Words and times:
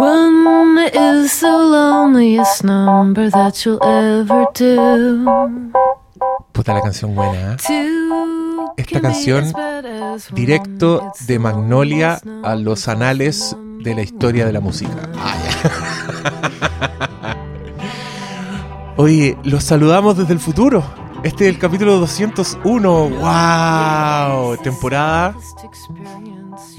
One 0.00 0.78
is 0.94 1.40
the 1.40 1.50
loneliest 1.50 2.64
number 2.64 3.28
that 3.28 3.66
you'll 3.66 3.84
ever 3.84 4.46
do. 4.54 5.26
Puta 6.52 6.72
la 6.72 6.80
canción 6.80 7.14
buena, 7.14 7.52
¿eh? 7.52 7.56
Esta 8.78 9.02
canción. 9.02 9.52
Directo 10.32 11.12
de 11.26 11.38
Magnolia 11.38 12.18
a 12.42 12.54
los 12.54 12.88
anales 12.88 13.54
de 13.84 13.94
la 13.94 14.00
historia 14.00 14.46
de 14.46 14.54
la 14.54 14.60
música. 14.60 14.96
Oye, 18.96 19.36
los 19.44 19.64
saludamos 19.64 20.16
desde 20.16 20.32
el 20.32 20.40
futuro. 20.40 20.82
Este 21.24 21.46
es 21.46 21.54
el 21.54 21.60
capítulo 21.60 21.98
201. 21.98 23.10
¡Wow! 23.10 24.56
Temporada. 24.62 25.34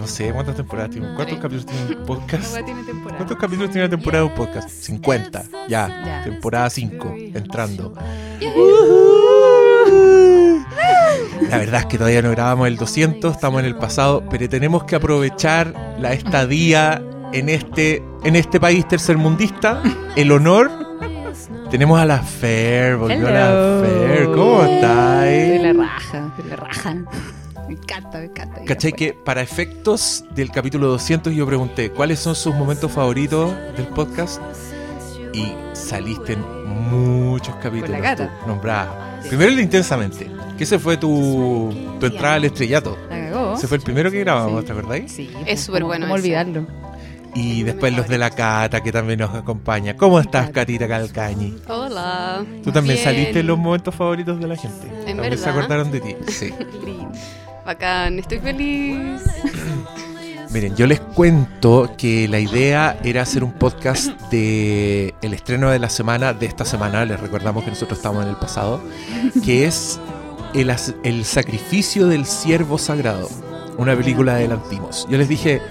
No 0.02 0.08
sé 0.08 0.34
cuántas 0.34 0.56
temporadas 0.56 0.90
tiene. 0.90 1.14
¿Cuántos 1.14 1.38
capítulos 1.38 1.66
tiene 1.68 1.96
un 1.96 2.06
podcast? 2.08 2.56
tiene. 2.66 2.82
¿Cuántos 3.04 3.38
capítulos 3.38 3.70
tiene 3.70 3.86
una 3.86 3.90
temporada 3.92 4.24
de 4.24 4.30
un 4.32 4.36
podcast? 4.36 4.68
50. 4.68 5.44
Ya. 5.70 5.88
Ya. 6.04 6.24
Temporada 6.24 6.72
5. 6.72 7.14
Entrando. 7.36 7.94
La 11.50 11.58
verdad 11.60 11.82
es 11.82 11.86
que 11.86 12.00
todavía 12.00 12.24
no 12.24 12.32
grabamos 12.32 12.68
el 12.68 12.78
200, 12.78 13.36
estamos 13.36 13.60
en 13.60 13.68
el 13.68 13.76
pasado, 13.76 14.24
pero 14.28 14.50
tenemos 14.50 14.86
que 14.86 14.96
aprovechar 14.96 15.72
la 16.00 16.14
estadía 16.14 17.00
en 17.32 17.50
este, 17.50 18.04
en 18.24 18.36
este 18.36 18.60
país 18.60 18.88
tercermundista, 18.88 19.84
el 20.16 20.32
honor. 20.32 20.72
Tenemos 21.70 22.00
a 22.00 22.06
la 22.06 22.18
Fer, 22.24 22.98
volvió 22.98 23.28
a 23.28 23.32
la. 23.32 23.84
Fer, 23.86 24.26
¿cómo 24.26 24.64
estáis? 24.64 25.62
le 25.62 25.74
raja, 25.74 26.34
se 26.36 26.44
le 26.44 26.56
rajan. 26.56 27.08
Me 27.72 27.78
encanta, 27.78 28.18
me 28.20 28.26
encanta. 28.26 28.62
¿Cachai 28.66 28.92
que 28.92 29.14
para 29.14 29.42
efectos 29.42 30.26
del 30.36 30.52
capítulo 30.52 30.88
200 30.90 31.34
yo 31.34 31.46
pregunté 31.48 31.90
cuáles 31.90 32.20
son 32.20 32.36
sus 32.36 32.54
momentos 32.54 32.92
favoritos 32.92 33.54
del 33.78 33.88
podcast? 33.88 34.42
Y 35.34 35.54
saliste 35.72 36.34
en 36.34 36.44
muchos 36.90 37.56
capítulos 37.56 37.98
tú, 38.18 38.24
nombrada. 38.46 39.22
Primero 39.30 39.52
el 39.52 39.56
de 39.56 39.64
Intensamente, 39.64 40.30
que 40.58 40.66
ese 40.66 40.80
fue 40.80 40.98
tu, 40.98 41.74
tu 42.00 42.06
entrada 42.08 42.36
al 42.36 42.44
estrellato. 42.44 42.98
La 43.10 43.30
cagó. 43.30 43.54
Ese 43.54 43.68
fue 43.70 43.78
el 43.78 43.84
primero 43.84 44.12
que 44.12 44.20
grabamos, 44.20 44.60
Sí. 44.62 44.66
¿te 44.68 44.72
acordáis? 44.74 45.12
Sí, 45.12 45.30
Es 45.34 45.44
pues, 45.46 45.62
súper 45.62 45.82
¿cómo- 45.84 45.88
bueno 45.92 46.06
¿Cómo 46.08 46.16
olvidarlo? 46.16 46.68
Y 47.34 47.64
después 47.64 47.96
los 47.96 48.10
de 48.10 48.18
la 48.18 48.30
Cata, 48.32 48.84
que 48.84 48.92
también 48.92 49.20
nos 49.20 49.34
acompaña. 49.34 49.96
¿Cómo 49.96 50.20
estás, 50.20 50.50
Catita 50.50 50.86
Calcañi? 50.90 51.56
Hola. 51.70 52.44
Tú 52.62 52.74
también 52.74 52.96
Bien. 52.98 53.06
saliste 53.06 53.40
en 53.40 53.48
los 53.48 53.58
momentos 53.58 53.96
favoritos 53.96 54.38
de 54.42 54.48
la 54.50 54.58
gente. 54.58 54.88
también 55.06 55.16
se 55.16 55.30
verdad? 55.46 55.50
acordaron 55.50 55.92
de 55.92 56.02
ti. 56.02 56.16
Sí. 56.28 56.54
Bacán, 57.66 58.20
estoy 58.20 58.40
feliz. 58.40 59.22
Miren, 60.52 60.76
yo 60.76 60.86
les 60.86 61.00
cuento 61.00 61.94
que 61.98 62.28
la 62.28 62.40
idea 62.40 63.00
era 63.04 63.22
hacer 63.22 63.44
un 63.44 63.54
podcast 63.54 64.10
de 64.32 65.14
el 65.22 65.34
estreno 65.34 65.70
de 65.70 65.80
la 65.80 65.90
semana, 65.90 66.34
de 66.34 66.46
esta 66.46 66.66
semana, 66.66 67.06
les 67.06 67.20
recordamos 67.20 67.64
que 67.64 67.70
nosotros 67.70 68.00
estamos 68.00 68.24
en 68.24 68.30
el 68.32 68.36
pasado, 68.36 68.82
que 69.46 69.66
es 69.66 70.00
el, 70.54 70.76
el 71.04 71.24
sacrificio 71.24 72.08
del 72.08 72.26
siervo 72.26 72.78
sagrado, 72.78 73.30
una 73.78 73.96
película 73.96 74.36
de 74.36 74.50
Lantimos. 74.50 75.08
Yo 75.10 75.18
les 75.18 75.30
dije, 75.30 75.62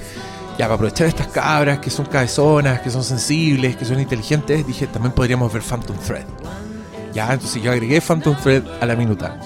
ya, 0.52 0.64
para 0.66 0.74
aprovechar 0.74 1.08
estas 1.08 1.26
cabras 1.26 1.80
que 1.80 1.90
son 1.90 2.06
cabezonas, 2.06 2.80
que 2.80 2.90
son 2.90 3.04
sensibles, 3.04 3.76
que 3.76 3.84
son 3.84 4.00
inteligentes, 4.00 4.66
dije, 4.66 4.86
también 4.86 5.12
podríamos 5.12 5.52
ver 5.52 5.62
Phantom 5.62 5.96
Thread. 5.98 6.24
Ya, 7.12 7.30
entonces 7.32 7.62
yo 7.62 7.70
agregué 7.72 8.00
Phantom 8.00 8.36
Thread 8.36 8.62
a 8.80 8.86
la 8.86 8.96
minuta. 8.96 9.38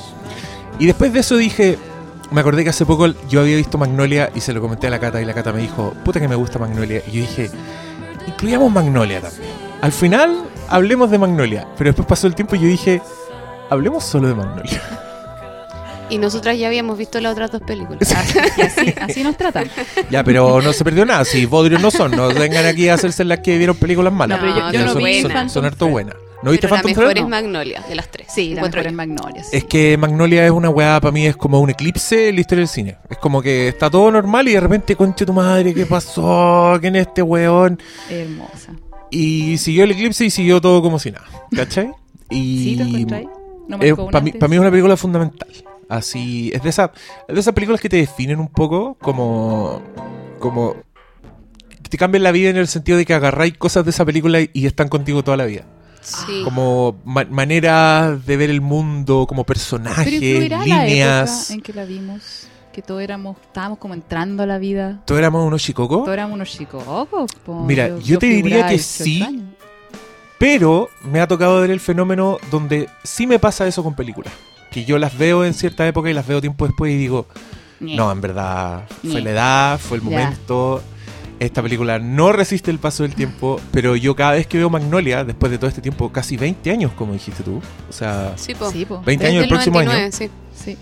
Y 0.79 0.87
después 0.87 1.13
de 1.13 1.21
eso 1.21 1.37
dije, 1.37 1.79
me 2.35 2.41
acordé 2.41 2.65
que 2.65 2.71
hace 2.71 2.85
poco 2.85 3.07
yo 3.29 3.41
había 3.41 3.57
visto 3.57 3.79
Magnolia 3.79 4.31
y 4.35 4.41
se 4.41 4.53
lo 4.53 4.61
comenté 4.61 4.89
a 4.89 4.91
la 4.91 4.99
Cata 5.01 5.23
y 5.23 5.25
la 5.25 5.33
Cata 5.35 5.53
me 5.53 5.61
dijo, 5.61 5.95
puta 6.05 6.21
que 6.21 6.29
me 6.29 6.35
gusta 6.35 6.59
Magnolia. 6.59 7.01
Y 7.07 7.13
yo 7.13 7.21
dije, 7.23 7.51
incluyamos 8.27 8.71
Magnolia 8.73 9.21
también. 9.21 9.51
Al 9.81 9.93
final 9.93 10.43
hablemos 10.69 11.11
de 11.11 11.19
Magnolia, 11.19 11.67
pero 11.79 11.89
después 11.89 12.07
pasó 12.07 12.27
el 12.27 12.35
tiempo 12.35 12.57
y 12.57 12.61
yo 12.61 12.67
dije, 12.67 13.01
hablemos 13.71 14.05
solo 14.05 14.29
de 14.29 14.35
Magnolia. 14.35 14.83
Y 16.11 16.19
nosotras 16.19 16.59
ya 16.59 16.67
habíamos 16.67 16.99
visto 16.99 17.19
las 17.21 17.33
otras 17.33 17.51
dos 17.51 17.63
películas. 17.63 18.13
Así, 18.15 18.95
así 19.01 19.23
nos 19.25 19.37
tratan. 19.39 19.71
ya, 20.11 20.23
pero 20.23 20.61
no 20.61 20.73
se 20.75 20.85
perdió 20.85 21.07
nada, 21.07 21.25
si 21.25 21.47
bodrios 21.47 21.81
no 21.81 21.91
son, 21.91 22.11
no 22.11 22.29
vengan 22.29 22.67
aquí 22.67 22.89
a 22.91 22.95
hacerse 22.95 23.25
las 23.25 23.39
que 23.41 23.57
vieron 23.57 23.75
películas 23.77 24.13
malas. 24.13 24.39
No, 24.39 24.45
pero 24.47 24.57
yo- 24.59 24.67
yo 24.67 24.79
Ya 24.79 24.85
no 24.85 24.93
son, 24.93 25.03
vi 25.03 25.23
son- 25.23 25.31
Phantom 25.33 25.49
son 25.49 25.65
harto 25.65 25.87
buenas. 25.89 26.15
¿No 26.45 26.51
viste 26.51 26.69
Pero 26.69 26.77
la 26.77 26.83
mejor 26.83 27.05
Thread? 27.07 27.17
es 27.25 27.29
Magnolia, 27.29 27.83
de 27.89 27.95
las 27.95 28.09
tres. 28.11 28.27
Sí, 28.33 28.51
la 28.51 28.57
encuentro 28.61 28.83
mejor 28.83 28.87
en 28.87 28.93
yo. 28.93 28.97
Magnolias. 28.97 29.49
Es 29.53 29.65
que 29.65 29.97
Magnolia 29.97 30.45
es 30.45 30.51
una 30.51 30.69
weá, 30.69 31.01
para 31.01 31.11
mí 31.13 31.27
es 31.27 31.37
como 31.37 31.59
un 31.61 31.71
eclipse 31.71 32.29
en 32.29 32.35
la 32.35 32.41
historia 32.43 32.61
del 32.61 32.69
cine. 32.69 32.99
Es 33.09 33.17
como 33.19 33.41
que 33.43 33.69
está 33.69 33.89
todo 33.91 34.11
normal 34.11 34.47
y 34.49 34.53
de 34.53 34.61
repente, 34.61 34.95
conche 34.95 35.25
tu 35.25 35.33
madre, 35.33 35.73
¿qué 35.75 35.87
pasó? 35.87 36.77
¿Quién 36.81 36.97
es 36.97 37.07
este 37.07 37.23
weón? 37.23 37.81
Hermosa. 38.11 38.73
Y 39.11 39.57
siguió 39.59 39.85
el 39.85 39.93
eclipse 39.93 40.25
y 40.27 40.31
siguió 40.31 40.61
todo 40.61 40.83
como 40.83 40.99
si 40.99 41.11
nada. 41.13 41.25
¿Cachai? 41.55 41.91
Y 42.31 42.59
¿Sí 42.65 42.77
te 42.77 42.83
encontráis? 42.83 43.29
No 43.69 43.77
es- 43.81 43.89
marcó 43.91 44.05
un 44.05 44.11
para 44.11 44.23
mí, 44.25 44.31
antes. 44.31 44.41
pa' 44.41 44.49
mí 44.49 44.55
es 44.57 44.61
una 44.61 44.71
película 44.71 44.97
fundamental. 44.97 45.49
Así, 45.89 46.51
es 46.55 46.63
de, 46.63 46.69
esa, 46.71 46.93
es 47.29 47.35
de 47.35 47.41
esas 47.41 47.55
películas 47.55 47.81
que 47.81 47.89
te 47.89 47.97
definen 47.97 48.39
un 48.41 48.49
poco 48.49 48.97
como. 49.01 49.83
como. 50.41 50.75
que 51.83 51.89
te 51.89 51.97
cambian 51.99 52.23
la 52.23 52.33
vida 52.33 52.51
en 52.51 52.57
el 52.57 52.69
sentido 52.69 52.99
de 52.99 53.05
que 53.07 53.15
agarráis 53.15 53.57
cosas 53.57 53.85
de 53.85 53.91
esa 53.91 54.05
película 54.05 54.41
y, 54.41 54.51
y 54.53 54.67
están 54.67 54.89
contigo 54.89 55.23
toda 55.25 55.37
la 55.37 55.45
vida. 55.45 55.65
Sí. 56.05 56.43
Como 56.45 56.97
ma- 57.05 57.25
maneras 57.31 58.25
de 58.27 58.37
ver 58.37 58.51
el 58.51 58.61
mundo, 58.61 59.27
como 59.29 59.43
Pero 59.45 59.55
personajes, 59.55 60.13
influirá 60.13 60.59
la 60.67 60.85
líneas. 60.85 61.45
época 61.51 61.55
en 61.55 61.61
que 61.63 61.73
la 61.73 61.85
vimos, 61.85 62.47
que 62.73 62.83
todos 62.83 63.03
éramos, 63.03 63.37
estábamos 63.41 63.79
como 63.79 63.95
entrando 63.95 64.43
a 64.43 64.47
la 64.47 64.59
vida. 64.59 65.01
¿Todos 65.07 65.19
éramos 65.19 65.47
unos 65.47 65.63
chicocos? 65.63 65.99
Todos 66.05 66.13
éramos 66.13 66.35
unos 66.35 66.51
chicos. 66.51 66.83
po. 67.45 67.65
Mira, 67.65 67.99
yo 67.99 68.19
te 68.19 68.27
diría 68.27 68.67
que 68.67 68.75
18 68.75 69.05
sí. 69.05 69.23
años. 69.23 69.45
Pero 70.39 70.89
me 71.03 71.21
ha 71.21 71.29
tocado 71.29 71.61
ver 71.61 71.71
el 71.71 71.81
fenómeno 71.81 72.39
donde 72.51 72.89
sí 73.03 73.27
me 73.27 73.39
pasa 73.39 73.67
eso 73.67 73.83
con 73.83 73.95
películas. 73.95 74.33
Que 74.71 74.85
yo 74.85 74.99
las 74.99 75.17
veo 75.17 75.45
en 75.45 75.55
cierta 75.55 75.87
época 75.87 76.11
y 76.11 76.13
las 76.13 76.27
veo 76.27 76.41
tiempo 76.41 76.67
después 76.67 76.93
y 76.93 76.97
digo, 76.99 77.27
no, 77.81 78.11
en 78.11 78.21
verdad, 78.21 78.85
fue 79.03 79.21
la 79.23 79.31
edad, 79.31 79.79
fue 79.81 79.99
el 79.99 80.03
Ya. 80.03 80.11
Esta 81.41 81.63
película 81.63 81.99
no 81.99 82.33
resiste 82.33 82.71
el 82.71 82.79
paso 82.79 83.03
del 83.03 83.15
tiempo, 83.15 83.61
pero 83.73 83.97
yo 83.97 84.15
cada 84.15 84.33
vez 84.33 84.47
que 84.47 84.57
veo 84.59 84.71
Magnolia, 84.71 85.25
después 85.25 85.51
de 85.51 85.59
todo 85.59 85.69
este 85.69 85.83
tiempo, 85.83 86.11
casi 86.13 86.37
20 86.37 86.71
años, 86.71 86.93
como 86.93 87.13
dijiste 87.13 87.43
tú, 87.43 87.61
o 87.89 87.93
sea, 87.93 88.33
Sí, 88.37 88.55
po. 88.55 88.71
Sí, 88.71 88.85
po. 88.85 89.03
20 89.05 89.25
Desde 89.25 89.27
años 89.37 89.39
el 89.39 89.45
el 89.45 89.49
próximo 89.51 89.75
99, 89.83 90.05
año, 90.05 90.13
sí. 90.13 90.31
Sí. 90.73 90.79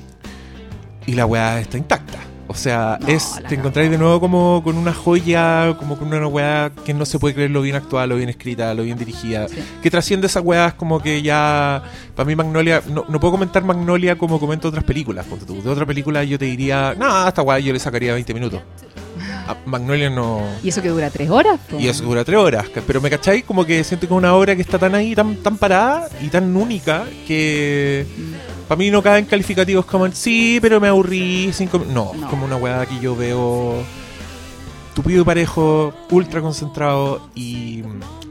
y 1.06 1.14
la 1.14 1.26
weá 1.26 1.60
está 1.60 1.78
intacta. 1.78 2.18
O 2.48 2.54
sea, 2.54 2.98
No, 3.00 3.08
es, 3.08 3.40
te 3.48 3.54
encontráis 3.54 3.90
de 3.90 3.96
nuevo 3.96 4.20
como 4.20 4.60
con 4.62 4.76
una 4.76 4.92
joya, 4.92 5.74
como 5.78 5.96
con 5.96 6.08
una 6.12 6.26
weá 6.26 6.70
que 6.84 6.92
no 6.92 7.06
se 7.06 7.18
puede 7.18 7.34
creer 7.34 7.50
lo 7.50 7.62
bien 7.62 7.76
actuada, 7.76 8.06
lo 8.06 8.16
bien 8.16 8.28
escrita, 8.28 8.74
lo 8.74 8.82
bien 8.82 8.98
dirigida. 8.98 9.48
Sí. 9.48 9.56
que 9.82 9.90
trasciende 9.90 10.26
esas 10.26 10.44
weas 10.44 10.74
como 10.74 11.00
que 11.00 11.22
ya 11.22 11.82
para 12.14 12.26
mí 12.26 12.36
Magnolia 12.36 12.82
no, 12.90 13.06
no 13.08 13.20
puedo 13.20 13.32
comentar 13.32 13.64
Magnolia 13.64 14.18
como 14.18 14.38
comento 14.38 14.68
otras 14.68 14.84
películas 14.84 15.24
tú. 15.46 15.62
de 15.62 15.68
otra 15.70 15.86
película 15.86 16.24
yo 16.24 16.38
te 16.38 16.44
diría 16.44 16.94
no 16.98 17.26
esta 17.26 17.40
wea 17.40 17.58
yo 17.58 17.72
le 17.72 17.78
sacaría 17.78 18.12
20 18.12 18.34
minutos 18.34 18.60
Magnolia 19.66 20.10
no 20.10 20.42
Y 20.62 20.68
eso 20.70 20.80
que 20.82 20.88
dura 20.88 21.10
tres 21.10 21.28
horas. 21.30 21.58
po. 21.70 21.78
y 21.78 21.88
eso 21.88 22.04
dura 22.04 22.24
3 22.24 22.38
horas 22.38 22.66
pero 22.86 23.00
me 23.00 23.10
cacháis 23.10 23.44
como 23.44 23.64
que 23.64 23.82
siento 23.84 24.06
que 24.06 24.14
es 24.14 24.18
una 24.18 24.34
obra 24.34 24.54
que 24.56 24.62
está 24.62 24.78
tan 24.78 24.94
ahí 24.94 25.14
tan, 25.14 25.36
tan 25.36 25.56
parada 25.56 26.08
y 26.20 26.28
tan 26.28 26.54
única 26.56 27.04
que 27.26 28.06
Mm. 28.16 28.66
para 28.68 28.78
mí 28.78 28.90
no 28.90 29.02
caen 29.02 29.24
calificativos 29.26 29.84
como 29.86 30.06
el, 30.06 30.12
sí 30.14 30.58
pero 30.62 30.80
me 30.80 30.88
aburrí 30.88 31.50
cinco 31.52 31.78
mi-". 31.78 31.86
no, 31.92 32.12
No. 32.14 32.24
es 32.24 32.30
como 32.30 32.44
una 32.46 32.56
wea 32.56 32.86
que 32.86 32.98
yo 33.00 33.14
veo 33.16 33.82
tupido 34.94 35.22
y 35.22 35.24
parejo 35.24 35.92
ultra 36.10 36.40
concentrado 36.42 37.28
y, 37.34 37.82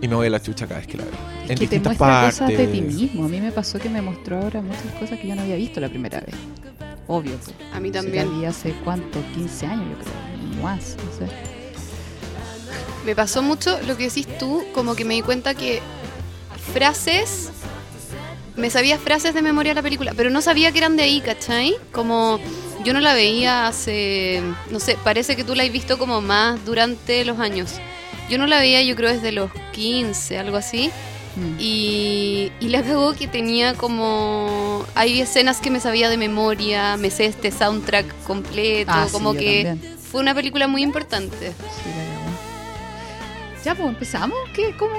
y 0.02 0.08
me 0.08 0.16
voy 0.16 0.28
a 0.28 0.30
la 0.30 0.40
chucha 0.42 0.68
cada 0.68 0.80
vez 0.80 0.88
que 0.88 0.98
la 0.98 1.06
veo 1.06 1.14
Es 1.14 1.42
en 1.42 1.48
que 1.50 1.56
te 1.56 1.60
distintas 1.62 1.90
muestra 2.00 2.08
partes 2.08 2.40
cosas 2.40 2.58
de 2.58 2.68
ti 2.68 2.82
mismo. 2.82 3.26
A 3.26 3.28
mí 3.28 3.42
me 3.42 3.52
pasó 3.52 3.80
que 3.80 3.90
me 3.90 4.02
mostró 4.02 4.38
ahora 4.40 4.62
muchas 4.62 4.84
cosas 5.00 5.18
que 5.20 5.28
yo 5.28 5.36
no 5.36 5.42
había 5.42 5.56
visto 5.56 5.80
la 5.80 5.90
primera 5.90 6.20
vez. 6.20 6.36
Obvio. 7.08 7.34
po. 7.38 7.52
A 7.76 7.80
mí 7.80 7.90
también. 7.90 8.30
vi 8.40 8.46
hace 8.46 8.74
cuánto, 8.84 9.20
15 9.34 9.66
años 9.66 9.86
yo 9.90 9.96
creo. 10.04 10.31
Más, 10.62 10.96
no 10.98 11.28
sé. 11.28 11.32
Me 13.06 13.16
pasó 13.16 13.42
mucho 13.42 13.80
lo 13.88 13.98
que 13.98 14.06
decís 14.10 14.28
tú, 14.38 14.64
como 14.74 14.96
que 14.96 15.06
me 15.06 15.16
di 15.16 15.22
cuenta 15.22 15.56
que 15.56 15.82
frases, 16.74 17.50
me 18.56 18.70
sabía 18.70 19.00
frases 19.00 19.34
de 19.34 19.42
memoria 19.42 19.72
de 19.72 19.76
la 19.76 19.82
película, 19.82 20.14
pero 20.16 20.30
no 20.30 20.42
sabía 20.42 20.72
que 20.72 20.78
eran 20.78 20.98
de 20.98 21.04
ahí, 21.04 21.22
¿cachai? 21.22 21.76
Como 21.92 22.40
yo 22.84 22.94
no 22.94 23.00
la 23.00 23.14
veía 23.14 23.68
hace, 23.68 24.42
no 24.70 24.80
sé, 24.80 24.98
parece 25.04 25.36
que 25.36 25.44
tú 25.44 25.56
la 25.56 25.64
has 25.64 25.72
visto 25.72 25.98
como 25.98 26.22
más 26.22 26.64
durante 26.66 27.26
los 27.26 27.40
años. 27.40 27.74
Yo 28.30 28.38
no 28.38 28.48
la 28.48 28.60
veía, 28.60 28.82
yo 28.82 28.96
creo, 28.96 29.12
desde 29.12 29.32
los 29.32 29.52
15, 29.74 30.38
algo 30.38 30.58
así. 30.58 30.90
Mm. 31.36 31.56
Y, 31.60 32.52
y 32.60 32.70
la 32.70 32.82
cagó 32.84 33.14
que 33.14 33.28
tenía 33.28 33.74
como... 33.74 34.86
Hay 34.96 35.22
escenas 35.22 35.60
que 35.60 35.70
me 35.70 35.80
sabía 35.80 36.10
de 36.10 36.18
memoria, 36.18 36.98
me 36.98 37.10
sé 37.10 37.26
este 37.26 37.52
soundtrack 37.52 38.24
completo, 38.24 38.92
Ah, 38.94 39.08
como 39.12 39.34
que 39.34 39.64
también. 39.66 40.01
Fue 40.12 40.20
una 40.20 40.36
película 40.36 40.68
muy 40.68 40.84
importante. 40.84 41.52
Sí, 41.52 41.90
la 41.90 42.04
cagó. 42.04 43.64
Ya, 43.64 43.76
pues 43.76 43.90
empezamos. 43.90 44.38
¿Qué? 44.54 44.76
¿Cómo? 44.78 44.92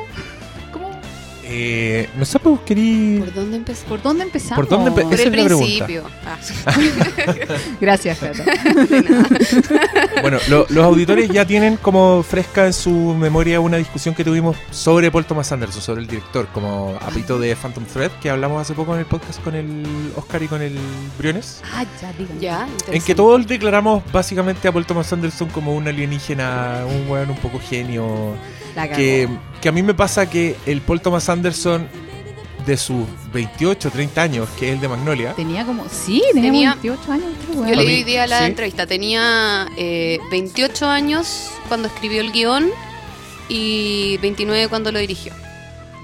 Eh, 1.44 2.08
no 2.16 2.24
sé, 2.24 2.38
pues 2.38 2.60
querí... 2.64 3.18
¿Por 3.18 3.34
dónde 3.34 3.56
empezó? 3.56 3.84
¿Por 3.86 4.00
dónde 4.02 4.22
empezamos? 4.24 4.56
¿Por 4.56 4.68
dónde 4.68 4.90
empe- 4.92 5.02
Por 5.02 5.14
Esa 5.14 5.22
el 5.24 5.30
principio. 5.32 6.04
Ah, 6.24 6.38
Gracias, 7.80 8.18
Cata. 8.18 8.44
Bueno, 10.20 10.38
lo- 10.48 10.66
los 10.68 10.84
auditores 10.84 11.28
ya 11.30 11.44
tienen 11.46 11.76
como 11.76 12.22
fresca 12.22 12.66
en 12.66 12.72
su 12.72 12.90
memoria 13.14 13.60
una 13.60 13.76
discusión 13.76 14.14
que 14.14 14.24
tuvimos 14.24 14.56
sobre 14.70 15.10
Paul 15.10 15.24
Thomas 15.24 15.50
Anderson, 15.52 15.82
sobre 15.82 16.02
el 16.02 16.06
director, 16.06 16.46
como 16.52 16.96
apito 17.00 17.38
de 17.38 17.56
Phantom 17.56 17.84
Thread, 17.84 18.12
que 18.22 18.30
hablamos 18.30 18.60
hace 18.62 18.74
poco 18.74 18.94
en 18.94 19.00
el 19.00 19.06
podcast 19.06 19.42
con 19.42 19.54
el 19.54 19.82
Oscar 20.16 20.42
y 20.42 20.48
con 20.48 20.62
el 20.62 20.78
Briones. 21.18 21.60
Ah, 21.74 21.84
ya, 22.00 22.12
dígame. 22.12 22.40
ya, 22.40 22.68
En 22.88 23.02
que 23.02 23.14
todos 23.14 23.46
declaramos 23.46 24.02
básicamente 24.12 24.68
a 24.68 24.72
Paul 24.72 24.86
Thomas 24.86 25.12
Anderson 25.12 25.48
como 25.48 25.74
un 25.74 25.88
alienígena, 25.88 26.84
un 26.86 27.10
weón 27.10 27.30
un 27.30 27.36
poco 27.38 27.58
genio. 27.58 28.34
Que, 28.74 29.28
que 29.60 29.68
a 29.68 29.72
mí 29.72 29.82
me 29.82 29.94
pasa 29.94 30.28
que 30.28 30.56
el 30.66 30.80
Paul 30.80 31.00
Thomas 31.00 31.28
Anderson 31.28 31.86
de 32.66 32.76
sus 32.76 33.06
28, 33.32 33.90
30 33.90 34.22
años, 34.22 34.48
que 34.58 34.68
es 34.68 34.74
el 34.74 34.80
de 34.80 34.88
Magnolia, 34.88 35.32
Tenía 35.34 35.64
como. 35.66 35.84
Sí, 35.88 36.22
tenía, 36.32 36.50
Tenía- 36.50 36.70
28 36.82 37.12
años. 37.12 37.26
Yo 37.54 37.64
A 37.64 37.68
leí 37.68 37.86
hoy 37.86 38.04
día 38.04 38.26
la 38.26 38.38
sí. 38.40 38.44
entrevista. 38.44 38.86
Tenía 38.86 39.66
eh, 39.76 40.18
28 40.30 40.86
años 40.88 41.50
cuando 41.68 41.88
escribió 41.88 42.20
el 42.20 42.30
guion 42.32 42.70
y 43.48 44.16
29 44.18 44.68
cuando 44.68 44.92
lo 44.92 44.98
dirigió. 44.98 45.32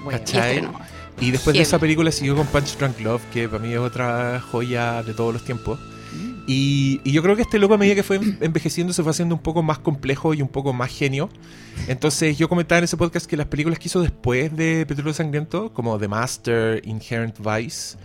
Bueno, 0.03 0.17
Y 0.19 0.21
¿Cachai? 0.25 0.55
estrenó. 0.57 0.79
Y 1.21 1.31
después 1.31 1.55
de 1.55 1.61
esa 1.63 1.79
película 1.79 2.11
siguió 2.11 2.35
con 2.35 2.47
Punch 2.47 2.77
Drunk 2.77 2.99
Love, 3.01 3.21
que 3.33 3.49
para 3.49 3.61
mí 3.61 3.73
es 3.73 3.79
otra 3.79 4.41
joya 4.51 5.03
de 5.03 5.13
todos 5.13 5.33
los 5.33 5.43
tiempos. 5.43 5.79
Y, 6.51 6.99
y 7.03 7.11
yo 7.11 7.21
creo 7.21 7.35
que 7.35 7.43
este 7.43 7.59
loco 7.59 7.75
a 7.75 7.77
medida 7.77 7.93
que 7.93 8.01
fue 8.01 8.19
envejeciendo 8.41 8.91
se 8.91 9.03
fue 9.03 9.11
haciendo 9.11 9.35
un 9.35 9.41
poco 9.41 9.61
más 9.61 9.77
complejo 9.77 10.33
y 10.33 10.41
un 10.41 10.47
poco 10.47 10.73
más 10.73 10.89
genio. 10.89 11.29
Entonces 11.87 12.39
yo 12.39 12.49
comentaba 12.49 12.79
en 12.79 12.85
ese 12.85 12.97
podcast 12.97 13.27
que 13.27 13.37
las 13.37 13.45
películas 13.45 13.77
que 13.77 13.87
hizo 13.87 14.01
después 14.01 14.55
de 14.57 14.83
Petróleo 14.87 15.13
Sangriento, 15.13 15.71
como 15.71 15.99
The 15.99 16.07
Master, 16.07 16.81
Inherent 16.85 17.35
Vice, 17.37 17.97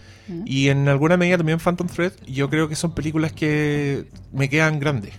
y 0.44 0.68
en 0.68 0.88
alguna 0.88 1.16
medida 1.16 1.38
también 1.38 1.58
Phantom 1.58 1.86
Thread, 1.86 2.12
yo 2.26 2.50
creo 2.50 2.68
que 2.68 2.76
son 2.76 2.94
películas 2.94 3.32
que 3.32 4.04
me 4.30 4.50
quedan 4.50 4.78
grandes. 4.78 5.14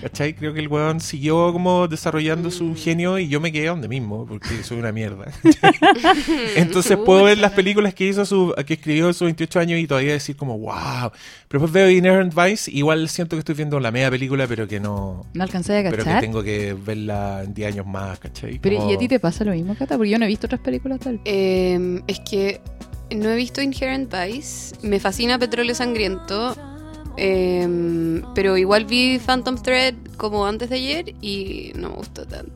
¿Cachai? 0.00 0.34
Creo 0.34 0.52
que 0.54 0.60
el 0.60 0.68
weón 0.68 1.00
siguió 1.00 1.52
como 1.52 1.88
desarrollando 1.88 2.50
su 2.50 2.74
genio 2.76 3.18
y 3.18 3.28
yo 3.28 3.40
me 3.40 3.52
quedé 3.52 3.66
donde 3.66 3.88
mismo, 3.88 4.26
porque 4.26 4.62
soy 4.62 4.78
una 4.78 4.92
mierda. 4.92 5.26
Entonces 6.56 6.96
puedo 7.04 7.24
ver 7.24 7.38
las 7.38 7.52
películas 7.52 7.94
que 7.94 8.06
hizo 8.06 8.24
su, 8.24 8.54
que 8.66 8.74
escribió 8.74 9.08
a 9.08 9.12
sus 9.12 9.22
28 9.22 9.60
años 9.60 9.80
y 9.80 9.86
todavía 9.86 10.12
decir 10.12 10.36
como 10.36 10.58
wow. 10.58 11.10
Pero 11.48 11.60
después 11.60 11.72
veo 11.72 11.90
Inherent 11.90 12.34
Vice, 12.34 12.70
igual 12.70 13.08
siento 13.08 13.36
que 13.36 13.40
estoy 13.40 13.54
viendo 13.54 13.78
la 13.80 13.90
media 13.90 14.10
película, 14.10 14.46
pero 14.46 14.66
que 14.68 14.80
no. 14.80 15.26
No 15.34 15.42
alcancé 15.42 15.78
a 15.78 15.82
Pero 15.82 15.96
que 15.98 16.04
cachar. 16.04 16.20
tengo 16.20 16.42
que 16.42 16.74
verla 16.74 17.42
en 17.44 17.54
10 17.54 17.72
años 17.74 17.86
más, 17.86 18.18
¿cachai? 18.18 18.58
Pero, 18.60 18.78
Como- 18.78 18.90
¿y 18.90 18.94
a 18.94 18.98
ti 18.98 19.08
te 19.08 19.20
pasa 19.20 19.44
lo 19.44 19.52
mismo, 19.52 19.74
Cata? 19.76 19.96
Porque 19.96 20.10
yo 20.10 20.18
no 20.18 20.24
he 20.24 20.28
visto 20.28 20.46
otras 20.46 20.60
películas 20.60 21.00
tal. 21.00 21.20
Eh, 21.24 22.00
es 22.06 22.20
que 22.20 22.60
no 23.14 23.28
he 23.30 23.36
visto 23.36 23.60
Inherent 23.60 24.12
Vice. 24.12 24.74
Me 24.82 24.98
fascina 25.00 25.38
Petróleo 25.38 25.74
Sangriento. 25.74 26.56
Eh, 27.16 28.22
pero 28.34 28.56
igual 28.56 28.84
vi 28.84 29.18
Phantom 29.18 29.56
Thread 29.56 29.94
como 30.16 30.46
antes 30.46 30.70
de 30.70 30.76
ayer 30.76 31.14
y 31.20 31.72
no 31.74 31.90
me 31.90 31.96
gustó 31.96 32.26
tanto. 32.26 32.52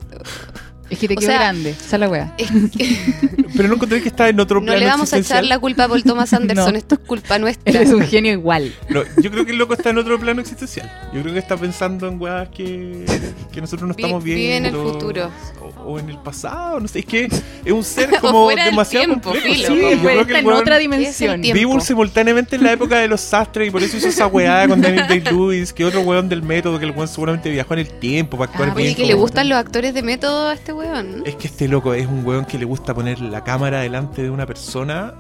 Es 0.88 0.98
que 0.98 1.08
te 1.08 1.14
O 1.14 1.16
quedó 1.16 1.30
sea, 1.30 1.38
grande. 1.40 1.70
Esa 1.70 1.96
es 1.96 2.00
la 2.00 2.08
wea. 2.08 2.34
Es 2.38 2.48
Pero 3.56 3.68
no 3.68 3.74
encontré 3.74 4.02
que 4.02 4.08
está 4.08 4.28
en 4.28 4.38
otro 4.40 4.60
no 4.60 4.66
plano 4.66 4.78
le 4.80 4.86
vamos 4.86 5.12
a 5.12 5.18
echar 5.18 5.44
la 5.44 5.58
culpa 5.58 5.84
a 5.84 5.88
Paul 5.88 6.02
Thomas 6.04 6.32
Anderson, 6.34 6.72
No. 6.72 6.78
esto 6.78 6.94
es 6.96 7.00
culpa 7.06 7.38
nuestra. 7.38 7.70
Él 7.70 7.76
es 7.86 7.92
un 7.92 8.02
genio 8.02 8.32
igual. 8.32 8.72
No, 8.88 9.02
yo 9.20 9.30
creo 9.30 9.44
que 9.44 9.52
el 9.52 9.58
loco 9.58 9.74
está 9.74 9.90
en 9.90 9.98
otro 9.98 10.18
plano 10.18 10.40
existencial. 10.40 10.90
Yo 11.12 11.22
creo 11.22 11.32
que 11.32 11.38
está 11.40 11.56
pensando 11.56 12.08
en 12.08 12.20
weas 12.20 12.48
que, 12.50 13.04
que 13.52 13.60
nosotros 13.60 13.88
no 13.88 13.92
estamos 13.96 14.22
viendo. 14.22 14.40
vive 14.42 14.56
en 14.56 14.66
el 14.66 14.72
futuro. 14.74 15.30
O, 15.60 15.92
o 15.92 15.98
en 15.98 16.10
el 16.10 16.18
pasado, 16.18 16.80
no 16.80 16.88
sé. 16.88 17.00
Es 17.00 17.06
que 17.06 17.24
es 17.64 17.72
un 17.72 17.82
ser 17.84 18.10
O 18.16 18.20
como 18.20 18.44
fuera 18.44 18.64
del 18.64 18.72
demasiado 18.72 19.06
tiempo, 19.06 19.30
complejo. 19.30 19.54
filo. 19.54 19.68
Sí, 19.68 19.74
Sí, 19.76 19.80
yo 19.80 19.98
creo 20.00 20.20
está 20.20 20.26
que 20.26 20.32
el 20.38 20.46
en 20.46 20.52
otra 20.52 20.78
dimensión. 20.78 21.40
vivo 21.40 21.80
simultáneamente 21.80 22.56
en 22.56 22.62
la 22.64 22.72
época 22.72 22.98
de 22.98 23.08
los 23.08 23.20
sastres 23.20 23.68
y 23.68 23.70
por 23.70 23.82
eso 23.82 23.96
hizo 23.96 24.08
esa 24.08 24.26
weá 24.26 24.68
con 24.68 24.80
Daniel 24.80 25.06
Day-Lewis, 25.08 25.72
que 25.72 25.84
otro 25.84 26.00
weón 26.02 26.28
del 26.28 26.42
método, 26.42 26.78
que 26.78 26.84
el 26.84 26.90
weón 26.92 27.08
seguramente 27.08 27.50
viajó 27.50 27.74
en 27.74 27.80
el 27.80 27.88
tiempo 27.88 28.36
para 28.36 28.50
actuar 28.50 28.70
Ah, 28.70 28.74
bien. 28.74 28.88
Oye, 28.88 28.94
que 28.96 29.02
como- 29.02 29.08
le 29.14 29.14
gustan 29.14 29.48
los 29.48 29.58
actores 29.58 29.94
de 29.94 30.02
método 30.02 30.48
a 30.48 30.54
este 30.54 30.72
weón. 30.76 31.22
Es 31.26 31.36
que 31.36 31.46
este 31.48 31.68
loco 31.68 31.94
es 31.94 32.06
un 32.06 32.24
weón 32.24 32.44
que 32.44 32.58
le 32.58 32.64
gusta 32.64 32.94
poner 32.94 33.20
la 33.20 33.42
cámara 33.44 33.80
delante 33.80 34.22
de 34.22 34.30
una 34.30 34.46
persona 34.46 35.14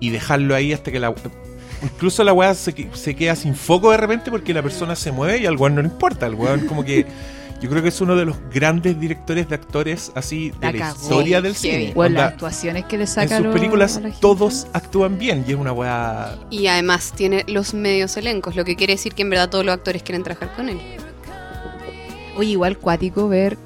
y 0.00 0.10
dejarlo 0.10 0.54
ahí 0.54 0.72
hasta 0.72 0.90
que 0.90 0.98
la. 1.00 1.14
Incluso 1.82 2.24
la 2.24 2.32
weá 2.32 2.54
se, 2.54 2.72
que- 2.72 2.88
se 2.94 3.14
queda 3.14 3.36
sin 3.36 3.54
foco 3.54 3.90
de 3.90 3.96
repente 3.98 4.30
porque 4.30 4.54
la 4.54 4.62
persona 4.62 4.96
se 4.96 5.12
mueve 5.12 5.38
y 5.38 5.46
al 5.46 5.56
weón 5.56 5.74
no 5.74 5.82
le 5.82 5.88
importa. 5.88 6.26
El 6.26 6.34
weón, 6.34 6.66
como 6.66 6.84
que. 6.84 7.06
Yo 7.62 7.70
creo 7.70 7.82
que 7.82 7.88
es 7.88 8.00
uno 8.02 8.14
de 8.14 8.26
los 8.26 8.36
grandes 8.52 9.00
directores 9.00 9.48
de 9.48 9.54
actores 9.54 10.12
así 10.14 10.50
de 10.60 10.72
La 10.72 10.88
historia 10.90 11.40
del 11.40 11.54
cine. 11.54 11.92
Bueno, 11.94 12.16
las 12.20 12.32
actuaciones 12.32 12.84
que 12.84 12.98
le 12.98 13.04
en 13.04 13.08
saca 13.08 13.36
a 13.36 13.38
sus 13.38 13.46
películas 13.54 13.96
a 13.96 14.00
la 14.00 14.06
gente. 14.08 14.20
todos 14.20 14.66
actúan 14.74 15.16
bien 15.18 15.46
y 15.48 15.52
es 15.52 15.56
una 15.56 15.72
weá. 15.72 16.36
Y 16.50 16.66
además 16.66 17.12
tiene 17.16 17.42
los 17.46 17.72
medios 17.72 18.18
elencos, 18.18 18.54
lo 18.54 18.66
que 18.66 18.76
quiere 18.76 18.94
decir 18.94 19.14
que 19.14 19.22
en 19.22 19.30
verdad 19.30 19.48
todos 19.48 19.64
los 19.64 19.72
actores 19.72 20.02
quieren 20.02 20.22
trabajar 20.22 20.54
con 20.54 20.68
él. 20.68 20.78
Oye, 22.36 22.50
igual 22.50 22.76
cuático 22.76 23.28
ver 23.28 23.56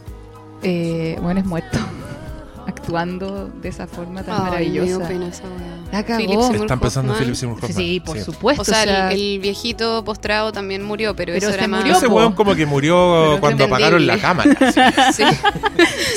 eh, 0.63 1.19
buenos 1.23 1.45
muertos 1.45 1.81
actuando 2.67 3.49
de 3.63 3.69
esa 3.69 3.87
forma 3.87 4.23
tan 4.23 4.43
maravillosa. 4.45 5.09
pena 5.09 5.29
esa. 5.29 5.43
La 5.91 6.03
cagó. 6.05 6.21
En 6.21 6.37
Hoffman. 6.71 7.17
Philip 7.19 7.35
Seymour 7.35 7.57
Hoffman. 7.57 7.73
Sí, 7.73 8.01
por 8.01 8.19
sí. 8.19 8.25
supuesto. 8.25 8.61
O 8.63 8.65
sea, 8.65 8.83
el- 8.83 8.89
sea, 8.89 9.13
el, 9.13 9.39
viejito 9.39 10.05
postrado 10.05 10.53
también 10.53 10.83
murió, 10.85 11.17
pero, 11.17 11.33
Pero 11.33 11.47
eso 11.47 11.55
era 11.55 11.67
más... 11.67 11.81
murió, 11.81 11.97
Ese 11.97 12.09
po. 12.09 12.17
weón 12.17 12.33
como 12.35 12.55
que 12.55 12.67
murió 12.67 13.23
Pero 13.29 13.41
cuando 13.41 13.65
apagaron 13.65 14.07
la 14.07 14.19
cámara. 14.19 14.55
sí. 15.15 15.23
Sí. 15.23 15.25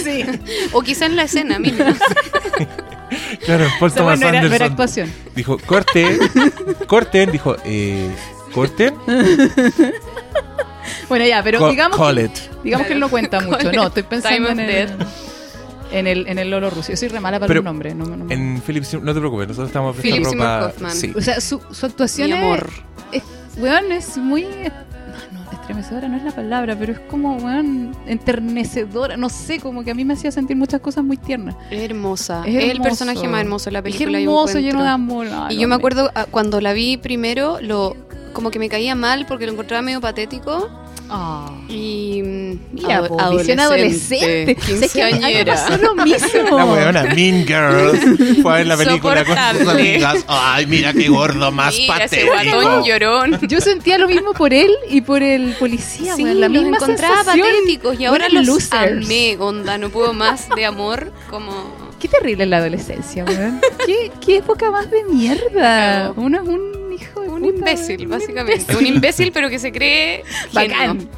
sí. 0.04 0.26
O 0.74 0.82
quizá 0.82 1.06
en 1.06 1.16
la 1.16 1.24
escena 1.24 1.58
misma. 1.60 1.96
Claro, 3.46 3.66
Paul 3.78 3.92
Thomas 3.92 4.20
bueno, 4.20 4.38
era, 4.38 4.48
no 4.48 4.56
era 4.56 4.66
Anderson 4.66 4.72
actuación. 4.72 5.14
dijo, 5.36 5.58
corten, 5.66 6.18
corten, 6.88 7.30
dijo, 7.32 7.58
eh, 7.66 8.10
corten, 8.54 8.94
Bueno, 11.10 11.26
ya, 11.26 11.42
pero 11.44 11.60
Co- 11.60 11.70
digamos, 11.70 11.98
call 11.98 12.16
que, 12.16 12.24
it. 12.26 12.32
digamos 12.64 12.88
que 12.88 12.94
él 12.94 13.00
no 13.00 13.10
cuenta 13.10 13.38
Call 13.40 13.48
mucho. 13.50 13.70
it. 13.70 13.76
No, 13.76 13.88
estoy 13.88 14.04
pensando 14.04 14.50
en 14.50 14.60
of 14.60 14.66
el, 14.70 14.90
en, 15.92 16.08
el, 16.08 16.28
en 16.28 16.40
el 16.40 16.50
Lolo 16.50 16.70
Ruso. 16.70 16.92
Yo 16.92 16.98
soy 16.98 17.10
re 17.10 17.20
mala 17.20 17.38
para 17.40 17.48
Pero 17.48 17.60
los 17.62 17.66
nombres. 17.66 17.96
No, 17.96 18.06
no- 18.06 18.32
En 18.32 18.62
Philip 18.62 18.84
Seymour- 18.84 19.04
no 19.04 19.14
te 19.14 19.20
preocupes, 19.20 19.48
nosotros 19.50 19.70
estamos 19.70 19.96
Philip 19.98 20.24
Seymour 20.26 20.32
ropa. 20.48 20.66
Hoffman. 20.68 20.92
Sí. 20.92 21.12
O 21.16 21.22
sea, 21.22 21.42
su, 21.42 21.62
su 21.72 21.86
actuación 21.86 22.30
Mi 22.30 22.34
es- 22.38 22.40
amor. 22.44 22.70
es, 23.12 23.24
weón, 23.58 23.92
es 23.92 24.18
muy... 24.18 24.44
No, 24.44 25.44
no, 25.44 25.52
estremecedora 25.52 26.08
no 26.08 26.16
es 26.16 26.24
la 26.24 26.32
palabra, 26.32 26.76
pero 26.80 26.94
es 26.94 27.00
como, 27.02 27.36
weón, 27.36 27.94
enternecedora. 28.08 29.18
No 29.18 29.28
sé, 29.30 29.60
como 29.60 29.84
que 29.84 29.92
a 29.92 29.94
mí 29.94 30.06
me 30.06 30.14
hacía 30.14 30.32
sentir 30.32 30.56
muchas 30.56 30.80
cosas 30.80 31.04
muy 31.04 31.18
tiernas. 31.18 31.56
Es 31.70 31.82
hermosa. 31.82 32.44
Es 32.46 32.56
Es, 32.64 32.72
el 32.72 32.80
personaje 32.82 33.28
más 33.28 33.42
hermoso 33.42 33.66
de 33.66 33.72
la 33.74 33.80
Es 33.80 33.84
película. 33.84 34.20
yo 34.20 34.30
hermoso, 34.32 34.60
lleno 34.60 34.82
de 34.84 34.90
amor. 34.90 35.28
Y 35.50 35.58
yo 35.60 35.68
me 35.68 35.76
acuerdo 35.76 36.10
ah, 36.16 36.26
cuando 36.32 36.62
la 36.62 36.72
vi 36.74 36.96
primero, 36.98 37.60
lo 37.62 37.96
como 38.34 38.52
que 38.52 38.60
me 38.60 38.70
caía 38.70 38.96
mal 38.96 39.26
porque 39.28 39.46
lo 39.46 39.52
encontraba 39.54 39.82
medio 39.82 40.02
patético. 40.02 40.70
Ah. 41.14 41.52
Y. 41.68 42.22
mm, 42.24 42.60
Mira, 42.74 42.98
ado- 43.00 43.20
adolescente. 43.20 44.56
¿Sabes 44.56 44.94
qué? 44.94 45.04
A 45.04 45.08
mí- 45.08 45.12
a 45.12 45.18
mí 45.18 45.34
me 45.34 45.46
Quinceañera. 45.46 45.54
pasó 45.56 45.78
lo 45.78 45.96
mismo. 45.96 46.58
La 46.58 46.66
weona 46.66 47.04
Mean 47.04 47.46
Girls 47.46 48.42
fue 48.42 48.54
a 48.54 48.56
ver 48.58 48.68
la 48.68 48.78
película 48.78 49.26
con 49.26 49.36
sus 49.60 49.68
amigas. 49.68 50.24
Ay, 50.28 50.66
mira 50.68 50.94
qué 50.94 51.10
gordo 51.10 51.52
más 51.52 51.76
Mira, 51.78 52.06
ese 52.06 52.26
patético. 52.28 52.62
guatón 52.62 52.84
llorón. 52.86 53.40
Yo 53.48 53.60
sentía 53.60 53.98
lo 53.98 54.08
mismo 54.08 54.32
por 54.34 54.54
él 54.54 54.72
y 54.90 55.02
por 55.02 55.22
el 55.22 55.54
policía, 55.56 56.16
Sí, 56.16 56.24
weón, 56.24 56.40
la 56.40 56.48
los 56.48 56.62
misma 56.64 56.78
encontraba 56.78 57.16
sensación. 57.18 57.48
patéticos 57.48 58.00
y 58.00 58.06
ahora 58.06 58.30
los 58.30 58.46
losers. 58.48 59.06
amé, 59.06 59.36
onda, 59.38 59.78
no 59.78 59.90
puedo 59.90 60.14
más 60.14 60.48
de 60.56 60.66
amor 60.66 61.12
como... 61.30 61.92
Qué 62.00 62.08
terrible 62.08 62.46
la 62.48 62.58
adolescencia, 62.58 63.26
weón. 63.26 63.60
¿Qué, 63.86 64.12
qué 64.26 64.38
época 64.38 64.72
más 64.72 64.90
de 64.90 65.04
mierda. 65.04 66.14
Uno 66.16 66.42
es 66.42 66.48
un 66.48 66.81
Un 67.42 67.56
imbécil, 67.56 68.08
básicamente. 68.08 68.62
imbécil. 68.62 68.78
Un 68.78 68.86
imbécil 68.86 69.32
pero 69.32 69.50
que 69.50 69.60
se 69.60 69.72
cree 69.72 70.24
Bacán. 70.54 71.10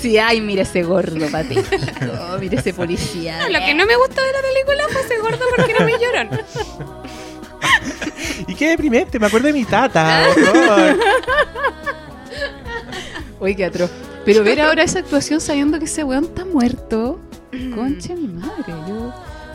Sí, 0.00 0.18
ay, 0.18 0.40
mira 0.40 0.62
ese 0.62 0.82
gordo 0.82 1.26
patético. 1.30 1.76
Mira 2.40 2.58
ese 2.58 2.74
policía. 2.74 3.38
No, 3.38 3.48
lo 3.48 3.64
que 3.64 3.74
no 3.74 3.86
me 3.86 3.96
gustó 3.96 4.20
de 4.22 4.32
la 4.32 4.40
película 4.42 4.84
fue 4.90 5.00
ese 5.02 5.18
gordo 5.18 5.44
porque 5.56 5.72
era 5.72 5.82
muy 5.84 5.92
llorón. 5.92 6.28
Y 8.48 8.54
qué 8.54 8.70
deprimente, 8.70 9.18
me 9.18 9.26
acuerdo 9.26 9.46
de 9.46 9.52
mi 9.52 9.64
tata. 9.64 10.26
horror. 10.28 10.98
Uy, 13.40 13.54
qué 13.54 13.64
atroz. 13.64 13.90
Pero 14.24 14.44
ver 14.44 14.60
ahora 14.60 14.82
esa 14.82 15.00
actuación 15.00 15.40
sabiendo 15.40 15.78
que 15.78 15.84
ese 15.86 16.04
weón 16.04 16.24
está 16.24 16.44
muerto. 16.44 17.20
Concha 17.74 18.14
mi 18.14 18.28
madre. 18.28 18.72
Yo. 18.88 19.12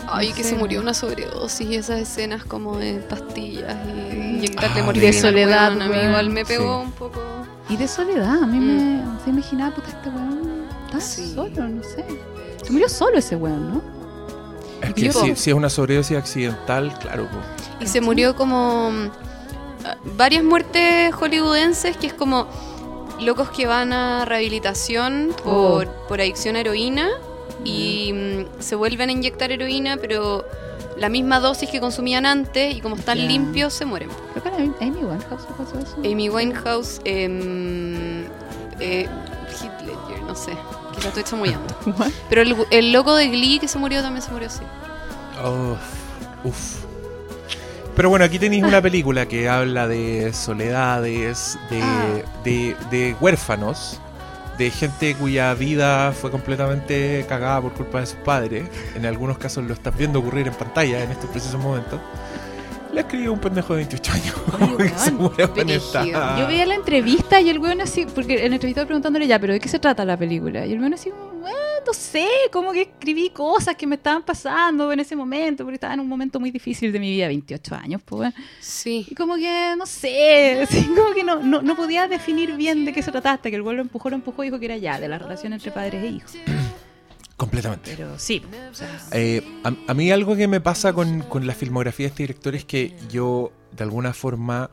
Ay, 0.10 0.30
no 0.30 0.36
que 0.36 0.44
sé, 0.44 0.50
se 0.52 0.56
murió 0.56 0.82
una 0.82 0.94
sobredosis 0.94 1.68
y 1.70 1.76
esas 1.76 2.00
escenas 2.00 2.44
como 2.46 2.78
de 2.78 2.94
pastillas 2.96 3.76
y 3.88 4.16
inyectarle 4.16 4.82
Ah, 4.82 4.84
morfina. 4.86 5.06
de 5.08 5.14
soledad, 5.14 5.76
weón, 5.78 5.90
weón. 5.92 6.06
igual 6.10 6.30
me 6.30 6.46
pegó 6.46 6.80
Sí. 6.82 6.86
un 6.86 6.92
poco. 6.94 7.20
Y 7.70 7.76
de 7.78 7.88
soledad. 7.88 8.44
A 8.44 8.48
mí 8.48 8.60
me. 8.60 9.02
Se 9.24 9.30
imaginaba, 9.30 9.76
puta, 9.76 9.90
este 9.90 10.10
weón. 10.10 10.66
Está 10.86 11.02
Sí. 11.02 11.34
solo, 11.34 11.68
no 11.68 11.84
sé. 11.84 12.06
Se 12.64 12.72
murió 12.72 12.88
solo 12.90 13.18
ese 13.18 13.36
weón, 13.36 13.74
¿no? 13.74 13.82
Es 14.82 14.94
que 14.94 15.12
si, 15.12 15.36
si 15.36 15.50
es 15.50 15.56
una 15.56 15.70
sobredosis 15.70 16.18
accidental, 16.18 16.94
claro. 17.00 17.26
po. 17.28 17.38
Y 17.84 17.88
se 17.88 18.00
murió 18.00 18.36
como 18.36 18.92
mm, 18.92 19.10
ah, 19.86 19.98
varias 20.16 20.44
muertes 20.44 21.14
hollywoodenses 21.16 21.98
que 21.98 22.08
es 22.08 22.14
como 22.14 22.48
locos 23.20 23.50
que 23.50 23.66
van 23.68 23.92
a 23.94 24.24
rehabilitación 24.26 25.32
por, 25.44 25.88
por 26.08 26.22
adicción 26.22 26.56
a 26.56 26.60
heroína 26.60 27.10
y 27.64 28.12
mm, 28.14 28.62
se 28.62 28.76
vuelven 28.76 29.10
a 29.10 29.12
inyectar 29.12 29.52
heroína, 29.52 29.98
pero 29.98 30.46
la 30.98 31.10
misma 31.10 31.40
dosis 31.40 31.70
que 31.70 31.80
consumían 31.80 32.26
antes 32.26 32.76
y 32.76 32.82
como 32.82 32.96
están 32.96 33.20
limpios 33.28 33.74
se 33.74 33.86
mueren. 33.86 34.10
Creo 34.34 34.44
que 34.44 34.50
a 34.50 34.86
Amy 34.88 35.04
Winehouse 35.04 35.46
pasó 35.58 35.80
eso. 35.80 35.96
Amy 36.00 36.30
Winehouse, 36.30 37.02
em, 37.06 38.24
eh, 38.80 39.08
Heath 39.62 39.82
Ledger, 39.82 40.24
no 40.26 40.36
sé, 40.36 40.52
que 40.96 41.02
la 41.02 41.08
estoy 41.10 41.24
chamullando. 41.24 41.76
Pero 42.30 42.42
el, 42.42 42.56
el 42.72 42.92
loco 42.92 43.16
de 43.16 43.28
Glee 43.28 43.60
que 43.60 43.68
se 43.68 43.78
murió 43.78 44.02
también 44.02 44.22
se 44.24 44.32
murió 44.32 44.48
así. 44.48 44.64
Uf, 45.44 46.46
uf. 46.46 46.78
Pero 47.96 48.10
bueno, 48.10 48.26
aquí 48.26 48.38
tenéis 48.38 48.64
una 48.64 48.80
película 48.82 49.26
que 49.28 49.50
habla 49.50 49.88
de 49.88 50.32
soledades, 50.34 51.58
de, 51.72 51.82
Ah. 51.82 52.22
de, 52.44 52.76
de 52.92 53.16
huérfanos, 53.20 54.00
de 54.58 54.72
gente 54.72 55.16
cuya 55.16 55.54
vida 55.54 56.12
fue 56.12 56.32
completamente 56.32 57.26
cagada 57.30 57.62
por 57.62 57.74
culpa 57.74 58.00
de 58.00 58.06
sus 58.08 58.18
padres. 58.20 58.66
En 58.96 59.06
algunos 59.06 59.38
casos 59.38 59.64
lo 59.66 59.74
estás 59.74 59.96
viendo 59.98 60.20
ocurrir 60.20 60.48
en 60.48 60.54
pantalla 60.54 61.04
en 61.04 61.12
estos 61.12 61.30
precisos 61.30 61.60
momentos. 61.62 62.00
La 62.94 63.02
escribió 63.02 63.34
un 63.34 63.40
pendejo 63.40 63.74
de 63.76 63.86
28 63.86 64.12
años. 64.14 64.36
Esta- 65.76 66.04
Yo 66.40 66.48
veía 66.48 66.66
la 66.66 66.74
entrevista 66.76 67.40
y 67.42 67.50
el 67.50 67.60
weón 67.60 67.82
así, 67.82 68.08
porque 68.14 68.44
el 68.46 68.54
entrevistador 68.54 68.88
preguntándole 68.88 69.28
ya, 69.28 69.38
pero 69.40 69.54
¿de 69.54 69.60
qué 69.60 69.70
se 69.70 69.78
trata 69.78 70.04
la 70.06 70.18
película? 70.18 70.66
Y 70.66 70.74
el 70.74 70.80
weón 70.80 70.94
así, 70.96 71.10
como, 71.12 71.24
"Ah, 71.24 71.27
no 71.88 71.94
sé, 71.94 72.28
como 72.52 72.74
que 72.74 72.82
escribí 72.82 73.30
cosas 73.30 73.76
que 73.76 73.88
me 73.88 73.96
estaban 73.96 74.22
pasando 74.24 74.92
en 74.92 75.00
ese 75.00 75.16
momento, 75.16 75.64
porque 75.64 75.76
estaba 75.76 75.94
en 75.94 76.02
un 76.02 76.08
momento 76.08 76.40
muy 76.40 76.52
difícil 76.52 76.92
de 76.92 77.00
mi 77.00 77.10
vida, 77.12 77.28
28 77.28 77.76
años, 77.76 78.02
pues. 78.04 78.34
Sí. 78.60 79.08
Y 79.10 79.16
como 79.16 79.36
que, 79.36 79.74
no 79.78 79.86
sé, 79.86 80.62
así 80.64 80.84
como 80.88 81.14
que 81.14 81.24
no, 81.24 81.42
no, 81.42 81.62
no 81.62 81.76
podía 81.76 82.08
definir 82.08 82.56
bien 82.58 82.84
de 82.84 82.92
qué 82.92 83.02
se 83.02 83.12
trataba 83.12 83.36
hasta 83.36 83.50
que 83.50 83.56
el 83.56 83.62
weón 83.62 83.78
lo 83.78 83.82
empujó, 83.84 84.10
lo 84.10 84.16
empujó 84.18 84.44
y 84.44 84.48
dijo 84.48 84.60
que 84.60 84.66
era 84.66 84.78
ya, 84.78 85.00
de 85.00 85.08
la 85.08 85.18
relación 85.18 85.54
entre 85.54 85.72
padres 85.72 86.04
e 86.04 86.08
hijos. 86.08 86.34
Completamente. 87.38 87.94
Pero 87.96 88.20
sí, 88.20 88.42
o 88.70 88.74
sea, 88.74 89.00
Eh, 89.12 89.44
a, 89.64 89.72
a 89.88 89.94
mí 89.94 90.12
algo 90.12 90.36
que 90.36 90.48
me 90.48 90.60
pasa 90.60 90.92
con, 90.92 91.22
con 91.22 91.48
la 91.48 91.54
filmografía 91.54 92.08
de 92.08 92.10
este 92.10 92.24
director 92.24 92.56
es 92.56 92.66
que 92.66 92.96
yo, 93.10 93.52
de 93.72 93.84
alguna 93.84 94.14
forma, 94.14 94.72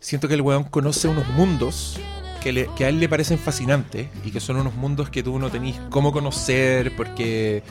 siento 0.00 0.26
que 0.26 0.34
el 0.34 0.40
weón 0.40 0.64
conoce 0.64 1.08
unos 1.08 1.28
mundos 1.28 2.00
que, 2.44 2.52
le- 2.52 2.68
que 2.76 2.84
a 2.84 2.90
él 2.90 3.00
le 3.00 3.08
parecen 3.08 3.38
fascinantes 3.38 4.06
y 4.24 4.30
que 4.30 4.38
son 4.38 4.56
unos 4.56 4.74
mundos 4.74 5.08
que 5.10 5.22
tú 5.22 5.38
no 5.38 5.50
tenís 5.50 5.76
cómo 5.90 6.12
conocer 6.12 6.94
porque, 6.94 7.62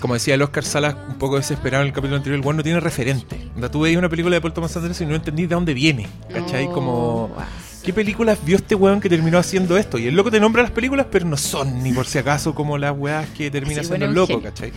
como 0.00 0.14
decía 0.14 0.34
el 0.34 0.42
Oscar 0.42 0.64
Salas, 0.64 0.96
un 1.08 1.18
poco 1.18 1.36
desesperado 1.36 1.82
en 1.82 1.88
el 1.88 1.94
capítulo 1.94 2.16
anterior, 2.16 2.38
el 2.38 2.44
weón 2.44 2.56
no 2.56 2.62
tiene 2.62 2.80
referente. 2.80 3.36
Onda, 3.54 3.70
Tú 3.70 3.80
veis 3.80 3.96
una 3.96 4.08
película 4.08 4.34
de 4.34 4.40
Paul 4.40 4.52
Thomas 4.52 4.76
Anderson 4.76 5.06
y 5.06 5.10
no 5.10 5.16
entendís 5.16 5.48
de 5.48 5.54
dónde 5.54 5.74
viene, 5.74 6.08
¿cachai? 6.32 6.66
oh, 6.66 6.72
Como... 6.72 7.36
¿Qué 7.82 7.94
películas 7.94 8.38
vio 8.44 8.56
este 8.56 8.74
weón 8.74 9.00
que 9.00 9.08
terminó 9.08 9.38
haciendo 9.38 9.78
esto? 9.78 9.96
Y 9.98 10.06
el 10.06 10.14
loco 10.14 10.30
te 10.30 10.38
nombra 10.38 10.62
las 10.62 10.70
películas, 10.70 11.06
pero 11.10 11.24
no 11.24 11.38
son 11.38 11.82
ni 11.82 11.94
por 11.94 12.04
si 12.04 12.18
acaso 12.18 12.54
como 12.54 12.76
las 12.76 12.94
weas 12.94 13.26
que 13.30 13.50
termina 13.50 13.82
siendo 13.82 14.04
el 14.04 14.12
loco. 14.12 14.42
¿cachai? 14.42 14.70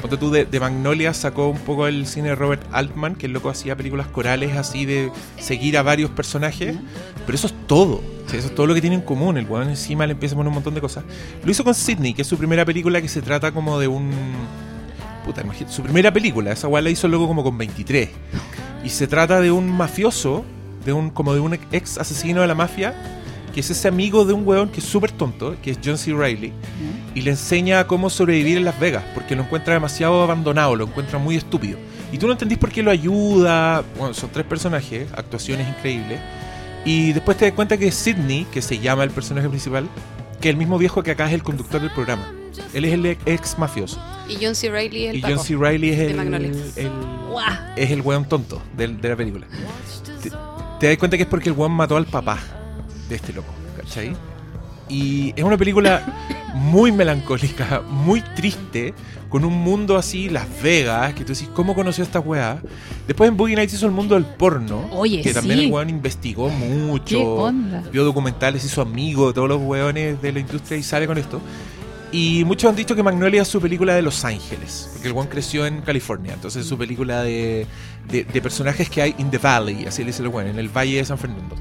Cuando 0.00 0.20
tú 0.20 0.30
de, 0.30 0.44
de 0.44 0.60
Magnolia 0.60 1.12
sacó 1.14 1.48
un 1.48 1.58
poco 1.58 1.88
el 1.88 2.06
cine 2.06 2.28
de 2.28 2.36
Robert 2.36 2.62
Altman, 2.70 3.16
que 3.16 3.26
el 3.26 3.32
loco 3.32 3.50
hacía 3.50 3.74
películas 3.74 4.06
corales 4.06 4.56
así 4.56 4.86
de 4.86 5.10
seguir 5.36 5.76
a 5.76 5.82
varios 5.82 6.10
personajes, 6.10 6.76
pero 7.26 7.34
eso 7.34 7.48
es 7.48 7.54
todo. 7.66 8.00
O 8.24 8.28
sea, 8.28 8.38
eso 8.38 8.48
es 8.48 8.54
todo 8.54 8.68
lo 8.68 8.74
que 8.74 8.80
tiene 8.80 8.96
en 8.96 9.02
común. 9.02 9.36
El 9.36 9.46
weón 9.46 9.68
encima 9.68 10.06
le 10.06 10.12
empieza 10.12 10.34
a 10.34 10.36
poner 10.36 10.48
un 10.48 10.54
montón 10.54 10.74
de 10.74 10.80
cosas. 10.80 11.02
Lo 11.44 11.50
hizo 11.50 11.64
con 11.64 11.74
Sidney, 11.74 12.14
que 12.14 12.22
es 12.22 12.28
su 12.28 12.38
primera 12.38 12.64
película 12.64 13.02
que 13.02 13.08
se 13.08 13.20
trata 13.20 13.50
como 13.50 13.80
de 13.80 13.88
un. 13.88 14.12
Puta, 15.24 15.40
imagínate, 15.40 15.74
su 15.74 15.82
primera 15.82 16.12
película, 16.12 16.52
esa 16.52 16.68
weá 16.68 16.82
la 16.82 16.90
hizo 16.90 17.08
luego 17.08 17.26
como 17.26 17.42
con 17.42 17.56
23. 17.56 18.10
Y 18.84 18.88
se 18.90 19.06
trata 19.06 19.40
de 19.40 19.50
un 19.50 19.70
mafioso, 19.70 20.44
de 20.84 20.92
un 20.92 21.10
como 21.10 21.34
de 21.34 21.40
un 21.40 21.54
ex 21.72 21.98
asesino 21.98 22.42
de 22.42 22.46
la 22.46 22.54
mafia, 22.54 22.94
que 23.54 23.60
es 23.60 23.70
ese 23.70 23.88
amigo 23.88 24.24
de 24.24 24.32
un 24.32 24.46
weón 24.46 24.68
que 24.68 24.80
es 24.80 24.86
súper 24.86 25.12
tonto, 25.12 25.56
que 25.62 25.70
es 25.70 25.78
John 25.82 25.96
C. 25.96 26.12
Reilly, 26.12 26.52
y 27.14 27.22
le 27.22 27.30
enseña 27.30 27.86
cómo 27.86 28.10
sobrevivir 28.10 28.58
en 28.58 28.64
Las 28.64 28.78
Vegas, 28.78 29.04
porque 29.14 29.36
lo 29.36 29.44
encuentra 29.44 29.74
demasiado 29.74 30.22
abandonado, 30.22 30.74
lo 30.76 30.84
encuentra 30.84 31.18
muy 31.18 31.36
estúpido. 31.36 31.78
Y 32.12 32.18
tú 32.18 32.26
no 32.26 32.32
entendís 32.32 32.58
por 32.58 32.70
qué 32.70 32.82
lo 32.82 32.90
ayuda. 32.90 33.82
Bueno, 33.96 34.12
son 34.12 34.30
tres 34.30 34.44
personajes, 34.44 35.08
actuaciones 35.16 35.68
increíbles. 35.68 36.20
Y 36.84 37.12
después 37.12 37.36
te 37.36 37.46
das 37.46 37.54
cuenta 37.54 37.76
que 37.78 37.90
Sidney, 37.90 38.44
que 38.52 38.60
se 38.60 38.78
llama 38.78 39.04
el 39.04 39.10
personaje 39.10 39.48
principal, 39.48 39.88
que 40.40 40.48
es 40.48 40.52
el 40.52 40.58
mismo 40.58 40.76
viejo 40.76 41.02
que 41.02 41.12
acá 41.12 41.26
es 41.26 41.32
el 41.32 41.42
conductor 41.42 41.80
del 41.80 41.90
programa. 41.90 42.33
Él 42.72 42.84
es 42.84 42.92
el 42.92 43.06
ex 43.26 43.58
mafioso. 43.58 44.00
Y 44.28 44.36
John 44.44 44.54
C. 44.54 44.70
Reilly 44.70 45.04
es 45.04 45.10
el 45.10 45.16
Y. 45.18 45.22
John 45.22 45.38
C. 45.38 45.56
Reilly 45.56 45.90
es 45.90 45.98
de 45.98 46.10
el, 46.10 46.34
el- 46.34 46.84
es 47.76 47.90
el 47.90 48.00
weón 48.00 48.24
tonto 48.28 48.62
del- 48.76 49.00
de, 49.00 49.08
la 49.08 49.16
película. 49.16 49.46
Te, 50.22 50.30
te 50.80 50.88
das 50.88 50.98
cuenta 50.98 51.16
que 51.16 51.24
es 51.24 51.28
porque 51.28 51.48
el 51.48 51.54
weón 51.54 51.72
mató 51.72 51.96
al 51.96 52.06
papá 52.06 52.38
de 53.08 53.16
este 53.16 53.32
loco, 53.32 53.52
¿cachai? 53.76 54.14
Y 54.88 55.32
es 55.36 55.42
una 55.44 55.56
película 55.56 56.02
muy 56.54 56.92
melancólica, 56.92 57.80
muy 57.88 58.20
triste, 58.36 58.94
con 59.28 59.44
un 59.44 59.54
mundo 59.54 59.96
así, 59.96 60.28
Las 60.28 60.46
Vegas, 60.62 61.12
que 61.14 61.24
tú 61.24 61.32
decís, 61.32 61.48
¿cómo 61.54 61.74
conoció 61.74 62.04
a 62.04 62.06
esta 62.06 62.20
weá? 62.20 62.60
Después 63.06 63.28
en 63.28 63.36
Boogie 63.36 63.56
Nights 63.56 63.74
hizo 63.74 63.86
el 63.86 63.92
mundo 63.92 64.14
del 64.14 64.24
porno, 64.24 64.88
Oye, 64.92 65.22
que 65.22 65.32
también 65.34 65.58
sí. 65.58 65.64
el 65.66 65.72
weón 65.72 65.90
investigó 65.90 66.48
mucho, 66.50 67.52
vio 67.90 68.04
documentales, 68.04 68.64
hizo 68.64 68.80
amigo 68.82 69.28
de 69.28 69.32
todos 69.34 69.48
los 69.48 69.60
weones 69.60 70.22
de 70.22 70.32
la 70.32 70.38
industria 70.38 70.78
y 70.78 70.82
sale 70.82 71.06
con 71.06 71.18
esto. 71.18 71.40
Y 72.14 72.44
muchos 72.44 72.70
han 72.70 72.76
dicho 72.76 72.94
que 72.94 73.02
Magnolia 73.02 73.42
es 73.42 73.48
su 73.48 73.60
película 73.60 73.92
de 73.96 74.00
Los 74.00 74.24
Ángeles, 74.24 74.88
porque 74.92 75.08
el 75.08 75.16
one 75.16 75.28
creció 75.28 75.66
en 75.66 75.80
California, 75.80 76.34
entonces 76.34 76.62
es 76.62 76.68
su 76.68 76.78
película 76.78 77.24
de, 77.24 77.66
de, 78.08 78.22
de 78.22 78.40
personajes 78.40 78.88
que 78.88 79.02
hay 79.02 79.16
in 79.18 79.32
the 79.32 79.38
valley, 79.38 79.84
así 79.84 80.02
le 80.02 80.12
dice 80.12 80.22
el 80.22 80.28
one, 80.32 80.50
en 80.50 80.60
el 80.60 80.68
valle 80.68 80.98
de 80.98 81.04
San 81.04 81.18
Fernando. 81.18 81.56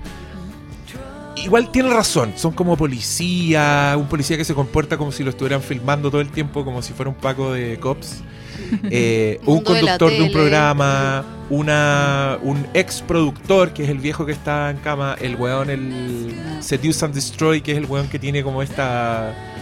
Igual 1.37 1.71
tiene 1.71 1.89
razón, 1.89 2.33
son 2.35 2.51
como 2.51 2.77
policía, 2.77 3.95
un 3.97 4.07
policía 4.07 4.37
que 4.37 4.45
se 4.45 4.53
comporta 4.53 4.95
como 4.95 5.11
si 5.11 5.23
lo 5.23 5.31
estuvieran 5.31 5.63
filmando 5.63 6.11
todo 6.11 6.21
el 6.21 6.29
tiempo, 6.29 6.63
como 6.63 6.83
si 6.83 6.93
fuera 6.93 7.09
un 7.09 7.17
paco 7.17 7.53
de 7.53 7.79
cops. 7.79 8.21
Eh, 8.89 9.39
un 9.45 9.59
de 9.59 9.63
conductor 9.63 10.11
de, 10.11 10.21
un 10.21 10.31
programa, 10.31 11.25
una, 11.49 12.37
un 12.41 12.65
ex 12.73 13.01
productor 13.01 13.71
que 13.71 13.83
es 13.83 13.89
el 13.89 13.97
viejo 13.99 14.25
que 14.25 14.31
está 14.31 14.69
en 14.71 14.77
cama, 14.77 15.15
el 15.19 15.35
weón, 15.35 15.69
el 15.69 16.33
Seduce 16.59 17.03
and 17.05 17.13
Destroy, 17.13 17.61
que 17.61 17.73
es 17.73 17.77
el 17.77 17.85
weón 17.85 18.07
que 18.07 18.19
tiene 18.19 18.41
como 18.41 18.63
esta 18.63 19.52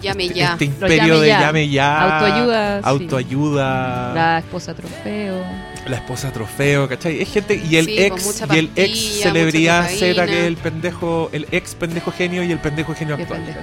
Llame 0.00 0.28
ya. 0.28 0.52
este 0.52 0.64
imperio 0.66 0.98
llame 1.14 1.20
de 1.20 1.26
ya. 1.28 1.40
llame 1.40 1.68
ya, 1.68 2.18
Autoayuda, 2.18 2.78
sí. 2.78 2.82
autoayuda, 2.88 4.08
la, 4.08 4.14
La 4.14 4.38
esposa 4.38 4.74
trofeo. 4.74 5.44
esposa 5.90 6.32
trofeo, 6.32 6.88
¿cachai? 6.88 7.20
Es 7.22 7.32
gente 7.32 7.54
y 7.68 7.76
el 7.76 7.86
Sí, 7.86 7.98
ex 7.98 8.42
y 8.52 8.58
el 8.58 8.70
ex 8.76 8.98
celebridad 9.22 9.88
Z 9.88 10.26
que 10.26 10.40
es 10.40 10.46
el 10.46 10.56
pendejo, 10.56 11.30
el 11.32 11.46
ex 11.50 11.74
pendejo 11.74 12.12
genio 12.12 12.42
y 12.44 12.52
el 12.52 12.58
pendejo 12.58 12.94
genio 12.94 13.14
actual, 13.16 13.40
pendejo. 13.42 13.60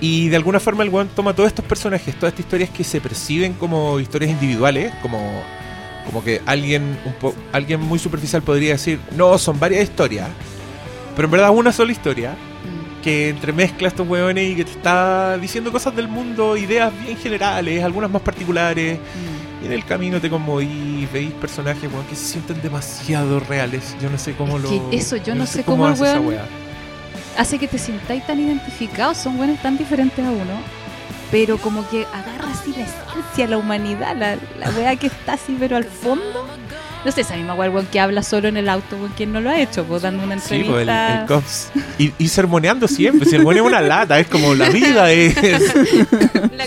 Y 0.00 0.28
de 0.30 0.36
alguna 0.36 0.60
forma 0.60 0.82
el 0.82 0.88
weón 0.88 1.08
toma 1.08 1.34
todos 1.34 1.48
estos 1.48 1.64
personajes, 1.64 2.14
todas 2.14 2.32
estas 2.32 2.46
historias 2.46 2.70
que 2.70 2.84
se 2.84 3.00
perciben 3.02 3.52
como 3.52 4.00
historias 4.00 4.30
individuales, 4.30 4.92
como, 5.02 5.20
como 6.06 6.24
que 6.24 6.40
alguien, 6.46 6.98
un 7.04 7.12
po- 7.14 7.34
alguien 7.52 7.80
muy 7.80 7.98
superficial 7.98 8.40
podría 8.42 8.72
decir, 8.72 8.98
no, 9.14 9.36
son 9.36 9.60
varias 9.60 9.82
historias, 9.82 10.28
pero 11.16 11.26
en 11.26 11.32
verdad 11.32 11.50
una 11.50 11.70
sola 11.72 11.92
historia. 11.92 12.34
Que 13.02 13.30
entremezcla 13.30 13.88
estos 13.88 14.06
hueones 14.06 14.50
y 14.50 14.56
que 14.56 14.64
te 14.64 14.72
está 14.72 15.36
diciendo 15.38 15.72
cosas 15.72 15.94
del 15.96 16.08
mundo, 16.08 16.56
ideas 16.56 16.92
bien 17.04 17.16
generales, 17.16 17.82
algunas 17.82 18.10
más 18.10 18.22
particulares. 18.22 18.98
Mm. 18.98 19.62
Y 19.62 19.66
en 19.66 19.72
el 19.72 19.84
camino 19.84 20.20
te 20.20 20.30
conmovís, 20.30 21.10
veis 21.12 21.32
personajes 21.32 21.88
que 22.08 22.16
se 22.16 22.24
sienten 22.26 22.62
demasiado 22.62 23.40
reales. 23.40 23.94
Yo 24.00 24.08
no 24.08 24.16
sé 24.18 24.32
cómo 24.34 24.56
Es 24.56 24.62
lo. 24.62 24.90
que 24.90 24.96
eso, 24.96 25.16
yo 25.16 25.34
no 25.34 25.46
sé 25.46 25.64
cómo 25.64 25.86
el 25.86 25.92
hace 25.92 26.04
esa 26.04 26.20
weón- 26.20 26.38
hace 27.36 27.58
que 27.58 27.68
te 27.68 27.78
sintáis 27.78 28.26
tan 28.26 28.40
identificados, 28.40 29.18
son 29.18 29.36
buenos 29.36 29.60
tan 29.60 29.76
diferentes 29.78 30.24
a 30.24 30.30
uno, 30.30 30.60
pero 31.30 31.58
como 31.58 31.88
que 31.88 32.04
agarra 32.06 32.50
así 32.52 32.72
la 32.76 32.84
esencia, 32.84 33.46
la 33.46 33.58
humanidad, 33.58 34.16
la, 34.16 34.36
la 34.58 34.70
weá 34.76 34.96
que 34.96 35.06
está 35.08 35.34
así, 35.34 35.56
pero 35.58 35.76
al 35.76 35.84
fondo. 35.84 36.46
No 37.04 37.12
sé, 37.12 37.22
esa 37.22 37.34
misma 37.36 37.54
weón 37.54 37.86
que 37.86 37.98
habla 37.98 38.22
solo 38.22 38.48
en 38.48 38.56
el 38.58 38.68
auto, 38.68 38.96
weón, 38.96 39.12
¿quién 39.16 39.32
no 39.32 39.40
lo 39.40 39.48
ha 39.50 39.58
hecho? 39.60 39.84
Pues 39.84 40.02
dando 40.02 40.22
una 40.22 40.38
Sí, 40.38 40.56
entrevista. 40.56 40.72
pues 40.76 40.88
el, 40.88 41.20
el 41.20 41.26
cops. 41.26 41.70
Y, 41.98 42.12
y 42.24 42.28
sermoneando 42.28 42.86
siempre. 42.88 43.26
Es 43.28 43.42
una 43.42 43.80
lata, 43.80 44.18
es 44.20 44.26
como 44.26 44.54
la 44.54 44.68
vida 44.70 45.10
es. 45.10 45.34
La. 46.56 46.66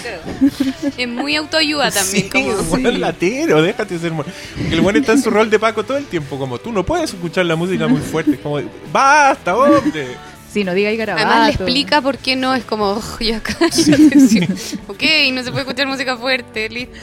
Es 0.97 1.07
muy 1.07 1.35
autoayuda 1.35 1.91
también. 1.91 2.23
Sí, 2.23 2.29
como, 2.29 2.51
el 2.51 2.57
weón 2.67 2.85
es 2.87 2.99
latero, 2.99 3.61
déjate 3.61 3.99
ser. 3.99 4.11
Porque 4.13 4.31
el 4.71 4.79
weón 4.81 4.95
está 4.97 5.11
en 5.13 5.21
su 5.21 5.29
rol 5.29 5.49
de 5.49 5.59
Paco 5.59 5.83
todo 5.83 5.97
el 5.97 6.05
tiempo. 6.05 6.37
Como 6.39 6.57
tú 6.59 6.71
no 6.71 6.83
puedes 6.83 7.13
escuchar 7.13 7.45
la 7.45 7.55
música 7.55 7.87
muy 7.87 8.01
fuerte. 8.01 8.37
Como, 8.39 8.59
basta, 8.91 9.55
hombre. 9.55 10.07
Sí, 10.51 10.63
no 10.63 10.73
diga 10.73 10.91
y 10.91 10.97
garabato. 10.97 11.25
Además 11.27 11.47
le 11.47 11.53
explica 11.53 12.01
por 12.01 12.17
qué 12.19 12.35
no 12.35 12.53
es 12.53 12.63
como, 12.63 12.91
"Oh, 12.91 13.19
ya 13.19 13.39
cállate, 13.41 14.19
sí. 14.27 14.39
ok, 14.87 15.01
no 15.33 15.41
se 15.43 15.49
puede 15.51 15.61
escuchar 15.61 15.87
música 15.87 16.15
fuerte, 16.17 16.69
listo. 16.69 16.95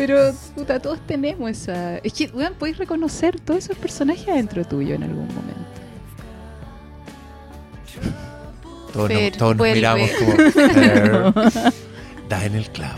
Pero, 0.00 0.32
puta, 0.54 0.80
todos 0.80 0.98
tenemos 1.06 1.50
esa... 1.50 1.98
Es 1.98 2.14
que, 2.14 2.26
weón, 2.32 2.54
podéis 2.54 2.78
reconocer 2.78 3.38
todos 3.38 3.64
esos 3.64 3.76
personajes 3.76 4.26
adentro 4.28 4.64
tuyo 4.64 4.94
en 4.94 5.02
algún 5.02 5.26
momento. 5.28 5.60
Todos, 8.92 9.08
Fer, 9.08 9.30
nos, 9.30 9.38
todos 9.38 9.50
nos 9.52 9.58
vuelve. 9.58 9.74
miramos 9.76 10.10
como. 10.12 10.32
"Fer, 11.50 11.72
Da 12.28 12.44
en 12.44 12.54
el 12.54 12.70
clavo. 12.70 12.96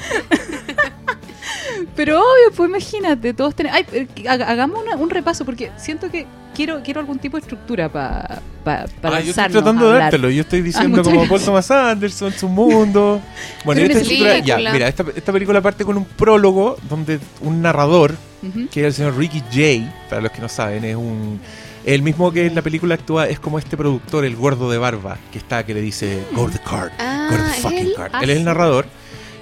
Pero 1.96 2.18
obvio, 2.20 2.52
pues 2.56 2.68
imagínate, 2.68 3.34
todos 3.34 3.54
tenemos... 3.54 3.78
Ay, 3.78 4.08
haga- 4.28 4.48
hagamos 4.48 4.82
una- 4.82 4.96
un 4.96 5.10
repaso, 5.10 5.44
porque 5.44 5.70
siento 5.76 6.10
que 6.10 6.26
quiero, 6.54 6.82
quiero 6.82 7.00
algún 7.00 7.18
tipo 7.18 7.36
de 7.36 7.42
estructura 7.42 7.88
para 7.90 8.40
pa, 8.64 8.84
pa 9.00 9.08
Ah, 9.16 9.20
yo 9.20 9.30
estoy 9.30 9.48
tratando 9.50 9.88
a 9.90 9.92
de 9.94 9.98
dártelo. 9.98 10.30
Yo 10.30 10.42
estoy 10.42 10.62
diciendo 10.62 10.98
muchas 10.98 11.04
como 11.06 11.18
Paul 11.20 11.28
gracias. 11.28 11.46
Thomas 11.46 11.70
Anderson, 11.70 12.32
su 12.32 12.48
mundo. 12.48 13.20
Bueno, 13.64 13.80
esta 13.82 13.98
estructura, 13.98 14.38
ya, 14.38 14.54
película. 14.56 14.72
mira, 14.72 14.88
esta, 14.88 15.04
esta 15.14 15.32
película 15.32 15.60
parte 15.60 15.84
con 15.84 15.96
un 15.96 16.04
prólogo 16.04 16.76
donde 16.88 17.18
un 17.40 17.62
narrador, 17.62 18.14
Ujú. 18.42 18.68
que 18.70 18.80
es 18.80 18.86
el 18.86 18.92
señor 18.94 19.16
Ricky 19.16 19.42
Jay, 19.52 19.92
para 20.08 20.20
los 20.22 20.32
que 20.32 20.40
no 20.40 20.48
saben, 20.48 20.84
es 20.84 20.96
un. 20.96 21.40
El 21.84 22.02
mismo 22.02 22.30
que 22.30 22.46
en 22.46 22.54
la 22.54 22.62
película 22.62 22.94
actúa 22.94 23.26
es 23.28 23.40
como 23.40 23.58
este 23.58 23.76
productor, 23.76 24.24
el 24.24 24.36
gordo 24.36 24.70
de 24.70 24.78
barba, 24.78 25.18
que 25.32 25.38
está, 25.38 25.64
que 25.66 25.74
le 25.74 25.80
dice, 25.80 26.22
Go 26.32 26.44
to 26.46 26.52
the 26.52 26.60
card, 26.60 26.92
Ah, 27.00 27.26
go 27.28 27.36
to 27.36 27.42
the 27.42 27.50
¿es 27.50 27.56
fucking 27.56 27.78
él? 27.78 27.92
card. 27.96 28.10
Ah, 28.14 28.20
él 28.22 28.30
es 28.30 28.36
el 28.36 28.44
narrador. 28.44 28.86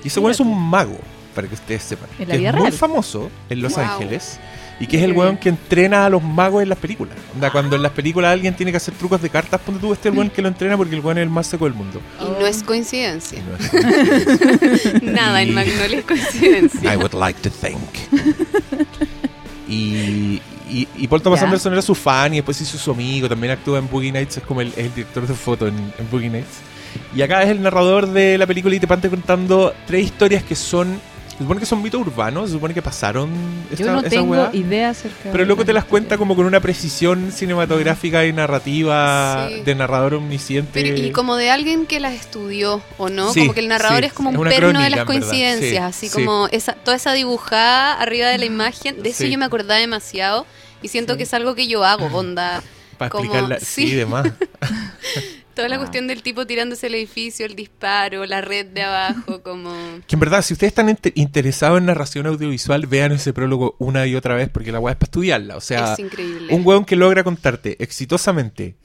Y 0.02 0.08
ese 0.08 0.20
weón 0.20 0.30
es 0.32 0.40
un 0.40 0.58
mago, 0.58 0.96
para 1.34 1.46
que 1.48 1.54
ustedes 1.54 1.82
sepan. 1.82 2.08
En 2.18 2.28
la 2.30 2.36
vida 2.36 2.48
es 2.48 2.54
muy 2.54 2.62
real. 2.62 2.72
famoso 2.72 3.30
en 3.50 3.60
Los 3.60 3.74
Wow. 3.74 3.84
Ángeles. 3.84 4.38
Y 4.80 4.86
que 4.86 4.96
es 4.96 5.02
el 5.02 5.12
weón 5.12 5.36
que 5.36 5.50
entrena 5.50 6.06
a 6.06 6.08
los 6.10 6.22
magos 6.22 6.62
en 6.62 6.70
las 6.70 6.78
películas. 6.78 7.14
Onda, 7.34 7.50
cuando 7.52 7.76
en 7.76 7.82
las 7.82 7.92
películas 7.92 8.32
alguien 8.32 8.54
tiene 8.56 8.72
que 8.72 8.78
hacer 8.78 8.94
trucos 8.94 9.20
de 9.20 9.28
cartas, 9.28 9.60
ponte 9.60 9.78
tú 9.80 9.92
este 9.92 10.08
el 10.08 10.14
weón 10.16 10.30
que 10.30 10.40
lo 10.40 10.48
entrena 10.48 10.76
porque 10.76 10.94
el 10.94 11.02
weón 11.02 11.18
es 11.18 11.22
el 11.24 11.28
más 11.30 11.46
seco 11.46 11.66
del 11.66 11.74
mundo. 11.74 12.00
Y 12.18 12.24
no 12.40 12.46
es 12.46 12.62
coincidencia. 12.62 13.38
Y 13.38 13.42
no 13.42 13.56
es- 13.56 15.02
Nada 15.02 15.42
en 15.42 15.52
Magnolia 15.54 15.98
es 15.98 16.04
coincidencia. 16.04 16.94
I 16.94 16.96
would 16.96 17.12
like 17.12 17.38
to 17.42 17.50
think. 17.50 17.78
Y, 19.68 20.40
y, 20.68 20.88
y 20.96 21.06
Paul 21.08 21.22
Thomas. 21.22 21.42
Anderson 21.42 21.72
era 21.72 21.82
su 21.82 21.94
fan 21.94 22.32
y 22.34 22.36
después 22.36 22.60
hizo 22.60 22.78
su 22.78 22.90
amigo. 22.90 23.28
También 23.28 23.52
actúa 23.52 23.78
en 23.78 23.88
Boogie 23.88 24.12
Nights, 24.12 24.38
es 24.38 24.42
como 24.42 24.60
el, 24.60 24.68
es 24.68 24.78
el 24.78 24.94
director 24.94 25.26
de 25.26 25.34
foto 25.34 25.66
en, 25.68 25.74
en 25.76 26.10
Boogie 26.10 26.30
Nights. 26.30 26.58
Y 27.14 27.22
acá 27.22 27.42
es 27.42 27.50
el 27.50 27.62
narrador 27.62 28.08
de 28.08 28.36
la 28.38 28.46
película 28.46 28.74
y 28.74 28.80
te 28.80 28.86
parte 28.88 29.08
contando 29.08 29.74
tres 29.86 30.04
historias 30.06 30.42
que 30.42 30.56
son. 30.56 31.00
Se 31.40 31.44
supone 31.44 31.58
que 31.60 31.64
son 31.64 31.80
mitos 31.80 31.98
urbanos, 32.02 32.50
se 32.50 32.56
supone 32.56 32.74
que 32.74 32.82
pasaron 32.82 33.30
esta, 33.70 33.82
Yo 33.82 33.92
no 33.92 34.00
esa 34.00 34.10
tengo 34.10 34.32
weá. 34.32 34.50
idea 34.52 34.90
acerca 34.90 35.30
Pero 35.32 35.46
luego 35.46 35.64
te 35.64 35.72
las 35.72 35.86
cuenta 35.86 36.18
como 36.18 36.36
con 36.36 36.44
una 36.44 36.60
precisión 36.60 37.32
cinematográfica 37.32 38.26
y 38.26 38.32
narrativa 38.34 39.48
Sí. 39.48 39.62
de 39.62 39.74
narrador 39.74 40.12
omnisciente. 40.12 40.70
Pero, 40.74 40.94
y 40.98 41.12
como 41.12 41.36
de 41.36 41.50
alguien 41.50 41.86
que 41.86 41.98
las 41.98 42.12
estudió, 42.12 42.82
¿o 42.98 43.08
no? 43.08 43.32
Sí, 43.32 43.40
como 43.40 43.54
que 43.54 43.60
el 43.60 43.68
narrador 43.68 44.00
sí, 44.00 44.04
es 44.04 44.12
como 44.12 44.28
un 44.28 44.42
perno 44.46 44.82
de 44.82 44.90
las 44.90 45.06
coincidencias, 45.06 45.70
sí, 45.96 46.06
así 46.06 46.08
sí. 46.10 46.12
como 46.22 46.46
esa, 46.52 46.74
toda 46.74 46.98
esa 46.98 47.14
dibujada 47.14 47.94
arriba 47.94 48.28
de 48.28 48.36
la 48.36 48.44
imagen, 48.44 49.02
de 49.02 49.08
eso 49.08 49.24
Sí. 49.24 49.30
yo 49.30 49.38
me 49.38 49.46
acordaba 49.46 49.80
demasiado 49.80 50.44
y 50.82 50.88
siento 50.88 51.14
Sí. 51.14 51.16
que 51.16 51.22
es 51.22 51.32
algo 51.32 51.54
que 51.54 51.66
yo 51.66 51.84
hago, 51.86 52.04
onda. 52.14 52.62
Para 52.98 53.08
explicarla. 53.08 53.58
Sí, 53.60 53.88
sí. 53.88 53.94
demás. 53.94 54.28
Toda 55.60 55.68
la 55.68 55.76
Ah. 55.76 55.78
cuestión 55.78 56.06
del 56.06 56.22
tipo 56.22 56.46
tirándose 56.46 56.86
el 56.86 56.94
edificio, 56.94 57.44
el 57.46 57.54
disparo, 57.54 58.24
la 58.26 58.40
red 58.40 58.66
de 58.66 58.82
abajo, 58.82 59.42
como... 59.44 59.70
Que 60.06 60.16
en 60.16 60.20
verdad, 60.20 60.42
si 60.42 60.54
ustedes 60.54 60.70
están 60.70 60.88
inte- 60.88 61.12
interesados 61.14 61.78
en 61.78 61.86
narración 61.86 62.26
audiovisual, 62.26 62.86
vean 62.86 63.12
ese 63.12 63.32
prólogo 63.32 63.76
una 63.78 64.06
y 64.06 64.14
otra 64.16 64.34
vez 64.34 64.48
porque 64.48 64.72
la 64.72 64.80
weá 64.80 64.92
es 64.92 64.98
para 64.98 65.06
estudiarla. 65.08 65.56
O 65.56 65.60
sea, 65.60 65.92
es 65.92 65.98
increíble. 65.98 66.54
un 66.54 66.66
weón 66.66 66.84
que 66.84 66.96
logra 66.96 67.22
contarte 67.24 67.76
exitosamente 67.82 68.76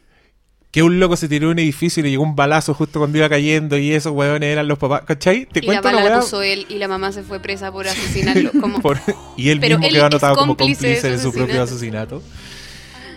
que 0.72 0.84
un 0.84 1.00
loco 1.00 1.16
se 1.16 1.30
tiró 1.30 1.48
de 1.48 1.54
un 1.54 1.60
edificio 1.60 2.02
y 2.02 2.04
le 2.04 2.10
llegó 2.10 2.24
un 2.24 2.36
balazo 2.36 2.74
justo 2.74 3.00
cuando 3.00 3.18
iba 3.18 3.30
cayendo 3.30 3.78
y 3.78 3.94
esos 3.94 4.12
weones 4.12 4.50
eran 4.52 4.68
los 4.68 4.78
papás. 4.78 5.04
¿Cachai? 5.06 5.46
Te 5.46 5.60
y 5.60 5.62
la 5.62 5.68
cuento 5.68 5.84
bala 5.88 6.02
una 6.02 6.10
la 6.18 6.20
puso 6.20 6.42
él 6.42 6.66
y 6.68 6.74
la 6.80 6.90
mamá 6.90 7.14
se 7.14 7.24
fue 7.24 7.40
presa 7.40 7.72
por 7.72 7.88
asesinarlo. 7.88 8.52
Como... 8.60 8.82
por- 8.82 9.00
y 9.38 9.52
él 9.52 9.62
Pero 9.62 9.78
mismo 9.78 9.88
él 9.88 9.94
quedó 9.94 10.06
anotado 10.08 10.36
como 10.36 10.58
cómplice 10.58 11.10
de 11.10 11.18
su 11.18 11.32
propio 11.32 11.64
asesinato. 11.64 12.22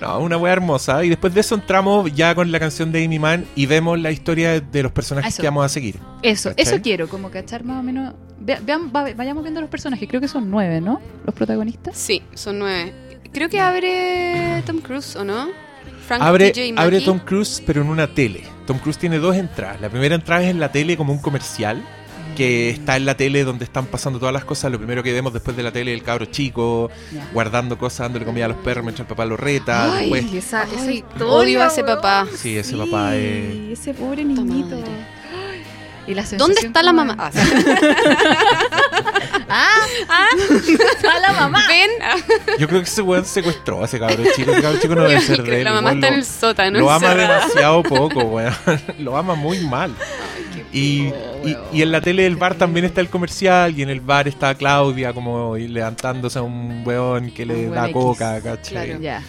No, 0.01 0.21
una 0.21 0.37
weá 0.37 0.53
hermosa. 0.53 1.05
Y 1.05 1.09
después 1.09 1.35
de 1.35 1.41
eso 1.41 1.55
entramos 1.57 2.13
ya 2.15 2.35
con 2.35 2.51
la 2.53 2.61
canción 2.61 2.93
de 2.93 3.05
Amy 3.05 3.19
Mann 3.19 3.45
y 3.57 3.67
vemos 3.67 3.99
la 3.99 4.11
historia 4.11 4.61
de 4.61 4.83
los 4.83 4.93
personajes 4.93 5.35
Eso. 5.35 5.43
que 5.43 5.49
vamos 5.49 5.65
a 5.65 5.69
seguir. 5.69 5.99
Eso, 6.23 6.51
¿Cachai? 6.51 6.65
eso 6.75 6.83
quiero, 6.83 7.09
como 7.09 7.31
cachar 7.31 7.65
más 7.65 7.81
o 7.81 7.83
menos. 7.83 8.15
Ve- 8.41 8.59
vean, 8.63 8.93
va- 8.95 9.13
vayamos 9.15 9.43
viendo 9.43 9.61
los 9.61 9.69
personajes, 9.71 10.09
creo 10.09 10.21
que 10.21 10.29
son 10.29 10.51
nueve, 10.51 10.81
¿no? 10.81 11.01
Los 11.27 11.35
protagonistas. 11.35 11.97
Sí, 11.97 12.23
son 12.35 12.59
nueve. 12.61 12.93
Creo 13.33 13.49
que 13.49 13.61
abre 13.61 14.63
Tom 14.65 14.79
Cruise, 14.79 15.17
¿o 15.17 15.25
no? 15.25 15.49
Frank 16.07 16.23
Abre, 16.23 16.53
abre. 16.77 17.01
Tom 17.03 17.19
Cruise, 17.19 17.63
pero 17.67 17.83
en 17.83 17.89
una 17.89 18.07
tele. 18.15 18.43
Tom 18.67 18.79
Cruise 18.79 18.97
tiene 18.99 19.19
dos 19.19 19.37
entradas. 19.37 19.81
La 19.81 19.91
primera 19.91 20.15
entrada 20.15 20.43
es 20.43 20.49
en 20.51 20.59
la 20.61 20.73
tele 20.73 20.97
como 20.97 21.13
un 21.13 21.19
comercial, 21.19 21.83
que 22.39 22.71
está 22.71 22.97
en 22.97 23.05
la 23.05 23.17
tele 23.17 23.43
donde 23.45 23.65
están 23.65 23.87
pasando 23.87 24.19
todas 24.21 24.33
las 24.33 24.45
cosas. 24.45 24.71
Lo 24.73 24.79
primero 24.79 25.03
que 25.03 25.13
vemos 25.13 25.33
después 25.33 25.57
de 25.57 25.63
la 25.65 25.73
tele 25.73 25.93
es 25.93 25.99
el 25.99 26.05
cabro 26.05 26.27
chico, 26.27 26.89
Ya. 27.13 27.29
guardando 27.35 27.77
cosas, 27.77 27.99
dándole 28.07 28.25
comida 28.25 28.45
a 28.45 28.49
los 28.49 28.57
perros 28.59 28.85
mientras 28.85 29.05
el 29.05 29.09
papá 29.09 29.25
lo 29.27 29.37
reta. 29.37 29.97
Ay, 29.97 30.09
después, 30.11 30.33
esa, 30.45 30.63
esa 30.63 30.83
Ay, 30.83 30.99
historia, 30.99 31.27
odio 31.27 31.63
a 31.63 31.67
ese 31.67 31.83
papá. 31.85 32.27
sí, 32.37 32.57
ese 32.57 32.77
papá 32.77 33.17
es... 33.17 33.53
Sí, 33.53 33.69
Ese 33.73 33.95
pobre 33.95 34.25
niñito. 34.25 34.77
Y 36.07 36.15
la 36.15 36.23
¿Dónde 36.23 36.61
está 36.63 36.83
la 36.83 36.93
mamá? 36.95 37.31
de- 37.31 37.41
Ah, 39.51 39.81
Ah, 40.09 40.27
está 40.69 41.19
la 41.21 41.33
mamá. 41.33 41.65
ven. 41.69 41.91
Yo 42.59 42.69
creo 42.69 42.81
que 42.81 42.87
ese 42.89 43.03
weón 43.03 43.25
secuestró 43.25 43.83
a 43.83 43.85
ese 43.87 43.99
cabro 43.99 44.23
chico. 44.35 44.51
Ese 44.53 44.63
cabro 44.63 44.79
chico 44.79 44.95
no 44.95 45.03
debe 45.03 45.21
ser 45.21 45.43
de 45.43 45.59
él. 45.59 45.65
la 45.65 45.73
mamá 45.73 45.93
Igual 45.93 45.97
está 45.97 46.09
en 46.09 46.13
lo- 46.15 46.19
el 46.21 46.25
sótano. 46.27 46.79
Lo 46.79 46.91
ama 46.91 47.15
demasiado 47.15 47.83
poco, 47.83 48.21
weón. 48.21 48.55
Lo 48.99 49.17
ama 49.17 49.35
muy 49.35 49.59
mal. 49.61 49.95
Qué 50.73 50.79
Y, 50.79 51.13
y, 51.45 51.57
y 51.73 51.83
en 51.83 51.93
la 51.93 52.01
tele 52.01 52.25
del 52.25 52.37
bar 52.37 52.55
también 52.55 52.85
está 52.85 53.01
el 53.01 53.09
comercial 53.09 53.79
y 53.79 53.83
en 53.83 53.91
el 53.91 54.01
bar 54.01 54.29
está 54.29 54.55
Claudia 54.55 55.13
como 55.13 55.57
levantándose 55.57 56.39
a 56.39 56.43
un 56.43 56.83
weón 56.85 57.31
que 57.31 57.47
le 57.47 57.67
da 57.69 57.91
coca. 57.93 58.41
¿cachai? 58.41 58.99
Claro. 58.99 59.25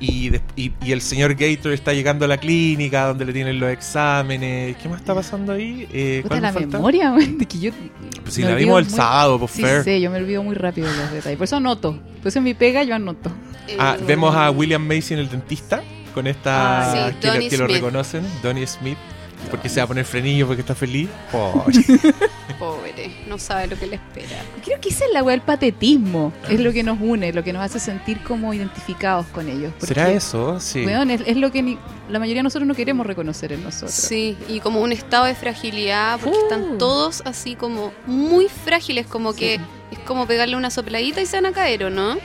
Y, 0.00 0.32
y, 0.56 0.72
y 0.84 0.90
el 0.90 1.00
señor 1.00 1.36
Gator 1.36 1.72
está 1.72 1.92
llegando 1.92 2.24
a 2.24 2.28
la 2.28 2.36
clínica 2.36 3.06
donde 3.06 3.24
le 3.24 3.32
tienen 3.32 3.60
los 3.60 3.70
exámenes. 3.70 4.76
¿Qué 4.78 4.88
más 4.88 4.98
está 4.98 5.14
pasando 5.14 5.52
ahí? 5.52 5.86
Eh, 5.92 6.24
¿Cuál 6.26 6.42
la 6.42 6.52
falta? 6.52 6.76
memoria, 6.78 7.10
güey, 7.12 7.28
de 7.36 7.46
que 7.46 7.58
yo. 7.60 7.70
Pues 8.22 8.34
si 8.34 8.42
la 8.42 8.56
vimos 8.56 8.80
el 8.80 8.86
muy- 8.86 8.94
sábado, 8.96 9.38
por 9.38 9.48
Sí, 9.48 9.62
Fair. 9.62 9.84
sí, 9.84 10.00
yo 10.00 10.10
me 10.10 10.16
olvido 10.16 10.42
muy 10.42 10.56
rápido 10.56 10.90
de 10.90 10.96
los 10.96 11.12
detalles. 11.12 11.38
Por 11.38 11.44
eso 11.44 11.56
anoto. 11.56 12.00
Por 12.18 12.26
eso 12.28 12.38
en 12.38 12.44
mi 12.44 12.54
pega 12.54 12.82
yo 12.82 12.96
anoto. 12.96 13.30
Ah, 13.78 13.96
Eh, 13.96 14.02
vemos 14.04 14.34
a 14.34 14.50
William 14.50 14.84
Macy 14.84 15.14
en 15.14 15.20
el 15.20 15.28
dentista 15.30 15.84
con 16.12 16.26
esta 16.26 17.06
Ah, 17.06 17.10
sí, 17.12 17.16
que, 17.20 17.56
lo- 17.56 17.68
que 17.68 17.74
reconocen, 17.74 18.24
Donnie 18.42 18.66
Smith, 18.66 18.98
porque 19.50 19.68
se 19.68 19.80
va 19.80 19.84
a 19.84 19.86
poner 19.88 20.04
frenillo 20.04 20.46
porque 20.46 20.60
está 20.62 20.74
feliz. 20.74 21.08
Oh, 21.32 21.64
Pobre, 22.58 23.10
no 23.28 23.38
sabe 23.38 23.66
lo 23.66 23.78
que 23.78 23.86
le 23.86 23.96
espera. 23.96 24.36
Creo 24.64 24.80
que 24.80 24.90
esa 24.90 25.04
es 25.04 25.12
la 25.12 25.22
weá 25.22 25.32
del 25.32 25.40
patetismo. 25.44 26.32
Es 26.48 26.60
lo 26.60 26.72
que 26.72 26.82
nos 26.82 26.98
une, 27.00 27.32
lo 27.32 27.42
que 27.42 27.52
nos 27.52 27.62
hace 27.62 27.80
sentir 27.80 28.22
como 28.22 28.54
identificados 28.54 29.26
con 29.26 29.48
ellos. 29.48 29.72
Porque, 29.78 29.86
¿Será 29.94 30.10
eso? 30.10 30.60
Sí. 30.60 30.84
weón, 30.84 31.10
es, 31.10 31.22
es 31.26 31.36
lo 31.36 31.50
que 31.50 31.62
ni- 31.62 31.78
la 32.08 32.18
mayoría 32.18 32.40
de 32.40 32.44
nosotros 32.44 32.68
no 32.68 32.74
queremos 32.74 33.06
reconocer 33.06 33.52
en 33.52 33.62
nosotros. 33.64 33.92
Sí, 33.92 34.36
y 34.48 34.60
como 34.60 34.80
un 34.80 34.92
estado 34.92 35.24
de 35.24 35.34
fragilidad, 35.34 36.20
porque 36.20 36.36
Uh. 36.38 36.42
están 36.42 36.78
todos 36.78 37.22
así 37.24 37.54
como 37.56 37.92
muy 38.06 38.48
frágiles, 38.48 39.06
como 39.06 39.34
que 39.34 39.54
es 39.90 39.98
como 40.06 40.26
pegarle 40.26 40.56
una 40.56 40.70
sopladita 40.70 41.20
y 41.20 41.26
se 41.26 41.36
van 41.36 41.46
a 41.46 41.52
caer, 41.52 41.84
¿o 41.84 41.90
no? 41.90 42.16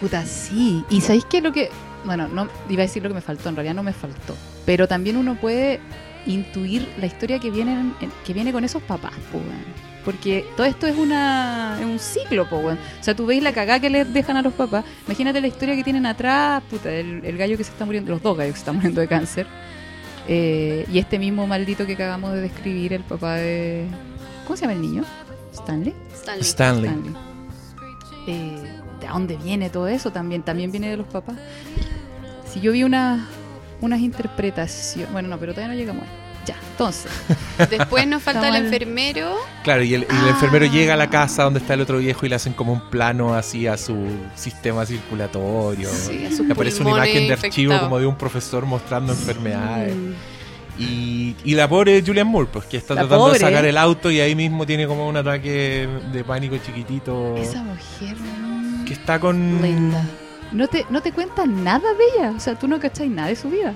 Puta, 0.00 0.24
sí. 0.24 0.84
Y 0.90 1.00
sabéis 1.00 1.24
que 1.24 1.40
lo 1.40 1.52
que. 1.52 1.70
Bueno, 2.04 2.28
no 2.28 2.48
iba 2.70 2.82
a 2.82 2.86
decir 2.86 3.02
lo 3.02 3.08
que 3.10 3.14
me 3.16 3.20
faltó, 3.20 3.48
en 3.50 3.56
realidad 3.56 3.74
no 3.74 3.82
me 3.82 3.92
faltó. 3.92 4.34
Pero 4.64 4.88
también 4.88 5.16
uno 5.18 5.38
puede 5.38 5.80
intuir 6.26 6.88
la 6.98 7.06
historia 7.06 7.38
que 7.38 7.50
viene, 7.50 7.72
en- 7.72 8.12
que 8.24 8.32
viene 8.32 8.52
con 8.52 8.64
esos 8.64 8.82
papás, 8.82 9.12
weón. 9.32 9.90
Porque 10.04 10.46
todo 10.56 10.66
esto 10.66 10.86
es 10.86 10.96
una 10.96 11.76
es 11.78 11.84
un 11.84 11.98
ciclo, 11.98 12.48
po, 12.48 12.56
weón. 12.56 12.78
O 13.00 13.04
sea, 13.04 13.14
tú 13.14 13.26
veis 13.26 13.42
la 13.42 13.52
cagada 13.52 13.80
que 13.80 13.90
les 13.90 14.10
dejan 14.12 14.36
a 14.36 14.42
los 14.42 14.54
papás. 14.54 14.84
Imagínate 15.06 15.40
la 15.40 15.46
historia 15.46 15.76
que 15.76 15.84
tienen 15.84 16.06
atrás, 16.06 16.62
puta, 16.70 16.90
el, 16.90 17.22
el 17.24 17.36
gallo 17.36 17.56
que 17.58 17.64
se 17.64 17.70
está 17.72 17.84
muriendo, 17.84 18.10
los 18.12 18.22
dos 18.22 18.36
gallos 18.36 18.52
que 18.54 18.56
se 18.58 18.62
están 18.62 18.76
muriendo 18.76 19.00
de 19.02 19.08
cáncer. 19.08 19.46
Eh, 20.28 20.86
y 20.92 20.98
este 20.98 21.18
mismo 21.18 21.46
maldito 21.46 21.84
que 21.86 21.94
acabamos 21.94 22.32
de 22.32 22.40
describir, 22.42 22.92
el 22.94 23.02
papá 23.02 23.34
de. 23.36 23.86
¿Cómo 24.46 24.56
se 24.56 24.62
llama 24.62 24.72
el 24.74 24.82
niño? 24.82 25.04
¿Stanley? 25.52 25.94
Stanley. 26.14 26.42
Stanley. 26.44 26.88
Stanley. 26.88 27.14
Eh, 28.26 28.58
¿De 29.00 29.06
dónde 29.08 29.36
viene 29.36 29.70
todo 29.70 29.86
eso? 29.88 30.10
También, 30.12 30.42
también 30.42 30.70
viene 30.70 30.88
de 30.90 30.96
los 30.96 31.06
papás. 31.06 31.36
Si 32.50 32.60
yo 32.60 32.72
vi 32.72 32.84
una, 32.84 33.26
unas 33.80 34.00
interpretaciones. 34.00 35.10
Bueno, 35.12 35.28
no, 35.28 35.38
pero 35.38 35.52
todavía 35.54 35.74
no 35.74 35.78
llegamos 35.80 36.02
ahí. 36.04 36.08
Ya, 36.46 36.56
entonces. 36.72 37.10
Después 37.70 38.06
nos 38.06 38.22
falta 38.22 38.48
el 38.48 38.56
enfermero. 38.56 39.34
Claro, 39.62 39.82
y 39.82 39.92
el, 39.94 40.02
y 40.02 40.04
el 40.04 40.10
Ah. 40.10 40.30
enfermero 40.30 40.64
llega 40.66 40.94
a 40.94 40.96
la 40.96 41.10
casa 41.10 41.42
donde 41.44 41.60
está 41.60 41.74
el 41.74 41.82
otro 41.82 41.98
viejo 41.98 42.24
y 42.24 42.30
le 42.30 42.34
hacen 42.34 42.54
como 42.54 42.72
un 42.72 42.88
plano 42.88 43.34
así 43.34 43.66
a 43.66 43.76
su 43.76 43.94
sistema 44.34 44.86
circulatorio. 44.86 45.88
Sí, 45.90 46.24
a 46.24 46.30
sus 46.34 46.46
Le 46.46 46.54
aparece 46.54 46.80
una 46.82 46.92
imagen 46.92 47.26
de 47.28 47.32
archivo 47.34 47.78
como 47.78 47.98
de 47.98 48.06
un 48.06 48.16
profesor 48.16 48.64
mostrando 48.64 49.12
enfermedades. 49.12 49.94
Y, 50.78 51.36
y 51.44 51.54
la 51.56 51.68
pobre 51.68 52.02
Julian 52.04 52.26
Moore, 52.26 52.48
pues 52.50 52.64
que 52.64 52.78
está 52.78 52.94
La 52.94 53.02
tratando 53.02 53.26
pobre. 53.26 53.38
de 53.38 53.44
sacar 53.44 53.64
el 53.66 53.76
auto 53.76 54.10
y 54.10 54.18
ahí 54.20 54.34
mismo 54.34 54.64
tiene 54.64 54.86
como 54.86 55.06
un 55.06 55.16
ataque 55.18 55.86
de 56.10 56.24
pánico 56.24 56.56
chiquitito. 56.56 57.36
Esa 57.36 57.62
mujer. 57.62 58.16
mm, 58.16 58.84
Que 58.86 58.94
está 58.94 59.20
con... 59.20 59.60
Linda. 59.60 60.02
No 60.52 60.68
te, 60.68 60.86
no 60.90 61.00
te 61.00 61.12
cuentan 61.12 61.64
nada 61.64 61.92
de 61.94 62.04
ella. 62.16 62.30
O 62.36 62.40
sea, 62.40 62.58
tú 62.58 62.68
no 62.68 62.78
cacháis 62.80 63.10
nada 63.10 63.28
de 63.28 63.36
su 63.36 63.50
vida. 63.50 63.74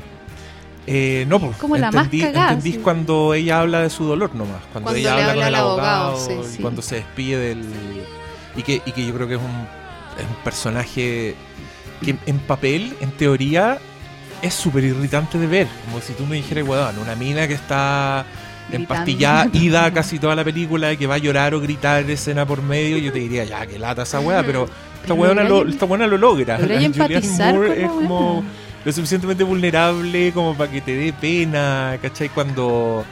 Eh, 0.87 1.25
no, 1.29 1.41
pues 1.41 1.57
Como 1.57 1.77
la 1.77 1.91
más 1.91 2.05
entendí, 2.05 2.21
cagada, 2.21 2.53
entendí 2.53 2.73
sí. 2.73 2.79
cuando 2.83 3.33
ella 3.33 3.61
habla 3.61 3.81
de 3.83 3.91
su 3.91 4.05
dolor 4.05 4.35
nomás. 4.35 4.61
Cuando, 4.73 4.91
Cuando 4.91 4.99
ella 4.99 5.13
habla 5.13 5.31
habla 5.31 5.35
con 5.35 5.49
el 5.49 5.55
abogado, 5.55 6.09
abogado, 6.11 6.27
sí, 6.27 6.49
y 6.51 6.57
sí. 6.57 6.63
cuando 6.63 6.83
se 6.83 6.97
despide 6.97 7.39
del... 7.39 7.65
Y 8.57 8.63
que, 8.63 8.83
y 8.85 8.93
que 8.93 9.07
yo 9.07 9.15
creo 9.15 9.27
que 9.27 9.35
es 9.35 9.41
un, 9.41 9.67
es 10.23 10.29
un 10.29 10.37
personaje 10.45 11.35
que 12.03 12.17
en 12.27 12.39
papel, 12.41 12.95
en 13.01 13.11
teoría, 13.13 13.79
es 14.43 14.55
súper 14.55 14.85
irritante 14.85 15.39
de 15.39 15.47
ver. 15.47 15.67
Como 15.87 16.01
si 16.01 16.13
tú 16.13 16.27
me 16.27 16.37
dijeras, 16.37 16.67
weón, 16.69 16.99
una 16.99 17.15
mina 17.15 17.49
que 17.49 17.55
está. 17.55 18.27
Empastillada, 18.73 19.49
ida 19.53 19.93
casi 19.93 20.19
toda 20.19 20.35
la 20.35 20.45
película 20.45 20.95
que 20.97 21.07
va 21.07 21.17
a 21.17 21.19
llorar 21.19 21.55
o 21.55 21.61
gritar 21.61 22.09
escena 22.11 22.47
por 22.47 22.63
medio, 22.63 22.99
yo 22.99 23.13
te 23.13 23.19
diría, 23.19 23.45
ya, 23.45 23.67
que 23.67 23.79
lata 23.79 24.03
esa 24.03 24.21
weá, 24.21 24.43
pero 24.43 24.69
esta 25.01 25.15
weona 25.15 25.45
lo, 25.45 25.69
esta 25.69 25.85
weona 25.85 26.07
lo 26.07 26.17
logra. 26.17 26.59
Julianne 26.59 26.97
Moore 26.97 27.69
la 27.69 27.75
es 27.75 27.89
como... 27.89 28.45
lo 28.85 28.93
suficientemente 28.93 29.45
vulnerable 29.45 30.33
como 30.33 30.57
para 30.57 30.71
que 30.71 30.81
te 30.81 30.95
dé 30.95 31.13
pena, 31.13 31.99
¿cachai? 32.01 32.29
Cuando... 32.31 33.05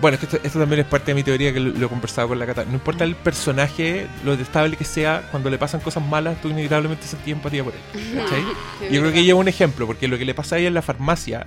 Bueno, 0.00 0.18
esto, 0.20 0.38
esto 0.42 0.58
también 0.58 0.80
es 0.80 0.86
parte 0.86 1.12
de 1.12 1.14
mi 1.14 1.22
teoría 1.22 1.52
que 1.52 1.60
lo, 1.60 1.70
lo 1.70 1.86
he 1.86 1.88
conversado 1.88 2.28
con 2.28 2.38
la 2.38 2.46
Cata. 2.46 2.64
No 2.64 2.74
importa 2.74 3.04
el 3.04 3.14
personaje, 3.14 4.06
lo 4.24 4.32
detestable 4.32 4.76
que 4.76 4.84
sea, 4.84 5.22
cuando 5.30 5.50
le 5.50 5.56
pasan 5.56 5.80
cosas 5.80 6.04
malas, 6.04 6.40
tú 6.42 6.48
inevitablemente 6.48 7.06
sentís 7.06 7.32
empatía 7.32 7.64
por 7.64 7.72
él. 7.72 7.80
¿cachai? 8.16 8.42
Yo 8.92 9.00
creo 9.00 9.12
que 9.12 9.20
ella 9.20 9.32
es 9.32 9.38
un 9.38 9.48
ejemplo, 9.48 9.86
porque 9.86 10.08
lo 10.08 10.18
que 10.18 10.24
le 10.24 10.34
pasa 10.34 10.56
a 10.56 10.58
ella 10.58 10.68
en 10.68 10.74
la 10.74 10.82
farmacia 10.82 11.46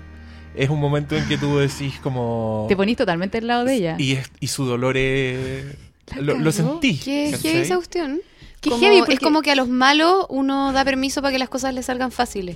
es 0.57 0.69
un 0.69 0.79
momento 0.79 1.15
en 1.15 1.27
que 1.27 1.37
tú 1.37 1.57
decís 1.57 1.95
como... 2.01 2.65
Te 2.67 2.75
ponís 2.75 2.97
totalmente 2.97 3.37
al 3.37 3.47
lado 3.47 3.65
de 3.65 3.75
ella. 3.75 3.95
Y, 3.99 4.13
es- 4.13 4.29
y 4.39 4.47
su 4.47 4.65
dolor 4.65 4.97
es... 4.97 5.65
Lo, 6.19 6.37
lo 6.37 6.51
sentí. 6.51 6.97
¿Qué 6.97 7.35
qué 7.41 7.61
esa 7.61 7.75
cuestión? 7.75 8.19
Qué 8.61 8.71
Como- 8.71 8.81
heavy, 8.81 9.13
Es 9.13 9.19
como 9.19 9.41
que 9.43 9.51
a 9.51 9.55
los 9.55 9.67
malos 9.67 10.25
uno 10.29 10.71
da 10.73 10.83
permiso 10.83 11.21
para 11.21 11.31
que 11.31 11.37
las 11.37 11.49
cosas 11.49 11.73
les 11.75 11.85
salgan 11.85 12.11
fáciles. 12.11 12.55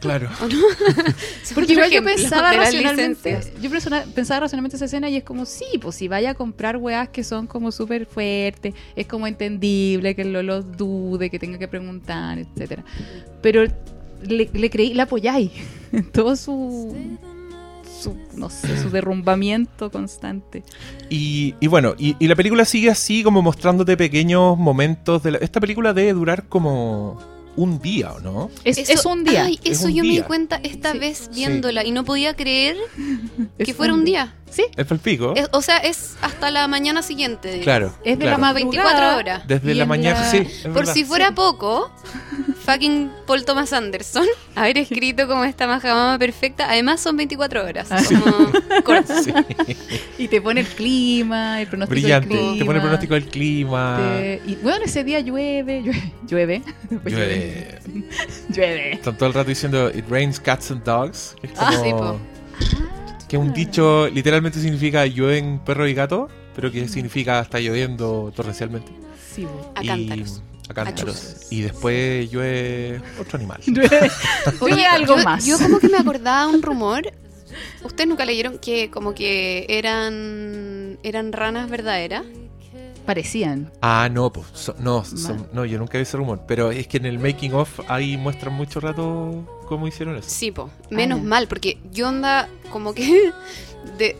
Claro. 0.00 0.28
¿O 0.42 0.48
no? 0.48 0.56
Porque 1.54 1.74
igual 1.74 1.90
yo 1.92 2.02
pensaba 2.02 2.52
racionalmente. 2.54 3.30
licencias. 3.34 3.62
Yo 3.62 3.70
persona- 3.70 4.04
pensaba 4.14 4.40
racionalmente 4.40 4.76
esa 4.76 4.86
escena 4.86 5.08
y 5.10 5.16
es 5.16 5.22
como, 5.22 5.44
sí, 5.46 5.64
pues 5.80 5.94
si 5.96 6.08
vaya 6.08 6.30
a 6.30 6.34
comprar 6.34 6.76
weas 6.78 7.08
que 7.10 7.22
son 7.22 7.46
como 7.46 7.70
súper 7.70 8.06
fuertes, 8.06 8.74
es 8.96 9.06
como 9.06 9.26
entendible 9.28 10.16
que 10.16 10.24
lo, 10.24 10.42
lo 10.42 10.62
dude, 10.62 11.30
que 11.30 11.38
tenga 11.38 11.58
que 11.58 11.68
preguntar, 11.68 12.38
etcétera 12.38 12.82
Pero 13.40 13.64
le, 14.24 14.50
le 14.52 14.70
creí, 14.70 14.92
la 14.94 15.04
apoyáis 15.04 15.52
en 15.92 16.10
todo 16.10 16.34
su, 16.34 16.96
su, 18.00 18.16
no 18.34 18.48
sé, 18.50 18.80
su 18.80 18.90
derrumbamiento 18.90 19.90
constante. 19.90 20.62
Y, 21.10 21.54
y 21.60 21.66
bueno, 21.66 21.94
y, 21.98 22.16
y 22.18 22.28
la 22.28 22.36
película 22.36 22.64
sigue 22.64 22.90
así 22.90 23.22
como 23.22 23.42
mostrándote 23.42 23.96
pequeños 23.96 24.56
momentos 24.58 25.22
de 25.22 25.32
la... 25.32 25.38
Esta 25.38 25.60
película 25.60 25.92
debe 25.92 26.12
durar 26.12 26.48
como 26.48 27.18
un 27.56 27.80
día, 27.80 28.12
¿o 28.12 28.20
no? 28.20 28.50
Es, 28.62 28.78
Eso- 28.78 28.92
es 28.92 29.04
un 29.04 29.24
día. 29.24 29.44
Ay, 29.44 29.58
Es 29.64 29.78
eso 29.78 29.86
un 29.88 29.94
yo 29.94 30.04
me 30.04 30.10
di 30.10 30.20
cuenta 30.22 30.60
esta 30.62 30.92
Sí. 30.92 30.98
vez 31.00 31.28
viéndola 31.34 31.84
y 31.84 31.90
no 31.90 32.04
podía 32.04 32.34
creer 32.36 32.76
que 33.58 33.74
fuera 33.74 33.92
un 33.94 34.04
día. 34.04 34.34
Sí, 34.50 34.64
Es 34.76 34.86
palpico. 34.86 35.34
Es- 35.36 35.48
o 35.52 35.62
sea, 35.62 35.78
es 35.78 36.16
hasta 36.22 36.50
la 36.50 36.66
mañana 36.68 37.02
siguiente. 37.02 37.48
digamos. 37.48 37.64
Claro. 37.64 37.86
es 38.04 38.18
de 38.18 38.24
claro. 38.24 38.30
la 38.32 38.38
madrugada. 38.38 38.84
24 38.84 39.16
horas. 39.18 39.46
Desde 39.48 39.74
la 39.74 39.86
mañana, 39.86 40.20
la- 40.20 40.30
sí. 40.30 40.46
Por 40.64 40.72
verdad. 40.72 40.94
si 40.94 41.04
fuera 41.04 41.34
poco, 41.34 41.90
fucking 42.64 43.10
Paul 43.26 43.44
Thomas 43.44 43.72
Anderson, 43.72 44.26
haber 44.54 44.78
escrito 44.78 45.26
como 45.28 45.44
esta 45.44 45.66
majamama 45.66 46.18
perfecta, 46.18 46.68
además 46.70 47.00
son 47.00 47.16
24 47.16 47.64
horas. 47.64 47.88
Ah. 47.90 48.00
Como 48.08 48.52
corto. 48.84 49.12
Sí. 49.22 49.32
Y 50.18 50.28
te 50.28 50.40
pone 50.40 50.60
el 50.60 50.66
clima, 50.66 51.60
el 51.60 51.66
pronóstico 51.68 52.00
Brillante. 52.00 52.28
del 52.28 52.38
clima. 52.38 52.58
Te 52.58 52.64
pone 52.64 52.76
el 52.78 52.82
pronóstico 52.82 53.14
del 53.14 53.26
clima. 53.26 53.96
te- 54.18 54.42
y 54.46 54.54
bueno, 54.56 54.84
ese 54.84 55.04
día 55.04 55.20
llueve, 55.20 55.82
llueve, 55.82 56.12
llueve. 56.26 56.62
Llueve. 57.04 57.78
Llueve. 58.50 58.92
Están 58.94 59.16
todo 59.16 59.28
el 59.28 59.34
rato 59.34 59.48
diciendo 59.48 59.90
It 59.90 60.04
rains 60.08 60.40
cats 60.40 60.70
and 60.70 60.82
dogs. 60.84 61.34
es 61.42 61.50
Ah, 61.58 61.70
como- 61.72 61.84
sí, 61.84 61.90
po. 61.92 62.18
Que 63.28 63.36
es 63.36 63.42
un 63.42 63.52
dicho 63.52 64.08
literalmente 64.08 64.58
significa 64.60 65.04
llueven 65.06 65.58
perro 65.64 65.86
y 65.86 65.94
gato, 65.94 66.28
pero 66.56 66.72
que 66.72 66.88
significa 66.88 67.40
está 67.40 67.60
lloviendo 67.60 68.32
torrencialmente. 68.34 68.90
Sí, 69.34 69.42
Y-. 69.82 70.24
A 70.70 70.74
cántaros. 70.74 71.46
Y 71.50 71.62
después 71.62 72.30
llueve 72.30 73.00
otro 73.18 73.38
animal. 73.38 73.60
Llueve 74.60 74.86
algo 74.86 75.16
yo, 75.16 75.24
más. 75.24 75.46
Yo 75.46 75.58
como 75.58 75.78
que 75.78 75.88
me 75.88 75.96
acordaba 75.96 76.46
un 76.46 76.60
rumor. 76.60 77.10
Ustedes 77.82 78.06
nunca 78.06 78.26
leyeron 78.26 78.58
que 78.58 78.90
como 78.90 79.14
que 79.14 79.64
eran 79.68 80.98
eran 81.02 81.32
ranas 81.32 81.70
verdaderas. 81.70 82.24
Parecían. 83.06 83.72
Ah, 83.80 84.10
no, 84.12 84.30
pues, 84.30 84.46
so- 84.52 84.74
no, 84.80 85.02
son- 85.06 85.48
no, 85.54 85.64
yo 85.64 85.78
nunca 85.78 85.96
vi 85.96 86.02
ese 86.02 86.18
rumor. 86.18 86.42
Pero 86.46 86.70
es 86.70 86.86
que 86.86 86.98
en 86.98 87.06
el 87.06 87.18
making 87.18 87.54
of 87.54 87.80
ahí 87.88 88.18
muestran 88.18 88.52
mucho 88.52 88.80
rato 88.80 89.57
cómo 89.68 89.86
hicieron 89.86 90.16
eso. 90.16 90.28
Sí, 90.30 90.50
po. 90.50 90.70
Menos 90.90 91.18
Ah, 91.18 91.22
ya. 91.22 91.28
mal, 91.28 91.48
porque 91.48 91.78
yo 91.92 92.08
onda 92.08 92.48
como 92.70 92.94
que 92.94 93.32
de 93.98 94.16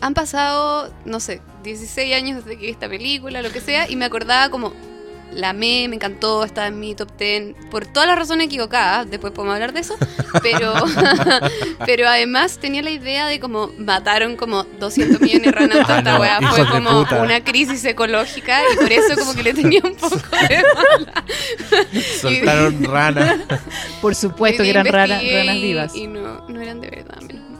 han 0.00 0.14
pasado, 0.14 0.92
no 1.04 1.18
sé, 1.20 1.40
16 1.64 2.14
años 2.14 2.44
desde 2.44 2.56
que 2.58 2.66
vi 2.66 2.72
esta 2.72 2.88
película, 2.88 3.42
lo 3.42 3.50
que 3.50 3.60
sea, 3.60 3.90
y 3.90 3.96
me 3.96 4.04
acordaba 4.04 4.48
como 4.48 4.72
la 5.32 5.50
amé, 5.50 5.86
me 5.88 5.96
encantó, 5.96 6.44
estaba 6.44 6.66
en 6.68 6.80
mi 6.80 6.94
top 6.94 7.10
10 7.18 7.54
por 7.70 7.86
todas 7.86 8.08
las 8.08 8.18
razones 8.18 8.46
equivocadas, 8.46 9.10
después 9.10 9.32
podemos 9.32 9.54
hablar 9.54 9.72
de 9.72 9.80
eso, 9.80 9.96
pero 10.42 10.72
pero 11.86 12.08
además 12.08 12.58
tenía 12.58 12.82
la 12.82 12.90
idea 12.90 13.26
de 13.26 13.40
como 13.40 13.70
mataron 13.78 14.36
como 14.36 14.64
200 14.64 15.20
millones 15.20 15.42
de 15.44 15.52
ranas 15.52 15.78
Ah, 15.88 15.98
esta 15.98 16.02
no, 16.12 16.20
weá, 16.20 16.40
fue 16.52 16.66
como 16.68 17.04
puta. 17.04 17.22
una 17.22 17.42
crisis 17.42 17.84
ecológica 17.84 18.60
y 18.72 18.76
por 18.76 18.92
eso 18.92 19.16
como 19.16 19.34
que 19.34 19.42
le 19.42 19.54
tenía 19.54 19.80
un 19.84 19.94
poco 19.94 20.16
de 20.16 20.62
mala. 20.74 21.24
Soltaron 22.20 22.84
rana. 22.84 23.38
Por 24.00 24.14
supuesto 24.14 24.62
que 24.62 24.70
eran 24.70 24.86
ranas, 24.86 25.22
ranas 25.22 25.54
vivas. 25.56 25.94
Y 25.94 26.06
no, 26.06 26.46
no 26.48 26.60
eran 26.60 26.80
de 26.80 26.90
verdad, 26.90 27.20
menos 27.22 27.48
mal. 27.50 27.57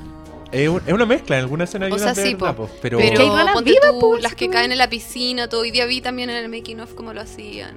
Es, 0.52 0.68
un- 0.68 0.82
es 0.86 0.92
una 0.92 1.06
mezcla, 1.06 1.36
en 1.36 1.42
alguna 1.44 1.64
escena 1.64 1.86
hay 1.86 1.92
O 1.92 1.98
sea, 1.98 2.14
de 2.14 2.22
sí, 2.26 2.34
po. 2.34 2.68
pero, 2.82 2.98
hay 2.98 3.10
ponte 3.52 3.72
tú, 3.90 3.98
pues, 4.00 4.22
las 4.22 4.34
que 4.34 4.48
caen 4.48 4.72
en 4.72 4.78
la 4.78 4.88
piscina, 4.88 5.48
todo. 5.48 5.60
Hoy 5.62 5.70
día 5.70 5.86
vi 5.86 6.00
también 6.00 6.30
en 6.30 6.36
el 6.36 6.48
making 6.48 6.80
of 6.80 6.94
cómo 6.94 7.12
lo 7.12 7.20
hacían. 7.20 7.76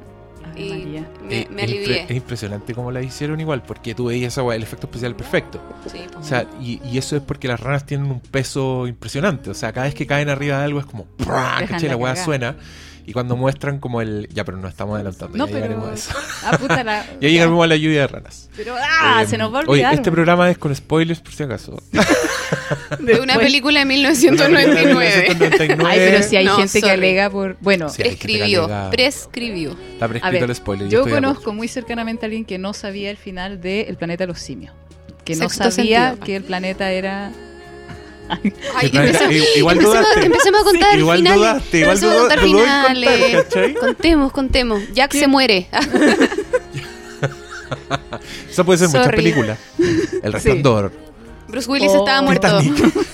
Ay, 0.56 0.64
Y 0.66 0.70
María. 0.70 1.10
me, 1.24 1.40
eh, 1.42 1.48
me 1.50 1.64
es, 1.64 1.70
alivié. 1.70 2.04
es 2.04 2.12
impresionante 2.12 2.74
cómo 2.74 2.92
la 2.92 3.02
hicieron 3.02 3.40
igual, 3.40 3.62
porque 3.64 3.96
tú 3.96 4.06
veías 4.06 4.34
esa 4.34 4.44
weá, 4.44 4.56
el 4.58 4.64
efecto 4.64 4.88
especial 4.88 5.16
perfecto. 5.16 5.62
Sí. 5.90 6.00
O 6.20 6.24
sea, 6.24 6.46
y, 6.60 6.82
y 6.84 6.98
eso 6.98 7.16
es 7.16 7.22
porque 7.22 7.48
las 7.48 7.60
ranas 7.60 7.86
tienen 7.86 8.12
un 8.12 8.20
peso 8.20 8.86
impresionante. 8.88 9.50
O 9.50 9.54
sea, 9.54 9.72
cada 9.72 9.86
vez 9.86 9.96
que 9.96 10.06
caen 10.08 10.30
arriba 10.30 10.58
de 10.58 10.64
algo 10.66 10.80
es 10.80 10.86
como 10.86 11.08
la 11.88 11.96
weá 11.96 12.16
suena. 12.16 12.58
Y 13.06 13.14
cuando 13.14 13.36
muestran 13.36 13.80
como 13.80 14.02
el. 14.02 14.28
Ya, 14.32 14.44
pero 14.46 14.58
no 14.58 14.68
estamos 14.68 14.96
adelantando, 14.96 15.38
No, 15.38 15.46
ya 15.48 15.52
pero. 15.54 15.66
llegaremos 15.66 15.90
a 15.90 15.94
eso. 15.94 16.12
Ah, 16.46 16.58
puta 16.58 16.84
la. 16.84 17.06
Ya 17.22 17.30
llegaremos 17.30 17.64
a 17.64 17.68
la 17.68 17.76
lluvia 17.76 18.02
de 18.02 18.08
ranas. 18.08 18.50
Pero, 18.56 18.76
ah, 18.80 19.22
Eh, 19.24 19.28
se 19.28 19.38
nos 19.38 19.54
va 19.54 19.60
a 19.60 19.62
Oye, 19.62 19.72
olvidar. 19.72 19.94
este 19.96 20.12
programa 20.12 20.50
es 20.50 20.58
con 20.58 20.76
spoilers 20.76 21.20
por 21.22 21.34
si 21.34 21.44
acaso. 21.44 21.82
de 23.00 23.20
una 23.20 23.38
película 23.40 23.80
de 23.80 23.86
Una 23.86 23.94
1999. 23.94 24.74
película 24.76 25.06
de 25.06 25.28
1999. 25.30 25.86
Ay, 25.90 26.00
pero 26.00 26.24
si 26.24 26.36
hay 26.38 26.46
No, 26.46 26.58
gente 26.58 26.82
que 26.82 26.92
alega 26.92 27.30
por. 27.30 27.58
Bueno, 27.62 27.90
Sí. 27.90 28.02
Prescribió, 28.02 28.66
alega- 28.66 28.90
prescribió. 28.92 29.72
Está 29.94 30.08
prescrito 30.08 30.42
ver, 30.42 30.50
el 30.50 30.56
spoiler. 30.56 30.88
yo 30.90 31.08
conozco 31.08 31.54
muy 31.54 31.68
cercanamente 31.68 32.26
a 32.26 32.28
alguien 32.28 32.46
que 32.46 32.58
no 32.58 32.74
sabía 32.74 33.10
el 33.10 33.18
final 33.18 33.62
de 33.62 33.82
El 33.84 33.98
planeta 33.98 34.24
de 34.24 34.28
los 34.28 34.40
simios. 34.40 34.74
Que 35.26 35.36
no 35.36 35.50
sabía 35.50 36.10
sentido. 36.10 36.26
que 36.26 36.36
el 36.36 36.44
planeta 36.44 36.92
era. 36.92 37.32
Ay, 38.76 38.90
empecemos, 38.94 39.34
i- 39.36 39.60
igual 39.60 39.78
empecemos- 39.78 40.00
dudaste. 40.04 40.26
empecemos 40.26 40.62
a 40.62 40.64
contar 40.64 41.00
igual 41.00 41.18
finales. 41.18 41.40
dudaste, 41.40 41.78
igual 41.80 41.98
Empecemos 41.98 42.14
a 42.14 42.18
dudó- 42.18 42.28
contar 42.28 42.40
dudó 42.42 42.60
en 42.60 42.66
contar, 42.66 42.96
finales. 42.96 43.44
¿cachai? 43.44 43.74
Contemos, 43.76 44.32
contemos. 44.32 44.82
Jack 44.94 45.12
se 45.14 45.28
muere. 45.28 45.68
Eso 48.50 48.66
puede 48.66 48.80
ser 48.80 48.88
muchas 48.90 49.10
películas. 49.10 49.58
El 50.24 50.34
Resplandor. 50.34 50.92
Bruce 51.48 51.70
Willis 51.70 51.92
Oh. 51.94 52.00
estaba 52.00 52.22
muerto. 52.22 52.60
Titanic. 52.60 52.94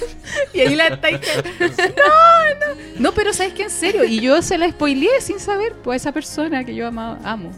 Y 0.53 0.60
ahí 0.60 0.75
la 0.75 0.88
estáis. 0.88 1.19
No, 1.60 1.65
no. 1.65 2.82
No, 2.99 3.12
pero 3.13 3.32
sabes 3.34 3.53
que 3.53 3.63
en 3.63 3.69
serio. 3.69 4.03
Y 4.03 4.19
yo 4.19 4.41
se 4.41 4.58
la 4.58 4.69
spoileé 4.69 5.21
sin 5.21 5.39
saber. 5.39 5.73
Pues 5.84 6.01
a 6.06 6.10
esa 6.10 6.12
persona 6.12 6.63
que 6.65 6.75
yo 6.75 6.86
amaba, 6.88 7.17
amo. 7.23 7.51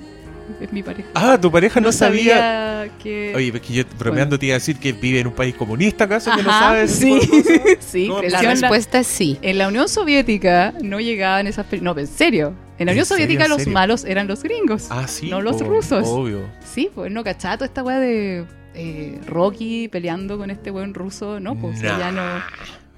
Es 0.61 0.71
mi 0.73 0.83
pareja. 0.83 1.09
Ah, 1.13 1.37
tu 1.39 1.51
pareja 1.51 1.79
no, 1.79 1.91
sabía. 1.91 2.89
que. 3.01 3.33
Oye, 3.35 3.51
es 3.53 3.61
que 3.61 3.73
yo 3.73 3.83
bromeando 3.97 4.37
te 4.39 4.47
iba 4.47 4.55
a 4.55 4.59
decir 4.59 4.77
que 4.77 4.91
vive 4.93 5.19
en 5.19 5.27
un 5.27 5.33
país 5.33 5.55
comunista, 5.55 6.05
¿acaso? 6.05 6.31
que 6.35 6.43
no 6.43 6.49
sabes. 6.49 6.91
sí, 6.91 7.19
sí, 7.79 8.07
¿Cómo 8.07 8.19
creció 8.21 8.41
La 8.41 8.49
respuesta 8.51 8.99
es 8.99 9.07
sí. 9.07 9.37
En 9.41 9.57
la 9.57 9.67
Unión 9.67 9.87
Soviética 9.89 10.73
no 10.81 10.99
llegaban 10.99 11.47
esas. 11.47 11.65
No, 11.81 11.97
en 11.97 12.07
serio. 12.07 12.53
En 12.77 12.85
la 12.85 12.91
¿En 12.91 12.95
Unión 12.97 13.05
Soviética 13.05 13.47
los 13.47 13.57
serio? 13.59 13.73
malos 13.73 14.05
eran 14.05 14.27
los 14.27 14.43
gringos. 14.43 14.87
Ah, 14.89 15.07
sí. 15.07 15.29
No 15.29 15.41
los 15.41 15.59
rusos. 15.61 16.05
Obvio. 16.07 16.41
Sí, 16.63 16.89
pues 16.93 17.11
no 17.11 17.23
cachaba 17.23 17.57
toda 17.57 17.65
esta 17.67 17.83
weá 17.83 17.99
de 17.99 18.45
eh, 18.75 19.19
Rocky 19.27 19.87
peleando 19.89 20.37
con 20.37 20.49
este 20.49 20.71
buen 20.71 20.93
ruso. 20.93 21.39
No, 21.39 21.55
pues 21.55 21.81
Nah. 21.81 21.99
ya 21.99 22.11
no. 22.11 22.21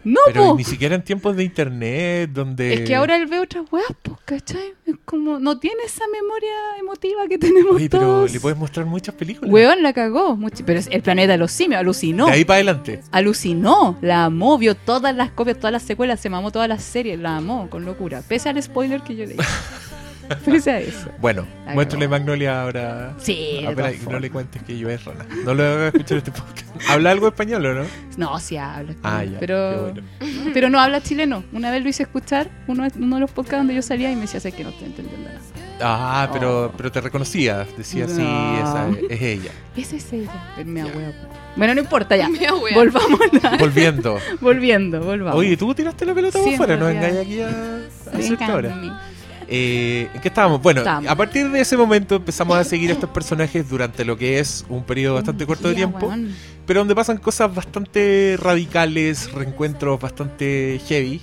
No, 0.03 0.19
Pero 0.25 0.55
ni 0.55 0.63
siquiera 0.63 0.95
en 0.95 1.03
tiempos 1.03 1.35
de 1.35 1.43
internet, 1.43 2.29
donde. 2.33 2.73
Es 2.73 2.81
que 2.81 2.95
ahora 2.95 3.15
él 3.17 3.27
ve 3.27 3.39
otras 3.39 3.65
weas, 3.71 3.85
pues, 4.01 4.17
¿cachai? 4.25 4.73
Es 4.85 4.95
como, 5.05 5.39
no 5.39 5.59
tiene 5.59 5.83
esa 5.85 6.03
memoria 6.11 6.51
emotiva 6.79 7.27
que 7.29 7.37
tenemos 7.37 7.75
Oye, 7.75 7.89
pero 7.89 8.03
todos. 8.03 8.33
le 8.33 8.39
puedes 8.39 8.57
mostrar 8.57 8.85
muchas 8.85 9.13
películas. 9.15 9.51
Weón 9.53 9.83
la 9.83 9.93
cagó. 9.93 10.35
mucho- 10.35 10.63
Pero 10.65 10.79
es 10.79 10.87
el 10.91 11.01
planeta 11.01 11.33
de 11.33 11.37
los 11.37 11.51
simios 11.51 11.79
alucinó. 11.79 12.25
De 12.25 12.31
ahí 12.33 12.45
para 12.45 12.55
adelante. 12.57 13.01
Alucinó, 13.11 13.97
la 14.01 14.25
amó, 14.25 14.57
vio 14.57 14.75
todas 14.75 15.15
las 15.15 15.31
copias, 15.31 15.57
todas 15.57 15.71
las 15.73 15.83
secuelas, 15.83 16.19
se 16.19 16.29
mamó 16.29 16.51
todas 16.51 16.67
las 16.67 16.83
series, 16.83 17.19
la 17.19 17.37
amó 17.37 17.69
con 17.69 17.85
locura. 17.85 18.21
Pese 18.27 18.49
al 18.49 18.61
spoiler 18.61 19.01
que 19.01 19.15
yo 19.15 19.25
leí. 19.25 19.37
Pese 20.45 20.71
a 20.71 20.79
eso. 20.79 21.09
Bueno, 21.19 21.45
La 21.65 21.73
muéstrale 21.73 22.05
cagó. 22.05 22.11
Magnolia 22.11 22.61
ahora. 22.63 23.13
Sí, 23.17 23.59
y 23.61 24.09
no 24.09 24.19
le 24.19 24.29
cuentes 24.29 24.61
que 24.63 24.77
yo 24.77 24.89
es 24.89 25.03
rana. 25.05 25.25
No 25.45 25.53
lo 25.53 25.63
hagas 25.63 25.93
escuchar 25.93 26.17
este 26.19 26.31
podcast. 26.31 26.65
¿Habla 26.89 27.11
algo 27.11 27.27
español 27.27 27.65
o 27.65 27.73
no? 27.73 27.83
No, 28.17 28.39
sí 28.39 28.57
habla. 28.57 28.93
Ah, 29.03 29.23
ya. 29.23 29.39
Pero, 29.39 29.91
bueno. 29.91 30.01
pero 30.53 30.69
no 30.69 30.79
habla 30.79 31.01
chileno. 31.01 31.43
Una 31.53 31.71
vez 31.71 31.83
lo 31.83 31.89
hice 31.89 32.03
escuchar, 32.03 32.49
uno, 32.67 32.87
uno 32.95 33.15
de 33.15 33.21
los 33.21 33.31
podcasts 33.31 33.59
donde 33.59 33.75
yo 33.75 33.81
salía 33.81 34.11
y 34.11 34.15
me 34.15 34.21
decía, 34.21 34.39
sé 34.39 34.51
que 34.51 34.63
no 34.63 34.69
estoy 34.69 34.87
entendiendo 34.87 35.27
nada. 35.27 35.39
Ah, 35.83 36.29
pero, 36.31 36.65
Oh. 36.65 36.71
pero 36.77 36.91
te 36.91 37.01
reconocía. 37.01 37.65
Decía, 37.77 38.07
sí, 38.07 38.21
No. 38.21 38.57
esa 38.59 38.89
es, 38.89 38.97
es 39.09 39.21
ella. 39.21 39.51
Esa 39.75 39.95
es 39.95 40.13
ella. 40.13 40.53
Pero 40.55 40.69
me. 40.69 40.83
Bueno, 41.55 41.73
no 41.73 41.81
importa 41.81 42.15
ya. 42.15 42.29
Volvamos. 42.75 43.19
a- 43.43 43.57
Volviendo. 43.57 44.19
Volviendo, 44.39 45.01
volvamos. 45.01 45.39
Oye, 45.39 45.57
tú 45.57 45.73
tiraste 45.73 46.05
la 46.05 46.13
pelota 46.13 46.37
Sí, 46.37 46.43
por 46.43 46.51
en 46.51 46.57
fuera, 46.57 46.75
no 46.77 46.85
realidad. 46.85 47.09
engañes 47.09 47.25
aquí 47.25 47.41
a, 47.41 48.17
a 48.17 48.21
sectores. 48.21 48.71
Eh, 49.53 50.07
¿En 50.13 50.21
qué 50.21 50.29
estábamos? 50.29 50.61
Bueno, 50.61 50.81
a 50.87 51.15
partir 51.15 51.49
de 51.49 51.59
ese 51.59 51.75
momento 51.75 52.15
empezamos 52.15 52.55
a 52.55 52.63
seguir 52.63 52.89
a 52.89 52.93
estos 52.93 53.09
personajes 53.09 53.69
durante 53.69 54.05
lo 54.05 54.17
que 54.17 54.39
es 54.39 54.63
un 54.69 54.85
periodo 54.85 55.15
bastante 55.15 55.45
corto 55.45 55.67
de 55.67 55.75
tiempo, 55.75 56.07
weón. 56.07 56.33
pero 56.65 56.79
donde 56.79 56.95
pasan 56.95 57.17
cosas 57.17 57.53
bastante 57.53 58.37
radicales, 58.39 59.29
reencuentros 59.33 59.99
bastante 59.99 60.79
heavy. 60.87 61.19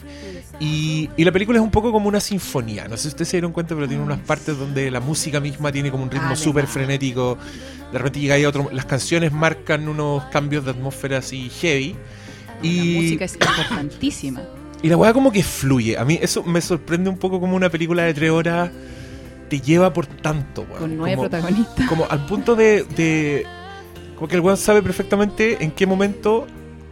Y, 0.60 1.08
y 1.16 1.24
la 1.24 1.32
película 1.32 1.58
es 1.58 1.64
un 1.64 1.70
poco 1.70 1.90
como 1.90 2.06
una 2.06 2.20
sinfonía. 2.20 2.86
No 2.86 2.96
sé 2.98 3.04
si 3.04 3.08
ustedes 3.08 3.28
se 3.28 3.36
dieron 3.38 3.52
cuenta, 3.52 3.74
pero 3.74 3.88
tiene 3.88 4.02
unas 4.02 4.18
partes 4.20 4.58
donde 4.58 4.90
la 4.90 5.00
música 5.00 5.40
misma 5.40 5.72
tiene 5.72 5.90
como 5.90 6.02
un 6.02 6.10
ritmo 6.10 6.36
súper 6.36 6.66
frenético. 6.66 7.38
De 7.92 7.96
repente 7.98 8.20
llega 8.20 8.34
ahí 8.34 8.44
otro. 8.44 8.68
Las 8.72 8.84
canciones 8.84 9.32
marcan 9.32 9.88
unos 9.88 10.24
cambios 10.26 10.66
de 10.66 10.72
atmósfera 10.72 11.18
así 11.18 11.48
heavy. 11.48 11.96
La 12.62 13.00
música 13.00 13.24
es 13.24 13.34
importantísima. 13.34 14.42
Y 14.82 14.88
la 14.88 14.96
weá 14.96 15.12
como 15.12 15.30
que 15.32 15.42
fluye. 15.42 15.96
A 15.98 16.04
mí 16.04 16.18
eso 16.20 16.42
me 16.44 16.60
sorprende 16.60 17.10
un 17.10 17.18
poco 17.18 17.40
como 17.40 17.56
una 17.56 17.68
película 17.70 18.02
de 18.04 18.14
tres 18.14 18.30
horas 18.30 18.70
te 19.48 19.60
lleva 19.60 19.92
por 19.92 20.06
tanto, 20.06 20.62
weón. 20.68 20.78
Con 20.80 20.96
nueve 20.96 21.16
Como- 21.16 21.28
protagonistas. 21.28 21.88
como 21.88 22.06
al 22.08 22.26
punto 22.26 22.54
de, 22.54 22.84
de- 22.84 23.46
como 24.16 24.28
que 24.28 24.34
el 24.36 24.40
weón 24.42 24.56
sabe 24.58 24.82
perfectamente 24.82 25.62
en 25.64 25.70
qué 25.70 25.86
momento 25.86 26.46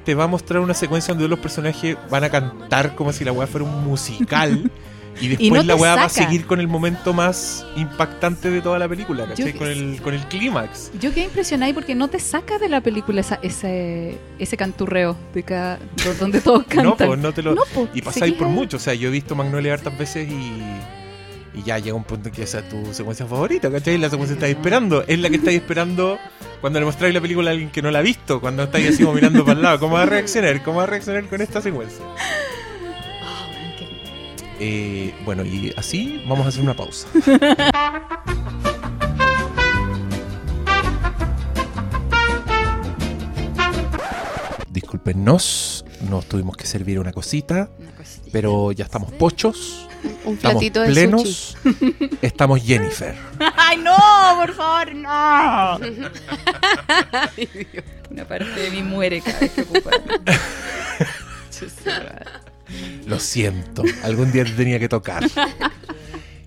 te 0.04 0.14
va 0.14 0.24
a 0.24 0.28
mostrar 0.28 0.60
una 0.62 0.72
secuencia 0.74 1.12
donde 1.14 1.28
los 1.28 1.38
personajes 1.40 1.96
van 2.10 2.24
a 2.24 2.30
cantar 2.30 2.94
como 2.94 3.12
si 3.12 3.24
la 3.24 3.32
weá 3.32 3.46
fuera 3.46 3.66
un 3.66 3.84
musical 3.84 4.70
y 5.20 5.28
después 5.28 5.50
no 5.52 5.62
la 5.62 5.76
weá 5.76 5.94
va 5.96 6.04
a 6.04 6.08
saca. 6.08 6.26
seguir 6.26 6.46
con 6.46 6.60
el 6.60 6.68
momento 6.68 7.12
más 7.12 7.64
impactante 7.76 8.50
de 8.50 8.60
toda 8.60 8.78
la 8.78 8.88
película, 8.88 9.26
¿cachai? 9.26 9.52
Yo- 9.52 9.58
Con 9.58 9.68
el, 9.68 10.00
con 10.02 10.14
el 10.14 10.20
clímax. 10.28 10.90
Yo 11.00 11.12
quedé 11.12 11.24
impresionada 11.24 11.72
porque 11.74 11.94
no 11.94 12.08
te 12.08 12.18
saca 12.20 12.58
de 12.58 12.68
la 12.68 12.80
película 12.80 13.20
esa, 13.20 13.38
ese, 13.42 14.18
ese 14.38 14.56
canturreo 14.56 15.16
de 15.34 15.42
cada, 15.42 15.76
do- 16.04 16.14
donde 16.20 16.40
todos 16.40 16.64
cantan. 16.68 16.84
No, 16.84 16.96
pues 16.96 17.18
no 17.18 17.32
te 17.32 17.42
lo... 17.42 17.54
No, 17.54 17.62
po, 17.74 17.88
y 17.94 17.98
se 17.98 18.04
pasáis 18.04 18.34
por 18.34 18.48
mucho, 18.48 18.76
o 18.76 18.80
sea, 18.80 18.94
yo 18.94 19.08
he 19.08 19.12
visto 19.12 19.34
Magnolia 19.34 19.74
hartas 19.74 19.96
veces 19.96 20.28
y... 20.30 20.62
Y 21.58 21.62
ya 21.62 21.78
llega 21.78 21.96
un 21.96 22.04
punto 22.04 22.28
en 22.28 22.34
que 22.34 22.42
esa 22.42 22.58
es 22.58 22.68
tu 22.68 22.92
secuencia 22.92 23.24
favorita, 23.24 23.70
¿cachai? 23.70 23.96
La 23.96 24.10
secuencia 24.10 24.34
que 24.36 24.40
estáis 24.44 24.56
esperando. 24.56 25.02
Es 25.06 25.18
la 25.18 25.30
que 25.30 25.36
estáis 25.36 25.56
esperando 25.56 26.18
cuando 26.60 26.78
le 26.80 26.84
mostráis 26.84 27.14
la 27.14 27.20
película 27.22 27.48
a 27.48 27.52
alguien 27.52 27.70
que 27.70 27.80
no 27.80 27.90
la 27.90 28.00
ha 28.00 28.02
visto. 28.02 28.42
Cuando 28.42 28.64
estáis 28.64 28.90
así 28.90 29.02
como 29.04 29.14
mirando 29.14 29.42
para 29.42 29.56
el 29.56 29.62
lado. 29.62 29.80
¿Cómo 29.80 29.94
va 29.94 30.02
a 30.02 30.04
reaccionar? 30.06 30.62
¿Cómo 30.62 30.76
va 30.76 30.82
a 30.82 30.86
reaccionar 30.86 31.24
con 31.30 31.40
esta 31.40 31.62
secuencia? 31.62 32.04
Eh, 34.58 35.14
bueno, 35.24 35.44
y 35.44 35.72
así 35.76 36.22
vamos 36.26 36.46
a 36.46 36.48
hacer 36.48 36.62
una 36.62 36.74
pausa. 36.74 37.06
Discúlpenos, 44.68 45.84
nos 46.10 46.26
tuvimos 46.26 46.56
que 46.56 46.66
servir 46.66 46.98
una 46.98 47.12
cosita, 47.12 47.70
Una 47.78 47.92
cosita. 47.92 48.28
pero 48.32 48.72
ya 48.72 48.84
estamos 48.84 49.12
pochos, 49.12 49.88
Un 50.24 50.34
estamos 50.34 50.40
platito 50.56 50.80
de 50.82 50.90
plenos, 50.92 51.56
estamos 52.22 52.62
Jennifer. 52.62 53.14
¡Ay, 53.56 53.78
no! 53.78 53.96
¡Por 54.36 54.52
favor, 54.54 54.94
no! 54.94 55.78
Una 58.10 58.24
parte 58.26 58.60
de 58.60 58.70
mí 58.70 58.82
muere 58.82 59.20
cada 59.22 59.38
vez 59.40 59.52
que 59.52 59.62
ocupa. 59.62 59.90
Lo 63.06 63.20
siento, 63.20 63.82
algún 64.02 64.32
día 64.32 64.44
te 64.44 64.50
tenía 64.52 64.78
que 64.78 64.88
tocar. 64.88 65.24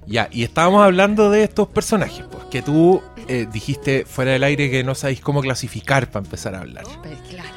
Ya, 0.06 0.28
y 0.32 0.44
estábamos 0.44 0.84
hablando 0.84 1.30
de 1.30 1.44
estos 1.44 1.68
personajes, 1.68 2.26
pues 2.32 2.46
que 2.46 2.62
tú 2.64 3.02
eh, 3.28 3.48
dijiste 3.52 4.06
fuera 4.06 4.32
del 4.32 4.44
aire 4.44 4.70
que 4.72 4.84
no 4.84 4.96
sabéis 4.96 5.22
cómo 5.22 5.40
clasificar 5.42 6.10
para 6.10 6.26
empezar 6.26 6.56
a 6.56 6.62
hablar. 6.62 6.84
Pero 7.04 7.16
claro, 7.30 7.50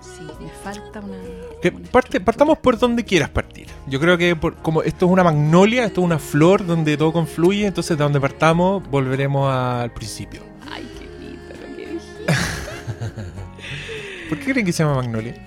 sí, 0.00 0.22
me 0.40 0.48
falta 0.62 1.00
una. 1.00 1.16
Que 1.60 1.70
una 1.70 1.88
parte, 1.90 2.20
partamos 2.20 2.58
por 2.58 2.78
donde 2.78 3.04
quieras 3.04 3.28
partir. 3.30 3.66
Yo 3.88 3.98
creo 3.98 4.16
que 4.16 4.36
por- 4.36 4.54
como 4.56 4.82
esto 4.82 5.06
es 5.06 5.12
una 5.12 5.24
magnolia, 5.24 5.84
esto 5.84 6.00
es 6.00 6.04
una 6.04 6.18
flor 6.20 6.64
donde 6.64 6.96
todo 6.96 7.12
confluye, 7.12 7.66
entonces 7.66 7.98
de 7.98 8.04
donde 8.04 8.20
partamos 8.20 8.88
volveremos 8.88 9.52
al 9.52 9.92
principio. 9.92 10.42
Ay, 10.70 10.88
qué 10.98 11.06
lindo 11.24 11.54
lo 11.60 11.76
que 11.76 11.86
dije. 11.92 12.40
¿Por 14.28 14.38
qué 14.38 14.52
creen 14.52 14.66
que 14.66 14.72
se 14.72 14.82
llama 14.84 14.96
magnolia? 14.96 15.45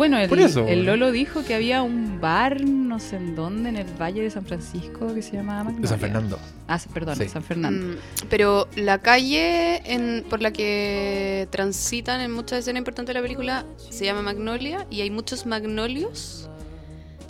Bueno, 0.00 0.16
el, 0.18 0.30
Por 0.30 0.40
eso, 0.40 0.60
el 0.60 0.78
bueno. 0.78 0.96
Lolo 0.96 1.12
dijo 1.12 1.44
que 1.44 1.54
había 1.54 1.82
un 1.82 2.22
bar, 2.22 2.62
no 2.64 2.98
sé 2.98 3.16
en 3.16 3.34
dónde, 3.34 3.68
en 3.68 3.76
el 3.76 3.86
Valle 4.00 4.22
de 4.22 4.30
San 4.30 4.46
Francisco 4.46 5.12
que 5.12 5.20
se 5.20 5.32
llamaba 5.36 5.64
Magnolia. 5.64 5.82
De 5.82 5.88
San 5.88 6.00
Fernando. 6.00 6.38
Ah, 6.68 6.80
perdón, 6.94 7.16
Sí. 7.16 7.28
San 7.28 7.42
Fernando. 7.42 7.86
Mm, 7.86 7.98
pero 8.30 8.66
la 8.76 8.96
calle 8.96 9.82
en, 9.84 10.24
por 10.30 10.40
la 10.40 10.52
que 10.54 11.48
transitan 11.50 12.22
en 12.22 12.32
muchas 12.32 12.60
escenas 12.60 12.78
importantes 12.78 13.12
de 13.14 13.20
la 13.20 13.22
película 13.22 13.66
se 13.90 14.06
llama 14.06 14.22
Magnolia 14.22 14.86
y 14.88 15.02
hay 15.02 15.10
muchos 15.10 15.44
magnolios 15.44 16.48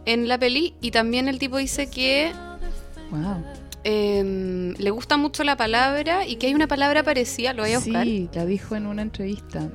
en 0.06 0.28
la 0.28 0.38
peli 0.38 0.74
y 0.80 0.92
también 0.92 1.26
el 1.26 1.40
tipo 1.40 1.56
dice 1.56 1.90
que 1.90 2.30
Wow. 3.10 3.42
em, 3.82 4.74
le 4.78 4.90
gusta 4.90 5.16
mucho 5.16 5.42
la 5.42 5.56
palabra 5.56 6.24
y 6.24 6.36
que 6.36 6.46
hay 6.46 6.54
una 6.54 6.68
palabra 6.68 7.02
parecida, 7.02 7.52
lo 7.52 7.64
voy 7.64 7.72
a 7.72 7.80
buscar. 7.80 8.04
Sí, 8.06 8.28
la 8.32 8.46
dijo 8.46 8.76
en 8.76 8.86
una 8.86 9.02
entrevista. 9.02 9.68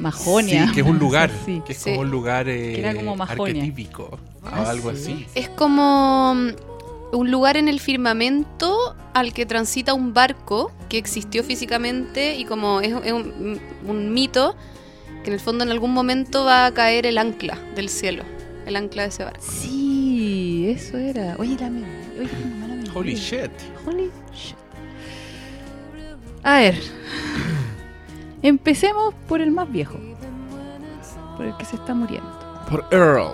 Majonia. 0.00 0.66
Sí, 0.68 0.72
que 0.74 0.80
es 0.80 0.86
un 0.86 0.98
lugar, 1.04 1.30
Sí. 1.46 1.62
que 1.66 1.72
es 1.72 1.78
Sí. 1.78 1.90
como 1.90 2.00
un 2.02 2.10
lugar 2.10 2.48
eh, 2.48 2.72
Que 2.74 2.80
era 2.80 2.94
como 2.94 3.16
Majonia. 3.16 3.44
arquetípico, 3.62 4.04
o 4.42 4.46
Ah, 4.46 4.70
algo 4.70 4.92
sí. 4.94 4.96
así. 5.02 5.26
Es 5.34 5.48
como 5.48 6.34
mm, 6.34 6.48
un 7.16 7.30
lugar 7.30 7.56
en 7.56 7.68
el 7.68 7.80
firmamento 7.80 8.94
al 9.14 9.32
que 9.32 9.46
transita 9.46 9.94
un 9.94 10.12
barco 10.14 10.70
que 10.88 10.98
existió 10.98 11.42
físicamente 11.42 12.36
y 12.36 12.44
como 12.44 12.80
es, 12.80 12.94
es 13.04 13.12
un, 13.12 13.58
un 13.86 14.12
mito 14.14 14.54
que 15.24 15.28
en 15.30 15.34
el 15.34 15.40
fondo 15.40 15.64
en 15.64 15.70
algún 15.70 15.92
momento 15.92 16.44
va 16.44 16.66
a 16.66 16.72
caer 16.72 17.04
el 17.06 17.18
ancla 17.18 17.58
del 17.74 17.88
cielo, 17.88 18.22
el 18.66 18.76
ancla 18.76 19.02
de 19.02 19.08
ese 19.08 19.24
barco. 19.24 19.44
Sí, 19.44 20.68
eso 20.70 20.96
era. 20.98 21.34
Oye, 21.38 21.56
la 21.58 21.70
me- 21.70 21.82
Oye, 22.20 22.28
memoria. 22.44 22.92
Holy 22.94 23.14
shit. 23.14 23.50
Holy 23.86 24.10
shit. 24.34 24.54
A 26.44 26.58
ver. 26.58 26.76
Empecemos 28.42 29.14
por 29.26 29.40
el 29.40 29.50
más 29.50 29.70
viejo. 29.70 29.98
Por 31.36 31.46
el 31.46 31.56
que 31.56 31.64
se 31.64 31.76
está 31.76 31.94
muriendo. 31.94 32.28
Por 32.70 32.84
Earl. 32.90 33.32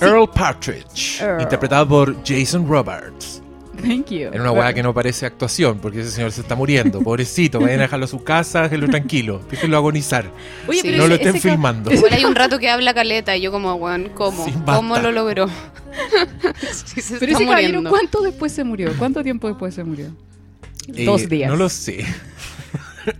Earl 0.00 0.28
Partridge. 0.30 1.20
Earl. 1.20 1.42
Interpretado 1.42 1.88
por 1.88 2.16
Jason 2.24 2.66
Roberts. 2.68 3.42
Thank 3.82 4.06
you. 4.10 4.28
En 4.32 4.40
una 4.40 4.52
weá 4.52 4.72
que 4.72 4.82
no 4.82 4.94
parece 4.94 5.26
actuación, 5.26 5.78
porque 5.80 6.00
ese 6.00 6.10
señor 6.10 6.32
se 6.32 6.40
está 6.40 6.54
muriendo. 6.54 7.00
Pobrecito, 7.02 7.60
vayan 7.60 7.80
a 7.80 7.82
dejarlo 7.82 8.06
a 8.06 8.08
su 8.08 8.24
casa, 8.24 8.62
déjenlo 8.62 8.88
tranquilo. 8.88 9.42
Déjenlo 9.50 9.76
agonizar. 9.76 10.30
Oye, 10.66 10.80
Sí. 10.80 10.88
pero 10.88 10.96
No 10.96 11.04
ese- 11.04 11.08
lo 11.08 11.14
estén 11.30 11.40
filmando. 11.42 11.92
Igual 11.92 12.12
hay 12.14 12.24
un 12.24 12.34
rato 12.34 12.58
que 12.58 12.70
habla 12.70 12.94
caleta 12.94 13.36
y 13.36 13.42
yo 13.42 13.52
como, 13.52 13.74
weón, 13.74 14.10
¿cómo? 14.14 14.46
Sí, 14.46 14.54
¿Cómo 14.64 14.98
lo 14.98 15.12
logró? 15.12 15.46
Sí, 16.84 17.00
se 17.02 17.18
Pero 17.18 17.32
está 17.32 17.42
ese 17.42 17.46
caballero. 17.46 17.82
¿cuánto 17.88 18.20
después 18.22 18.52
se 18.52 18.64
murió? 18.64 18.90
¿Cuánto 18.98 19.22
tiempo 19.22 19.46
después 19.48 19.74
se 19.74 19.84
murió? 19.84 20.06
Eh, 20.94 21.04
Dos 21.04 21.28
días. 21.28 21.50
No 21.50 21.56
lo 21.56 21.68
sé. 21.68 22.04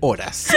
Horas. 0.01 0.49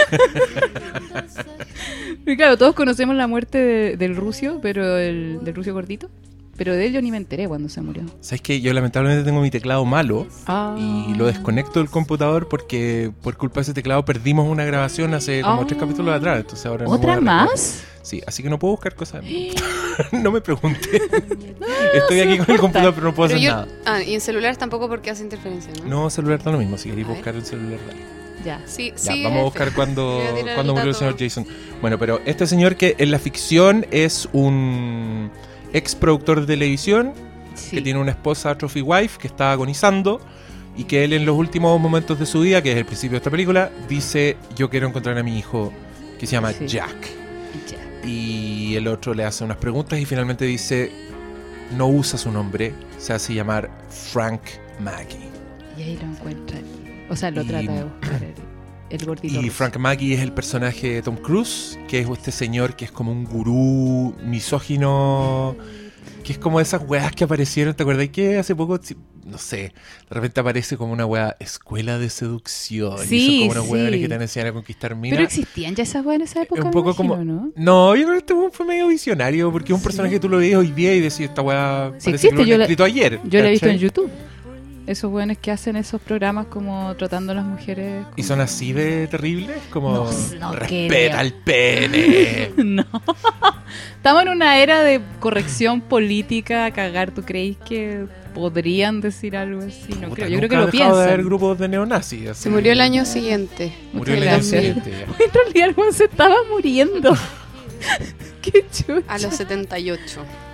Y 2.26 2.36
claro, 2.38 2.58
todos 2.58 2.76
conocemos 2.76 3.16
la 3.16 3.28
muerte 3.28 3.58
de- 3.58 3.98
del 3.98 4.16
rucio, 4.16 4.60
pero 4.62 4.98
el, 4.98 5.40
del 5.44 5.56
rucio 5.56 5.74
gordito. 5.74 6.10
Pero 6.58 6.74
de 6.74 6.88
él 6.88 6.92
yo 6.94 7.02
ni 7.02 7.10
me 7.10 7.16
enteré 7.16 7.48
cuando 7.48 7.70
se 7.70 7.80
murió. 7.82 8.04
¿Sabes 8.20 8.42
que 8.42 8.60
Yo 8.60 8.74
lamentablemente 8.74 9.24
tengo 9.24 9.40
mi 9.42 9.50
teclado 9.50 9.86
malo 9.86 10.28
Ah. 10.46 10.76
y 10.78 11.14
lo 11.16 11.26
desconecto 11.28 11.80
del 11.80 11.90
computador 11.90 12.50
porque 12.50 13.14
por 13.24 13.38
culpa 13.38 13.56
de 13.56 13.62
ese 13.62 13.74
teclado 13.74 14.04
perdimos 14.04 14.46
una 14.46 14.66
grabación 14.66 15.14
hace 15.14 15.42
como 15.42 15.62
Ah. 15.62 15.66
tres 15.66 15.80
capítulos 15.80 16.14
atrás. 16.14 16.42
Entonces 16.42 16.66
ahora 16.66 16.86
¿Otra 16.86 17.22
más? 17.22 17.86
Sí, 18.02 18.22
así 18.28 18.44
que 18.44 18.50
no 18.50 18.60
puedo 18.60 18.74
buscar 18.74 18.94
cosas. 18.94 19.24
no 20.12 20.32
me 20.34 20.42
pregunte. 20.42 21.02
Estoy 21.94 22.20
aquí 22.20 22.38
con 22.40 22.52
el 22.52 22.60
computador, 22.60 22.94
pero 22.94 23.08
no 23.08 23.16
puedo 23.16 23.30
Pero 23.30 23.40
hacer 23.40 23.50
yo- 23.50 23.56
nada. 23.56 23.68
Ah, 23.86 24.04
y 24.04 24.14
en 24.16 24.20
celulares 24.20 24.58
tampoco 24.58 24.90
porque 24.90 25.12
hace 25.12 25.24
interferencia, 25.24 25.72
¿no? 25.86 25.88
No, 26.04 26.10
celular 26.10 26.40
está 26.40 26.52
lo 26.52 26.58
mismo. 26.58 26.78
Si 26.78 26.90
queréis 26.90 27.08
buscar 27.08 27.36
el 27.36 27.46
celular, 27.46 27.80
dale. 27.88 28.02
Ya. 28.46 28.62
Sí, 28.66 28.92
Ya, 28.92 29.14
sí. 29.14 29.24
vamos 29.24 29.40
a 29.40 29.44
buscar 29.44 29.74
cuando, 29.74 30.22
cuando 30.56 30.74
el 30.74 30.78
murió 30.78 30.90
el 30.92 30.96
señor 30.96 31.16
Jason. 31.20 31.46
Bueno, 31.82 31.98
pero 32.00 32.22
este 32.26 32.48
señor 32.48 32.76
que 32.76 32.96
en 32.98 33.12
la 33.12 33.20
ficción 33.20 33.86
es 33.92 34.28
un 34.34 35.30
ex 35.74 35.96
productor 35.96 36.42
de 36.42 36.48
televisión 36.48 37.14
Sí. 37.56 37.76
que 37.76 37.82
tiene 37.82 38.00
una 38.00 38.12
esposa 38.12 38.58
trophy 38.58 38.82
wife 38.82 39.18
que 39.20 39.28
está 39.28 39.52
agonizando 39.52 40.22
y 40.78 40.86
que 40.86 41.04
él 41.04 41.12
en 41.12 41.26
los 41.26 41.36
últimos 41.38 41.78
momentos 41.82 42.18
de 42.18 42.26
su 42.26 42.40
vida, 42.42 42.62
que 42.64 42.72
es 42.72 42.78
el 42.78 42.86
principio 42.86 43.12
de 43.12 43.18
esta 43.18 43.30
película, 43.32 43.70
dice 43.90 44.38
yo 44.56 44.70
quiero 44.70 44.88
encontrar 44.88 45.18
a 45.18 45.24
mi 45.24 45.38
hijo 45.38 45.74
que 46.18 46.26
se 46.26 46.34
llama 46.34 46.54
Sí. 46.54 46.68
Jack. 46.68 46.96
Ya. 47.70 48.08
Y 48.08 48.76
el 48.76 48.88
otro 48.88 49.14
le 49.14 49.26
hace 49.26 49.44
unas 49.44 49.58
preguntas 49.58 50.00
y 50.00 50.06
finalmente 50.06 50.46
dice 50.46 50.90
no 51.76 51.88
usa 51.90 52.18
su 52.18 52.32
nombre, 52.32 52.74
se 52.98 53.12
hace 53.14 53.34
llamar 53.34 53.70
Frank 53.90 54.42
Maggie. 54.80 55.20
Y 55.78 55.82
ahí 55.82 55.98
lo 55.98 56.04
encuentran. 56.08 56.64
O 57.10 57.16
sea, 57.16 57.32
lo 57.32 57.42
Y- 57.42 57.46
trata 57.48 57.72
de 57.74 57.84
buscar 57.84 58.24
el, 58.24 58.34
el 59.00 59.06
gordito. 59.06 59.34
Y 59.34 59.38
ruso. 59.46 59.52
Frank 59.58 59.78
Maggie 59.78 60.14
es 60.14 60.22
el 60.22 60.32
personaje 60.32 60.94
de 60.96 61.02
Tom 61.02 61.16
Cruise, 61.18 61.78
que 61.88 62.00
es 62.00 62.10
este 62.10 62.32
señor 62.32 62.76
que 62.76 62.86
es 62.86 62.92
como 62.92 63.12
un 63.12 63.26
gurú 63.26 64.16
misógino 64.24 65.56
Que 66.24 66.34
es 66.34 66.38
como 66.40 66.60
esas 66.60 66.82
weas 66.88 67.12
que 67.14 67.24
aparecieron, 67.24 67.74
¿te 67.74 67.84
acuerdas? 67.84 68.10
Que 68.10 68.38
hace 68.38 68.56
poco, 68.56 68.80
no 69.26 69.38
sé, 69.40 69.58
de 69.58 69.72
repente 70.10 70.40
aparece 70.40 70.78
como 70.78 70.94
una 70.94 71.06
wea 71.06 71.36
escuela 71.40 71.98
de 71.98 72.10
seducción. 72.10 72.98
y 73.04 73.08
Sí, 73.08 73.40
son 73.40 73.48
como 73.64 73.72
unos 73.72 73.92
sí. 73.94 74.00
que 74.02 74.08
te 74.10 74.16
enseñan 74.16 74.48
a 74.50 74.54
conquistar 74.54 74.96
minas. 74.96 75.18
Pero 75.18 75.28
existían 75.28 75.74
ya 75.76 75.84
esas 75.84 76.06
weas 76.06 76.18
en 76.20 76.26
esa 76.28 76.42
época, 76.44 76.64
un 76.64 76.72
poco 76.72 76.90
imagino, 76.92 77.16
como- 77.16 77.24
¿no? 77.26 77.52
No, 77.56 77.96
yo 77.96 78.04
creo 78.04 78.14
que 78.14 78.20
este 78.20 78.34
weón 78.34 78.52
fue 78.52 78.66
medio 78.68 78.88
visionario, 78.88 79.52
porque 79.52 79.72
es 79.72 79.76
un 79.76 79.80
Sí. 79.80 79.84
personaje 79.86 80.14
que 80.16 80.20
tú 80.20 80.30
lo 80.30 80.38
ves 80.38 80.56
hoy 80.56 80.72
día 80.72 80.94
y 80.94 81.00
decís, 81.00 81.22
esta 81.22 81.42
weá 81.42 81.94
Sí 81.98 82.06
parece 82.12 82.28
existe, 82.28 82.30
que 82.36 82.42
lo 82.44 82.48
yo 82.48 82.54
han 82.56 82.60
la- 82.60 82.66
escrito 82.66 82.84
ayer. 82.84 83.20
Yo 83.24 83.40
la 83.42 83.48
he 83.48 83.52
visto 83.52 83.68
en. 83.68 83.78
YouTube. 83.78 84.10
Esos 84.90 85.12
weones 85.12 85.38
que 85.38 85.52
hacen 85.52 85.76
esos 85.76 86.02
programas 86.02 86.48
como 86.48 86.96
tratando 86.96 87.32
a 87.32 87.36
las 87.36 87.46
mujeres. 87.46 88.06
Y 88.16 88.22
como- 88.24 88.28
son 88.28 88.42
así 88.42 88.74
de 88.74 89.06
terribles, 89.08 89.58
como 89.70 89.94
No, 89.94 90.10
no 90.40 90.52
respeta 90.54 91.22
el 91.22 91.34
pene. 91.34 92.52
No. 92.58 92.84
Estamos 93.96 94.24
en 94.24 94.30
una 94.30 94.58
era 94.58 94.82
de 94.82 95.00
corrección 95.20 95.82
política 95.82 96.66
a 96.66 96.72
cagar. 96.72 97.12
¿Tú 97.12 97.22
creéis 97.22 97.58
que 97.58 98.06
podrían 98.34 99.00
decir 99.02 99.38
algo 99.38 99.62
así? 99.62 99.94
No 99.94 100.10
Puta, 100.10 100.16
creo. 100.16 100.28
Yo 100.30 100.38
creo 100.38 100.50
que 100.50 100.56
lo 100.56 100.66
dejado 100.68 100.98
de 100.98 101.04
haber 101.04 101.16
piensan. 101.18 101.26
grupos 101.26 101.60
de 101.60 101.68
neonazis. 101.68 102.28
así. 102.30 102.44
Se 102.44 102.50
murió 102.50 102.72
el 102.72 102.82
año 102.82 103.06
siguiente. 103.06 103.72
Murió 103.94 104.16
Muchas 104.16 104.28
el 104.28 104.34
año 104.34 104.44
siguiente 104.44 104.92
ya. 104.92 105.06
En 105.26 105.32
realidad 105.34 105.70
el 105.70 105.76
weón 105.78 105.94
se 105.94 106.06
estaba 106.06 106.36
muriendo. 106.50 107.14
Qué 108.42 108.66
chucha. 108.72 109.04
A 109.08 109.20
los 109.20 109.36
78. 109.36 110.02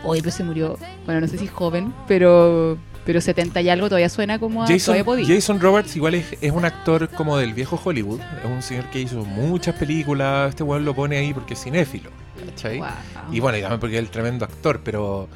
Oye, 0.04 0.22
pero 0.22 0.36
se 0.36 0.44
murió. 0.44 0.78
Bueno, 1.06 1.22
no 1.22 1.28
sé 1.28 1.38
si 1.38 1.48
joven, 1.48 1.94
pero 2.08 2.78
pero 3.06 3.22
70 3.22 3.62
y 3.62 3.70
algo 3.70 3.88
todavía 3.88 4.10
suena 4.10 4.40
como 4.40 4.64
a 4.64 4.68
Jason, 4.68 4.96
todavía. 5.04 5.26
Jason 5.28 5.60
Roberts 5.62 5.96
igual 5.96 6.16
es, 6.16 6.26
es 6.42 6.52
un 6.52 6.66
actor 6.66 7.08
como 7.10 7.38
del 7.38 7.54
viejo 7.54 7.80
Hollywood. 7.84 8.20
Es 8.44 8.50
un 8.50 8.62
señor 8.62 8.86
que 8.90 9.00
hizo 9.02 9.24
muchas 9.24 9.76
películas. 9.76 10.50
Este 10.50 10.64
weón 10.64 10.84
lo 10.86 10.94
pone 10.96 11.18
ahí 11.18 11.34
porque 11.34 11.54
es 11.54 11.64
cinéfilo. 11.64 12.10
¿cachai? 12.50 12.80
Wow. 12.80 12.88
Y 13.32 13.40
bueno, 13.40 13.58
y 13.58 13.62
también 13.62 13.80
porque 13.80 13.96
es 13.96 14.02
el 14.04 14.10
tremendo 14.10 14.44
actor, 14.46 14.82
pero 14.84 15.28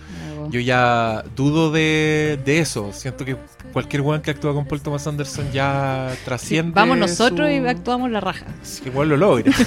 yo 0.49 0.59
ya 0.59 1.23
dudo 1.35 1.71
de, 1.71 2.39
de 2.43 2.59
eso. 2.59 2.91
Siento 2.93 3.23
que 3.25 3.35
cualquier 3.73 4.01
weón 4.01 4.21
que 4.21 4.31
actúa 4.31 4.53
con 4.53 4.65
Paul 4.65 4.81
Thomas 4.81 5.07
Anderson 5.07 5.51
ya 5.51 6.09
Sí, 6.13 6.19
trasciende. 6.25 6.71
vamos 6.75 6.97
nosotros 6.97 7.47
su- 7.47 7.53
y 7.53 7.65
actuamos 7.67 8.11
la 8.11 8.19
raja. 8.19 8.45
Sí, 8.63 8.81
igual 8.85 9.09
lo 9.09 9.17
logra. 9.17 9.51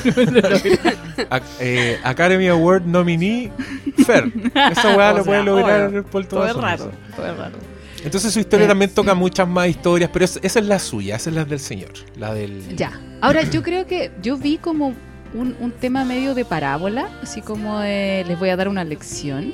Eh, 1.61 1.99
Academy 2.05 2.49
Award 2.49 2.85
nominee 2.87 3.51
Fer. 4.07 4.33
Esa 4.73 4.97
weá 4.97 5.13
lo 5.13 5.25
puede 5.25 5.43
lograr. 5.43 6.03
Paul 6.05 6.27
Todo 6.27 6.41
Thomas 6.41 6.51
es 6.51 6.57
raro, 6.57 6.85
Anderson. 6.85 6.93
todo 7.17 7.27
es 7.33 7.39
raro. 7.39 7.57
Entonces 8.05 8.33
su 8.33 8.41
historia 8.41 8.65
Eh. 8.65 8.69
también 8.69 8.91
toca 8.93 9.15
muchas 9.15 9.49
más 9.49 9.69
historias, 9.69 10.11
pero 10.13 10.25
es- 10.25 10.39
esa 10.43 10.59
es 10.59 10.67
la 10.67 10.79
suya, 10.79 11.17
esa 11.17 11.31
es 11.31 11.37
la 11.37 11.45
del 11.45 11.61
señor. 11.61 11.93
La 12.17 12.35
del. 12.35 12.77
Ya. 12.77 13.01
Ahora, 13.21 13.43
yo 13.43 13.63
creo 13.63 13.87
que 13.87 14.11
yo 14.23 14.37
vi 14.37 14.59
como 14.59 14.95
un, 15.35 15.57
un 15.61 15.71
tema 15.73 16.05
medio 16.05 16.35
de 16.35 16.45
parábola, 16.45 17.09
así 17.23 17.41
como 17.41 17.79
de 17.81 18.25
les 18.27 18.39
voy 18.39 18.49
a 18.51 18.57
dar 18.57 18.69
una 18.69 18.85
lección. 18.85 19.53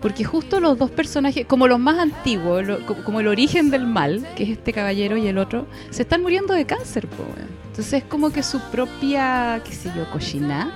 Porque 0.00 0.22
justo 0.22 0.60
los 0.60 0.78
dos 0.78 0.92
personajes, 0.92 1.44
como 1.46 1.66
los 1.66 1.80
más 1.80 1.98
antiguos, 1.98 2.64
lo- 2.64 2.86
como 3.04 3.18
el 3.18 3.26
origen 3.26 3.70
del 3.70 3.84
mal, 3.84 4.24
que 4.36 4.44
es 4.44 4.50
este 4.50 4.72
caballero 4.72 5.16
y 5.16 5.26
el 5.26 5.38
otro, 5.38 5.66
se 5.90 6.02
están 6.02 6.22
muriendo 6.22 6.54
de 6.54 6.66
cáncer, 6.66 7.08
po. 7.08 7.24
Entonces 7.66 7.94
es 7.94 8.04
como 8.04 8.30
que 8.30 8.44
su 8.44 8.60
propia, 8.70 9.60
qué 9.64 9.72
sé 9.72 9.90
yo, 9.96 10.08
cochina, 10.12 10.70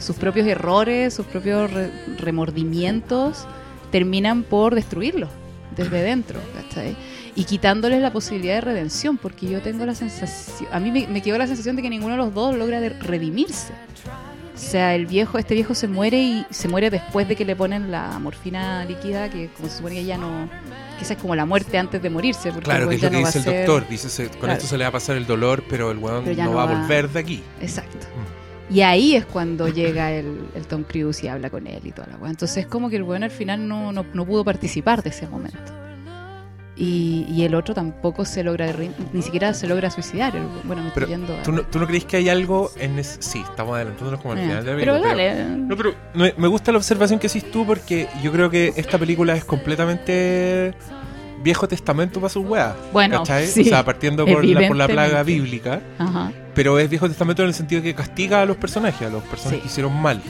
sus 0.00 0.16
propios 0.16 0.46
errores, 0.48 1.14
sus 1.14 1.24
propios 1.26 1.72
re- 1.72 1.90
remordimientos, 2.18 3.46
terminan 3.92 4.42
por 4.42 4.74
destruirlos 4.74 5.28
desde 5.76 6.02
dentro, 6.02 6.40
¿cachai? 6.54 6.96
Y 7.36 7.44
quitándoles 7.44 8.00
la 8.00 8.12
posibilidad 8.12 8.54
de 8.54 8.60
redención, 8.60 9.16
porque 9.16 9.48
yo 9.48 9.60
tengo 9.60 9.84
la 9.86 9.94
sensación, 9.94 10.68
a 10.72 10.78
mí 10.80 10.90
me, 10.92 11.06
me 11.08 11.20
quedó 11.22 11.36
la 11.38 11.46
sensación 11.46 11.74
de 11.76 11.82
que 11.82 11.90
ninguno 11.90 12.12
de 12.12 12.18
los 12.18 12.32
dos 12.34 12.54
logra 12.56 12.80
de- 12.80 12.90
redimirse. 12.90 13.72
O 14.54 14.56
sea, 14.56 14.94
el 14.94 15.06
viejo, 15.06 15.36
este 15.38 15.54
viejo 15.54 15.74
se 15.74 15.88
muere 15.88 16.16
y 16.22 16.46
se 16.50 16.68
muere 16.68 16.88
después 16.88 17.26
de 17.26 17.34
que 17.34 17.44
le 17.44 17.56
ponen 17.56 17.90
la 17.90 18.16
morfina 18.20 18.84
líquida, 18.84 19.28
que 19.28 19.48
como 19.48 19.68
se 19.68 19.76
supone 19.78 19.96
que 19.96 20.04
ya 20.04 20.16
no, 20.16 20.48
que 20.96 21.02
esa 21.04 21.14
es 21.14 21.18
como 21.20 21.34
la 21.34 21.44
muerte 21.44 21.76
antes 21.76 22.00
de 22.00 22.08
morirse, 22.08 22.50
porque 22.52 22.66
Claro, 22.66 22.88
que 22.88 22.94
es 22.94 23.02
lo 23.02 23.10
que 23.10 23.12
no 23.14 23.18
dice 23.26 23.38
el 23.38 23.44
ser- 23.44 23.66
doctor. 23.66 23.88
Dice, 23.88 24.08
se- 24.08 24.28
con 24.28 24.38
Claro. 24.38 24.52
esto 24.54 24.66
se 24.68 24.78
le 24.78 24.84
va 24.84 24.88
a 24.90 24.92
pasar 24.92 25.16
el 25.16 25.26
dolor, 25.26 25.64
pero 25.68 25.90
el 25.90 25.98
ya 26.36 26.44
no, 26.44 26.52
no 26.52 26.56
va 26.58 26.62
a 26.62 26.66
volver 26.66 27.08
de 27.10 27.18
aquí. 27.18 27.42
Exacto. 27.60 27.98
Mm. 27.98 28.43
Y 28.70 28.80
ahí 28.80 29.14
es 29.14 29.26
cuando 29.26 29.68
llega 29.68 30.10
el, 30.12 30.38
el 30.54 30.66
Tom 30.66 30.84
Cruise 30.84 31.22
y 31.22 31.28
habla 31.28 31.50
con 31.50 31.66
él 31.66 31.80
y 31.84 31.92
toda 31.92 32.06
la 32.08 32.16
weá. 32.16 32.30
Entonces 32.30 32.56
es 32.58 32.66
como 32.66 32.88
que 32.88 32.96
el 32.96 33.02
weón 33.02 33.22
al 33.22 33.30
final 33.30 33.68
no, 33.68 33.92
no, 33.92 34.04
no 34.14 34.24
pudo 34.24 34.42
participar 34.44 35.02
de 35.02 35.10
ese 35.10 35.26
momento. 35.28 35.58
Y, 36.76 37.24
y 37.28 37.44
el 37.44 37.54
otro 37.54 37.72
tampoco 37.72 38.24
se 38.24 38.42
logra, 38.42 38.66
ni 39.12 39.22
siquiera 39.22 39.54
se 39.54 39.68
logra 39.68 39.90
suicidar. 39.90 40.34
el- 40.34 40.42
bueno, 40.64 40.82
me 40.82 40.90
Pero 40.92 41.06
estoy 41.06 41.18
yendo 41.20 41.38
a- 41.38 41.42
¿Tú 41.44 41.52
no, 41.52 41.62
¿Tú 41.62 41.78
no 41.78 41.86
crees 41.86 42.04
que 42.04 42.16
hay 42.16 42.28
algo 42.28 42.70
en 42.80 42.98
ese... 42.98 43.22
Sí, 43.22 43.44
estamos 43.48 43.76
adelantándonos 43.76 44.20
como 44.20 44.32
al 44.32 44.40
Eh, 44.40 44.42
final 44.42 44.64
de 44.64 44.70
la 44.72 44.78
pero 44.78 44.92
película, 44.94 45.14
dale. 45.14 45.44
No, 45.56 45.76
pero 45.76 45.94
me, 46.14 46.34
me 46.36 46.48
gusta 46.48 46.72
la 46.72 46.78
observación 46.78 47.20
que 47.20 47.28
hiciste 47.28 47.50
tú 47.50 47.64
porque 47.64 48.08
yo 48.24 48.32
creo 48.32 48.50
que 48.50 48.72
esta 48.76 48.98
película 48.98 49.36
es 49.36 49.44
completamente 49.44 50.74
viejo 51.44 51.68
testamento 51.68 52.18
para 52.18 52.30
sus 52.30 52.44
weas. 52.44 52.74
Bueno, 52.92 53.24
sí, 53.24 53.60
o 53.60 53.64
sea, 53.64 53.84
partiendo 53.84 54.26
por 54.26 54.44
la, 54.44 54.66
por 54.66 54.76
la 54.76 54.88
plaga 54.88 55.22
bíblica, 55.22 55.80
Ajá, 55.98 56.32
pero 56.54 56.78
es 56.78 56.88
viejo 56.88 57.08
testamento 57.08 57.42
en 57.42 57.48
el 57.48 57.54
sentido 57.54 57.82
que 57.82 57.94
castiga 57.94 58.42
a 58.42 58.46
los 58.46 58.56
personajes, 58.56 59.06
a 59.06 59.10
los 59.10 59.22
personajes 59.24 59.58
Sí. 59.58 59.62
que 59.62 59.66
hicieron 59.68 60.00
mal. 60.00 60.20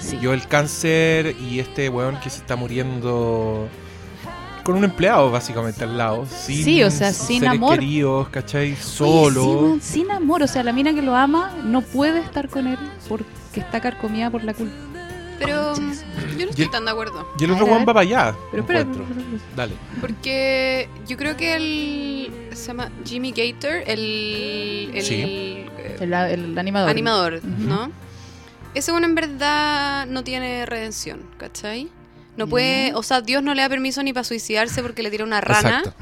sí. 0.00 0.18
Yo 0.20 0.32
el 0.34 0.46
cáncer 0.46 1.34
y 1.40 1.60
este 1.60 1.88
weón 1.88 2.18
que 2.20 2.28
se 2.30 2.38
está 2.38 2.56
muriendo 2.56 3.68
con 4.64 4.76
un 4.76 4.84
empleado 4.84 5.30
básicamente 5.30 5.84
al 5.84 5.96
lado. 5.98 6.26
Sin 6.26 6.64
Sí, 6.64 6.82
o 6.82 6.90
sea, 6.90 7.12
sin 7.12 7.40
seres 7.40 7.54
amor. 7.56 7.74
queridos, 7.78 8.28
¿cachai? 8.30 8.72
Oye, 8.72 8.76
Solo. 8.82 9.76
sí, 9.80 9.92
sin 9.92 10.10
amor. 10.10 10.42
O 10.42 10.46
sea, 10.46 10.62
la 10.62 10.72
mina 10.72 10.94
que 10.94 11.02
lo 11.02 11.14
ama 11.14 11.52
no 11.64 11.80
puede 11.82 12.20
estar 12.20 12.48
con 12.48 12.66
él 12.66 12.78
porque 13.08 13.26
está 13.60 13.80
carcomida 13.80 14.30
por 14.30 14.42
la 14.44 14.54
culpa. 14.54 14.74
Pero 15.38 15.74
mm, 15.74 15.92
yo 16.38 16.44
no 16.46 16.50
estoy 16.50 16.64
el- 16.64 16.70
tan 16.70 16.84
de 16.84 16.90
acuerdo. 16.90 17.28
y 17.38 17.44
el 17.44 17.50
otro 17.50 17.66
ver. 17.66 17.80
va 17.80 17.84
para 17.84 18.00
allá. 18.00 18.34
Pero 18.50 18.62
espera. 18.62 18.86
Dale. 19.56 19.74
Porque 20.00 20.88
yo 21.06 21.16
creo 21.16 21.36
que 21.36 21.54
el. 21.56 22.30
Se 22.56 22.68
llama 22.68 22.90
Jimmy 23.04 23.32
Gator, 23.32 23.82
el. 23.86 24.90
el 24.94 25.02
Sí. 25.04 25.14
eh, 25.24 25.96
el, 26.00 26.12
el 26.12 26.58
animador. 26.58 26.90
animador. 26.90 27.44
¿no? 27.44 27.90
Ese 28.74 28.90
bueno 28.90 29.06
en 29.06 29.14
verdad 29.14 30.06
no 30.06 30.24
tiene 30.24 30.66
redención, 30.66 31.22
¿cachai? 31.36 31.88
No 32.36 32.48
puede, 32.48 32.92
o 32.94 33.02
sea, 33.04 33.20
Dios 33.20 33.42
no 33.44 33.54
le 33.54 33.62
da 33.62 33.68
permiso 33.68 34.02
ni 34.02 34.12
para 34.12 34.24
suicidarse 34.24 34.82
porque 34.82 35.04
le 35.04 35.10
tira 35.12 35.22
una 35.22 35.40
rana 35.40 35.78
Exacto. 35.78 35.94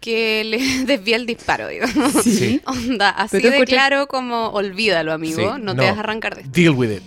que 0.00 0.42
le 0.44 0.58
desvía 0.86 1.16
el 1.16 1.26
disparo, 1.26 1.68
digamos. 1.68 2.12
Sí. 2.24 2.62
Onda, 2.66 3.10
así 3.10 3.38
de 3.42 3.64
claro 3.66 4.06
como 4.06 4.48
olvídalo, 4.48 5.12
amigo, 5.12 5.36
Sí, 5.38 5.44
no, 5.44 5.58
no. 5.58 5.76
te 5.76 5.82
vas 5.90 5.96
a 5.98 6.00
arrancar 6.00 6.34
de 6.36 6.42
esto. 6.42 6.52
Deal 6.54 6.70
with 6.74 6.90
it. 6.90 7.02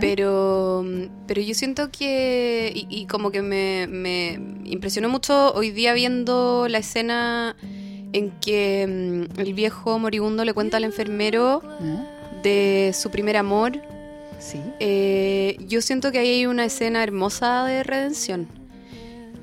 Pero, 0.00 0.84
pero 1.26 1.40
yo 1.40 1.54
siento 1.54 1.90
que, 1.90 2.70
y, 2.74 2.86
y 2.90 3.06
como 3.06 3.30
que 3.30 3.40
me, 3.40 3.86
me 3.88 4.38
impresionó 4.64 5.08
mucho 5.08 5.54
hoy 5.54 5.70
día 5.70 5.94
viendo 5.94 6.66
la 6.68 6.76
escena 6.76 7.56
en 8.12 8.30
que 8.40 8.86
mm, 8.86 9.40
el 9.40 9.54
viejo 9.54 9.98
moribundo 9.98 10.44
le 10.44 10.52
cuenta 10.52 10.76
al 10.76 10.84
enfermero 10.84 11.62
de 12.42 12.92
su 12.94 13.10
primer 13.10 13.36
amor. 13.36 13.80
Sí. 14.38 14.60
Eh, 14.80 15.56
yo 15.66 15.80
siento 15.80 16.12
que 16.12 16.18
ahí 16.18 16.30
hay 16.30 16.46
una 16.46 16.64
escena 16.64 17.02
hermosa 17.02 17.64
de 17.64 17.82
redención. 17.82 18.48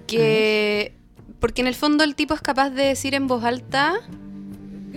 Que. 0.07 0.93
Porque 1.39 1.61
en 1.61 1.67
el 1.67 1.75
fondo 1.75 2.03
el 2.03 2.15
tipo 2.15 2.33
es 2.33 2.41
capaz 2.41 2.69
de 2.69 2.83
decir 2.83 3.15
en 3.15 3.27
voz 3.27 3.43
alta 3.45 4.01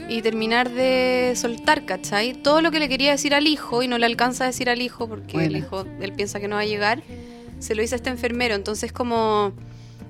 y 0.08 0.22
terminar 0.22 0.70
de 0.70 1.32
soltar, 1.36 1.84
¿cachai? 1.84 2.34
Todo 2.34 2.60
lo 2.62 2.70
que 2.70 2.78
le 2.80 2.88
quería 2.88 3.10
decir 3.12 3.34
al 3.34 3.46
hijo 3.46 3.82
y 3.82 3.88
no 3.88 3.98
le 3.98 4.06
alcanza 4.06 4.44
a 4.44 4.46
decir 4.48 4.68
al 4.70 4.80
hijo 4.82 5.08
porque 5.08 5.44
el 5.44 5.56
hijo, 5.56 5.84
él 6.00 6.12
piensa 6.12 6.40
que 6.40 6.48
no 6.48 6.56
va 6.56 6.62
a 6.62 6.66
llegar, 6.66 7.02
se 7.58 7.74
lo 7.74 7.82
dice 7.82 7.94
a 7.94 7.96
este 7.96 8.10
enfermero. 8.10 8.54
Entonces, 8.54 8.92
como. 8.92 9.52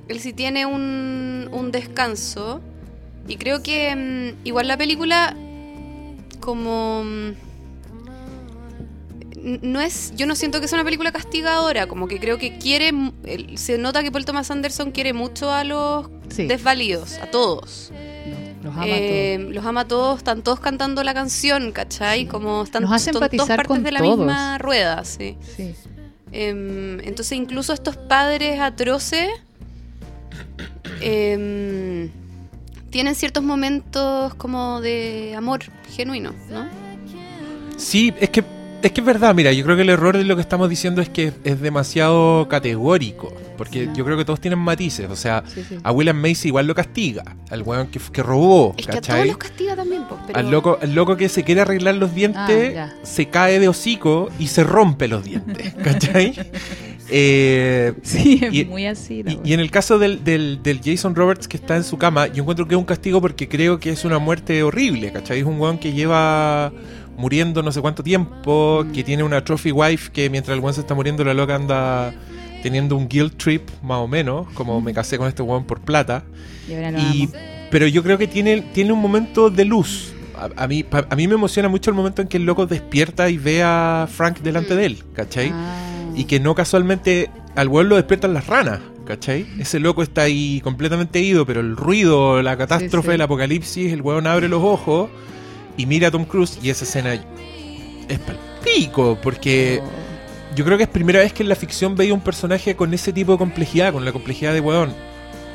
Él 0.08 0.18
sí 0.20 0.32
tiene 0.32 0.66
un, 0.66 1.48
un 1.52 1.70
descanso. 1.72 2.60
Y 3.28 3.36
creo 3.36 3.62
que 3.62 3.94
mm, 3.94 4.46
igual 4.46 4.66
la 4.68 4.76
película, 4.76 5.36
como. 6.40 7.02
mm, 7.04 7.32
no 9.62 9.80
es 9.80 10.12
yo 10.16 10.26
no 10.26 10.36
siento 10.36 10.60
que 10.60 10.68
sea 10.68 10.76
una 10.78 10.84
película 10.84 11.10
castigadora 11.10 11.88
como 11.88 12.06
que 12.06 12.20
creo 12.20 12.38
que 12.38 12.58
quiere 12.58 12.92
se 13.56 13.76
nota 13.76 14.04
que 14.04 14.12
Paul 14.12 14.24
Thomas 14.24 14.50
Anderson 14.52 14.92
quiere 14.92 15.12
mucho 15.14 15.50
a 15.50 15.64
los 15.64 16.08
Sí. 16.28 16.46
desvalidos 16.46 17.18
a 17.18 17.26
todos 17.26 17.90
los 18.62 18.74
ama 18.74 18.84
Eh, 18.86 19.48
los 19.50 19.64
ama 19.64 19.80
a 19.82 19.84
todos 19.88 20.18
están 20.18 20.42
todos 20.42 20.60
cantando 20.60 21.02
la 21.04 21.14
canción 21.14 21.72
¿cachai? 21.72 22.20
Sí. 22.20 22.26
como 22.26 22.62
están 22.62 22.82
Nos 22.84 23.06
empatizar 23.06 23.56
partes 23.56 23.66
con 23.66 23.82
de 23.82 23.92
la 23.92 23.98
todos. 24.00 24.18
misma 24.18 24.58
rueda 24.58 25.04
sí 25.04 25.36
todos. 25.40 25.54
Sí. 25.56 25.74
Em, 26.32 27.00
entonces 27.00 27.32
incluso 27.32 27.72
estos 27.74 27.96
padres 27.96 28.58
atroces 28.60 29.28
em, 31.00 32.10
tienen 32.90 33.14
ciertos 33.14 33.42
momentos 33.42 34.34
como 34.34 34.80
de 34.80 35.34
amor 35.36 35.60
genuino 35.94 36.32
¿no? 36.50 36.66
Sí, 37.76 38.14
es 38.20 38.30
que 38.30 38.44
es 38.82 38.90
que 38.90 39.00
es 39.00 39.06
verdad, 39.06 39.32
mira, 39.32 39.52
yo 39.52 39.62
creo 39.64 39.76
que 39.76 39.82
el 39.82 39.90
error 39.90 40.16
de 40.16 40.24
lo 40.24 40.34
que 40.34 40.42
estamos 40.42 40.68
diciendo 40.68 41.00
es 41.00 41.08
que 41.08 41.32
es 41.44 41.60
demasiado 41.60 42.48
categórico, 42.48 43.32
porque 43.64 43.88
yo 43.94 44.04
creo 44.04 44.16
que 44.16 44.24
todos 44.24 44.40
tienen 44.40 44.58
matices, 44.58 45.08
o 45.10 45.16
sea, 45.16 45.42
Sí, 45.46 45.62
sí. 45.68 45.78
a 45.82 45.92
William 45.92 46.16
Macy 46.20 46.48
igual 46.48 46.66
lo 46.66 46.74
castiga, 46.74 47.22
al 47.50 47.62
weón 47.62 47.86
que, 47.88 47.98
que 48.12 48.22
robó, 48.22 48.74
es 48.76 48.86
que 48.86 48.92
a 48.92 48.94
todos 49.00 49.06
¿cachai? 49.08 49.28
los 49.28 49.36
castiga 49.36 49.76
también 49.76 50.02
pues, 50.08 50.20
pero 50.26 50.38
Al 50.38 50.50
loco, 50.50 50.78
al 50.80 50.94
loco 50.94 51.16
que 51.16 51.28
se 51.28 51.44
quiere 51.44 51.60
arreglar 51.62 51.94
los 51.96 52.14
dientes, 52.14 52.76
Ah, 52.78 52.92
se 53.02 53.26
cae 53.26 53.58
de 53.60 53.68
hocico 53.68 54.28
y 54.38 54.46
se 54.48 54.64
rompe 54.64 55.08
los 55.08 55.24
dientes, 55.24 55.74
¿cachai? 55.84 56.34
Eh, 57.08 57.92
Sí, 58.02 58.40
es 58.42 58.54
Y- 58.54 58.64
muy 58.64 58.86
así. 58.86 59.22
y, 59.26 59.38
y 59.50 59.52
en 59.52 59.60
el 59.60 59.70
caso 59.70 59.98
del, 59.98 60.24
del, 60.24 60.62
del 60.62 60.80
Jason 60.82 61.14
Roberts 61.14 61.46
que 61.48 61.56
está 61.56 61.76
en 61.76 61.84
su 61.84 61.98
cama, 61.98 62.26
yo 62.28 62.42
encuentro 62.42 62.66
que 62.66 62.74
es 62.74 62.78
un 62.78 62.84
castigo 62.84 63.20
porque 63.20 63.48
creo 63.48 63.78
que 63.78 63.90
es 63.90 64.04
una 64.04 64.18
muerte 64.18 64.62
horrible, 64.62 65.12
¿cachai? 65.12 65.40
Es 65.40 65.44
un 65.44 65.60
weón 65.60 65.78
que 65.78 65.92
lleva 65.92 66.72
muriendo 67.16 67.62
no 67.62 67.70
sé 67.72 67.80
cuánto 67.80 68.02
tiempo, 68.02 68.84
Mm. 68.86 68.92
que 68.92 69.04
tiene 69.04 69.22
una 69.22 69.44
trophy 69.44 69.70
wife 69.72 70.10
que 70.12 70.30
mientras 70.30 70.54
el 70.56 70.62
weón 70.62 70.74
se 70.74 70.80
está 70.80 70.94
muriendo 70.94 71.22
la 71.24 71.34
loca 71.34 71.54
anda 71.54 72.14
teniendo 72.62 72.96
un 72.96 73.08
guilt 73.08 73.36
trip, 73.36 73.68
más 73.82 73.98
o 73.98 74.08
menos, 74.08 74.46
como 74.54 74.80
me 74.80 74.92
casé 74.94 75.18
con 75.18 75.28
este 75.28 75.42
weón 75.42 75.64
por 75.64 75.80
plata. 75.80 76.22
Y 76.68 76.74
ahora 76.74 76.90
lo 76.92 76.98
Y, 76.98 77.22
amo. 77.24 77.32
pero 77.70 77.86
yo 77.86 78.02
creo 78.02 78.18
que 78.18 78.26
tiene, 78.28 78.60
tiene 78.72 78.92
un 78.92 79.00
momento 79.00 79.50
de 79.50 79.64
luz. 79.64 80.12
A, 80.36 80.64
a 80.64 80.66
mí, 80.66 80.82
pa- 80.82 81.06
a 81.10 81.16
mí 81.16 81.28
me 81.28 81.34
emociona 81.34 81.68
mucho 81.68 81.90
el 81.90 81.96
momento 81.96 82.22
en 82.22 82.28
que 82.28 82.36
el 82.38 82.44
loco 82.44 82.66
despierta 82.66 83.28
y 83.28 83.36
ve 83.38 83.62
a 83.62 84.08
Frank 84.10 84.38
delante 84.40 84.74
Mm. 84.74 84.76
de 84.76 84.86
él, 84.86 84.98
¿cachai? 85.14 85.50
Ah. 85.52 85.76
Y 86.16 86.24
que 86.24 86.40
no 86.40 86.54
casualmente 86.54 87.30
al 87.54 87.68
weón 87.68 87.88
lo 87.88 87.96
despiertan 87.96 88.32
las 88.34 88.46
ranas, 88.46 88.80
¿cachai? 89.06 89.46
Ese 89.58 89.78
loco 89.80 90.02
está 90.02 90.22
ahí 90.22 90.60
completamente 90.62 91.20
ido, 91.20 91.44
pero 91.46 91.60
el 91.60 91.76
ruido, 91.76 92.40
la 92.42 92.56
catástrofe, 92.56 93.08
sí. 93.10 93.14
el 93.14 93.20
apocalipsis, 93.22 93.92
el 93.92 94.02
weón 94.02 94.26
abre 94.26 94.48
los 94.48 94.62
ojos 94.62 95.10
y 95.76 95.86
mira 95.86 96.08
a 96.08 96.10
Tom 96.10 96.24
Cruise 96.24 96.58
y 96.62 96.70
esa 96.70 96.84
escena 96.84 97.14
es 98.08 98.18
palpico, 98.18 99.18
porque 99.22 99.80
Oh. 99.82 100.01
Yo 100.54 100.64
creo 100.64 100.76
que 100.76 100.84
es 100.84 100.88
primera 100.88 101.20
vez 101.20 101.32
que 101.32 101.42
en 101.42 101.48
la 101.48 101.54
ficción 101.54 101.96
veía 101.96 102.14
un 102.14 102.20
personaje 102.20 102.76
con 102.76 102.92
ese 102.94 103.12
tipo 103.12 103.32
de 103.32 103.38
complejidad, 103.38 103.92
con 103.92 104.04
la 104.04 104.12
complejidad 104.12 104.52
de 104.52 104.60
weón. 104.60 104.94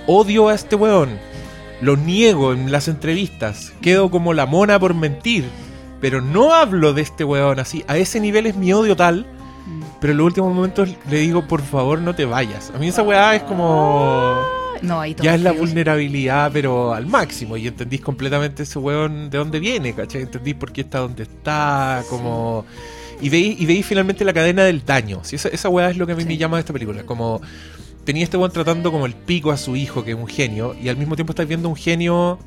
Odio 0.08 0.50
a 0.50 0.56
este 0.56 0.76
weón, 0.76 1.18
lo 1.82 1.98
niego 1.98 2.54
en 2.54 2.72
las 2.72 2.88
entrevistas, 2.88 3.74
quedo 3.82 4.10
como 4.10 4.34
la 4.34 4.46
mona 4.46 4.80
por 4.80 4.94
mentir, 4.94 5.46
pero 6.02 6.22
no 6.22 6.54
hablo 6.54 6.94
de 6.94 7.02
este 7.02 7.24
weón 7.24 7.60
así. 7.60 7.84
A 7.88 7.98
ese 7.98 8.20
nivel 8.20 8.46
es 8.46 8.56
mi 8.56 8.74
odio 8.74 8.96
tal 8.96 9.26
Mm. 9.68 9.84
pero 10.00 10.12
en 10.12 10.18
los 10.18 10.26
últimos 10.28 10.54
momentos 10.54 10.90
le 11.10 11.18
digo, 11.18 11.46
por 11.46 11.62
favor, 11.62 12.00
no 12.00 12.16
te 12.16 12.26
vayas. 12.26 12.72
A 12.74 12.78
mí 12.78 12.88
esa 12.88 13.04
weá 13.04 13.36
es 13.36 13.44
como... 13.44 14.42
No, 14.82 15.02
ahí 15.02 15.16
Ya 15.22 15.34
es 15.36 15.42
la 15.42 15.52
vulnerabilidad, 15.52 16.52
pero 16.54 16.94
al 16.94 17.08
máximo. 17.08 17.58
Y 17.58 17.68
entendís 17.68 18.00
completamente 18.02 18.64
ese 18.64 18.80
weón 18.80 19.30
de 19.30 19.38
dónde 19.40 19.60
viene, 19.60 19.94
¿cachai? 19.94 20.22
Entendís 20.22 20.56
por 20.56 20.72
qué 20.72 20.82
está 20.82 21.00
donde 21.00 21.24
está, 21.24 22.04
como... 22.10 22.64
Y 23.22 23.30
veis, 23.30 23.60
y 23.60 23.66
veis 23.66 23.86
finalmente 23.86 24.24
la 24.26 24.34
cadena 24.34 24.64
del 24.64 24.86
daño. 24.86 25.22
Sí, 25.24 25.36
esa, 25.38 25.50
esa 25.50 25.70
weá 25.70 25.90
es 25.90 25.98
lo 25.98 26.06
que 26.06 26.14
a 26.14 26.16
mí 26.16 26.22
Sí. 26.24 26.28
me 26.28 26.38
llama 26.38 26.58
de 26.58 26.62
esta 26.62 26.74
película. 26.74 27.04
Como 27.04 27.42
tenía 28.06 28.24
este 28.24 28.38
weón 28.38 28.52
tratando 28.52 28.92
como 28.92 29.06
el 29.06 29.14
pico 29.14 29.52
a 29.52 29.58
su 29.58 29.76
hijo, 29.76 30.04
que 30.04 30.12
es 30.12 30.18
un 30.18 30.28
genio, 30.28 30.76
y 30.82 30.90
al 30.90 30.98
mismo 30.98 31.16
tiempo 31.16 31.32
estáis 31.32 31.50
viendo 31.50 31.70
un 31.70 31.76
genio... 31.76 32.40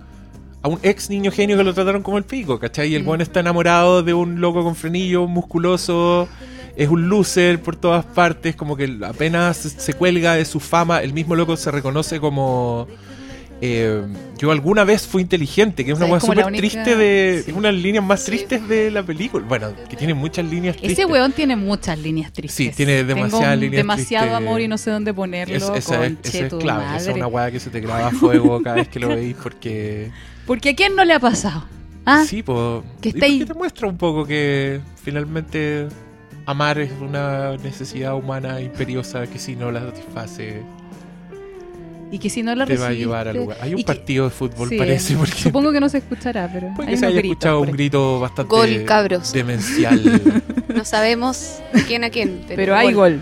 A 0.62 0.68
un 0.68 0.78
ex 0.82 1.08
niño 1.08 1.32
genio 1.32 1.56
que 1.56 1.64
lo 1.64 1.72
trataron 1.72 2.02
como 2.02 2.18
el 2.18 2.24
pico, 2.24 2.58
¿cachai? 2.58 2.90
Y 2.92 2.94
el 2.94 3.02
Mm. 3.02 3.08
weón 3.08 3.20
está 3.22 3.40
enamorado 3.40 4.02
de 4.02 4.12
un 4.12 4.42
loco 4.42 4.62
con 4.62 4.76
frenillo, 4.76 5.26
musculoso, 5.26 6.28
es 6.76 6.88
un 6.90 7.08
loser 7.08 7.62
por 7.62 7.76
todas 7.76 8.04
partes, 8.04 8.56
como 8.56 8.76
que 8.76 8.98
apenas 9.06 9.56
se 9.56 9.94
cuelga 9.94 10.34
de 10.34 10.44
su 10.44 10.60
fama, 10.60 11.02
el 11.02 11.14
mismo 11.14 11.34
loco 11.34 11.56
se 11.56 11.70
reconoce 11.70 12.20
como... 12.20 12.86
eh, 13.62 14.02
yo 14.38 14.50
alguna 14.52 14.84
vez 14.84 15.06
fui 15.06 15.22
inteligente, 15.22 15.84
que 15.84 15.92
es 15.92 15.98
una 15.98 16.06
la 16.08 16.18
súper 16.20 16.44
única- 16.46 16.56
triste 16.58 16.96
de... 16.96 17.42
sí. 17.44 17.50
Es 17.50 17.56
una 17.56 17.68
de 17.68 17.74
las 17.74 17.82
líneas 17.82 18.04
más 18.04 18.20
Sí. 18.20 18.26
tristes 18.32 18.66
de 18.68 18.90
la 18.90 19.02
película. 19.02 19.44
Bueno, 19.46 19.68
que 19.88 19.96
tiene 19.96 20.14
muchas 20.14 20.44
líneas 20.46 20.76
tristes. 20.76 20.98
Ese 20.98 21.06
weón 21.06 21.32
tiene 21.32 21.56
muchas 21.56 21.98
líneas 21.98 22.32
tristes. 22.32 22.54
Sí, 22.54 22.70
tiene 22.74 23.04
demasiadas 23.04 23.40
Tengo 23.50 23.56
líneas 23.60 23.80
demasiado 23.80 24.26
tristes. 24.28 24.46
amor 24.46 24.60
y 24.62 24.68
no 24.68 24.78
sé 24.78 24.90
dónde 24.90 25.12
ponerlo. 25.12 25.54
Es- 25.56 25.62
esa, 25.86 26.06
es, 26.06 26.12
esa 26.22 26.46
es 26.46 26.54
clave, 26.54 26.84
esa 26.96 27.10
es 27.10 27.16
una 27.16 27.26
weá 27.26 27.50
que 27.50 27.60
se 27.60 27.70
te 27.70 27.80
graba 27.80 28.06
a 28.06 28.10
fuego 28.10 28.62
cada 28.62 28.76
vez 28.76 28.88
que 28.88 28.98
lo 29.00 29.08
veis 29.08 29.36
porque... 29.42 30.10
Porque 30.46 30.70
a 30.70 30.74
quién 30.74 30.96
no 30.96 31.04
le 31.04 31.12
ha 31.12 31.20
pasado. 31.20 31.64
¿Ah? 32.06 32.24
Sí, 32.26 32.42
pues... 32.42 32.82
Que 33.00 33.10
está 33.10 33.26
ahí- 33.26 33.44
te 33.44 33.54
muestra 33.54 33.86
un 33.86 33.96
poco 33.98 34.26
que 34.26 34.80
finalmente 35.04 35.86
amar 36.46 36.78
es 36.80 36.90
una 37.00 37.56
necesidad 37.58 38.14
humana 38.16 38.60
imperiosa 38.60 39.26
que 39.28 39.38
si 39.38 39.54
no 39.54 39.70
la 39.70 39.80
satisface 39.80 40.62
Y 42.12 42.18
que 42.18 42.28
si 42.28 42.42
no 42.42 42.54
la 42.54 42.66
te 42.66 42.76
va 42.76 42.88
a 42.88 42.92
llevar 42.92 43.28
al 43.28 43.36
lugar. 43.36 43.58
Hay 43.60 43.70
y 43.70 43.74
un 43.74 43.78
que- 43.80 43.84
partido 43.86 44.24
de 44.24 44.30
fútbol, 44.30 44.68
sí, 44.68 44.76
parece, 44.76 45.14
porque 45.16 45.32
Supongo 45.32 45.70
que 45.72 45.80
no 45.80 45.88
se 45.88 45.98
escuchará, 45.98 46.50
pero. 46.52 46.72
puede 46.74 46.90
que 46.90 46.96
se 46.96 47.06
haya 47.06 47.16
gritos 47.18 47.30
escuchado 47.32 47.60
un 47.60 47.70
grito 47.70 48.20
bastante 48.20 48.48
Gol, 48.54 48.84
cabros. 48.84 49.32
demencial. 49.32 50.42
No 50.74 50.84
sabemos 50.84 51.56
quién 51.88 52.04
a 52.04 52.10
quién. 52.10 52.42
Pero, 52.46 52.56
Pero, 52.56 52.76
hay 52.76 52.92
gol. 52.92 53.18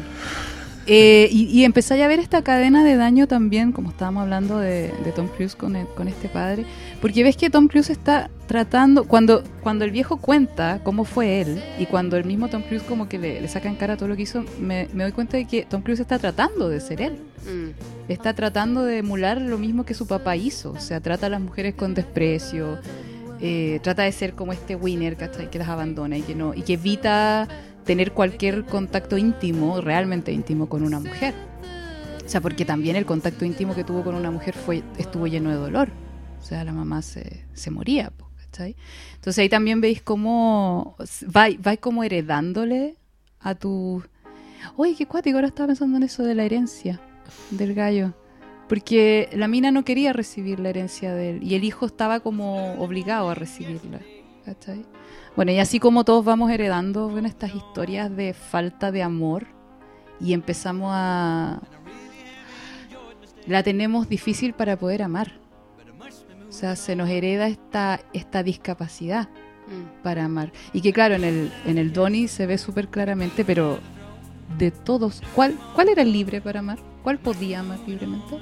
Eh, 0.90 1.28
y, 1.30 1.44
y 1.44 1.64
empezáis 1.64 2.02
a 2.02 2.08
ver 2.08 2.18
esta 2.18 2.40
cadena 2.40 2.82
de 2.82 2.96
daño 2.96 3.26
también, 3.26 3.72
como 3.72 3.90
estábamos 3.90 4.22
hablando 4.22 4.58
de, 4.58 4.90
de 5.04 5.12
Tom 5.14 5.28
Cruise 5.28 5.54
con, 5.54 5.76
el- 5.76 5.86
con 5.88 6.08
este 6.08 6.30
padre, 6.30 6.64
porque 7.02 7.22
ves 7.22 7.36
que 7.36 7.50
Tom 7.50 7.68
Cruise 7.68 7.90
está 7.90 8.30
tratando, 8.46 9.04
cuando, 9.04 9.44
cuando 9.62 9.84
el 9.84 9.90
viejo 9.90 10.16
cuenta 10.16 10.80
cómo 10.82 11.04
fue 11.04 11.42
él, 11.42 11.62
y 11.78 11.84
cuando 11.84 12.16
el 12.16 12.24
mismo 12.24 12.48
Tom 12.48 12.62
Cruise 12.62 12.82
como 12.84 13.06
que 13.06 13.18
le, 13.18 13.38
le 13.42 13.48
saca 13.48 13.68
en 13.68 13.74
cara 13.74 13.98
todo 13.98 14.08
lo 14.08 14.16
que 14.16 14.22
hizo, 14.22 14.44
me, 14.58 14.88
me 14.94 15.02
doy 15.02 15.12
cuenta 15.12 15.36
de 15.36 15.44
que 15.44 15.64
Tom 15.66 15.82
Cruise 15.82 16.00
está 16.00 16.18
tratando 16.18 16.70
de 16.70 16.80
ser 16.80 17.02
él. 17.02 17.12
Mm. 17.44 18.10
Está 18.10 18.32
tratando 18.32 18.82
de 18.84 18.98
emular 18.98 19.42
lo 19.42 19.58
mismo 19.58 19.84
que 19.84 19.92
su 19.92 20.06
papá 20.06 20.36
hizo, 20.36 20.70
o 20.72 20.80
sea, 20.80 21.00
trata 21.00 21.26
a 21.26 21.28
las 21.28 21.42
mujeres 21.42 21.74
con 21.74 21.92
desprecio, 21.92 22.78
eh, 23.42 23.78
trata 23.82 24.04
de 24.04 24.12
ser 24.12 24.32
como 24.32 24.54
este 24.54 24.74
winner, 24.74 25.16
¿cachai? 25.16 25.50
Que 25.50 25.58
las 25.58 25.68
abandona 25.68 26.16
y 26.16 26.22
que 26.22 26.34
no, 26.34 26.54
y 26.54 26.62
que 26.62 26.72
evita 26.72 27.46
tener 27.88 28.12
cualquier 28.12 28.66
contacto 28.66 29.16
íntimo, 29.16 29.80
realmente 29.80 30.30
íntimo, 30.30 30.68
con 30.68 30.82
una 30.82 31.00
mujer. 31.00 31.32
O 32.22 32.28
sea, 32.28 32.42
porque 32.42 32.66
también 32.66 32.96
el 32.96 33.06
contacto 33.06 33.46
íntimo 33.46 33.74
que 33.74 33.82
tuvo 33.82 34.04
con 34.04 34.14
una 34.14 34.30
mujer 34.30 34.52
fue, 34.52 34.82
estuvo 34.98 35.26
lleno 35.26 35.48
de 35.48 35.56
dolor. 35.56 35.88
O 36.38 36.44
sea, 36.44 36.64
la 36.64 36.74
mamá 36.74 37.00
se, 37.00 37.46
se 37.54 37.70
moría, 37.70 38.12
¿cachai? 38.44 38.76
Entonces 39.14 39.38
ahí 39.38 39.48
también 39.48 39.80
veis 39.80 40.02
cómo 40.02 40.96
va, 41.34 41.46
va 41.66 41.78
como 41.78 42.04
heredándole 42.04 42.96
a 43.40 43.54
tu... 43.54 44.02
Oye, 44.76 44.94
qué 44.94 45.06
cuático, 45.06 45.38
ahora 45.38 45.48
estaba 45.48 45.68
pensando 45.68 45.96
en 45.96 46.02
eso 46.02 46.22
de 46.24 46.34
la 46.34 46.44
herencia 46.44 47.00
del 47.52 47.72
gallo. 47.72 48.12
Porque 48.68 49.30
la 49.32 49.48
mina 49.48 49.70
no 49.70 49.86
quería 49.86 50.12
recibir 50.12 50.60
la 50.60 50.68
herencia 50.68 51.14
de 51.14 51.30
él 51.30 51.42
y 51.42 51.54
el 51.54 51.64
hijo 51.64 51.86
estaba 51.86 52.20
como 52.20 52.74
obligado 52.74 53.30
a 53.30 53.34
recibirla. 53.34 54.00
¿cachai? 54.44 54.84
Bueno, 55.38 55.52
y 55.52 55.60
así 55.60 55.78
como 55.78 56.04
todos 56.04 56.24
vamos 56.24 56.50
heredando 56.50 57.08
bueno, 57.08 57.28
estas 57.28 57.54
historias 57.54 58.14
de 58.14 58.34
falta 58.34 58.90
de 58.90 59.04
amor 59.04 59.46
y 60.20 60.32
empezamos 60.32 60.90
a... 60.92 61.62
La 63.46 63.62
tenemos 63.62 64.08
difícil 64.08 64.52
para 64.52 64.76
poder 64.76 65.00
amar. 65.00 65.30
O 66.48 66.52
sea, 66.52 66.74
se 66.74 66.96
nos 66.96 67.08
hereda 67.08 67.46
esta, 67.46 68.00
esta 68.12 68.42
discapacidad 68.42 69.28
Mm. 69.68 70.02
para 70.02 70.24
amar. 70.24 70.52
Y 70.72 70.80
que 70.80 70.92
claro, 70.92 71.14
en 71.14 71.24
el, 71.24 71.52
en 71.66 71.78
el 71.78 71.92
Donnie 71.92 72.26
se 72.26 72.46
ve 72.46 72.58
súper 72.58 72.88
claramente, 72.88 73.44
pero 73.44 73.78
de 74.58 74.70
todos, 74.70 75.22
¿cuál, 75.34 75.56
¿cuál 75.74 75.90
era 75.90 76.04
libre 76.04 76.40
para 76.40 76.60
amar? 76.60 76.78
¿Cuál 77.02 77.18
podía 77.18 77.60
amar 77.60 77.78
libremente? 77.86 78.38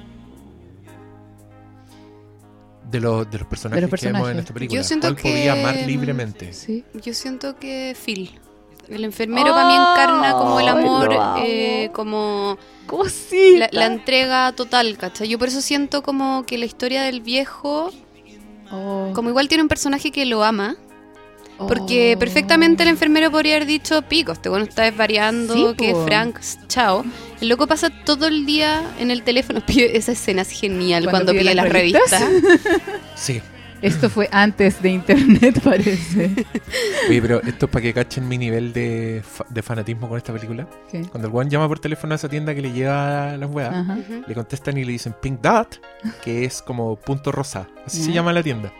De, 2.89 2.99
los, 2.99 3.29
de 3.29 3.39
los 3.39 3.47
personajes 3.47 3.83
De 3.83 3.89
los 3.91 3.99
que 3.99 4.05
vemos 4.07 4.19
en 4.29 4.35
personajes. 4.37 4.39
esta 4.43 4.53
película. 4.53 4.79
Yo 4.81 4.83
siento 4.87 5.07
¿Cuál 5.07 5.21
podía 5.21 5.53
amar 5.53 5.75
libremente? 5.87 6.53
Sí. 6.53 6.83
Yo 7.03 7.13
siento 7.13 7.57
que 7.57 7.95
Phil. 8.05 8.39
El 8.89 9.03
enfermero 9.03 9.51
para 9.51 9.67
mí 9.67 9.73
encarna 9.75 10.31
como 10.31 10.59
el 10.61 10.67
amor, 10.69 11.09
eh, 11.43 11.89
como 11.93 12.57
la, 13.57 13.69
la 13.73 13.85
entrega 13.85 14.53
total, 14.53 14.97
¿cachai? 14.97 15.27
Yo 15.27 15.37
por 15.37 15.49
eso 15.49 15.59
siento 15.59 16.01
como 16.03 16.45
que 16.45 16.57
la 16.57 16.65
historia 16.65 17.01
del 17.03 17.19
viejo, 17.21 17.91
Oh, 18.71 19.11
como 19.13 19.29
igual 19.29 19.47
tiene 19.47 19.61
un 19.61 19.69
personaje 19.69 20.11
que 20.11 20.25
lo 20.25 20.43
ama, 20.43 20.75
porque 21.57 22.13
oh. 22.15 22.19
perfectamente 22.19 22.83
el 22.83 22.89
enfermero 22.89 23.31
podría 23.31 23.55
haber 23.55 23.67
dicho, 23.67 24.01
pico, 24.03 24.31
este 24.31 24.49
bueno 24.49 24.65
está 24.65 24.83
desvariando, 24.83 25.53
Sí, 25.53 25.65
que 25.77 25.91
po. 25.91 26.05
Frank, 26.05 26.39
chao. 26.67 27.03
El 27.41 27.49
loco 27.49 27.67
pasa 27.67 27.89
todo 27.89 28.27
el 28.27 28.45
día 28.45 28.81
en 28.99 29.11
el 29.11 29.23
teléfono, 29.23 29.61
pide- 29.65 29.95
esa 29.97 30.11
escena 30.11 30.41
es 30.43 30.49
genial 30.51 31.03
Cuando 31.03 31.27
cuando, 31.27 31.31
pide 31.33 31.41
pide 31.41 31.55
las 31.55 31.65
las 31.65 31.73
revistas. 31.73 32.21
revistas. 32.21 32.81
Sí. 33.15 33.41
Esto 33.79 34.09
fue 34.09 34.27
antes 34.31 34.81
de 34.81 34.89
internet, 34.89 35.61
parece. 35.63 36.31
Oye, 37.09 37.21
pero 37.21 37.43
esto 37.43 37.67
es 37.67 37.71
para 37.71 37.83
que 37.83 37.93
cachen 37.93 38.27
mi 38.27 38.35
nivel 38.39 38.73
de, 38.73 39.21
fa- 39.23 39.45
de 39.49 39.61
fanatismo 39.61 40.09
con 40.09 40.17
esta 40.17 40.33
película. 40.33 40.67
¿Qué? 40.91 41.03
Cuando 41.03 41.27
el 41.27 41.35
one 41.35 41.47
llama 41.47 41.67
por 41.67 41.77
teléfono 41.77 42.13
a 42.13 42.15
esa 42.15 42.27
tienda 42.27 42.55
que 42.55 42.61
le 42.63 42.71
lleva 42.71 43.37
las 43.37 43.47
weas, 43.51 43.75
Ajá. 43.75 43.97
Le 44.27 44.33
contestan 44.33 44.79
y 44.79 44.83
le 44.83 44.93
dicen 44.93 45.13
Pink 45.21 45.41
Dot, 45.41 45.79
que 46.23 46.43
es 46.45 46.63
como 46.63 46.95
punto 46.95 47.31
rosa. 47.31 47.67
Así 47.85 48.01
se 48.03 48.11
llama 48.11 48.33
la 48.33 48.41
tienda. 48.41 48.73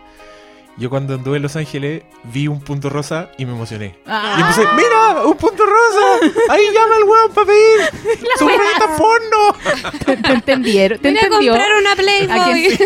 Yo 0.78 0.90
cuando 0.90 1.14
anduve 1.14 1.38
en 1.38 1.42
Los 1.42 1.56
Ángeles 1.56 2.02
vi 2.32 2.46
un 2.46 2.60
punto 2.60 2.88
rosa 2.88 3.30
y 3.36 3.44
me 3.46 3.52
emocioné. 3.52 3.86
Y 3.86 4.00
Ah, 4.06 4.36
empecé, 4.38 4.62
¡mira! 4.76 5.24
¡Un 5.24 5.36
punto 5.36 5.64
rosa! 5.66 6.32
¡Ahí 6.50 6.62
llama 6.72 6.96
el 6.98 7.04
weón 7.04 7.32
para 7.34 7.46
pedir! 7.48 8.18
¡Su 8.38 8.46
revista 8.46 8.96
porno! 8.96 9.98
¿te, 10.06 10.16
te 10.18 10.32
entendieron? 10.32 10.98
¿Te 11.00 11.08
Vine 11.08 11.20
a 11.20 11.24
entendió? 11.24 11.52
comprar 11.52 11.70
una 11.80 11.92
¿A 11.92 11.96
Playboy. 11.96 12.78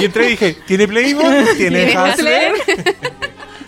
Y 0.00 0.04
entré 0.04 0.24
y 0.26 0.28
dije, 0.28 0.56
¿tiene 0.66 0.86
Playboy? 0.86 1.44
¿Tiene 1.56 1.86
¿Tiene 1.86 2.10
Hustler? 2.10 2.52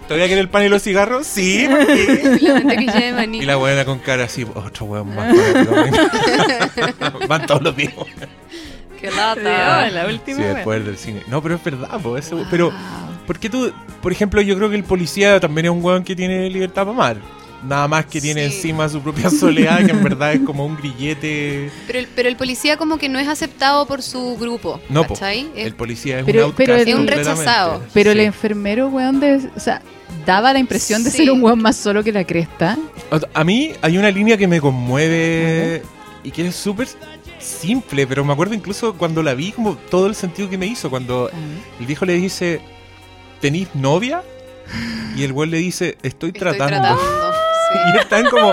¿Todavía 0.06 0.26
quiere 0.26 0.42
el 0.42 0.48
pan 0.50 0.64
y 0.64 0.68
los 0.68 0.82
cigarros? 0.82 1.26
Sí. 1.26 1.66
La 1.66 2.54
mantequilla 2.54 2.92
de 3.00 3.12
maní. 3.14 3.38
Y 3.38 3.46
la 3.46 3.56
buena 3.56 3.86
con 3.86 3.98
cara 4.00 4.24
así, 4.24 4.44
otro 4.54 4.84
weón 4.84 5.14
más. 5.14 5.34
fanático". 5.34 7.18
Van 7.26 7.46
todos 7.46 7.62
los 7.62 7.74
días. 7.74 7.94
Qué 9.00 9.08
Ah, 9.08 9.34
lata. 9.34 9.90
la 9.90 10.06
última 10.06 10.36
Sí, 10.36 10.42
vez. 10.42 10.54
después 10.56 10.84
del 10.84 10.98
cine. 10.98 11.22
No, 11.28 11.42
pero 11.42 11.54
es 11.54 11.64
verdad, 11.64 11.98
po, 12.00 12.18
ese- 12.18 12.36
pero 12.50 12.70
Wow. 12.70 12.78
¿por 12.78 13.11
qué 13.38 13.48
tú, 13.50 13.72
por 14.02 14.12
ejemplo, 14.12 14.40
yo 14.40 14.56
creo 14.56 14.68
que 14.70 14.76
el 14.76 14.84
policía 14.84 15.38
también 15.40 15.66
es 15.66 15.70
un 15.72 15.82
weón 15.84 16.02
que 16.04 16.14
tiene 16.16 16.48
libertad 16.50 16.82
para 16.86 16.90
amar? 16.90 17.16
nada 17.64 17.86
más 17.86 18.06
que 18.06 18.20
tiene 18.20 18.48
Sí. 18.50 18.56
encima 18.56 18.88
su 18.88 19.00
propia 19.00 19.30
soledad, 19.76 19.84
que 19.86 19.92
en 19.92 20.02
verdad 20.02 20.32
es 20.32 20.40
como 20.40 20.66
un 20.66 20.76
grillete. 20.76 21.70
Pero 21.86 22.00
el, 22.00 22.08
pero 22.08 22.28
el 22.28 22.34
policía 22.34 22.76
como 22.76 22.98
que 22.98 23.08
no 23.08 23.20
es 23.20 23.28
aceptado 23.28 23.86
por 23.86 24.02
su 24.02 24.36
grupo. 24.36 24.80
No, 24.88 25.04
po. 25.04 25.14
¿cachai? 25.14 25.48
El 25.54 25.72
policía 25.76 26.18
es 26.18 26.24
Pero- 26.24 26.46
un 26.48 26.52
pero 26.54 26.74
el- 26.74 26.88
Es 26.88 26.94
un 26.96 27.06
rechazado. 27.06 27.80
Pero 27.94 28.10
el 28.10 28.18
Sí. 28.18 28.24
enfermero, 28.24 28.88
weón, 28.88 29.20
de, 29.20 29.48
o 29.54 29.60
sea, 29.60 29.80
daba 30.26 30.52
la 30.52 30.58
impresión 30.58 31.04
de 31.04 31.12
Sí. 31.12 31.18
ser 31.18 31.30
un 31.30 31.40
weón 31.40 31.62
más 31.62 31.76
solo 31.76 32.02
que 32.02 32.10
la 32.10 32.24
cresta. 32.24 32.76
A 33.32 33.44
mí 33.44 33.70
hay 33.80 33.96
una 33.96 34.10
línea 34.10 34.36
que 34.36 34.48
me 34.48 34.60
conmueve 34.60 35.82
y 36.24 36.32
que 36.32 36.48
es 36.48 36.56
súper 36.56 36.88
simple, 37.38 38.06
pero 38.08 38.24
me 38.24 38.32
acuerdo 38.32 38.54
incluso 38.54 38.94
cuando 38.94 39.22
la 39.22 39.34
vi, 39.34 39.52
como 39.52 39.76
todo 39.76 40.06
el 40.08 40.14
sentido 40.16 40.48
que 40.50 40.58
me 40.58 40.66
hizo. 40.66 40.90
Cuando 40.90 41.30
el 41.80 41.86
viejo 41.86 42.04
le 42.06 42.14
dice, 42.14 42.60
¿tenís 43.42 43.68
novia? 43.74 44.22
Y 45.14 45.24
el 45.24 45.34
güey 45.34 45.50
le 45.50 45.58
dice, 45.58 45.98
estoy 46.02 46.30
estoy 46.30 46.32
tratando. 46.32 46.68
tratando. 46.78 47.02
sí. 47.02 47.78
Y 47.94 47.98
están 47.98 48.24
como, 48.30 48.52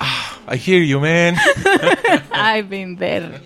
ah, 0.00 0.54
I 0.54 0.56
hear 0.58 0.82
you, 0.82 0.98
man. 1.00 1.36
I've 2.32 2.68
been 2.68 2.96
there. 2.98 3.40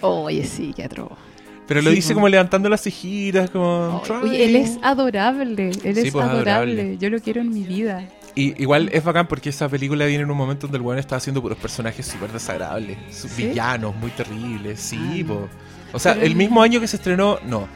Oye, 0.00 0.44
sí, 0.44 0.72
qué. 0.74 0.88
Pero 0.88 1.82
lo 1.82 1.90
Sí, 1.90 1.96
dice 1.96 2.14
como 2.14 2.28
levantando 2.28 2.68
las 2.68 2.82
cejitas, 2.82 3.50
como... 3.50 4.02
Oye, 4.22 4.44
él 4.44 4.56
es 4.56 4.78
adorable. 4.82 5.68
Él 5.84 5.94
Sí, 5.94 6.06
es 6.08 6.12
pues, 6.12 6.24
adorable. 6.24 6.72
adorable. 6.72 6.98
Yo 6.98 7.10
lo 7.10 7.20
quiero 7.20 7.40
en 7.40 7.50
mi 7.50 7.62
vida. 7.62 8.08
Y 8.34 8.60
igual 8.62 8.88
es 8.92 9.04
bacán 9.04 9.26
porque 9.28 9.50
esa 9.50 9.68
película 9.68 10.06
viene 10.06 10.24
en 10.24 10.30
un 10.30 10.36
momento 10.36 10.66
donde 10.66 10.78
el 10.78 10.82
weón 10.82 10.98
está 10.98 11.16
haciendo 11.16 11.42
puros 11.42 11.58
personajes 11.58 12.06
súper 12.06 12.32
desagradables, 12.32 12.96
¿Sí? 13.10 13.28
villanos, 13.48 13.94
muy 13.96 14.10
terribles, 14.10 14.80
sí, 14.80 15.22
Ah. 15.24 15.26
po. 15.28 15.48
O 15.92 15.98
sea, 15.98 16.14
Pero- 16.14 16.26
el 16.26 16.34
mismo 16.34 16.62
año 16.62 16.80
que 16.80 16.86
se 16.88 16.96
estrenó, 16.96 17.38
no. 17.44 17.68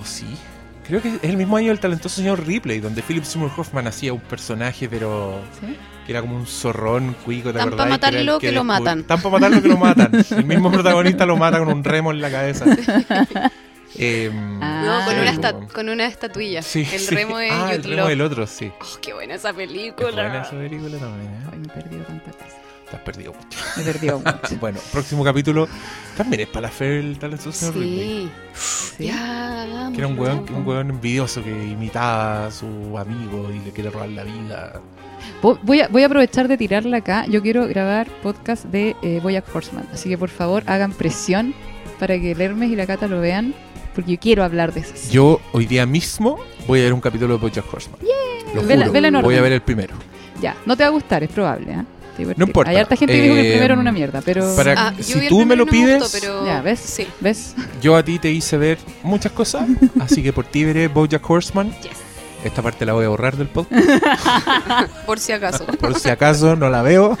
¿O 0.00 0.04
sí? 0.04 0.26
Creo 0.86 1.02
que 1.02 1.08
es 1.08 1.24
el 1.24 1.36
mismo 1.36 1.56
año 1.56 1.68
del 1.68 1.80
talentoso 1.80 2.16
señor 2.16 2.46
Ripley, 2.46 2.80
donde 2.80 3.02
Philip 3.02 3.24
Seymour 3.24 3.50
Hoffman 3.56 3.86
hacía 3.86 4.12
un 4.14 4.20
personaje, 4.20 4.88
pero 4.88 5.40
¿Sí? 5.60 5.76
que 6.06 6.12
era 6.12 6.22
como 6.22 6.34
un 6.36 6.46
zorrón 6.46 7.14
cuico, 7.24 7.52
¿te 7.52 7.58
Tan 7.58 7.68
pa' 7.70 7.74
acordás? 7.74 7.86
era 7.86 7.94
el 7.94 8.00
matarlo 8.24 8.38
que 8.38 8.52
lo 8.52 8.64
matan. 8.64 9.04
Tan 9.04 9.20
para 9.20 9.32
matarlo 9.32 9.60
que 9.62 9.68
lo 9.68 9.76
matan. 9.76 10.10
El 10.30 10.44
mismo 10.46 10.70
protagonista 10.72 11.26
lo 11.26 11.36
mata 11.36 11.58
con 11.58 11.68
un 11.68 11.84
remo 11.84 12.10
en 12.10 12.20
la 12.22 12.30
cabeza. 12.30 12.64
Em, 13.96 14.62
Ah. 14.62 14.82
No, 14.84 15.04
con 15.04 15.14
sí, 15.14 15.20
una, 15.20 15.30
esta- 15.30 15.52
con 15.74 15.88
una 15.88 16.06
estatuilla. 16.06 16.62
Sí, 16.62 16.86
el 16.92 17.00
sí. 17.00 17.14
remo 17.14 17.38
de 17.38 17.50
ah, 17.50 17.72
el 17.72 17.82
remo 17.84 18.06
del 18.06 18.20
otro, 18.20 18.46
sí. 18.46 18.70
Oh, 18.80 18.98
qué 19.00 19.12
buena 19.12 19.34
esa 19.34 19.50
Es 19.50 19.56
película. 19.56 20.10
buena 20.10 20.42
esa 20.42 20.50
película 20.52 20.98
también, 20.98 21.32
¿eh? 21.32 21.46
Ay, 21.52 21.58
me 21.58 21.66
he 21.66 21.70
perdido 21.70 22.04
tantas 22.04 22.34
cosas. 22.36 22.54
Te 22.90 22.96
has 22.96 23.02
perdido 23.02 23.32
mucho. 23.34 23.58
Me 23.76 23.82
he 23.82 23.84
perdido 23.86 24.18
mucho. 24.18 24.56
Bueno, 24.60 24.78
próximo 24.90 25.22
capítulo 25.24 25.68
también 26.16 26.40
es 26.42 26.48
para 26.48 26.62
la 26.62 26.68
fe 26.70 26.98
el 27.00 27.18
talentoso 27.18 27.52
señor 27.52 27.74
Ripley. 27.74 28.30
Sí. 28.54 28.90
Sí. 28.96 29.06
Ya, 29.06 29.90
Que 29.92 29.98
era 29.98 30.08
un 30.08 30.18
weón, 30.18 30.44
un 30.54 30.66
weón 30.66 30.90
envidioso 30.90 31.42
que 31.44 31.50
imitaba 31.50 32.46
a 32.46 32.50
su 32.50 32.66
amigo 32.98 33.50
y 33.54 33.60
le 33.64 33.70
quiere 33.72 33.90
robar 33.90 34.08
la 34.08 34.24
vida. 34.24 34.80
Vo- 35.42 35.58
Voy 35.62 35.80
a, 35.82 35.88
voy 35.88 36.02
a 36.02 36.06
aprovechar 36.06 36.48
de 36.48 36.56
tirarla 36.56 36.96
acá. 36.98 37.26
Yo 37.26 37.42
quiero 37.42 37.66
grabar 37.68 38.08
podcast 38.22 38.64
de 38.64 38.96
eh, 39.02 39.20
Boyack 39.22 39.54
Horseman. 39.54 39.86
Así 39.92 40.08
que 40.08 40.16
por 40.18 40.30
favor 40.30 40.62
hagan 40.66 40.92
presión 40.92 41.54
para 41.98 42.18
que 42.18 42.32
el 42.32 42.40
Hermes 42.40 42.70
y 42.70 42.76
la 42.76 42.86
Cata 42.86 43.06
lo 43.06 43.20
vean. 43.20 43.54
Porque 43.94 44.12
yo 44.12 44.18
quiero 44.20 44.44
hablar 44.44 44.72
de 44.72 44.80
eso. 44.80 44.94
Yo 45.10 45.40
hoy 45.52 45.66
día 45.66 45.84
mismo 45.84 46.38
voy 46.66 46.80
a 46.80 46.84
ver 46.84 46.92
un 46.92 47.00
capítulo 47.00 47.34
de 47.34 47.40
Bojack 47.40 47.72
Horseman. 47.72 48.00
Lo 48.54 48.62
Vela- 48.62 48.82
juro. 48.86 48.92
vela 48.92 49.08
en 49.08 49.22
voy 49.22 49.34
a 49.36 49.42
ver 49.42 49.52
el 49.52 49.60
primero. 49.62 49.94
Ya, 50.40 50.56
no 50.66 50.76
te 50.76 50.84
va 50.84 50.88
a 50.88 50.92
gustar, 50.92 51.22
es 51.24 51.30
probable. 51.30 51.72
¿eh? 51.72 51.84
No 52.36 52.44
importa. 52.46 52.70
Hay 52.70 52.76
harta 52.76 52.96
gente 52.96 53.14
que 53.14 53.22
dijo 53.22 53.34
que 53.34 53.40
el 53.40 53.46
Eh, 53.46 53.50
primero 53.52 53.72
era 53.74 53.80
una 53.80 53.92
mierda, 53.92 54.20
pero. 54.24 54.54
para- 54.56 54.74
Ah, 54.88 54.94
yo 54.96 55.02
Si 55.04 55.12
el 55.18 55.28
tú 55.28 55.38
me 55.38 55.54
primero 55.54 55.56
lo 55.56 55.62
y 55.62 55.66
no 55.66 55.72
me 55.72 55.78
pides- 55.94 55.98
gustó, 56.02 56.18
pero... 56.20 56.46
Ya, 56.46 56.60
¿ves? 56.62 56.80
Sí. 56.80 57.06
¿Ves? 57.20 57.54
Yo 57.80 57.96
a 57.96 58.04
ti 58.04 58.18
te 58.18 58.30
hice 58.30 58.56
ver 58.58 58.78
muchas 59.02 59.32
cosas, 59.32 59.66
así 60.00 60.22
que 60.22 60.32
por 60.32 60.44
ti 60.46 60.64
veré 60.64 60.88
Bojack 60.88 61.28
Horseman. 61.28 61.74
Esta 62.44 62.62
parte 62.62 62.86
la 62.86 62.92
voy 62.92 63.04
a 63.04 63.08
borrar 63.08 63.36
del 63.36 63.48
podcast, 63.48 63.84
Por 65.06 65.18
si 65.18 65.32
acaso. 65.32 65.64
por 65.80 65.98
si 65.98 66.08
acaso 66.08 66.54
no 66.54 66.70
la 66.70 66.82
veo. 66.82 67.18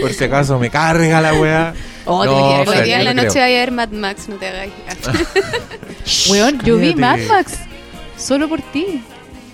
por 0.00 0.12
si 0.12 0.24
acaso 0.24 0.58
me 0.60 0.70
carga 0.70 1.20
la 1.20 1.34
weá. 1.34 1.74
Oh, 2.04 2.22
te 2.22 2.70
Hoy 2.70 2.82
día 2.84 2.98
en 3.00 3.04
la 3.04 3.14
no 3.14 3.22
noche 3.24 3.32
creo. 3.34 3.44
voy 3.46 3.54
a 3.56 3.58
ver 3.58 3.70
Mad 3.72 3.88
Max, 3.90 4.28
no 4.28 4.36
te 4.36 4.46
hagáis. 4.46 4.72
Weón, 6.30 6.60
yo 6.64 6.76
vi 6.76 6.94
Mad 6.94 7.16
Cállate. 7.16 7.28
Max 7.28 7.58
solo 8.16 8.48
por 8.48 8.62
ti. 8.62 9.02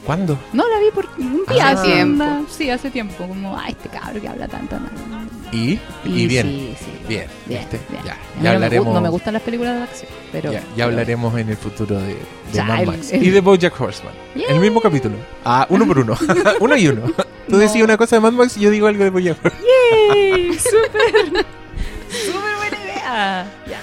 ¿Cuándo? 0.05 0.39
No, 0.53 0.69
la 0.69 0.79
vi 0.81 0.91
por 0.95 1.09
un 1.19 1.45
día. 1.49 1.71
Ah. 1.71 1.83
Tiempo. 1.83 2.25
Sí, 2.51 2.69
hace 2.71 2.91
tiempo. 2.91 3.27
Como, 3.27 3.57
ay, 3.59 3.73
este 3.73 3.89
cabro 3.89 4.21
que 4.21 4.29
habla 4.29 4.47
tanto. 4.49 4.79
no. 4.79 4.89
¿Y? 5.53 5.79
Y, 6.05 6.27
bien. 6.27 6.47
Sí, 6.49 6.75
sí. 6.81 6.91
Bien, 7.09 7.27
Bien, 7.47 7.61
¿viste? 7.61 7.81
bien. 7.89 8.03
Ya, 8.05 8.11
ya 8.15 8.17
no, 8.37 8.43
me, 8.43 8.49
hablaremos. 8.51 8.95
no 8.95 9.01
me 9.01 9.09
gustan 9.09 9.35
las 9.35 9.43
películas 9.43 9.77
de 9.77 9.83
acción, 9.85 10.11
pero... 10.33 10.51
ya, 10.53 10.59
ya 10.61 10.65
pero- 10.75 10.85
hablaremos 10.89 11.39
en 11.39 11.49
el 11.49 11.57
futuro 11.57 11.97
de, 12.01 12.07
de 12.09 12.19
Ya, 12.53 12.65
Mad 12.65 12.81
el- 12.81 12.87
Max 12.89 13.13
el- 13.13 13.23
y 13.23 13.31
de 13.31 13.41
BoJack 13.41 13.81
Horseman. 13.81 14.15
El 14.35 14.59
mismo 14.59 14.81
capítulo. 14.81 15.15
Ah, 15.45 15.65
uno 15.71 15.87
por 15.87 16.01
uno. 16.01 16.17
uno 16.61 16.77
y 16.77 16.89
uno. 16.89 17.03
Tú 17.49 17.53
No. 17.53 17.59
decís 17.59 17.83
una 17.83 17.97
cosa 17.97 18.17
de 18.17 18.21
Mad 18.21 18.33
Max 18.33 18.57
y 18.57 18.61
yo 18.63 18.71
digo 18.71 18.89
algo 18.89 19.05
de 19.05 19.11
BoJack 19.11 19.39
Horseman. 19.45 19.65
¡Yay! 20.03 20.55
¡Súper! 20.55 21.47
¡Súper 22.11 22.57
buena 22.57 22.79
idea! 22.85 23.47
Ya. 23.69 23.81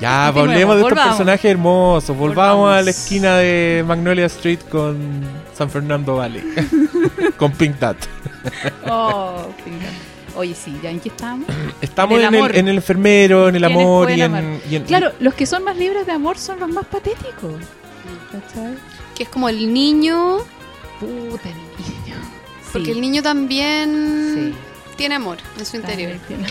Ya, 0.00 0.28
hablemos 0.28 0.76
de 0.76 0.82
estos 0.82 0.98
personajes 0.98 1.44
hermosos. 1.50 2.16
Volvamos, 2.16 2.56
Volvamos. 2.56 2.78
a 2.78 2.82
la 2.82 2.90
esquina 2.90 3.36
de 3.36 3.84
Magnolia 3.86 4.26
Street 4.26 4.60
con 4.70 5.20
San 5.56 5.68
Fernando 5.70 6.16
Valley. 6.16 6.42
con 7.36 7.52
Pink 7.52 7.76
Dot. 7.76 7.96
Oh, 8.88 9.46
venga. 9.64 9.86
Oye, 10.36 10.54
sí, 10.54 10.78
¿ya 10.82 10.90
en 10.90 11.00
qué 11.00 11.08
estamos? 11.10 11.46
Estamos 11.82 12.18
En 12.18 12.20
el 12.20 12.28
en 12.28 12.34
el, 12.34 12.40
amor. 12.40 12.56
en 12.56 12.68
el 12.68 12.76
enfermero, 12.76 13.48
en 13.48 13.56
el 13.56 13.62
¿Quiénes 13.62 13.82
amor 13.84 14.10
y 14.10 14.22
en, 14.22 14.60
y 14.70 14.76
en- 14.76 14.84
Claro, 14.84 15.12
los 15.20 15.34
que 15.34 15.44
son 15.44 15.64
más 15.64 15.76
libres 15.76 16.06
de 16.06 16.12
amor 16.12 16.38
son 16.38 16.60
los 16.60 16.68
más 16.70 16.86
patéticos. 16.86 17.54
¿Cachai? 18.32 18.76
Que 19.14 19.24
es 19.24 19.28
como 19.28 19.48
el 19.48 19.74
niño, 19.74 20.38
Puta, 21.00 21.48
el 21.48 21.56
niño. 21.56 22.16
porque 22.72 22.92
el 22.92 23.00
niño 23.00 23.22
también 23.22 24.52
sí. 24.52 24.54
tiene 24.96 25.16
amor 25.16 25.38
en 25.58 25.66
su 25.66 25.76
interior. 25.76 26.12
Tiene- 26.28 26.46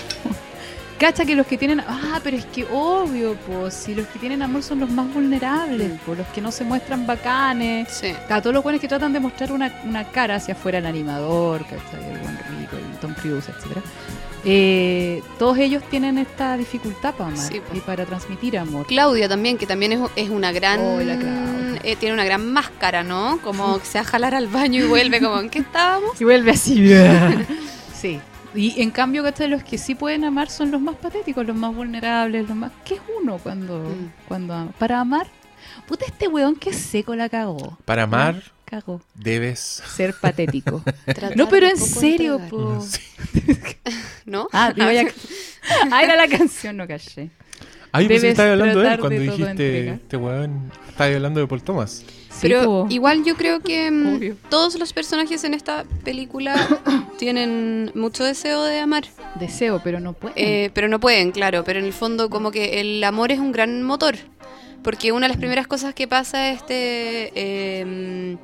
Cacha 0.99 1.23
que 1.23 1.33
los 1.33 1.47
que 1.47 1.57
tienen. 1.57 1.79
Ah, 1.79 2.19
pero 2.21 2.35
es 2.35 2.45
que 2.45 2.65
obvio, 2.69 3.35
pues. 3.47 3.73
Si 3.73 3.95
los 3.95 4.05
que 4.07 4.19
tienen 4.19 4.41
amor 4.41 4.61
son 4.63 4.81
los 4.81 4.89
más 4.89 5.11
vulnerables, 5.13 5.93
pues. 6.05 6.17
Los 6.17 6.27
que 6.27 6.41
no 6.41 6.51
se 6.51 6.65
muestran 6.65 7.07
bacanes. 7.07 7.87
Sí. 7.89 8.13
A 8.29 8.41
todos 8.41 8.53
los 8.53 8.61
buenos 8.61 8.81
que 8.81 8.87
tratan 8.89 9.13
de 9.13 9.21
mostrar 9.21 9.53
una, 9.53 9.81
una 9.85 10.03
cara 10.11 10.35
hacia 10.35 10.55
afuera, 10.55 10.79
el 10.79 10.85
animador, 10.85 11.63
¿cachai? 11.63 12.03
el 12.11 12.19
buen 12.19 12.37
rico, 12.37 12.75
el 12.75 12.99
Tom 12.99 13.13
Cruise, 13.13 13.47
etc. 13.47 13.77
Eh, 14.43 15.21
todos 15.37 15.57
ellos 15.57 15.83
tienen 15.89 16.17
esta 16.17 16.55
dificultad 16.57 17.13
para 17.13 17.31
amar 17.31 17.47
Sí, 17.47 17.61
y 17.73 17.79
para 17.79 18.05
transmitir 18.05 18.57
amor. 18.57 18.85
Claudia 18.85 19.29
también, 19.29 19.57
que 19.57 19.65
también 19.65 19.93
es, 19.93 19.99
es 20.17 20.29
una 20.29 20.51
gran... 20.51 20.79
Oh, 20.81 20.99
eh, 21.81 21.95
tiene 21.95 22.13
una 22.13 22.25
gran 22.25 22.51
máscara, 22.51 23.03
¿no? 23.03 23.39
Como 23.41 23.79
que 23.79 23.85
se 23.85 23.99
va 23.99 24.01
a 24.01 24.07
jalar 24.07 24.35
al 24.35 24.47
baño 24.47 24.83
y 24.83 24.87
vuelve 24.87 25.21
como, 25.21 25.39
¿en 25.39 25.49
qué 25.49 25.59
estábamos? 25.59 26.19
Y 26.19 26.25
vuelve 26.25 26.51
así. 26.51 26.93
sí. 27.93 28.19
Y 28.55 28.81
en 28.81 28.89
cambio, 28.91 29.21
¿cachai? 29.23 29.47
Los 29.47 29.63
que 29.63 29.77
sí 29.77 29.95
pueden 29.95 30.23
amar 30.25 30.49
son 30.49 30.71
los 30.71 30.81
más 30.81 30.95
patéticos, 30.95 31.45
los 31.45 31.55
más 31.55 31.73
vulnerables, 31.75 32.47
los 32.47 32.57
más... 32.57 32.71
¿Qué 32.83 32.95
es 32.95 33.01
uno 33.21 33.37
cuando, 33.37 33.79
Mm. 33.79 34.11
cuando 34.27 34.53
ama? 34.53 34.71
Para 34.79 34.99
amar, 35.01 35.27
puta 35.87 36.05
este 36.05 36.27
weón 36.27 36.55
que 36.55 36.73
seco 36.73 37.15
la 37.15 37.29
cagó. 37.29 37.77
Para 37.85 38.03
amar 38.03 38.41
Cagó. 38.65 39.01
debes... 39.15 39.59
Ser 39.59 40.13
patético. 40.19 40.83
No, 41.35 41.47
pero 41.49 41.67
en 41.67 41.77
serio, 41.77 42.39
po. 42.49 42.81
Sí. 42.85 43.01
¿No? 44.25 44.47
Ah, 44.51 44.73
digo, 44.75 44.89
ya- 44.91 45.05
ah, 45.91 46.03
era 46.03 46.15
la 46.15 46.27
canción, 46.27 46.77
no 46.77 46.87
caché. 46.87 47.29
Ay, 47.91 48.07
pues 48.07 48.23
estaba 48.23 48.51
hablando 48.51 48.79
de 48.79 48.93
él 48.93 48.99
cuando 48.99 49.19
de 49.19 49.25
dijiste, 49.27 49.89
este 49.89 50.17
weón, 50.17 50.71
estaba 50.87 51.13
hablando 51.13 51.39
de 51.39 51.47
Paul 51.47 51.63
Thomas. 51.63 52.03
Sí, 52.29 52.37
Pero 52.41 52.85
igual 52.89 53.25
yo 53.25 53.35
creo 53.35 53.59
que 53.59 53.89
mm, 53.89 54.15
Obvio. 54.15 54.35
todos 54.49 54.77
los 54.79 54.93
personajes 54.93 55.43
en 55.43 55.53
esta 55.53 55.83
película 56.03 56.55
tienen 57.17 57.91
mucho 57.95 58.23
deseo 58.23 58.63
de 58.63 58.79
amar, 58.79 59.05
Deseo, 59.39 59.81
pero 59.83 59.99
no 59.99 60.13
puede. 60.13 60.33
Eh, 60.37 60.71
pero 60.73 60.87
no 60.87 60.99
pueden, 60.99 61.31
claro, 61.31 61.63
pero 61.63 61.79
en 61.79 61.85
el 61.85 61.93
fondo 61.93 62.29
como 62.29 62.51
que 62.51 62.79
el 62.79 63.03
amor 63.03 63.31
es 63.31 63.39
un 63.39 63.51
gran 63.51 63.83
motor, 63.83 64.15
porque 64.83 65.11
una 65.11 65.25
de 65.25 65.29
las 65.29 65.37
primeras 65.37 65.67
cosas 65.67 65.93
que 65.93 66.07
pasa 66.07 66.51
es 66.51 66.57
este 66.57 67.31
eh, 67.35 68.37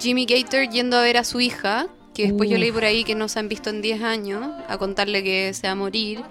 Jimmy 0.00 0.26
Gator 0.26 0.68
yendo 0.68 0.96
a 0.96 1.02
ver 1.02 1.16
a 1.16 1.24
su 1.24 1.40
hija, 1.40 1.86
que 2.14 2.24
después 2.24 2.48
yo 2.48 2.58
leí 2.58 2.72
por 2.72 2.84
ahí 2.84 3.04
que 3.04 3.14
no 3.14 3.28
se 3.28 3.38
han 3.38 3.48
visto 3.48 3.70
en 3.70 3.82
10 3.82 4.02
años, 4.02 4.42
a 4.68 4.78
contarle 4.78 5.22
que 5.22 5.52
se 5.54 5.66
va 5.66 5.72
a 5.72 5.76
morir. 5.76 6.22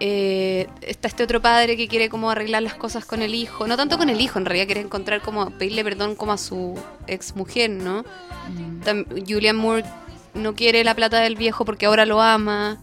Eh, 0.00 0.66
está 0.82 1.08
este 1.08 1.22
otro 1.22 1.40
padre 1.40 1.76
que 1.76 1.86
quiere 1.88 2.08
como 2.08 2.30
arreglar 2.30 2.62
las 2.62 2.74
cosas 2.74 3.04
con 3.04 3.22
el 3.22 3.34
hijo, 3.34 3.66
no 3.68 3.76
tanto 3.76 3.96
con 3.96 4.08
el 4.10 4.20
hijo, 4.20 4.38
en 4.38 4.44
realidad 4.44 4.66
quiere 4.66 4.80
encontrar 4.80 5.20
como 5.22 5.50
pedirle 5.50 5.84
perdón 5.84 6.14
como 6.16 6.32
a 6.32 6.38
su 6.38 6.78
ex 7.06 7.36
mujer, 7.36 7.70
¿no? 7.70 8.02
Mm. 8.02 8.82
Tam- 8.84 9.06
Julian 9.26 9.56
Moore 9.56 9.84
no 10.34 10.54
quiere 10.54 10.82
la 10.82 10.94
plata 10.94 11.18
del 11.20 11.36
viejo 11.36 11.64
porque 11.64 11.86
ahora 11.86 12.06
lo 12.06 12.20
ama. 12.20 12.80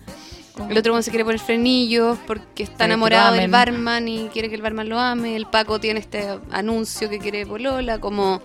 El 0.70 0.78
otro 0.78 0.94
uno 0.94 1.02
se 1.02 1.12
quiere 1.12 1.24
poner 1.26 1.40
frenillos 1.40 2.18
porque 2.28 2.64
está 2.64 2.86
enamorado 2.86 3.34
del 3.36 3.50
barman 3.50 4.08
y 4.08 4.28
quiere 4.28 4.50
que 4.50 4.56
el 4.56 4.62
barman 4.62 4.90
lo 4.90 5.00
ame. 5.00 5.36
El 5.36 5.46
Paco 5.48 5.80
tiene 5.80 6.00
este 6.00 6.28
anuncio 6.52 7.10
que 7.10 7.20
quiere 7.20 7.46
polola, 7.46 8.00
como 8.00 8.42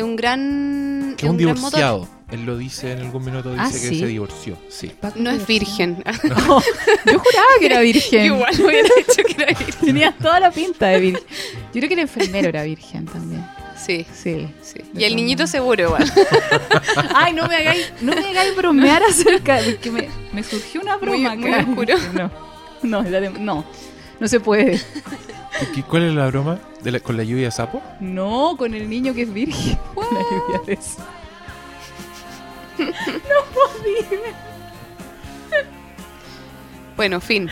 es 0.00 0.04
un 0.04 0.16
gran 0.16 1.14
Que 1.16 1.26
es 1.26 1.30
un 1.30 1.36
motor. 1.36 1.54
divorciado. 1.56 2.08
Él 2.30 2.44
lo 2.44 2.58
dice 2.58 2.92
en 2.92 2.98
algún 3.00 3.24
minuto, 3.24 3.50
dice 3.50 3.62
Ah, 3.64 3.70
que 3.70 3.78
¿sí? 3.78 4.00
se 4.00 4.06
divorció. 4.06 4.58
Sí. 4.68 4.92
No 5.16 5.30
es 5.30 5.46
virgen. 5.46 6.04
No, 6.24 6.60
yo 7.06 7.18
juraba 7.18 7.48
que 7.58 7.66
era 7.66 7.80
virgen. 7.80 8.24
Igual 8.26 8.54
hubiera 8.60 8.88
dicho 8.98 9.22
que 9.26 9.42
era 9.42 9.46
virgen. 9.58 9.74
Tenía 9.84 10.12
toda 10.12 10.38
la 10.40 10.50
pinta 10.50 10.88
de 10.88 11.00
virgen. 11.00 11.22
Yo 11.72 11.80
creo 11.80 11.88
que 11.88 11.94
el 11.94 12.00
enfermero 12.00 12.48
era 12.50 12.62
virgen 12.64 13.06
también. 13.06 13.46
Sí, 13.78 14.04
Sí. 14.12 14.48
sí. 14.60 14.80
Y 14.94 15.04
el 15.04 15.14
niñito 15.16 15.46
seguro 15.46 15.84
igual. 15.84 16.12
Ay, 17.14 17.32
no 17.32 17.46
me 17.46 17.56
hagáis, 17.56 17.92
no 18.02 18.12
me 18.14 18.28
hagáis 18.28 18.54
bromear 18.56 19.02
acerca 19.04 19.62
de 19.62 19.76
que 19.76 19.90
me, 19.90 20.08
me 20.32 20.42
surgió 20.42 20.80
una 20.82 20.96
broma 20.96 21.34
muy 21.36 21.52
oscuro. 21.54 21.94
No, 22.82 23.02
no, 23.02 23.20
no, 23.38 23.64
no 24.20 24.28
se 24.28 24.40
puede. 24.40 24.80
¿Y 25.62 25.66
qué- 25.74 25.82
¿Cuál 25.82 26.04
es 26.04 26.14
la 26.14 26.26
broma? 26.28 26.58
¿De 26.82 26.92
la- 26.92 27.00
¿Con 27.00 27.16
la 27.16 27.24
lluvia 27.24 27.46
de 27.46 27.50
sapo? 27.50 27.82
No, 28.00 28.54
con 28.56 28.74
el 28.74 28.88
niño 28.88 29.12
que 29.14 29.22
es 29.22 29.32
virgen. 29.32 29.78
La 29.96 30.20
lluvia 30.30 30.60
de 30.66 30.72
eso. 30.74 30.98
Bueno, 36.96 37.20
fin. 37.20 37.48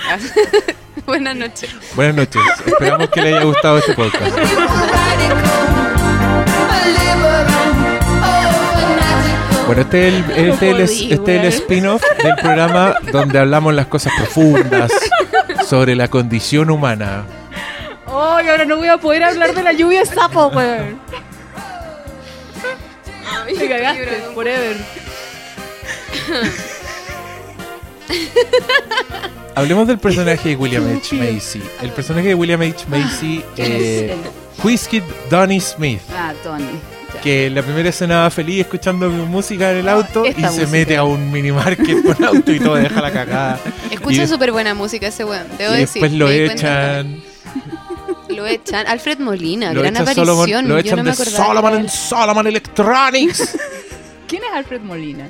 Buenas 1.06 1.36
noches. 1.36 1.70
Buenas 1.94 2.16
noches. 2.16 2.42
Esperamos 2.66 3.08
que 3.10 3.20
le 3.22 3.28
haya 3.28 3.44
gustado 3.44 3.78
este 3.78 3.94
podcast. 3.94 4.36
Bueno, 9.66 9.82
este 9.82 10.08
es 10.08 10.14
el, 10.14 10.30
este 10.30 10.70
es 10.70 10.90
el- 11.00 11.12
este 11.12 11.36
es 11.36 11.40
el 11.42 11.46
spin-off 11.48 12.02
del 12.22 12.34
programa 12.36 12.94
donde 13.10 13.38
hablamos 13.38 13.74
las 13.74 13.86
cosas 13.86 14.12
profundas 14.16 14.92
sobre 15.66 15.96
la 15.96 16.06
condición 16.08 16.70
humana. 16.70 17.24
Ay, 18.18 18.48
ahora 18.48 18.64
no 18.64 18.76
voy 18.78 18.88
a 18.88 18.96
poder 18.98 19.22
hablar 19.24 19.54
de 19.54 19.62
la 19.62 19.72
lluvia 19.72 20.00
de 20.00 20.06
sapo, 20.06 20.46
weón. 20.48 20.98
Me 23.46 23.68
cagaste, 23.68 24.22
forever. 24.34 24.76
Hablemos 29.54 29.86
del 29.88 29.98
personaje 29.98 30.50
de 30.50 30.56
William 30.56 30.84
H. 30.96 31.14
Macy. 31.16 31.62
El 31.82 31.90
personaje 31.90 32.28
de 32.28 32.34
William 32.34 32.60
H. 32.60 32.84
Macy, 32.88 33.42
eh, 33.56 34.14
Whiskey 34.62 35.02
Donny 35.30 35.60
Smith, 35.60 36.00
Ah, 36.14 36.32
Tony. 36.42 36.64
Ya. 37.14 37.20
que 37.20 37.46
en 37.46 37.54
la 37.54 37.62
primera 37.62 37.88
escena 37.88 38.22
va 38.22 38.30
feliz 38.30 38.60
escuchando 38.60 39.08
música 39.10 39.70
en 39.72 39.78
el 39.78 39.88
auto 39.88 40.24
y 40.26 40.28
Esta 40.28 40.48
se 40.50 40.60
música. 40.62 40.66
mete 40.70 40.96
a 40.96 41.04
un 41.04 41.30
mini 41.32 41.52
market 41.52 42.02
con 42.04 42.22
auto 42.24 42.52
y 42.52 42.60
todo 42.60 42.74
deja 42.74 43.00
la 43.00 43.12
cagada. 43.12 43.58
Escucha 43.90 44.24
Y- 44.24 44.26
súper 44.28 44.52
buena 44.52 44.74
música 44.74 45.06
ese 45.06 45.24
weón. 45.24 45.46
Debo 45.56 45.74
y 45.74 45.78
decir. 45.78 46.02
después 46.02 46.12
lo 46.12 46.26
me 46.26 46.32
di 46.32 46.46
cuenta 46.46 47.00
echan, 47.00 47.22
Lo 48.36 48.46
echan. 48.46 48.86
Alfred 48.86 49.18
Molina, 49.18 49.72
lo 49.72 49.80
gran 49.80 49.94
echan 49.94 50.02
aparición. 50.02 50.26
Solomon, 50.26 50.68
lo 50.68 50.74
Yo 50.74 50.78
echan 50.78 50.96
no 50.98 51.04
me 51.04 51.10
de. 51.10 51.16
Solomon 51.16 51.74
en 51.74 51.88
Solomon 51.88 52.46
Electronics. 52.46 53.56
¿Quién 54.28 54.42
es 54.44 54.50
Alfred 54.52 54.80
Molina? 54.82 55.28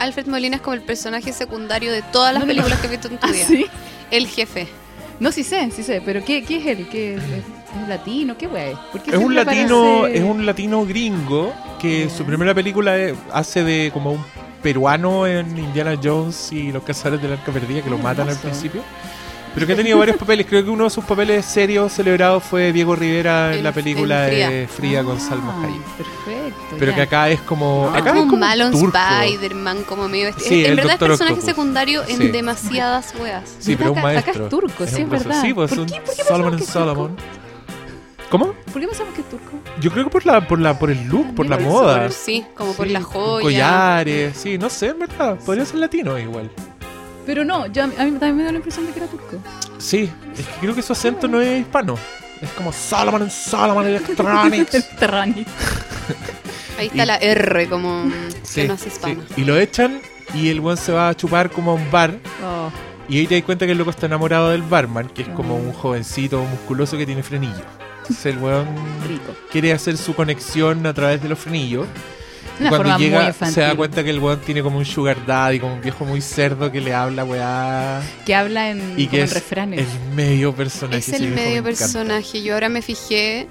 Alfred 0.00 0.26
Molina 0.26 0.56
es 0.56 0.62
como 0.62 0.74
el 0.74 0.82
personaje 0.82 1.32
secundario 1.32 1.92
de 1.92 2.02
todas 2.02 2.32
las 2.34 2.42
No 2.42 2.46
películas 2.46 2.80
que 2.80 2.86
he 2.86 2.90
visto 2.90 3.08
en 3.08 3.18
tu 3.18 3.26
¿Ah, 3.26 3.30
vida. 3.30 3.46
sí? 3.46 3.66
El 4.10 4.26
jefe. 4.26 4.66
No, 5.20 5.32
sí 5.32 5.44
sé, 5.44 5.70
sí 5.70 5.82
sé, 5.82 6.02
pero 6.04 6.22
¿qué, 6.24 6.44
qué 6.44 6.58
es 6.58 6.66
él? 6.66 6.88
¿Qué 6.90 7.14
es, 7.14 7.22
latino? 7.88 8.36
¿Qué 8.36 8.46
wey? 8.46 8.74
¿Por 8.92 9.02
qué 9.02 9.12
Es 9.12 9.16
un 9.16 9.34
latino, 9.34 10.06
es 10.06 10.22
un 10.22 10.44
latino 10.44 10.84
gringo 10.84 11.54
que 11.80 12.10
su 12.10 12.24
primera 12.24 12.54
película 12.54 12.94
hace 13.32 13.64
de 13.64 13.90
como 13.92 14.12
un 14.12 14.24
peruano 14.62 15.26
en 15.26 15.56
Indiana 15.56 15.98
Jones 16.02 16.50
y 16.52 16.72
los 16.72 16.82
cazadores 16.82 17.22
del 17.22 17.32
arca 17.32 17.52
perdida 17.52 17.82
que 17.82 17.88
lo 17.90 17.98
matan 17.98 18.28
al 18.28 18.36
principio. 18.36 18.82
Pero 19.56 19.66
que 19.66 19.72
ha 19.72 19.76
tenido 19.76 19.98
varios 19.98 20.16
papeles. 20.18 20.44
Creo 20.46 20.62
que 20.62 20.68
uno 20.70 20.84
de 20.84 20.90
sus 20.90 21.02
papeles 21.04 21.44
serios 21.46 21.90
celebrados 21.90 22.44
fue 22.44 22.72
Diego 22.72 22.94
Rivera 22.94 23.52
en 23.52 23.58
En- 23.58 23.64
la 23.64 23.72
película 23.72 24.24
en 24.28 24.30
Frida. 24.34 24.50
de 24.50 24.68
Frida 24.68 25.02
con 25.02 25.18
Salma 25.18 25.54
Ah, 25.56 25.64
Hayek. 25.66 25.82
Perfecto. 25.96 26.76
Pero 26.78 26.90
ya. 26.92 26.94
que 26.96 27.02
acá 27.02 27.30
es 27.30 27.40
como. 27.40 27.90
Ah. 27.92 27.96
Acá 27.98 28.10
como 28.10 28.20
es 28.20 28.26
como 28.26 28.36
malo 28.40 28.66
en 28.66 28.72
turco. 28.72 28.98
Spider-Man, 28.98 29.84
como 29.84 30.08
medio. 30.08 30.32
Sí, 30.38 30.64
en 30.66 30.76
verdad 30.76 30.84
es 30.84 31.00
Doctor 31.00 31.08
personaje 31.08 31.32
Octopus. 31.34 31.44
secundario 31.50 32.02
en 32.06 32.18
Sí. 32.18 32.28
demasiadas 32.28 33.14
weas. 33.18 33.56
Sí, 33.58 33.76
pero 33.76 33.92
es 33.92 33.96
un 33.96 33.98
Acá- 33.98 34.08
acá 34.10 34.18
es 34.20 34.26
maestro. 34.26 34.48
turco, 34.50 34.86
sí, 34.86 34.94
un 34.96 35.00
es 35.02 35.08
verdad. 35.24 35.40
Sí, 35.42 35.54
pues 35.54 35.70
¿Por 35.70 35.78
un 35.80 35.86
qué- 35.86 36.00
por 36.02 36.14
qué 36.16 36.22
Solomon 36.24 36.54
es? 36.58 36.66
Solomon. 36.66 37.16
¿Cómo? 38.30 38.46
¿Por 38.72 38.80
qué 38.82 38.88
pensamos 38.88 39.14
que 39.14 39.20
es 39.22 39.28
turco? 39.30 39.52
Yo 39.80 39.90
creo 39.90 40.04
que 40.04 40.10
por 40.10 40.26
la, 40.26 40.46
por 40.46 40.58
la, 40.60 40.78
por 40.78 40.90
el 40.90 41.02
look, 41.06 41.34
por 41.34 41.48
la 41.48 41.56
Por 41.56 41.64
el 41.66 41.70
moda. 41.72 42.10
Sí, 42.10 42.44
como 42.56 42.72
por 42.74 42.86
Sí, 42.88 42.92
la 42.92 43.00
con 43.00 43.12
joya. 43.12 43.42
Collares, 43.42 44.36
sí, 44.36 44.58
no 44.58 44.68
sé, 44.68 44.88
en 44.88 44.98
verdad. 44.98 45.38
Podría 45.46 45.64
ser 45.64 45.76
latino 45.76 46.18
igual. 46.18 46.50
Pero 47.26 47.44
no, 47.44 47.66
yo, 47.66 47.82
a 47.84 47.86
mí 47.88 47.92
también 47.96 48.36
me 48.36 48.44
da 48.44 48.52
la 48.52 48.58
impresión 48.58 48.86
de 48.86 48.92
que 48.92 49.00
era 49.00 49.08
turco. 49.08 49.38
Sí, 49.78 50.10
es 50.38 50.46
que 50.46 50.54
creo 50.60 50.74
que 50.74 50.82
su 50.82 50.92
acento 50.92 51.26
no 51.28 51.40
es 51.40 51.60
hispano. 51.60 51.96
Es 52.40 52.50
como 52.50 52.72
Solomon 52.72 53.30
Solomon 53.30 53.86
Electronics. 53.86 54.96
Terrani. 54.98 55.44
Ahí 56.78 56.86
está 56.88 57.02
Y- 57.02 57.06
la 57.06 57.16
R 57.16 57.68
como 57.68 58.04
Sí, 58.42 58.62
que 58.62 58.68
no 58.68 58.74
hace 58.74 58.90
sí. 58.90 58.96
hispano. 58.96 59.22
Y 59.36 59.44
lo 59.44 59.56
echan 59.58 60.00
y 60.34 60.48
el 60.50 60.60
buen 60.60 60.76
se 60.76 60.92
va 60.92 61.08
a 61.08 61.14
chupar 61.16 61.50
como 61.50 61.72
a 61.72 61.74
un 61.74 61.90
bar. 61.90 62.18
Oh, 62.44 62.70
Y 63.08 63.18
ahí 63.18 63.26
te 63.26 63.36
das 63.36 63.44
cuenta 63.44 63.66
que 63.66 63.72
el 63.72 63.78
loco 63.78 63.90
está 63.90 64.06
enamorado 64.06 64.50
del 64.50 64.62
barman, 64.62 65.08
que 65.08 65.22
es 65.22 65.28
como 65.28 65.54
Ah. 65.54 65.58
un 65.58 65.72
jovencito 65.72 66.40
musculoso 66.42 66.96
que 66.98 67.06
tiene 67.06 67.22
frenillo. 67.22 67.62
Entonces 68.02 68.26
el 68.26 68.38
weón 68.38 68.66
rico. 69.08 69.34
quiere 69.50 69.72
hacer 69.72 69.96
su 69.96 70.14
conexión 70.14 70.84
a 70.86 70.92
través 70.94 71.22
de 71.22 71.28
los 71.28 71.38
frenillos. 71.38 71.86
Una 72.60 72.68
cuando 72.70 72.76
forma 72.88 72.98
muy 72.98 73.06
llega 73.06 73.26
infantil. 73.26 73.54
se 73.54 73.60
da 73.60 73.74
cuenta 73.76 74.02
que 74.02 74.10
el 74.10 74.18
weón 74.18 74.40
tiene 74.40 74.62
como 74.62 74.78
un 74.78 74.84
sugar 74.86 75.26
daddy, 75.26 75.60
como 75.60 75.74
un 75.74 75.80
viejo 75.82 76.04
muy 76.04 76.20
cerdo 76.22 76.72
que 76.72 76.80
le 76.80 76.94
habla 76.94 77.24
weá. 77.24 78.02
Que 78.24 78.34
habla 78.34 78.70
en, 78.70 78.94
Y 78.96 79.06
que 79.08 79.18
en 79.18 79.24
es 79.24 79.34
refranes. 79.34 79.80
el 79.80 80.14
medio 80.14 80.54
personaje. 80.54 80.98
Es 80.98 81.08
el 81.12 81.28
me 81.28 81.34
medio 81.36 81.50
encanta. 81.58 81.68
personaje. 81.68 82.42
Yo 82.42 82.54
ahora 82.54 82.68
me 82.68 82.80
fijé. 82.82 83.46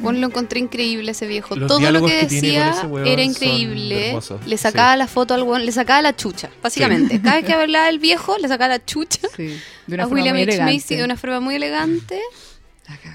Bueno, 0.00 0.18
lo 0.18 0.26
encontré 0.26 0.58
increíble 0.60 1.12
ese 1.12 1.26
viejo. 1.26 1.54
Los 1.56 1.68
Todo 1.68 1.78
lo 1.78 1.82
diálogos 1.82 2.10
que 2.10 2.22
decía 2.26 2.74
era 3.06 3.22
increíble. 3.22 4.18
Le 4.46 4.56
sacaba 4.58 4.96
la 4.96 5.06
foto 5.06 5.34
al 5.34 5.42
weón, 5.44 5.64
le 5.64 5.72
sacaba 5.72 6.02
la 6.02 6.14
chucha, 6.16 6.50
básicamente. 6.62 7.20
Cada 7.22 7.36
vez 7.36 7.44
que 7.46 7.52
hablaba 7.54 7.88
el 7.88 7.98
viejo, 8.00 8.36
le 8.38 8.48
sacaba 8.48 8.68
la 8.68 8.84
chucha 8.84 9.20
Sí, 9.36 9.58
de 9.86 9.94
una 9.94 10.02
a 10.04 10.06
forma 10.06 10.16
William 10.20 10.34
muy 10.36 10.42
H. 10.42 10.50
elegante. 10.52 10.74
Macy 10.74 10.96
de 10.96 11.04
una 11.04 11.16
forma 11.16 11.40
muy 11.40 11.54
elegante. 11.54 12.20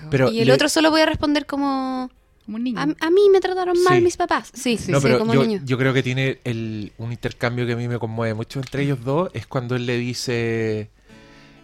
Pero 0.09 0.31
y 0.31 0.39
el 0.39 0.47
le- 0.47 0.53
otro 0.53 0.69
solo 0.69 0.89
voy 0.89 1.01
a 1.01 1.05
responder 1.05 1.45
como. 1.45 2.09
Como 2.47 2.57
un 2.57 2.63
niño. 2.63 2.79
A, 2.79 2.83
a 3.05 3.09
mí 3.11 3.29
me 3.31 3.39
trataron 3.39 3.77
mal 3.83 3.97
Sí. 3.99 4.03
mis 4.03 4.17
papás. 4.17 4.49
Sí, 4.53 4.77
sí, 4.77 4.91
No, 4.91 4.99
pero 5.01 5.19
como 5.19 5.35
yo, 5.35 5.45
niño. 5.45 5.61
yo 5.63 5.77
creo 5.77 5.93
que 5.93 6.01
tiene 6.01 6.39
el, 6.43 6.91
un 6.97 7.11
intercambio 7.11 7.67
que 7.67 7.73
a 7.73 7.75
mí 7.75 7.87
me 7.87 7.99
conmueve 7.99 8.33
mucho 8.33 8.59
entre 8.59 8.81
ellos 8.83 9.03
dos. 9.03 9.29
Es 9.35 9.45
cuando 9.45 9.75
él 9.75 9.85
le 9.85 9.97
dice. 9.99 10.89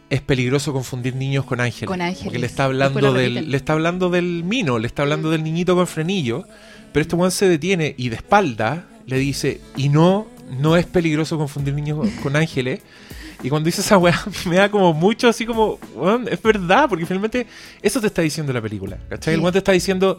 Es 0.10 0.22
peligroso 0.22 0.74
confundir 0.74 1.16
niños 1.16 1.46
con 1.46 1.60
ángeles. 1.60 1.88
Con 1.88 2.02
ángeles. 2.02 2.24
Porque 2.26 2.38
le 2.38 2.46
está 2.46 2.66
hablando 2.66 3.14
del, 3.14 3.50
le 3.50 3.58
está 3.58 3.74
hablando 3.74 4.10
del 4.12 4.44
mino, 4.44 4.78
le 4.78 4.86
está 4.86 5.02
hablando 5.02 5.32
del 5.32 5.42
niñito 5.44 5.74
con 5.76 5.88
frenillo. 5.88 6.44
Pero 6.92 7.02
este 7.02 7.16
weón 7.16 7.32
se 7.32 7.48
detiene 7.48 7.96
y 7.98 8.10
de 8.10 8.18
espalda 8.18 8.86
le 9.08 9.18
dice, 9.18 9.60
y 9.76 9.90
no, 9.90 10.28
no 10.60 10.78
es 10.78 10.86
peligroso 10.86 11.38
confundir 11.40 11.74
niños 11.74 12.08
con 12.22 12.36
ángeles. 12.36 12.82
Y 13.44 13.50
cuando 13.50 13.66
dice 13.68 13.82
esa 13.82 13.98
weá, 13.98 14.20
me 14.46 14.56
da 14.56 14.72
como 14.72 14.94
mucho 14.94 15.28
así 15.28 15.46
como, 15.46 15.78
es 16.32 16.42
verdad, 16.42 16.88
porque 16.90 17.06
finalmente 17.06 17.46
eso 17.82 18.00
te 18.02 18.08
está 18.08 18.22
diciendo 18.22 18.52
la 18.54 18.62
película. 18.62 18.98
¿Cachai? 19.10 19.34
El 19.36 19.42
weón 19.42 19.52
te 19.52 19.58
está 19.60 19.74
diciendo, 19.74 20.18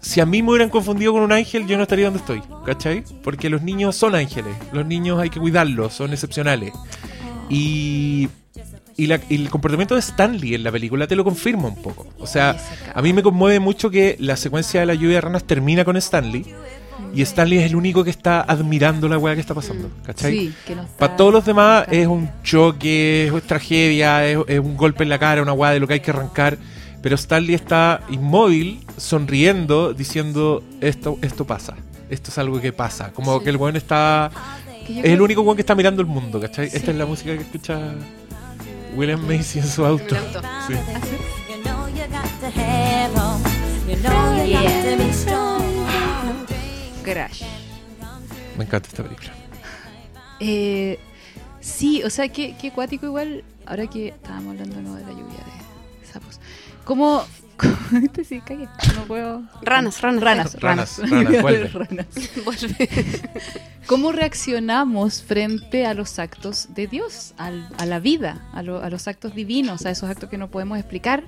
si 0.00 0.20
a 0.20 0.26
mí 0.26 0.42
me 0.42 0.50
hubieran 0.50 0.68
confundido 0.68 1.12
con 1.12 1.22
un 1.22 1.30
ángel, 1.32 1.66
yo 1.66 1.76
no 1.76 1.84
estaría 1.84 2.06
donde 2.06 2.18
estoy, 2.20 2.42
¿cachai? 2.66 3.04
Porque 3.22 3.48
los 3.48 3.62
niños 3.62 3.94
son 3.96 4.14
ángeles, 4.16 4.54
los 4.72 4.84
niños 4.84 5.20
hay 5.20 5.30
que 5.30 5.38
cuidarlos, 5.38 5.92
son 5.94 6.12
excepcionales. 6.12 6.72
Y, 7.48 8.28
y, 8.96 9.06
la- 9.06 9.20
y 9.28 9.36
el 9.36 9.50
comportamiento 9.50 9.94
de 9.94 10.00
Stanley 10.00 10.54
en 10.54 10.62
la 10.64 10.72
película 10.72 11.06
te 11.06 11.16
lo 11.16 11.24
confirma 11.24 11.68
un 11.68 11.80
poco. 11.82 12.06
O 12.18 12.26
sea, 12.26 12.56
a 12.94 13.02
mí 13.02 13.12
me 13.12 13.22
conmueve 13.22 13.60
mucho 13.60 13.90
que 13.90 14.16
la 14.18 14.36
secuencia 14.36 14.80
de 14.80 14.86
la 14.86 14.94
lluvia 14.94 15.16
de 15.16 15.20
ranas 15.20 15.44
termina 15.44 15.84
con 15.84 15.96
Stanley. 15.96 16.46
Y 17.14 17.22
Stanley 17.22 17.58
es 17.58 17.66
el 17.70 17.76
único 17.76 18.04
que 18.04 18.10
está 18.10 18.42
admirando 18.42 19.08
la 19.08 19.18
weá 19.18 19.34
que 19.34 19.40
está 19.40 19.54
pasando, 19.54 19.90
¿cachai? 20.04 20.32
Sí, 20.32 20.54
que 20.66 20.76
no 20.76 20.82
está- 20.82 20.96
Para 20.98 21.16
todos 21.16 21.32
los 21.32 21.44
demás 21.44 21.86
es 21.90 22.06
un 22.06 22.30
choque, 22.44 23.32
es 23.34 23.42
tragedia, 23.44 24.26
es, 24.26 24.38
es 24.46 24.60
un 24.60 24.76
golpe 24.76 25.02
en 25.02 25.08
la 25.08 25.18
cara, 25.18 25.42
una 25.42 25.52
weá 25.52 25.72
de 25.72 25.80
lo 25.80 25.86
que 25.88 25.94
hay 25.94 26.00
que 26.00 26.10
arrancar. 26.10 26.56
Pero 27.02 27.14
Stanley 27.16 27.54
está 27.54 28.02
inmóvil, 28.10 28.84
sonriendo, 28.96 29.94
diciendo 29.94 30.62
esto, 30.80 31.18
esto 31.22 31.46
pasa. 31.46 31.74
Esto 32.10 32.30
es 32.30 32.38
algo 32.38 32.60
que 32.60 32.72
pasa. 32.72 33.10
Como 33.12 33.38
Sí. 33.38 33.44
que 33.44 33.50
el 33.50 33.56
weón 33.56 33.76
está. 33.76 34.30
Es 34.88 35.04
el 35.04 35.20
único 35.20 35.40
weón 35.42 35.56
que 35.56 35.62
está 35.62 35.74
mirando 35.74 36.02
el 36.02 36.08
mundo, 36.08 36.40
¿cachai? 36.40 36.68
Sí. 36.68 36.76
Esta 36.76 36.90
es 36.90 36.96
la 36.96 37.06
música 37.06 37.32
que 37.34 37.42
escucha 37.42 37.78
William 38.96 39.20
Macy 39.26 39.60
en 39.60 39.66
su 39.68 39.84
auto. 39.86 40.14
Sí. 40.66 40.74
Crash. 47.12 47.42
Me 48.56 48.64
encanta 48.64 48.88
esta 48.88 49.02
película. 49.02 49.32
Eh, 50.40 50.98
sí, 51.60 52.02
o 52.02 52.10
sea, 52.10 52.28
qué, 52.28 52.56
qué 52.60 52.70
cuático 52.72 53.06
igual, 53.06 53.44
ahora 53.66 53.86
que 53.88 54.08
estábamos 54.08 54.52
hablando 54.52 54.80
¿no? 54.82 54.94
de 54.94 55.02
la 55.02 55.10
lluvia 55.10 55.38
de 55.38 56.06
sapos. 56.12 56.40
¿Cómo... 56.84 57.24
cómo- 57.56 57.76
este 58.04 58.24
sí, 58.24 58.40
cagué, 58.40 58.66
no 58.96 59.02
puedo... 59.06 59.42
Ranas, 59.62 60.00
ranas. 60.00 60.22
Ranas, 60.22 60.54
Ranas, 60.60 60.98
ranas. 60.98 61.10
ranas, 61.10 61.42
vuelve. 61.42 61.68
Ranas. 61.68 62.06
Vuelve. 62.44 62.88
¿Cómo 63.86 64.12
reaccionamos 64.12 65.22
frente 65.22 65.84
a 65.86 65.94
los 65.94 66.18
actos 66.18 66.68
de 66.74 66.86
Dios, 66.86 67.34
al- 67.38 67.68
a 67.78 67.86
la 67.86 67.98
vida, 67.98 68.48
a, 68.54 68.62
lo- 68.62 68.82
a 68.82 68.88
los 68.88 69.08
actos 69.08 69.34
divinos, 69.34 69.84
a 69.86 69.90
esos 69.90 70.08
actos 70.08 70.30
que 70.30 70.38
no 70.38 70.48
podemos 70.50 70.78
explicar? 70.78 71.24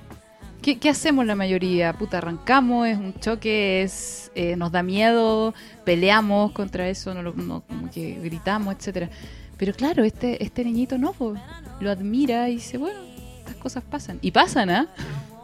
¿Qué, 0.63 0.79
qué 0.79 0.89
hacemos 0.89 1.25
la 1.25 1.35
mayoría? 1.35 1.91
Puta, 1.93 2.19
arrancamos, 2.19 2.87
es 2.87 2.97
un 2.97 3.13
choque, 3.19 3.83
es, 3.83 4.31
eh, 4.33 4.55
nos 4.55 4.71
da 4.71 4.81
miedo, 4.81 5.53
peleamos 5.83 6.53
contra 6.53 6.87
eso, 6.87 7.13
no, 7.13 7.21
no- 7.21 7.61
como 7.67 7.91
que 7.91 8.13
gritamos, 8.23 8.73
etcétera. 8.75 9.09
Pero 9.57 9.73
claro, 9.73 10.03
este, 10.05 10.41
este 10.41 10.63
niñito 10.63 10.97
no, 10.97 11.11
po, 11.13 11.35
lo 11.81 11.91
admira 11.91 12.49
y 12.49 12.55
dice, 12.55 12.77
bueno, 12.77 12.99
estas 13.39 13.55
cosas 13.57 13.83
pasan. 13.83 14.19
Y 14.21 14.31
pasan, 14.31 14.69
¿ah? 14.69 14.87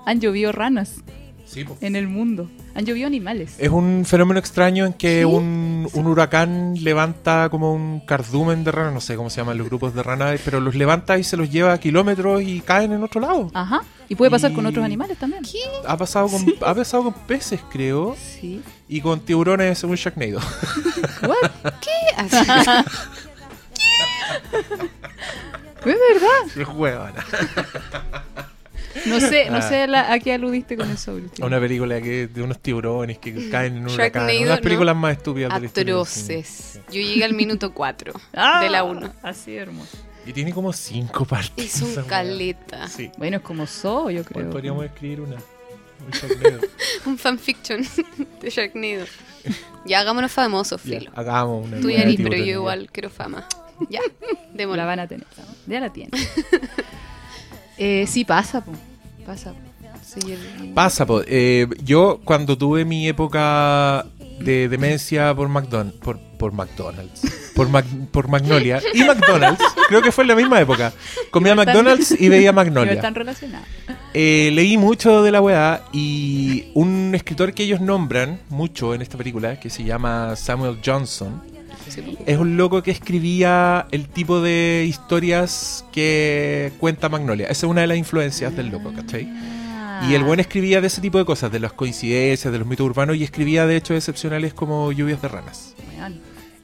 Han 0.05 0.21
llovido 0.21 0.51
ranas. 0.53 1.03
Sí, 1.51 1.63
po. 1.63 1.75
en 1.81 1.95
el 1.95 2.07
mundo. 2.07 2.47
Han 2.75 2.85
llovido 2.85 3.07
animales. 3.07 3.55
Es 3.57 3.69
un 3.69 4.05
fenómeno 4.05 4.39
extraño 4.39 4.85
en 4.85 4.93
que 4.93 5.19
¿Sí? 5.21 5.25
un, 5.25 5.89
un 5.91 6.05
huracán 6.07 6.75
levanta 6.83 7.49
como 7.49 7.73
un 7.73 8.01
cardumen 8.01 8.63
de 8.63 8.71
ranas, 8.71 8.93
no 8.93 9.01
sé 9.01 9.15
cómo 9.15 9.31
se 9.31 9.37
llaman 9.41 9.57
los 9.57 9.65
grupos 9.67 9.95
de 9.95 10.03
ranas, 10.03 10.39
pero 10.45 10.59
los 10.59 10.75
levanta 10.75 11.17
y 11.17 11.23
se 11.23 11.37
los 11.37 11.49
lleva 11.49 11.73
a 11.73 11.79
kilómetros 11.79 12.43
y 12.43 12.61
caen 12.61 12.91
en 12.91 13.03
otro 13.03 13.19
lado. 13.19 13.49
Ajá. 13.55 13.81
Y 14.07 14.13
puede 14.15 14.29
pasar 14.29 14.53
con 14.53 14.65
Y- 14.65 14.67
otros 14.67 14.85
animales 14.85 15.17
también. 15.17 15.43
Ha 15.87 15.97
pasado 15.97 16.27
con, 16.27 16.45
ha 16.61 16.75
pasado 16.75 17.03
con 17.05 17.13
peces, 17.13 17.59
creo, 17.71 18.15
Sí. 18.39 18.61
y 18.87 19.01
con 19.01 19.19
tiburones 19.19 19.79
según 19.79 19.95
Sharknado. 19.95 20.39
What? 21.23 21.51
Así. 22.17 22.37
Es 25.79 25.85
verdad. 25.85 26.53
Qué 26.53 26.63
huevona. 26.65 27.25
No 29.05 29.19
sé, 29.19 29.49
no 29.49 29.57
Ah. 29.57 29.61
sé 29.61 29.87
la- 29.87 30.11
a 30.11 30.19
qué 30.19 30.33
aludiste 30.33 30.75
con 30.77 30.89
eso. 30.91 31.15
Cristian. 31.15 31.47
Una 31.47 31.59
película 31.59 32.01
que 32.01 32.27
de 32.27 32.41
unos 32.41 32.59
tiburones 32.59 33.17
que 33.19 33.49
caen 33.49 33.77
en 33.77 33.83
un 33.87 33.89
huracán. 33.93 34.23
Una 34.23 34.31
de 34.33 34.45
las 34.45 34.57
¿no? 34.59 34.63
películas 34.63 34.95
más 34.95 35.17
estúpidas 35.17 35.53
de 35.53 35.59
la 35.59 35.65
historia. 35.65 35.93
Atroces. 35.93 36.79
Yo 36.91 37.01
llegué 37.01 37.23
al 37.23 37.33
minuto 37.33 37.73
4 37.73 38.13
Ah, 38.33 38.61
de 38.63 38.69
la 38.69 38.83
1. 38.83 39.13
Así 39.21 39.55
hermoso. 39.55 39.97
Y 40.25 40.33
tiene 40.33 40.53
como 40.53 40.73
cinco 40.73 41.25
partes. 41.25 41.75
Es 41.75 41.81
un 41.81 42.03
caleta. 42.03 42.87
Sí. 42.87 43.09
Bueno, 43.17 43.37
es 43.37 43.43
como 43.43 43.65
So, 43.67 44.09
yo 44.09 44.19
Hoy 44.19 44.25
creo. 44.25 44.49
podríamos 44.49 44.85
escribir 44.85 45.21
una. 45.21 45.37
Un 47.05 47.17
fanfiction 47.17 47.85
de 48.41 48.49
Sharknado. 48.49 49.05
Ya 49.85 49.99
hagámonos 49.99 50.31
famosos, 50.31 50.81
Ya, 50.83 50.99
filo. 50.99 51.11
hagamos 51.15 51.65
una. 51.67 51.79
Tú 51.81 51.89
ya 51.89 52.03
eres, 52.03 52.15
pero 52.17 52.37
yo 52.37 52.45
igual 52.45 52.89
quiero 52.91 53.09
fama. 53.09 53.45
Ya, 53.89 53.99
La 54.21 54.39
démosle. 54.53 54.83
van 54.85 54.99
a 54.99 55.07
tener. 55.07 55.27
Ya 55.67 55.79
la 55.81 55.91
tienen. 55.91 56.11
Eh, 57.79 58.05
sí, 58.07 58.25
pasa, 58.25 58.63
po. 58.63 58.71
Pasa. 59.25 59.53
Sí, 60.05 60.31
el- 60.31 60.73
Pasa, 60.73 61.05
po. 61.05 61.21
Eh, 61.25 61.67
yo 61.83 62.19
cuando 62.23 62.57
tuve 62.57 62.83
mi 62.85 63.07
época 63.07 64.05
de 64.39 64.67
demencia 64.69 65.33
por 65.35 65.49
McDonald's, 65.49 65.99
por, 65.99 66.17
por 66.37 66.51
McDonald's, 66.53 67.21
por, 67.55 67.67
Mac- 67.69 67.85
por 68.11 68.27
Magnolia 68.29 68.81
y 68.93 69.03
McDonald's, 69.03 69.61
creo 69.89 70.01
que 70.01 70.11
fue 70.11 70.23
en 70.23 70.29
la 70.29 70.35
misma 70.35 70.59
época. 70.61 70.93
Comía 71.29 71.53
McDonald's 71.55 72.15
y 72.19 72.29
veía 72.29 72.51
No 72.51 72.55
Magnolia. 72.55 72.93
están 72.93 73.13
relacionadas. 73.15 73.67
Eh, 74.13 74.49
leí 74.53 74.77
mucho 74.77 75.21
de 75.21 75.31
la 75.31 75.41
weá 75.41 75.83
y 75.91 76.69
un 76.73 77.11
escritor 77.13 77.53
que 77.53 77.63
ellos 77.63 77.81
nombran 77.81 78.39
mucho 78.49 78.95
en 78.95 79.01
esta 79.03 79.17
película, 79.17 79.59
que 79.59 79.69
se 79.69 79.83
llama 79.83 80.35
Samuel 80.35 80.79
Johnson, 80.83 81.43
Sí, 81.89 82.01
es 82.25 82.37
un 82.37 82.57
loco 82.57 82.81
que 82.83 82.91
escribía 82.91 83.87
el 83.91 84.07
tipo 84.07 84.41
de 84.41 84.85
historias 84.87 85.85
que 85.91 86.71
cuenta 86.79 87.09
Magnolia. 87.09 87.45
Esa 87.47 87.65
es 87.65 87.69
una 87.69 87.81
de 87.81 87.87
las 87.87 87.97
influencias 87.97 88.55
del 88.55 88.67
loco, 88.69 88.93
¿cachai? 88.95 89.27
Y 90.09 90.13
el 90.13 90.23
buen 90.23 90.39
escribía 90.39 90.79
de 90.79 90.87
ese 90.87 91.01
tipo 91.01 91.17
de 91.17 91.25
cosas, 91.25 91.51
de 91.51 91.59
las 91.59 91.73
coincidencias, 91.73 92.51
de 92.53 92.57
los 92.59 92.65
mitos 92.67 92.85
urbanos, 92.85 93.17
y 93.17 93.23
escribía 93.23 93.65
de 93.65 93.75
hecho 93.75 93.93
excepcionales 93.95 94.53
como 94.53 94.91
lluvias 94.93 95.21
de 95.21 95.27
ranas. 95.27 95.75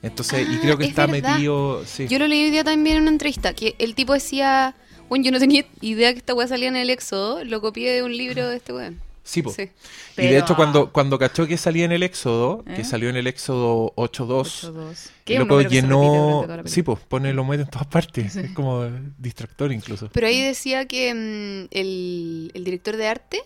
Entonces, 0.02 0.48
y 0.48 0.56
Ah, 0.56 0.60
creo 0.62 0.78
que 0.78 0.84
es 0.86 0.90
está 0.92 1.08
verdad. 1.08 1.34
metido. 1.34 1.84
Sí. 1.86 2.08
Yo 2.08 2.20
lo 2.20 2.28
leí 2.28 2.44
hoy 2.44 2.52
día 2.52 2.64
también 2.64 2.98
en 2.98 3.02
una 3.04 3.12
entrevista, 3.12 3.54
que 3.54 3.76
el 3.80 3.96
tipo 3.96 4.14
decía, 4.14 4.76
bueno, 5.10 5.26
yo 5.26 5.32
no 5.32 5.40
tenía 5.40 5.66
idea 5.82 6.14
que 6.14 6.20
esta 6.20 6.34
weá 6.34 6.48
salía 6.48 6.68
en 6.70 6.76
el 6.76 6.90
Éxodo, 6.90 7.44
lo 7.44 7.60
copié 7.60 7.92
de 7.92 8.04
un 8.04 8.16
libro 8.16 8.48
de 8.48 8.56
este 8.58 8.72
weón. 8.72 9.00
Sí, 9.26 9.42
po. 9.42 9.50
Sí. 9.50 9.72
Y 10.18 10.28
de 10.28 10.38
hecho, 10.38 10.56
cuando, 10.56 10.94
cuando 10.94 11.18
cachó 11.18 11.48
que 11.48 11.58
salía 11.58 11.84
en 11.84 11.92
el 11.92 12.04
Éxodo, 12.04 12.64
¿Eh? 12.68 12.76
que 12.76 12.84
salió 12.84 13.10
en 13.10 13.16
el 13.16 13.26
Éxodo 13.26 13.92
8.2, 13.96 14.72
8-2. 14.72 15.12
el 15.26 15.34
es 15.34 15.42
un 15.42 15.48
loco 15.48 15.62
llenó. 15.64 16.48
Sí, 16.66 16.84
pues 16.84 17.00
pone 17.00 17.34
lo 17.34 17.44
mueve 17.44 17.64
en 17.64 17.70
todas 17.70 17.88
partes. 17.88 18.34
Sí. 18.34 18.42
Es 18.42 18.52
como 18.52 18.88
distractor 19.18 19.72
incluso. 19.72 20.10
Pero 20.14 20.28
ahí 20.28 20.40
decía 20.42 20.86
que 20.86 21.12
mm, 21.12 21.76
el, 21.76 22.52
el 22.54 22.64
director 22.64 22.98
de 22.98 23.08
arte, 23.08 23.42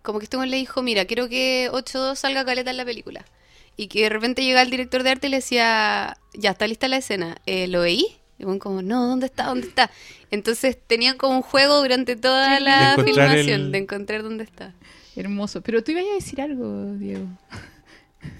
como 0.00 0.20
que 0.20 0.24
este 0.24 0.38
le 0.46 0.56
dijo, 0.56 0.82
mira, 0.82 1.04
quiero 1.04 1.28
que 1.28 1.68
8.2 1.70 2.16
salga 2.16 2.46
caleta 2.46 2.70
en 2.70 2.78
la 2.78 2.86
película. 2.86 3.26
Y 3.76 3.88
que 3.88 4.04
de 4.04 4.08
repente 4.08 4.42
llega 4.42 4.62
el 4.62 4.70
director 4.70 5.02
de 5.02 5.10
arte 5.10 5.26
y 5.26 5.30
le 5.30 5.36
decía, 5.36 6.16
ya 6.32 6.50
está 6.52 6.66
lista 6.66 6.88
la 6.88 6.96
escena, 6.96 7.36
eh, 7.44 7.68
¿lo 7.68 7.82
veí? 7.82 8.17
Y 8.38 8.44
bueno, 8.44 8.58
como, 8.60 8.82
no, 8.82 9.06
¿dónde 9.06 9.26
está? 9.26 9.46
¿Dónde 9.46 9.66
está? 9.68 9.90
Entonces 10.30 10.78
tenían 10.86 11.16
como 11.16 11.36
un 11.36 11.42
juego 11.42 11.78
durante 11.80 12.14
toda 12.16 12.58
Qué 12.58 12.64
la. 12.64 12.96
De 12.96 13.04
filmación 13.04 13.60
el- 13.60 13.72
de 13.72 13.78
encontrar 13.78 14.22
dónde 14.22 14.44
está. 14.44 14.74
Hermoso. 15.16 15.60
Pero 15.62 15.82
tú 15.82 15.90
ibas 15.92 16.04
a 16.10 16.14
decir 16.14 16.40
algo, 16.40 16.92
Diego. 16.94 17.26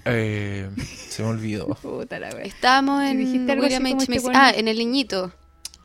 Eh, 0.05 0.69
se 1.09 1.23
me 1.23 1.29
olvidó. 1.29 1.67
Puta 1.81 2.19
la. 2.19 2.29
Estábamos 2.29 3.03
en 3.03 3.17
dijiste 3.17 3.51
algo 3.51 3.65
así 3.65 3.75
William 3.75 3.91
como 3.91 4.01
H. 4.03 4.15
este. 4.15 4.31
Ah, 4.33 4.51
en 4.55 4.67
el 4.67 4.77
niñito. 4.77 5.33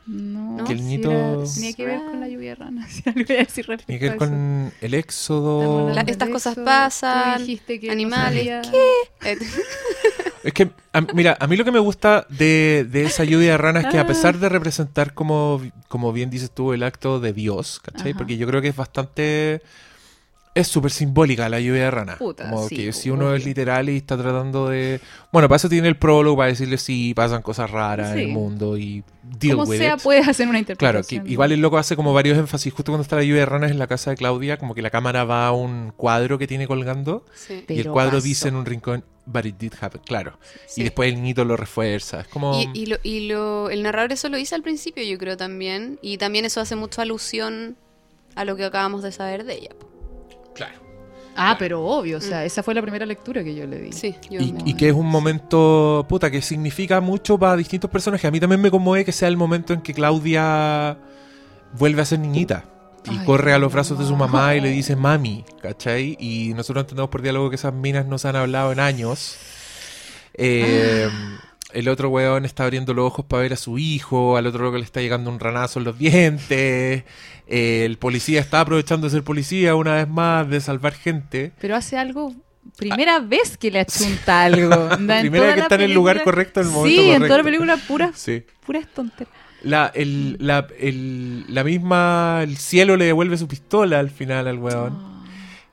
No, 0.07 0.63
Que 0.65 0.73
el 0.73 0.79
si 0.79 0.93
era- 0.95 1.43
tenía 1.55 1.73
que 1.73 1.85
ver 1.85 1.97
con 1.99 2.19
la 2.19 2.27
lluvia 2.27 2.49
de 2.51 2.55
ranas. 2.55 2.91
Si 2.93 3.03
algo 3.09 3.21
iba 3.21 3.33
a 3.33 3.43
decir 3.43 3.65
respecto 3.67 3.85
Tiene 3.87 3.99
que 3.99 4.09
ver 4.09 4.17
con 4.17 4.71
el 4.79 4.93
Éxodo. 4.93 5.89
La- 5.93 6.01
estas 6.01 6.29
cosas 6.29 6.53
tú 6.55 6.63
pasan, 6.63 7.39
dijiste 7.39 7.79
que 7.79 7.89
animales, 7.91 8.47
Eh, 9.23 9.37
Es 10.45 10.53
que, 10.53 10.69
a- 10.93 11.01
mira, 11.13 11.35
a 11.39 11.47
mí 11.47 11.57
lo 11.57 11.65
que 11.65 11.71
me 11.71 11.79
gusta 11.79 12.25
de, 12.29 12.85
de 12.89 13.03
esa 13.03 13.23
lluvia 13.23 13.51
de 13.51 13.57
ranas 13.57 13.85
es 13.85 13.91
que 13.91 13.97
a 13.99 14.05
pesar 14.07 14.37
de 14.37 14.47
representar 14.47 15.13
como, 15.13 15.61
como 15.87 16.13
bien 16.13 16.29
dices 16.29 16.51
tú, 16.51 16.71
el 16.71 16.83
acto 16.83 17.19
de 17.19 17.33
Dios, 17.33 17.79
¿cachai? 17.83 18.11
Ajá. 18.11 18.17
Porque 18.19 18.37
yo 18.37 18.45
creo 18.47 18.61
que 18.61 18.67
es 18.69 18.75
bastante... 18.75 19.61
Es 20.53 20.69
súper 20.69 20.89
simbólica 20.91 21.49
la 21.49 21.59
lluvia 21.59 21.83
de 21.83 21.91
ranas. 21.91 22.17
Puta, 22.17 22.49
como 22.49 22.69
sí, 22.69 22.77
que 22.77 22.93
si 22.93 23.09
uno 23.09 23.35
es 23.35 23.43
literal 23.43 23.89
y 23.89 23.97
está 23.97 24.15
tratando 24.17 24.69
de... 24.69 25.01
Bueno, 25.33 25.49
para 25.49 25.57
eso 25.57 25.67
tiene 25.67 25.89
el 25.89 25.97
prólogo, 25.97 26.37
para 26.37 26.47
decirle 26.47 26.77
sí, 26.77 27.13
pasan 27.13 27.41
cosas 27.41 27.69
raras 27.71 28.13
en 28.13 28.19
el 28.19 28.27
mundo 28.29 28.77
y 28.77 29.03
deal 29.21 29.57
Como 29.57 29.69
with 29.71 29.79
sea, 29.79 29.95
it. 29.95 30.01
puedes 30.01 30.25
hacer 30.29 30.47
una 30.47 30.63
Claro, 30.63 30.99
que 31.01 31.15
interpretación. 31.15 31.27
igual 31.29 31.51
el 31.51 31.59
loco 31.59 31.77
hace 31.77 31.97
como 31.97 32.13
varios 32.13 32.37
énfasis. 32.37 32.71
Justo 32.71 32.93
cuando 32.93 33.01
está 33.01 33.17
la 33.17 33.23
lluvia 33.23 33.41
de 33.41 33.45
ranas 33.47 33.71
en 33.71 33.79
la 33.79 33.87
casa 33.87 34.11
de 34.11 34.15
Claudia, 34.15 34.57
como 34.57 34.73
que 34.75 34.81
la 34.81 34.91
cámara 34.91 35.25
va 35.25 35.45
a 35.47 35.51
un 35.51 35.91
cuadro 35.97 36.37
que 36.37 36.47
tiene 36.47 36.67
colgando 36.67 37.25
sí. 37.33 37.65
y 37.67 37.79
el 37.81 37.89
cuadro 37.89 38.21
dice 38.21 38.47
en 38.47 38.55
un 38.55 38.65
rincón, 38.65 39.03
but 39.25 39.45
it 39.45 39.57
did 39.57 39.73
happen, 39.79 40.01
claro. 40.05 40.37
Sí. 40.67 40.81
Y 40.81 40.83
después 40.85 41.09
el 41.09 41.15
niñito 41.15 41.43
lo 41.45 41.57
refuerza. 41.57 42.21
Es 42.21 42.27
como. 42.27 42.59
Y, 42.59 42.69
y 42.73 42.85
lo, 42.85 42.97
y 43.03 43.27
lo- 43.27 43.69
el 43.69 43.83
narrador 43.83 44.11
eso 44.13 44.29
lo 44.29 44.37
dice 44.37 44.55
al 44.55 44.61
principio, 44.63 45.03
yo 45.03 45.17
creo 45.17 45.35
también. 45.37 45.99
Y 46.01 46.17
también 46.17 46.45
eso 46.45 46.61
hace 46.61 46.75
mucha 46.75 47.01
alusión 47.01 47.75
a 48.35 48.45
lo 48.45 48.55
que 48.55 48.65
acabamos 48.65 49.01
de 49.03 49.11
saber 49.11 49.43
de 49.45 49.53
ella. 49.55 49.69
Claro. 50.53 50.79
Ah, 51.37 51.57
pero 51.59 51.83
obvio, 51.85 52.17
o 52.17 52.21
sea, 52.21 52.45
esa 52.45 52.63
fue 52.63 52.73
la 52.73 52.81
primera 52.81 53.05
lectura 53.05 53.43
que 53.43 53.53
yo 53.53 53.67
le 53.67 53.77
di. 53.79 53.91
Sí, 53.91 54.15
yo 54.29 54.39
Y, 54.39 54.55
y 54.65 54.73
que 54.75 54.87
es 54.87 54.93
un 54.93 55.07
momento, 55.07 56.05
puta, 56.07 56.31
que 56.31 56.41
significa 56.41 57.01
mucho 57.01 57.37
para 57.37 57.57
distintos 57.57 57.89
personajes. 57.91 58.25
A 58.25 58.31
mí 58.31 58.39
también 58.39 58.61
me 58.61 58.71
conmueve 58.71 59.03
que 59.03 59.11
sea 59.11 59.27
el 59.27 59.35
momento 59.35 59.73
en 59.73 59.81
que 59.81 59.93
Claudia 59.93 60.97
vuelve 61.77 62.01
a 62.01 62.05
ser 62.05 62.19
niñita. 62.19 62.63
Y 63.11 63.17
Ay, 63.19 63.25
corre 63.25 63.53
a 63.53 63.59
los 63.59 63.71
brazos 63.71 63.99
de 63.99 64.05
su 64.05 64.15
mamá 64.15 64.55
y 64.55 64.61
le 64.61 64.69
dice 64.69 64.95
mami, 64.95 65.45
¿cachai? 65.61 66.17
Y 66.19 66.53
nosotros 66.55 66.83
entendemos 66.83 67.09
por 67.09 67.21
diálogo 67.21 67.49
que 67.49 67.55
esas 67.55 67.73
minas 67.73 68.05
no 68.05 68.17
se 68.17 68.27
han 68.27 68.35
hablado 68.35 68.71
en 68.71 68.79
años. 68.79 69.37
Eh, 70.33 71.09
El 71.73 71.89
otro 71.89 72.09
weón 72.09 72.45
está 72.45 72.63
abriendo 72.63 72.93
los 72.93 73.05
ojos 73.05 73.25
para 73.25 73.41
ver 73.43 73.53
a 73.53 73.57
su 73.57 73.77
hijo, 73.77 74.37
al 74.37 74.47
otro 74.47 74.63
loco 74.63 74.77
le 74.77 74.83
está 74.85 75.01
llegando 75.01 75.29
un 75.29 75.39
ranazo 75.39 75.79
en 75.79 75.85
los 75.85 75.97
dientes. 75.97 77.03
eh, 77.47 77.83
el 77.85 77.97
policía 77.97 78.39
está 78.39 78.61
aprovechando 78.61 79.07
de 79.07 79.11
ser 79.11 79.23
policía 79.23 79.75
una 79.75 79.95
vez 79.95 80.07
más, 80.07 80.49
de 80.49 80.61
salvar 80.61 80.93
gente. 80.93 81.51
Pero 81.59 81.75
hace 81.75 81.97
algo. 81.97 82.33
Primera 82.77 83.19
vez 83.19 83.57
que 83.57 83.69
le 83.71 83.79
achunta 83.81 84.43
algo. 84.45 84.89
Primera 84.97 85.45
vez 85.47 85.53
que 85.55 85.59
está 85.61 85.75
en 85.75 85.81
el 85.81 85.93
lugar 85.93 86.23
correcto, 86.23 86.61
en 86.61 86.67
el 86.67 86.73
momento 86.73 87.01
Sí, 87.01 87.09
en 87.11 87.21
toda 87.23 87.37
la 87.37 87.43
película 87.43 87.77
puras, 87.87 88.11
Sí. 88.17 88.43
puras 88.65 88.87
tonteras. 88.93 89.33
La, 89.65 89.91
el, 89.93 90.37
la, 90.39 90.67
el- 90.79 91.45
la 91.53 91.63
misma. 91.63 92.39
El 92.43 92.55
cielo 92.57 92.95
le 92.97 93.05
devuelve 93.05 93.37
su 93.37 93.47
pistola 93.47 93.99
al 93.99 94.09
final 94.09 94.47
al 94.47 94.59
weón. 94.59 95.15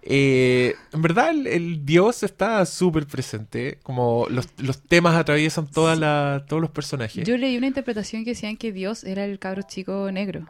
Eh, 0.04 0.74
en 0.92 1.00
verdad, 1.02 1.30
el, 1.30 1.46
el 1.46 1.84
dios 1.86 2.22
está 2.24 2.66
súper 2.66 3.06
presente. 3.06 3.78
Como 3.84 4.26
los, 4.30 4.48
los 4.58 4.80
temas 4.82 5.14
atraviesan 5.14 5.68
toda 5.70 5.94
la, 5.94 6.44
todos 6.48 6.60
los 6.60 6.70
personajes. 6.70 7.24
Yo 7.26 7.36
leí 7.36 7.56
una 7.56 7.68
interpretación 7.68 8.24
que 8.24 8.30
decían 8.30 8.56
que 8.56 8.72
Dios 8.72 9.04
era 9.04 9.24
el 9.24 9.38
cabro 9.38 9.62
chico 9.62 10.10
negro. 10.10 10.46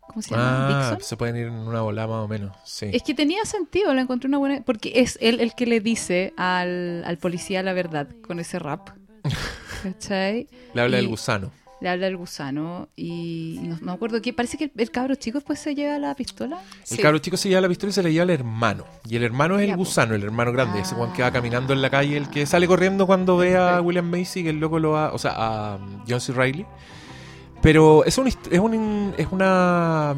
¿Cómo 0.00 0.20
se 0.22 0.30
llama? 0.32 0.66
ah, 0.66 0.90
¿Dixon? 0.90 1.06
se 1.08 1.16
pueden 1.16 1.36
ir 1.36 1.46
en 1.46 1.52
una 1.54 1.82
bola 1.82 2.06
más 2.08 2.16
o 2.24 2.28
menos. 2.28 2.54
Sí. 2.64 2.86
Es 2.92 3.02
que 3.04 3.14
tenía 3.14 3.44
sentido, 3.44 3.94
la 3.94 4.02
encontré 4.02 4.28
una 4.28 4.38
buena. 4.38 4.60
Porque 4.62 4.92
es 4.96 5.16
él 5.22 5.38
el 5.40 5.54
que 5.54 5.66
le 5.66 5.80
dice 5.80 6.34
al, 6.36 7.04
al 7.06 7.16
policía 7.16 7.62
la 7.62 7.72
verdad 7.72 8.08
con 8.26 8.40
ese 8.40 8.58
rap. 8.58 8.90
¿Cachai? 9.84 10.48
Le 10.74 10.80
habla 10.82 10.96
y- 10.98 11.00
del 11.02 11.08
gusano. 11.08 11.52
Le 11.80 11.88
habla 11.88 12.08
el 12.08 12.16
gusano 12.18 12.88
y 12.94 13.58
no, 13.62 13.76
no 13.76 13.86
me 13.86 13.92
acuerdo 13.92 14.20
qué. 14.20 14.32
Parece 14.34 14.58
que 14.58 14.64
el, 14.64 14.72
el 14.76 14.90
cabro 14.90 15.14
chico 15.14 15.38
después 15.38 15.58
se 15.58 15.74
lleva 15.74 15.98
la 15.98 16.14
pistola. 16.14 16.58
El 16.82 16.86
Sí. 16.86 16.98
cabro 16.98 17.18
chico 17.20 17.36
se 17.38 17.48
lleva 17.48 17.62
la 17.62 17.68
pistola 17.68 17.90
y 17.90 17.92
se 17.94 18.02
le 18.02 18.12
lleva 18.12 18.24
al 18.24 18.30
hermano. 18.30 18.84
Y 19.08 19.16
el 19.16 19.22
hermano 19.22 19.58
es 19.58 19.68
el 19.70 19.76
gusano, 19.76 20.14
el 20.14 20.22
hermano 20.22 20.52
grande. 20.52 20.80
Ese 20.80 20.94
weón 20.94 21.12
que 21.14 21.22
va 21.22 21.28
Ah. 21.28 21.32
caminando 21.32 21.72
en 21.72 21.80
la 21.80 21.88
calle, 21.88 22.16
el 22.18 22.28
que 22.28 22.44
sale 22.44 22.66
corriendo 22.66 23.06
cuando 23.06 23.36
ve 23.38 23.56
a. 23.56 23.80
William 23.80 24.10
Macy, 24.10 24.42
que 24.42 24.50
el 24.50 24.60
loco 24.60 24.78
lo 24.78 24.90
va. 24.90 25.12
O 25.14 25.18
sea, 25.18 25.32
a 25.32 25.76
um, 25.76 26.04
John 26.08 26.20
C. 26.20 26.32
Reilly. 26.34 26.66
Pero 27.62 28.04
es, 28.04 28.16
un, 28.18 28.26
es, 28.28 28.36
un, 28.58 29.14
es 29.16 29.26
una. 29.30 30.14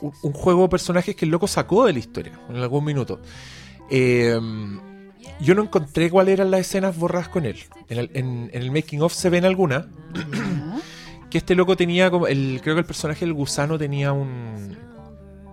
Un, 0.00 0.12
un 0.22 0.32
juego 0.32 0.62
de 0.62 0.68
personajes 0.68 1.16
que 1.16 1.24
el 1.24 1.30
loco 1.30 1.46
sacó 1.48 1.86
de 1.86 1.92
la 1.94 1.98
historia 1.98 2.38
en 2.48 2.56
algún 2.56 2.84
minuto. 2.84 3.20
Eh, 3.90 4.38
yo 5.40 5.54
no 5.54 5.62
encontré 5.62 6.10
cuáles 6.10 6.34
eran 6.34 6.50
las 6.50 6.60
escenas 6.60 6.96
borradas 6.96 7.28
con 7.28 7.44
él. 7.44 7.58
En 7.88 7.98
el, 7.98 8.10
en- 8.14 8.50
en 8.52 8.62
el 8.62 8.70
making 8.70 9.02
of 9.02 9.12
se 9.12 9.30
ven 9.30 9.44
algunas. 9.44 9.86
Que 11.30 11.38
este 11.38 11.54
loco 11.54 11.76
tenía 11.76 12.10
como. 12.10 12.26
El, 12.26 12.60
creo 12.62 12.74
que 12.74 12.80
el 12.80 12.86
personaje 12.86 13.24
del 13.24 13.34
gusano 13.34 13.76
tenía 13.78 14.12
un. 14.12 14.76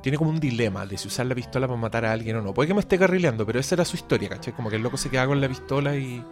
tiene 0.02 0.18
como 0.18 0.30
un 0.30 0.40
dilema 0.40 0.86
de 0.86 0.98
si 0.98 1.08
usar 1.10 1.26
la 1.26 1.36
pistola 1.36 1.68
para 1.68 1.80
matar 1.80 2.06
a 2.06 2.14
alguien 2.14 2.38
o 2.38 2.42
no. 2.42 2.54
Puede 2.54 2.68
que 2.70 2.74
me 2.74 2.80
esté 2.80 2.98
carrileando, 2.98 3.46
pero 3.46 3.60
esa 3.60 3.76
era 3.76 3.84
su 3.86 3.98
historia, 3.98 4.30
¿cachai? 4.30 4.54
Como 4.54 4.70
que 4.70 4.78
el 4.78 4.84
loco 4.84 4.96
se 4.98 5.10
quedaba 5.10 5.28
con 5.28 5.42
la 5.42 5.50
pistola 5.50 5.96
y, 5.98 6.24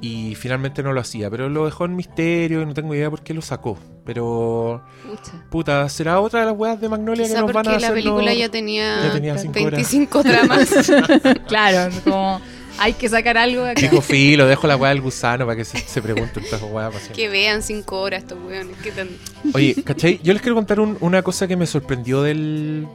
y 0.00 0.34
finalmente 0.36 0.82
no 0.82 0.92
lo 0.92 1.00
hacía. 1.00 1.28
Pero 1.30 1.48
lo 1.48 1.64
dejó 1.64 1.84
en 1.84 1.96
misterio 1.96 2.62
y 2.62 2.66
no 2.66 2.74
tengo 2.74 2.94
idea 2.94 3.10
por 3.10 3.22
qué 3.22 3.34
lo 3.34 3.42
sacó. 3.42 3.76
Pero, 4.04 4.82
Pucha. 5.06 5.44
puta, 5.50 5.88
¿será 5.88 6.20
otra 6.20 6.40
de 6.40 6.46
las 6.46 6.56
weas 6.56 6.80
de 6.80 6.88
Magnolia 6.88 7.24
Quizá 7.24 7.34
que 7.36 7.40
nos 7.42 7.52
van 7.52 7.66
a 7.66 7.70
porque 7.70 7.80
la 7.80 7.86
hacer 7.88 7.94
película 7.94 8.30
los- 8.30 8.38
ya 8.38 8.48
tenía, 8.48 9.02
ya 9.04 9.12
tenía 9.12 9.38
cinco 9.38 9.58
horas. 9.60 9.70
25 9.72 10.22
tramas. 10.22 10.68
claro, 11.48 11.94
como 12.04 12.40
hay 12.78 12.92
que 12.94 13.08
sacar 13.08 13.36
algo 13.36 13.64
de 13.64 13.70
acá. 13.72 13.80
Dijo 13.80 14.00
filo, 14.00 14.46
dejo 14.46 14.66
la 14.66 14.76
wea 14.76 14.90
del 14.90 15.00
gusano 15.02 15.44
para 15.44 15.56
que 15.56 15.64
se, 15.64 15.78
se 15.78 16.00
pregunten 16.00 16.44
estas 16.44 16.62
weas. 16.62 16.94
que 17.14 17.28
vean 17.28 17.62
5 17.62 18.00
horas 18.00 18.22
estos 18.22 18.38
weones. 18.42 18.76
¿Qué 18.82 18.92
tan... 18.92 19.08
Oye, 19.52 19.74
¿cachai? 19.84 20.20
Yo 20.22 20.32
les 20.32 20.40
quiero 20.40 20.54
contar 20.54 20.78
un- 20.80 20.96
una 21.00 21.22
cosa 21.22 21.46
que 21.48 21.56
me 21.56 21.66
sorprendió 21.66 22.22
del, 22.22 22.86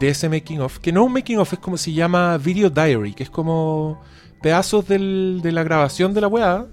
de 0.00 0.08
ese 0.08 0.28
making 0.28 0.60
of. 0.60 0.78
Que 0.78 0.92
no 0.92 1.02
es 1.02 1.06
un 1.08 1.12
making 1.12 1.38
of, 1.38 1.52
es 1.52 1.58
como 1.58 1.76
se 1.76 1.92
llama 1.92 2.38
Video 2.38 2.70
Diary, 2.70 3.12
que 3.14 3.24
es 3.24 3.30
como 3.30 4.00
pedazos 4.42 4.86
del- 4.88 5.40
de 5.42 5.52
la 5.52 5.62
grabación 5.62 6.12
de 6.14 6.20
la 6.20 6.28
weá. 6.28 6.66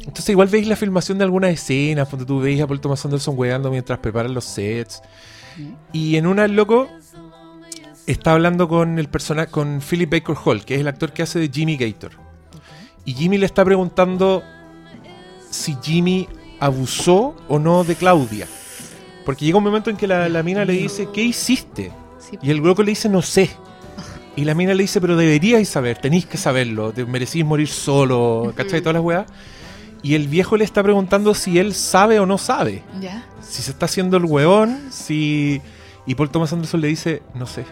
Entonces 0.00 0.28
igual 0.30 0.48
veis 0.48 0.68
la 0.68 0.76
filmación 0.76 1.18
de 1.18 1.24
algunas 1.24 1.50
escenas, 1.50 2.08
cuando 2.08 2.24
tú 2.26 2.38
veis 2.40 2.60
a 2.60 2.66
Paul 2.66 2.80
Thomas 2.80 3.04
Anderson 3.04 3.34
weando 3.36 3.70
mientras 3.70 3.98
preparan 3.98 4.32
los 4.34 4.44
sets. 4.44 5.02
Y 5.92 6.16
en 6.16 6.26
una 6.26 6.44
el 6.44 6.54
loco 6.54 6.88
está 8.06 8.32
hablando 8.32 8.68
con 8.68 8.98
el 9.00 9.08
personaje, 9.08 9.50
con 9.50 9.80
Philip 9.80 10.10
Baker 10.12 10.36
Hall, 10.44 10.64
que 10.64 10.74
es 10.76 10.80
el 10.80 10.88
actor 10.88 11.12
que 11.12 11.22
hace 11.22 11.38
de 11.40 11.48
Jimmy 11.48 11.76
Gator. 11.76 12.12
Y 13.04 13.14
Jimmy 13.14 13.38
le 13.38 13.46
está 13.46 13.64
preguntando 13.64 14.42
si 15.50 15.76
Jimmy 15.82 16.28
abusó 16.60 17.34
o 17.48 17.58
no 17.58 17.82
de 17.84 17.94
Claudia. 17.96 18.46
Porque 19.24 19.44
llega 19.44 19.58
un 19.58 19.64
momento 19.64 19.90
en 19.90 19.96
que 19.96 20.06
la, 20.06 20.28
la 20.28 20.42
mina 20.44 20.64
le 20.64 20.74
dice, 20.74 21.08
¿qué 21.12 21.22
hiciste? 21.22 21.90
Y 22.42 22.50
el 22.50 22.58
loco 22.58 22.82
le 22.84 22.90
dice, 22.92 23.08
no 23.08 23.22
sé. 23.22 23.50
Y 24.36 24.44
la 24.44 24.54
mina 24.54 24.74
le 24.74 24.82
dice, 24.82 25.00
pero 25.00 25.16
deberíais 25.16 25.68
saber, 25.68 25.96
tenéis 25.98 26.26
que 26.26 26.36
saberlo, 26.36 26.92
te 26.92 27.06
merecís 27.06 27.44
morir 27.44 27.68
solo, 27.68 28.52
¿cachai? 28.54 28.80
Todas 28.80 28.94
las 28.94 29.02
weas. 29.02 29.26
Y 30.02 30.14
el 30.14 30.28
viejo 30.28 30.58
le 30.58 30.64
está 30.64 30.82
preguntando 30.82 31.34
si 31.34 31.58
él 31.58 31.74
sabe 31.74 32.20
o 32.20 32.26
no 32.26 32.36
sabe. 32.38 32.84
ya. 33.00 33.24
Si 33.40 33.62
se 33.62 33.70
está 33.70 33.86
haciendo 33.86 34.16
el 34.16 34.24
weón, 34.24 34.88
si... 34.90 35.62
Y 36.04 36.14
Paul 36.14 36.30
Thomas 36.30 36.52
Anderson 36.52 36.80
le 36.80 36.88
dice, 36.88 37.22
no 37.34 37.46
sé, 37.46 37.64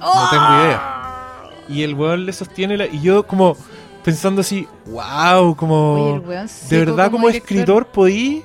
no 0.00 0.28
tengo 0.30 0.44
idea. 0.44 1.44
Y 1.68 1.82
el 1.82 1.94
weón 1.94 2.26
le 2.26 2.32
sostiene 2.32 2.76
la... 2.76 2.86
Y 2.86 3.00
yo 3.00 3.26
como 3.26 3.56
pensando 4.02 4.40
así, 4.40 4.66
wow, 4.86 5.54
como... 5.54 6.16
Oye, 6.16 6.46
de 6.68 6.78
verdad 6.78 7.10
como, 7.10 7.28
director. 7.28 7.52
escritor 7.52 7.86
podí 7.86 8.42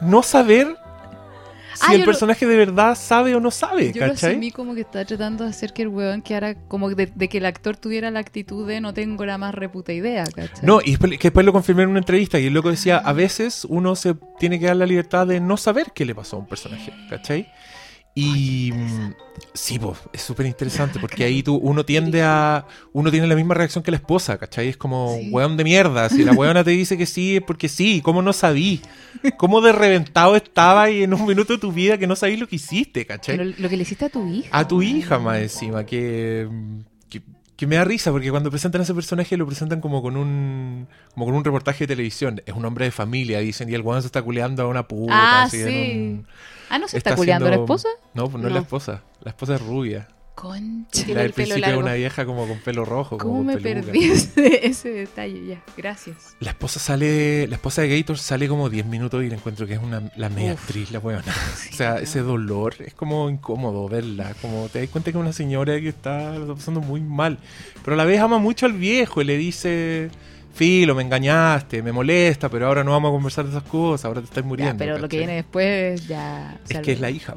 no 0.00 0.22
saber 0.22 0.76
si 1.74 1.82
Ah, 1.86 1.92
el 1.92 1.98
yo 2.00 2.06
lo- 2.06 2.12
personaje 2.12 2.46
de 2.46 2.56
verdad 2.56 2.94
sabe 2.94 3.34
o 3.34 3.40
no 3.40 3.50
sabe, 3.50 3.92
Yo 3.92 4.06
lo 4.06 4.12
¿cachai? 4.12 4.30
asumí 4.32 4.50
como 4.50 4.74
que 4.74 4.82
estaba 4.82 5.04
tratando 5.04 5.44
de 5.44 5.50
hacer 5.50 5.72
que 5.72 5.82
el 5.82 5.88
weón 5.88 6.22
quedara 6.22 6.54
como 6.68 6.88
de, 6.90 7.06
de 7.14 7.28
que 7.28 7.38
el 7.38 7.46
actor 7.46 7.76
tuviera 7.76 8.10
la 8.10 8.20
actitud 8.20 8.66
de 8.66 8.80
no 8.80 8.94
tengo 8.94 9.24
la 9.26 9.38
más 9.38 9.54
reputa 9.54 9.92
idea, 9.92 10.24
¿cachai? 10.24 10.64
No, 10.64 10.80
y 10.84 10.96
que 10.96 11.18
después 11.28 11.44
lo 11.44 11.52
confirmé 11.52 11.82
en 11.82 11.90
una 11.90 11.98
entrevista 11.98 12.38
y 12.38 12.46
el 12.46 12.54
loco 12.54 12.70
decía, 12.70 12.98
a 12.98 13.12
veces 13.12 13.66
uno 13.68 13.94
se 13.96 14.14
tiene 14.38 14.58
que 14.58 14.66
dar 14.66 14.76
la 14.76 14.86
libertad 14.86 15.26
de 15.26 15.40
no 15.40 15.56
saber 15.56 15.92
qué 15.94 16.04
le 16.04 16.14
pasó 16.14 16.36
a 16.36 16.40
un 16.40 16.46
personaje, 16.46 16.92
¿cachai? 17.10 17.48
Y 18.16 18.70
mm, 18.72 19.14
sí, 19.54 19.78
pues, 19.80 19.98
es 20.12 20.22
súper 20.22 20.46
interesante 20.46 21.00
porque 21.00 21.24
ahí 21.24 21.42
tú, 21.42 21.56
uno 21.62 21.84
tiende 21.84 22.22
a, 22.22 22.64
uno 22.92 23.10
tiene 23.10 23.26
la 23.26 23.34
misma 23.34 23.54
reacción 23.54 23.82
que 23.82 23.90
la 23.90 23.96
esposa, 23.96 24.38
¿cachai? 24.38 24.68
Es 24.68 24.76
como, 24.76 25.16
Sí. 25.18 25.30
weón 25.32 25.56
de 25.56 25.64
mierda, 25.64 26.08
si 26.08 26.24
la 26.24 26.32
weona 26.32 26.62
te 26.62 26.70
dice 26.70 26.96
que 26.96 27.06
sí, 27.06 27.36
es 27.36 27.42
porque 27.42 27.68
sí, 27.68 28.00
¿cómo 28.04 28.22
no 28.22 28.32
sabí? 28.32 28.80
¿Cómo 29.36 29.60
de 29.60 29.72
reventado 29.72 30.36
estaba 30.36 30.90
y 30.90 31.02
en 31.02 31.12
un 31.12 31.26
minuto 31.26 31.54
de 31.54 31.58
tu 31.58 31.72
vida 31.72 31.98
que 31.98 32.06
no 32.06 32.14
sabí 32.14 32.36
lo 32.36 32.46
que 32.46 32.56
hiciste, 32.56 33.04
¿cachai? 33.04 33.36
Pero 33.36 33.50
lo 33.58 33.68
que 33.68 33.76
le 33.76 33.82
hiciste 33.82 34.04
a 34.04 34.10
tu 34.10 34.24
hija. 34.28 34.48
A 34.52 34.68
tu 34.68 34.80
hija 34.80 35.18
más 35.18 35.38
encima, 35.38 35.84
que, 35.84 36.48
que, 37.08 37.20
que 37.56 37.66
me 37.66 37.76
da 37.76 37.84
risa, 37.84 38.10
porque 38.10 38.30
cuando 38.30 38.50
presentan 38.50 38.80
a 38.80 38.84
ese 38.84 38.94
personaje 38.94 39.36
lo 39.36 39.46
presentan 39.46 39.80
como 39.80 40.02
con 40.02 40.16
un 40.16 40.88
como 41.14 41.26
con 41.26 41.34
un 41.34 41.44
reportaje 41.44 41.84
de 41.84 41.88
televisión. 41.94 42.42
Es 42.46 42.54
un 42.54 42.64
hombre 42.64 42.86
de 42.86 42.90
familia, 42.90 43.38
dicen, 43.40 43.68
y 43.70 43.74
el 43.74 43.82
weón 43.82 44.02
se 44.02 44.06
está 44.06 44.22
culeando 44.22 44.62
a 44.62 44.66
una 44.66 44.88
puta. 44.88 45.12
Ah, 45.14 45.42
así, 45.44 45.60
en 45.60 45.68
sí. 45.68 45.92
un- 45.98 46.26
Ah, 46.70 46.78
¿no 46.78 46.88
se 46.88 46.96
está, 46.98 47.14
culeando 47.14 47.44
la 47.46 47.56
haciendo- 47.56 47.64
esposa? 47.74 47.88
No, 48.14 48.28
pues 48.28 48.42
no, 48.42 48.48
es 48.48 48.54
la 48.54 48.60
No. 48.60 48.64
esposa. 48.64 49.02
La 49.22 49.30
esposa 49.30 49.54
es 49.54 49.60
rubia. 49.60 50.08
Concha. 50.34 51.06
La 51.08 51.22
el 51.22 51.32
principio 51.32 51.54
es 51.56 51.60
largo. 51.60 51.80
una 51.80 51.94
vieja 51.94 52.26
como 52.26 52.46
con 52.46 52.58
pelo 52.58 52.84
rojo. 52.84 53.18
como 53.18 53.34
¿Cómo 53.38 53.44
con 53.44 53.46
me 53.46 53.56
peluca. 53.60 53.86
perdí 53.92 54.04
ese, 54.10 54.66
ese 54.66 54.88
detalle? 54.90 55.46
Ya, 55.46 55.62
gracias. 55.76 56.36
La 56.40 56.50
esposa 56.50 56.80
sale, 56.80 57.46
la 57.46 57.54
esposa 57.54 57.82
de 57.82 57.96
Gator 57.98 58.18
sale 58.18 58.48
como 58.48 58.68
10 58.68 58.86
minutos 58.86 59.22
y 59.24 59.28
le 59.28 59.36
encuentro 59.36 59.66
que 59.66 59.74
es 59.74 59.80
una 59.80 60.02
la 60.16 60.28
media 60.28 60.54
Uf. 60.54 60.60
actriz, 60.60 60.90
la 60.90 60.98
weona. 60.98 61.32
o 61.72 61.74
sea, 61.74 61.98
ese 61.98 62.20
dolor 62.20 62.74
es 62.80 62.94
como 62.94 63.30
incómodo 63.30 63.88
verla, 63.88 64.34
como 64.42 64.68
te 64.68 64.80
das 64.80 64.88
cuenta 64.88 65.12
que 65.12 65.18
es 65.18 65.22
una 65.22 65.32
señora 65.32 65.80
que 65.80 65.88
está, 65.88 66.34
lo 66.34 66.42
está 66.42 66.54
pasando 66.54 66.80
muy 66.80 67.00
mal. 67.00 67.38
Pero 67.84 67.94
a 67.94 67.96
la 67.96 68.04
vez 68.04 68.20
ama 68.20 68.38
mucho 68.38 68.66
al 68.66 68.72
viejo 68.72 69.22
y 69.22 69.24
le 69.24 69.36
dice, 69.36 70.10
Filo, 70.52 70.94
me 70.94 71.02
engañaste, 71.04 71.80
me 71.82 71.92
molesta, 71.92 72.48
pero 72.48 72.66
ahora 72.66 72.82
no 72.84 72.90
vamos 72.90 73.10
a 73.10 73.12
conversar 73.12 73.44
de 73.44 73.50
esas 73.52 73.62
cosas, 73.64 74.04
ahora 74.06 74.20
te 74.20 74.26
estás 74.26 74.44
muriendo. 74.44 74.74
Ya, 74.74 74.78
pero 74.78 74.98
lo 74.98 75.08
que 75.08 75.18
viene 75.18 75.34
después 75.36 76.06
ya... 76.08 76.58
o 76.64 76.66
sea, 76.66 76.80
Es 76.80 76.84
que 76.84 76.92
es 76.92 77.00
la 77.00 77.10
hija. 77.10 77.36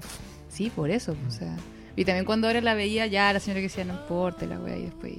Sí, 0.49 0.71
por 0.75 0.89
eso, 0.89 1.15
o 1.27 1.31
sea... 1.31 1.55
Y 1.97 2.05
también 2.05 2.25
cuando 2.25 2.47
ahora 2.47 2.61
la 2.61 2.75
veía, 2.75 3.07
ya 3.07 3.33
la 3.33 3.39
señora 3.39 3.59
que 3.59 3.63
decía, 3.63 3.83
no 3.83 3.95
importa 3.95 4.45
la 4.45 4.59
wea, 4.59 4.77
y 4.77 4.83
después... 4.83 5.13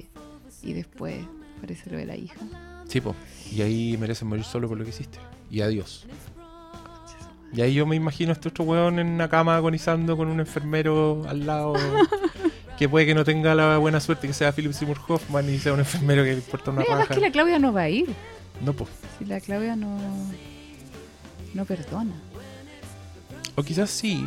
Y 0.63 0.73
después 0.73 1.15
parece 1.59 1.89
lo 1.89 1.97
de 1.97 2.05
la 2.05 2.15
hija. 2.15 2.39
Sí, 2.87 3.01
po. 3.01 3.15
Y 3.51 3.61
ahí 3.61 3.97
merecen 3.97 4.29
morir 4.29 4.45
solo 4.45 4.67
por 4.69 4.77
lo 4.77 4.85
que 4.85 4.91
hiciste. 4.91 5.19
Y 5.51 5.61
adiós. 5.61 6.07
Y 7.53 7.61
ahí 7.61 7.73
yo 7.73 7.85
me 7.85 7.97
imagino 7.97 8.31
a 8.31 8.33
este 8.33 8.47
otro 8.47 8.63
weón 8.63 8.97
en 8.97 9.07
una 9.07 9.29
cama 9.29 9.57
agonizando 9.57 10.15
con 10.15 10.29
un 10.29 10.39
enfermero 10.39 11.23
al 11.27 11.45
lado. 11.45 11.73
que 12.77 12.87
puede 12.87 13.05
que 13.05 13.13
no 13.13 13.25
tenga 13.25 13.55
la 13.55 13.77
buena 13.77 13.99
suerte 13.99 14.27
que 14.27 14.33
sea 14.33 14.53
Philip 14.53 14.71
Seymour 14.71 14.99
Hoffman 15.05 15.49
y 15.49 15.59
sea 15.59 15.73
un 15.73 15.79
enfermero 15.79 16.23
que 16.23 16.31
le 16.31 16.37
importa 16.37 16.71
una 16.71 16.83
raja. 16.83 17.13
que 17.13 17.19
la 17.19 17.31
Claudia 17.31 17.59
no 17.59 17.73
va 17.73 17.81
a 17.81 17.89
ir. 17.89 18.07
No, 18.61 18.71
pues. 18.71 18.89
Si 19.17 19.25
la 19.25 19.41
Claudia 19.41 19.75
no... 19.75 19.97
No 21.53 21.65
perdona. 21.65 22.13
O 23.55 23.63
quizás 23.63 23.89
sí. 23.89 24.25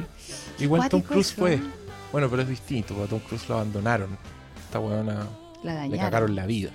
Igual 0.59 0.89
Tom 0.91 1.01
Cruise 1.01 1.33
fue. 1.33 1.59
Bueno, 2.13 2.29
pero 2.29 2.43
es 2.43 2.49
distinto, 2.49 2.95
porque 2.95 3.07
a 3.07 3.11
Tom 3.11 3.21
Cruise 3.27 3.49
lo 3.49 3.55
abandonaron. 3.57 4.17
Esta 4.65 4.79
weona 4.79 5.27
La 5.63 5.75
dañaron. 5.75 5.91
le 5.93 5.99
cagaron 5.99 6.37
la 6.37 6.47
vida. 6.47 6.71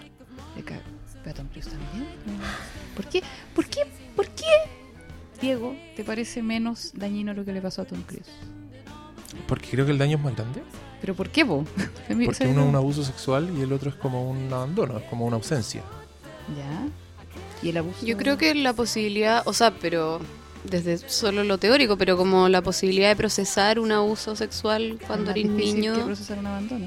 Le 0.56 0.64
ca- 0.64 0.82
Pero 1.24 1.30
a 1.32 1.34
Tom 1.36 1.48
Cruise 1.48 1.68
también. 1.70 2.08
¿Por 2.96 3.06
qué? 3.06 3.22
¿Por 3.56 3.66
qué? 3.68 3.82
¿Por 4.16 4.28
qué? 4.30 4.46
Diego, 5.40 5.76
¿te 5.96 6.04
parece 6.04 6.42
menos 6.42 6.92
dañino 6.96 7.34
lo 7.34 7.46
que 7.46 7.54
le 7.54 7.62
pasó 7.62 7.84
a 7.84 7.86
Tom 7.86 8.02
Cruise? 8.02 8.28
Porque 9.48 9.70
creo 9.70 9.86
que 9.86 9.92
el 9.92 9.98
daño 10.00 10.18
es 10.18 10.24
más 10.24 10.36
grande. 10.36 10.64
¿Pero 11.00 11.14
por 11.16 11.30
qué, 11.30 11.44
vos? 11.44 11.68
Porque 12.08 12.48
uno 12.48 12.62
es 12.62 12.68
un 12.70 12.76
abuso 12.76 13.04
sexual 13.04 13.54
y 13.56 13.62
el 13.62 13.72
otro 13.72 13.90
es 13.90 13.96
como 13.96 14.28
un 14.30 14.52
abandono, 14.52 14.98
es 14.98 15.04
como 15.04 15.26
una 15.28 15.36
ausencia. 15.36 15.84
¿Ya? 16.58 16.88
¿Y 17.62 17.70
el 17.70 17.78
abuso? 17.78 18.04
Yo 18.06 18.18
creo 18.18 18.38
que 18.38 18.56
la 18.56 18.74
posibilidad, 18.74 19.44
o 19.46 19.54
sea, 19.54 19.72
pero 19.80 20.20
desde 20.70 20.97
solo 21.09 21.43
lo 21.43 21.57
teórico, 21.57 21.97
pero 21.97 22.18
como 22.18 22.49
la 22.49 22.61
posibilidad 22.61 23.09
de 23.09 23.15
procesar 23.15 23.80
un 23.80 23.91
abuso 23.91 24.36
sexual 24.36 24.99
cuando 25.07 25.32
eres 25.32 25.43
difícil 25.43 25.74
que 25.76 25.89
niño, 25.89 26.05
procesar 26.05 26.39
un 26.39 26.47
abandono. 26.47 26.86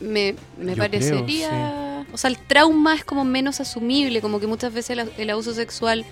me, 0.00 0.34
me 0.58 0.76
parecería... 0.76 2.04
O 2.12 2.18
sea, 2.18 2.30
el 2.30 2.38
trauma 2.38 2.94
es 2.94 3.04
como 3.04 3.24
menos 3.24 3.60
asumible, 3.60 4.20
como 4.20 4.38
que 4.40 4.46
muchas 4.46 4.72
veces 4.72 4.96
el, 4.98 5.10
el 5.18 5.30
abuso 5.30 5.52
sexual 5.54 6.04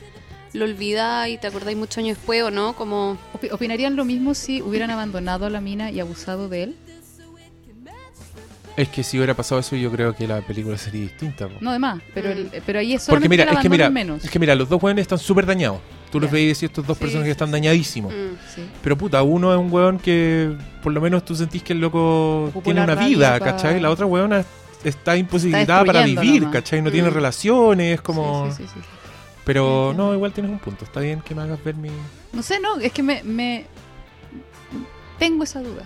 lo 0.53 0.65
olvidáis 0.65 1.35
y 1.37 1.39
te 1.39 1.47
acordáis 1.47 1.77
muchos 1.77 1.99
años 1.99 2.17
después, 2.17 2.43
¿o 2.43 2.51
no? 2.51 2.75
Como... 2.75 3.17
Opi- 3.33 3.53
¿Opinarían 3.53 3.97
lo 3.97 4.05
mismo 4.05 4.35
si 4.35 4.61
hubieran 4.63 4.91
abandonado 4.91 5.47
a 5.47 5.51
la 5.51 5.61
mina 5.61 5.91
y 5.91 6.01
abusado 6.01 6.49
de 6.49 6.63
él? 6.65 6.77
Es 8.77 8.89
que 8.89 9.05
si 9.05 9.19
hubiera 9.19 9.35
pasado 9.35 9.61
eso, 9.61 9.77
yo 9.77 9.91
creo 9.93 10.17
que 10.17 10.27
la 10.27 10.41
película 10.41 10.77
sería 10.77 11.03
distinta. 11.03 11.47
po. 11.47 11.55
No, 11.61 11.71
además, 11.71 12.03
pero, 12.13 12.31
el- 12.31 12.51
pero 12.67 12.81
ahí 12.81 12.95
es 12.95 13.03
Porque 13.03 13.27
solamente 13.27 13.29
mira, 13.29 13.53
es 13.53 13.59
que 13.61 13.69
mira, 13.69 13.89
menos. 13.91 14.25
es 14.25 14.31
que 14.31 14.39
mira, 14.41 14.55
los 14.57 14.69
dos 14.69 14.81
jóvenes 14.81 15.03
están 15.03 15.19
súper 15.19 15.47
dañados. 15.47 15.79
Tú 16.15 16.21
los 16.21 16.31
veis 16.31 16.45
y 16.45 16.49
decís, 16.49 16.63
estos 16.65 16.87
dos 16.87 16.97
Sí, 16.97 17.03
personajes 17.03 17.27
sí, 17.29 17.33
están 17.33 17.49
sí. 17.49 17.53
dañadísimos. 17.53 18.13
mm. 18.13 18.37
Sí. 18.55 18.63
Pero 18.83 18.97
puta, 18.97 19.23
uno 19.23 19.53
es 19.53 19.59
un 19.59 19.73
weón 19.73 19.99
que 19.99 20.57
por 20.83 20.93
lo 20.93 21.01
menos 21.01 21.25
tú 21.25 21.35
sentís 21.35 21.63
que 21.63 21.73
el 21.73 21.81
loco 21.81 22.53
tiene 22.63 22.83
una 22.83 22.95
vida, 22.95 23.39
pa- 23.39 23.45
¿cachai? 23.47 23.81
La 23.81 23.91
otra 23.91 24.07
weona 24.07 24.45
está 24.85 25.17
imposibilitada 25.17 25.85
para 25.85 26.03
vivir, 26.05 26.43
nomás. 26.43 26.53
¿cachai? 26.53 26.83
No 26.83 26.91
tiene 26.91 27.11
Mm. 27.11 27.15
relaciones, 27.15 27.95
es 27.95 28.01
como... 28.01 28.47
Sí, 28.51 28.63
sí, 28.63 28.69
sí, 28.73 28.81
sí. 28.81 28.87
Pero 29.45 29.91
Sí, 29.93 29.97
no, 29.99 30.15
igual 30.15 30.33
tienes 30.33 30.53
un 30.53 30.59
punto. 30.59 30.85
Está 30.85 31.01
bien 31.01 31.21
que 31.21 31.35
me 31.35 31.43
hagas 31.43 31.63
ver 31.65 31.75
mi... 31.75 31.91
No 32.33 32.43
sé, 32.43 32.61
no, 32.61 32.79
es 32.79 32.93
que 32.93 33.03
me, 33.03 33.23
me- 33.25 33.67
tengo 35.19 35.45
esa 35.45 35.61
duda. 35.63 35.85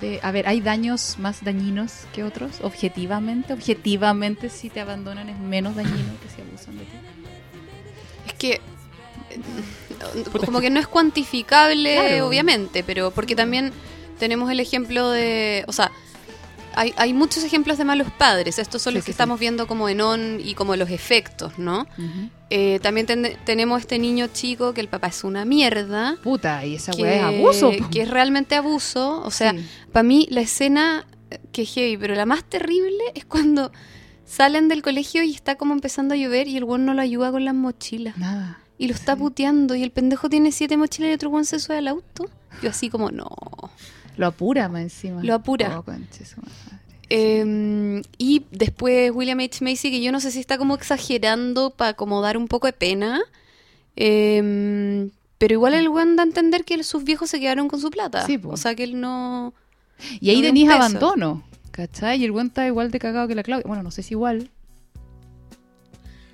De, 0.00 0.20
a 0.22 0.30
ver, 0.30 0.46
¿hay 0.48 0.60
daños 0.60 1.16
más 1.18 1.44
dañinos 1.44 2.04
que 2.14 2.24
otros? 2.24 2.60
Objetivamente, 2.62 3.52
objetivamente 3.52 4.48
si 4.48 4.70
te 4.70 4.80
abandonan 4.80 5.28
es 5.28 5.38
menos 5.38 5.76
dañino 5.76 6.12
que 6.22 6.28
si 6.34 6.40
abusan 6.40 6.78
de 6.78 6.84
ti. 6.84 6.90
Es 8.26 8.32
que 8.34 8.60
como 10.44 10.60
que 10.60 10.70
no 10.70 10.80
es 10.80 10.86
cuantificable, 10.86 11.94
Claro. 11.94 12.26
obviamente, 12.28 12.82
pero 12.84 13.10
porque 13.10 13.34
también 13.36 13.72
tenemos 14.18 14.50
el 14.50 14.60
ejemplo 14.60 15.10
de, 15.10 15.64
o 15.66 15.72
sea, 15.72 15.90
hay, 16.74 16.94
hay 16.96 17.12
muchos 17.12 17.42
ejemplos 17.42 17.78
de 17.78 17.84
malos 17.84 18.08
padres. 18.16 18.58
Estos 18.58 18.80
son 18.82 18.92
Sí, 18.92 18.94
los 18.98 19.04
que 19.04 19.10
sí, 19.10 19.12
sí. 19.12 19.16
estamos 19.16 19.40
viendo 19.40 19.66
como 19.66 19.88
en 19.88 20.00
On 20.00 20.40
y 20.42 20.54
como 20.54 20.76
los 20.76 20.88
efectos, 20.90 21.58
¿no? 21.58 21.86
Eh, 22.48 22.78
también 22.80 23.06
ten- 23.06 23.36
tenemos 23.44 23.80
este 23.80 23.98
niño 23.98 24.28
chico 24.32 24.72
que 24.72 24.80
el 24.80 24.88
papá 24.88 25.08
es 25.08 25.24
una 25.24 25.44
mierda. 25.44 26.16
Puta, 26.22 26.64
y 26.64 26.76
esa 26.76 26.92
weá 26.92 27.16
es 27.16 27.22
abuso. 27.38 27.72
po. 27.76 27.90
que 27.90 28.02
es 28.02 28.08
realmente 28.10 28.54
abuso. 28.54 29.20
O 29.24 29.30
sea, 29.32 29.54
para 29.92 30.04
mí 30.04 30.28
la 30.30 30.42
escena 30.42 31.06
eh, 31.30 31.38
que 31.52 31.62
es 31.62 31.74
heavy, 31.74 31.96
pero 31.96 32.14
la 32.14 32.24
más 32.26 32.44
terrible 32.44 33.02
es 33.14 33.24
cuando 33.24 33.72
salen 34.24 34.68
del 34.68 34.80
colegio 34.82 35.24
y 35.24 35.32
está 35.34 35.56
como 35.56 35.74
empezando 35.74 36.14
a 36.14 36.16
llover 36.16 36.46
y 36.46 36.56
el 36.56 36.62
weón 36.62 36.84
no 36.86 36.94
lo 36.94 37.02
ayuda 37.02 37.32
con 37.32 37.44
las 37.44 37.54
mochilas. 37.54 38.16
Nada. 38.16 38.60
Y 38.80 38.88
lo 38.88 38.94
está 38.94 39.14
puteando 39.14 39.74
y 39.74 39.82
el 39.82 39.90
pendejo 39.90 40.30
tiene 40.30 40.52
siete 40.52 40.78
mochilas 40.78 41.10
y 41.10 41.12
otro 41.12 41.28
weón 41.28 41.44
se 41.44 41.58
sube 41.58 41.76
al 41.76 41.86
auto. 41.86 42.30
Yo 42.62 42.70
así 42.70 42.88
como, 42.88 43.10
no. 43.10 43.28
Lo 44.16 44.26
apura 44.26 44.70
más 44.70 44.80
encima. 44.80 45.22
Lo 45.22 45.34
apura. 45.34 45.78
Oh. 45.78 45.84
Eh, 47.10 48.00
y 48.16 48.46
después 48.50 49.10
William 49.14 49.38
H. 49.40 49.62
Macy, 49.62 49.90
que 49.90 50.00
yo 50.00 50.12
no 50.12 50.20
sé 50.20 50.30
si 50.30 50.40
está 50.40 50.56
como 50.56 50.74
exagerando 50.74 51.68
para 51.68 51.92
como 51.92 52.22
dar 52.22 52.38
un 52.38 52.48
poco 52.48 52.68
de 52.68 52.72
pena. 52.72 53.20
Eh, 53.96 55.10
pero 55.36 55.52
igual 55.52 55.74
el 55.74 55.90
weón 55.90 56.16
da 56.16 56.22
a 56.22 56.26
entender 56.26 56.64
que 56.64 56.82
sus 56.82 57.04
viejos 57.04 57.28
se 57.28 57.38
quedaron 57.38 57.68
con 57.68 57.82
su 57.82 57.90
plata. 57.90 58.24
Sí, 58.24 58.40
o 58.42 58.56
sea 58.56 58.74
que 58.74 58.84
él 58.84 58.98
no... 58.98 59.52
Y 60.20 60.30
ahí 60.30 60.40
No 60.40 60.72
abandono. 60.72 61.44
¿Cachai? 61.70 62.18
Y 62.18 62.24
el 62.24 62.32
buen 62.32 62.46
está 62.46 62.66
igual 62.66 62.90
de 62.90 62.98
cagado 62.98 63.28
que 63.28 63.34
la 63.34 63.42
Claudia. 63.42 63.64
Bueno, 63.66 63.82
no 63.82 63.90
sé 63.90 64.02
si 64.02 64.14
igual. 64.14 64.48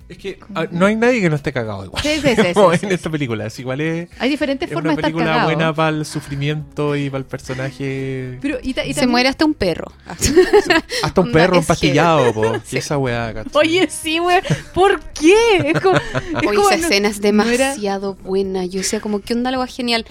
Es 0.09 0.17
que 0.17 0.39
no 0.71 0.85
hay 0.85 0.95
nadie 0.95 1.19
que 1.19 1.29
no 1.29 1.35
esté 1.35 1.51
cagado 1.51 1.83
igual. 1.83 2.01
Sí, 2.01 2.21
sí, 2.21 2.29
sí, 2.35 2.41
sí, 2.41 2.53
Como 2.53 2.71
sí, 2.71 2.79
en 2.83 2.89
sí. 2.89 2.95
esta 2.95 3.09
película. 3.09 3.45
Es 3.45 3.59
igual 3.59 3.81
es, 3.81 4.09
Hay 4.19 4.29
diferentes 4.29 4.69
es 4.69 4.73
formas 4.73 4.93
una 4.93 4.95
de 4.95 4.99
estar 5.01 5.11
película 5.11 5.25
cagado. 5.25 5.47
buena 5.47 5.73
para 5.73 5.89
el 5.97 6.05
sufrimiento 6.05 6.95
y 6.95 7.09
para 7.09 7.19
el 7.19 7.25
personaje. 7.25 8.37
Pero, 8.41 8.57
y 8.63 8.73
ta- 8.73 8.85
y 8.85 8.89
Se 8.93 9.01
también- 9.01 9.11
muere 9.11 9.29
hasta 9.29 9.43
un 9.45 9.53
perro. 9.53 9.91
Hasta 11.03 11.21
un 11.21 11.31
perro 11.33 11.57
empastillado, 11.57 12.33
po. 12.33 12.53
Sí. 12.63 12.75
Y 12.75 12.79
esa 12.79 12.97
weá. 12.97 13.33
Oye, 13.53 13.87
sí, 13.89 14.19
güey. 14.19 14.39
¿Por 14.73 14.99
qué? 15.19 15.35
Es 15.73 15.79
como, 15.81 15.97
es 15.97 16.03
Oye, 16.47 16.55
como 16.55 16.69
esa 16.69 16.77
no- 16.77 16.83
escena 16.87 17.07
es 17.09 17.19
no 17.21 17.27
era- 17.43 17.65
demasiado 17.73 18.15
buena. 18.15 18.65
Yo 18.65 18.79
decía, 18.79 18.99
como, 19.01 19.19
¿qué 19.21 19.33
onda 19.33 19.51
la 19.51 19.57
weá 19.59 19.67
genial? 19.67 20.05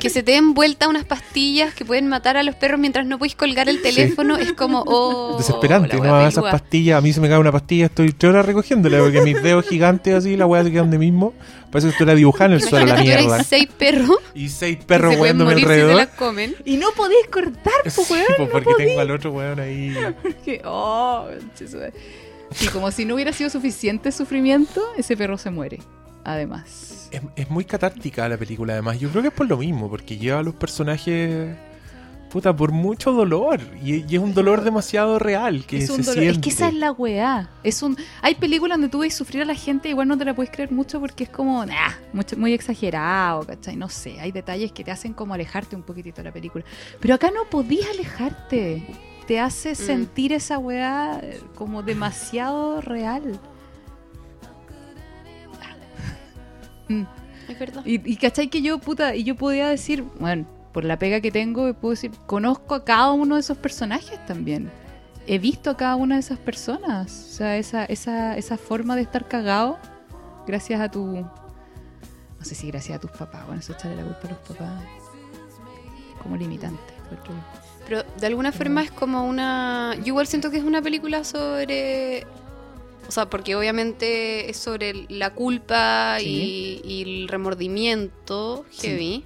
Que 0.00 0.10
se 0.10 0.22
te 0.22 0.32
den 0.32 0.54
vuelta 0.54 0.88
unas 0.88 1.04
pastillas 1.04 1.74
que 1.74 1.84
pueden 1.84 2.06
matar 2.08 2.36
a 2.36 2.42
los 2.42 2.54
perros 2.54 2.78
mientras 2.80 3.06
no 3.06 3.18
podéis 3.18 3.34
colgar 3.34 3.68
el 3.68 3.82
teléfono. 3.82 4.36
Es 4.36 4.52
como, 4.52 4.82
oh. 4.86 5.36
Desesperante, 5.38 5.88
la 5.88 5.94
no 5.96 6.02
weá 6.02 6.18
hagas 6.20 6.34
esas 6.34 6.44
pastillas. 6.50 6.98
A 6.98 7.00
mí 7.00 7.12
se 7.12 7.20
me 7.20 7.28
cae 7.28 7.38
una 7.38 7.52
pastilla, 7.52 7.86
estoy 7.86 8.12
tres 8.12 8.30
horas 8.30 8.46
recogiéndola 8.46 8.98
porque 8.98 9.25
mis 9.34 9.42
dedos 9.42 9.66
gigantes 9.68 10.14
así, 10.14 10.36
la 10.36 10.46
weá 10.46 10.64
se 10.64 10.72
quedan 10.72 10.90
de 10.90 10.98
mismo. 10.98 11.34
Parece 11.70 11.88
que 11.88 11.92
estuviera 11.92 12.14
dibujando 12.16 12.56
en 12.56 12.62
el 12.62 12.68
suelo 12.68 12.86
la 12.86 12.96
mierda. 13.00 13.34
eres 13.36 13.46
seis 13.48 13.68
perros 13.76 14.16
Y 14.34 14.48
seis 14.48 14.78
que 14.78 14.84
perros 14.84 15.14
se 15.14 15.20
weándome 15.20 15.50
morir 15.50 15.64
si 15.64 15.66
se 15.68 15.72
alrededor. 15.74 15.96
las 15.96 16.08
comen. 16.16 16.54
Y 16.64 16.76
no 16.76 16.88
podéis 16.96 17.26
cortar, 17.26 17.72
Sí, 17.86 17.90
pues, 17.96 18.10
weón. 18.10 18.24
pues, 18.36 18.48
porque 18.50 18.74
tengo 18.76 19.00
al 19.00 19.10
otro 19.10 19.32
weón 19.32 19.60
ahí. 19.60 19.94
Que- 20.44 20.62
oh. 20.64 21.26
Sí, 22.52 22.68
como 22.68 22.90
si 22.90 23.04
no 23.04 23.14
hubiera 23.14 23.32
sido 23.32 23.50
suficiente 23.50 24.12
sufrimiento, 24.12 24.82
ese 24.96 25.16
perro 25.16 25.36
se 25.36 25.50
muere. 25.50 25.78
Además. 26.24 27.08
Es, 27.10 27.20
es 27.36 27.50
muy 27.50 27.64
catártica 27.64 28.28
la 28.28 28.36
película, 28.36 28.72
además. 28.72 28.98
Yo 28.98 29.08
creo 29.10 29.22
que 29.22 29.28
es 29.28 29.34
por 29.34 29.46
lo 29.48 29.56
mismo, 29.58 29.88
porque 29.90 30.16
lleva 30.16 30.38
a 30.38 30.42
los 30.42 30.54
personajes. 30.54 31.54
Puta, 32.36 32.54
por 32.54 32.70
mucho 32.70 33.12
dolor. 33.12 33.60
Y, 33.82 34.04
y 34.12 34.16
es 34.16 34.20
un 34.22 34.34
dolor 34.34 34.62
demasiado 34.62 35.18
real 35.18 35.64
que 35.64 35.78
Es, 35.78 35.86
se 35.86 35.92
un 35.92 36.02
dolor. 36.02 36.12
siente. 36.12 36.30
es 36.32 36.38
que 36.38 36.50
esa 36.50 36.68
es 36.68 36.74
la 36.74 36.92
weá. 36.92 37.48
Es 37.62 37.82
un... 37.82 37.96
Hay 38.20 38.34
películas 38.34 38.76
donde 38.76 38.90
tú 38.90 38.98
ves 38.98 39.14
sufrir 39.14 39.40
a 39.40 39.46
la 39.46 39.54
gente, 39.54 39.88
igual 39.88 40.06
no 40.06 40.18
te 40.18 40.26
la 40.26 40.34
puedes 40.34 40.52
creer 40.52 40.70
mucho 40.70 41.00
porque 41.00 41.24
es 41.24 41.30
como, 41.30 41.64
nah, 41.64 41.92
mucho, 42.12 42.36
muy 42.36 42.52
exagerado, 42.52 43.46
¿cachai? 43.46 43.74
No 43.76 43.88
sé, 43.88 44.20
hay 44.20 44.32
detalles 44.32 44.70
que 44.72 44.84
te 44.84 44.90
hacen 44.90 45.14
como 45.14 45.32
alejarte 45.32 45.76
un 45.76 45.82
poquitito 45.82 46.18
de 46.18 46.24
la 46.24 46.32
película. 46.32 46.62
Pero 47.00 47.14
acá 47.14 47.30
no 47.30 47.48
podías 47.48 47.88
alejarte. 47.88 48.86
Te 49.26 49.40
hace 49.40 49.72
Mm. 49.72 49.76
sentir 49.76 50.32
esa 50.34 50.58
weá 50.58 51.18
eh, 51.22 51.40
como 51.54 51.82
demasiado 51.82 52.82
real. 52.82 53.22
Mm. 56.88 57.02
Es 57.48 57.58
verdad. 57.58 57.82
Y, 57.86 58.12
y 58.12 58.16
cachai 58.16 58.48
que 58.48 58.60
yo, 58.60 58.78
puta, 58.78 59.14
y 59.16 59.24
yo 59.24 59.36
podía 59.36 59.68
decir, 59.68 60.04
bueno, 60.20 60.44
por 60.76 60.84
la 60.84 60.98
pega 60.98 61.22
que 61.22 61.30
tengo, 61.32 61.72
puedo 61.72 61.92
decir, 61.92 62.10
conozco 62.26 62.74
a 62.74 62.84
cada 62.84 63.12
uno 63.12 63.36
de 63.36 63.40
esos 63.40 63.56
personajes 63.56 64.22
también. 64.26 64.70
He 65.26 65.38
visto 65.38 65.70
a 65.70 65.76
cada 65.78 65.96
una 65.96 66.16
de 66.16 66.20
esas 66.20 66.38
personas. 66.38 67.28
O 67.30 67.32
sea, 67.32 67.56
esa, 67.56 67.86
esa, 67.86 68.36
esa 68.36 68.58
forma 68.58 68.94
de 68.94 69.00
estar 69.00 69.26
cagado, 69.26 69.78
gracias 70.46 70.78
a 70.82 70.90
tu. 70.90 71.06
No 71.06 72.42
sé 72.42 72.54
si 72.54 72.66
gracias 72.66 72.98
a 72.98 73.00
tus 73.00 73.10
papás. 73.10 73.46
Bueno, 73.46 73.60
eso 73.60 73.72
echarle 73.72 73.96
la 73.96 74.02
culpa 74.02 74.20
a 74.24 74.30
los 74.32 74.38
papás. 74.40 74.82
Como 76.22 76.36
limitante. 76.36 76.92
Pero 77.88 78.02
de 78.20 78.26
alguna 78.26 78.52
forma 78.52 78.82
es 78.82 78.90
como 78.90 79.24
una. 79.24 79.94
Yo 80.00 80.08
igual 80.08 80.26
siento 80.26 80.50
que 80.50 80.58
es 80.58 80.64
una 80.64 80.82
película 80.82 81.24
sobre. 81.24 82.26
O 83.08 83.10
sea, 83.10 83.30
porque 83.30 83.56
obviamente 83.56 84.50
es 84.50 84.58
sobre 84.58 85.06
la 85.08 85.32
culpa 85.32 86.16
Sí. 86.18 86.82
y, 86.84 86.92
y 86.92 87.02
el 87.22 87.28
remordimiento 87.28 88.66
Sí. 88.70 89.24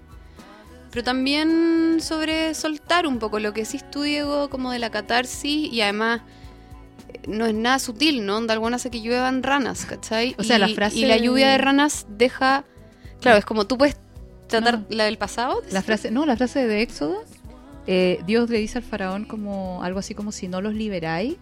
Pero 0.91 1.05
también 1.05 1.99
sobre 2.01 2.55
soltar 2.55 3.07
un 3.07 3.19
poco 3.19 3.39
lo 3.39 3.53
que 3.53 3.63
decís 3.63 3.85
tú, 3.91 4.03
Diego, 4.03 4.51
como 4.51 4.73
de 4.73 4.79
la 4.79 4.91
catarsis 4.91 5.73
y 5.73 5.81
además 5.83 6.23
eh, 7.09 7.21
no 7.29 7.47
es 7.47 7.55
nada 7.55 7.79
sutil, 7.79 8.27
¿no? 8.27 8.41
De 8.41 8.53
alguna 8.53 8.77
hace 8.77 8.91
que 8.91 9.01
lluevan 9.01 9.43
ranas, 9.43 9.87
¿cachai? 9.87 10.35
O 10.39 10.43
sea, 10.43 10.57
y, 10.57 10.61
la 10.61 10.69
frase 10.69 10.99
y 10.99 11.05
la 11.05 11.17
lluvia 11.17 11.51
de 11.51 11.59
ranas 11.59 12.07
deja. 12.09 12.65
Claro, 13.21 13.39
es 13.39 13.45
como 13.45 13.67
tú 13.67 13.79
puedes 13.79 13.97
tratar 14.49 14.81
No. 14.81 14.87
la 14.91 15.05
del 15.05 15.19
pasado. 15.19 15.63
La 15.71 15.83
frase, 15.83 16.11
no, 16.11 16.27
la 16.27 16.37
frase 16.37 16.67
de 16.67 16.83
Éxodo, 16.83 17.25
eh, 17.87 18.21
Dios 18.27 18.51
le 18.51 18.59
dice 18.59 18.79
al 18.79 18.85
faraón 18.85 19.25
como 19.25 19.83
algo 19.85 20.01
así 20.01 20.15
como 20.15 20.33
si 20.33 20.49
no 20.49 20.61
los 20.61 20.75
liberáis, 20.75 21.37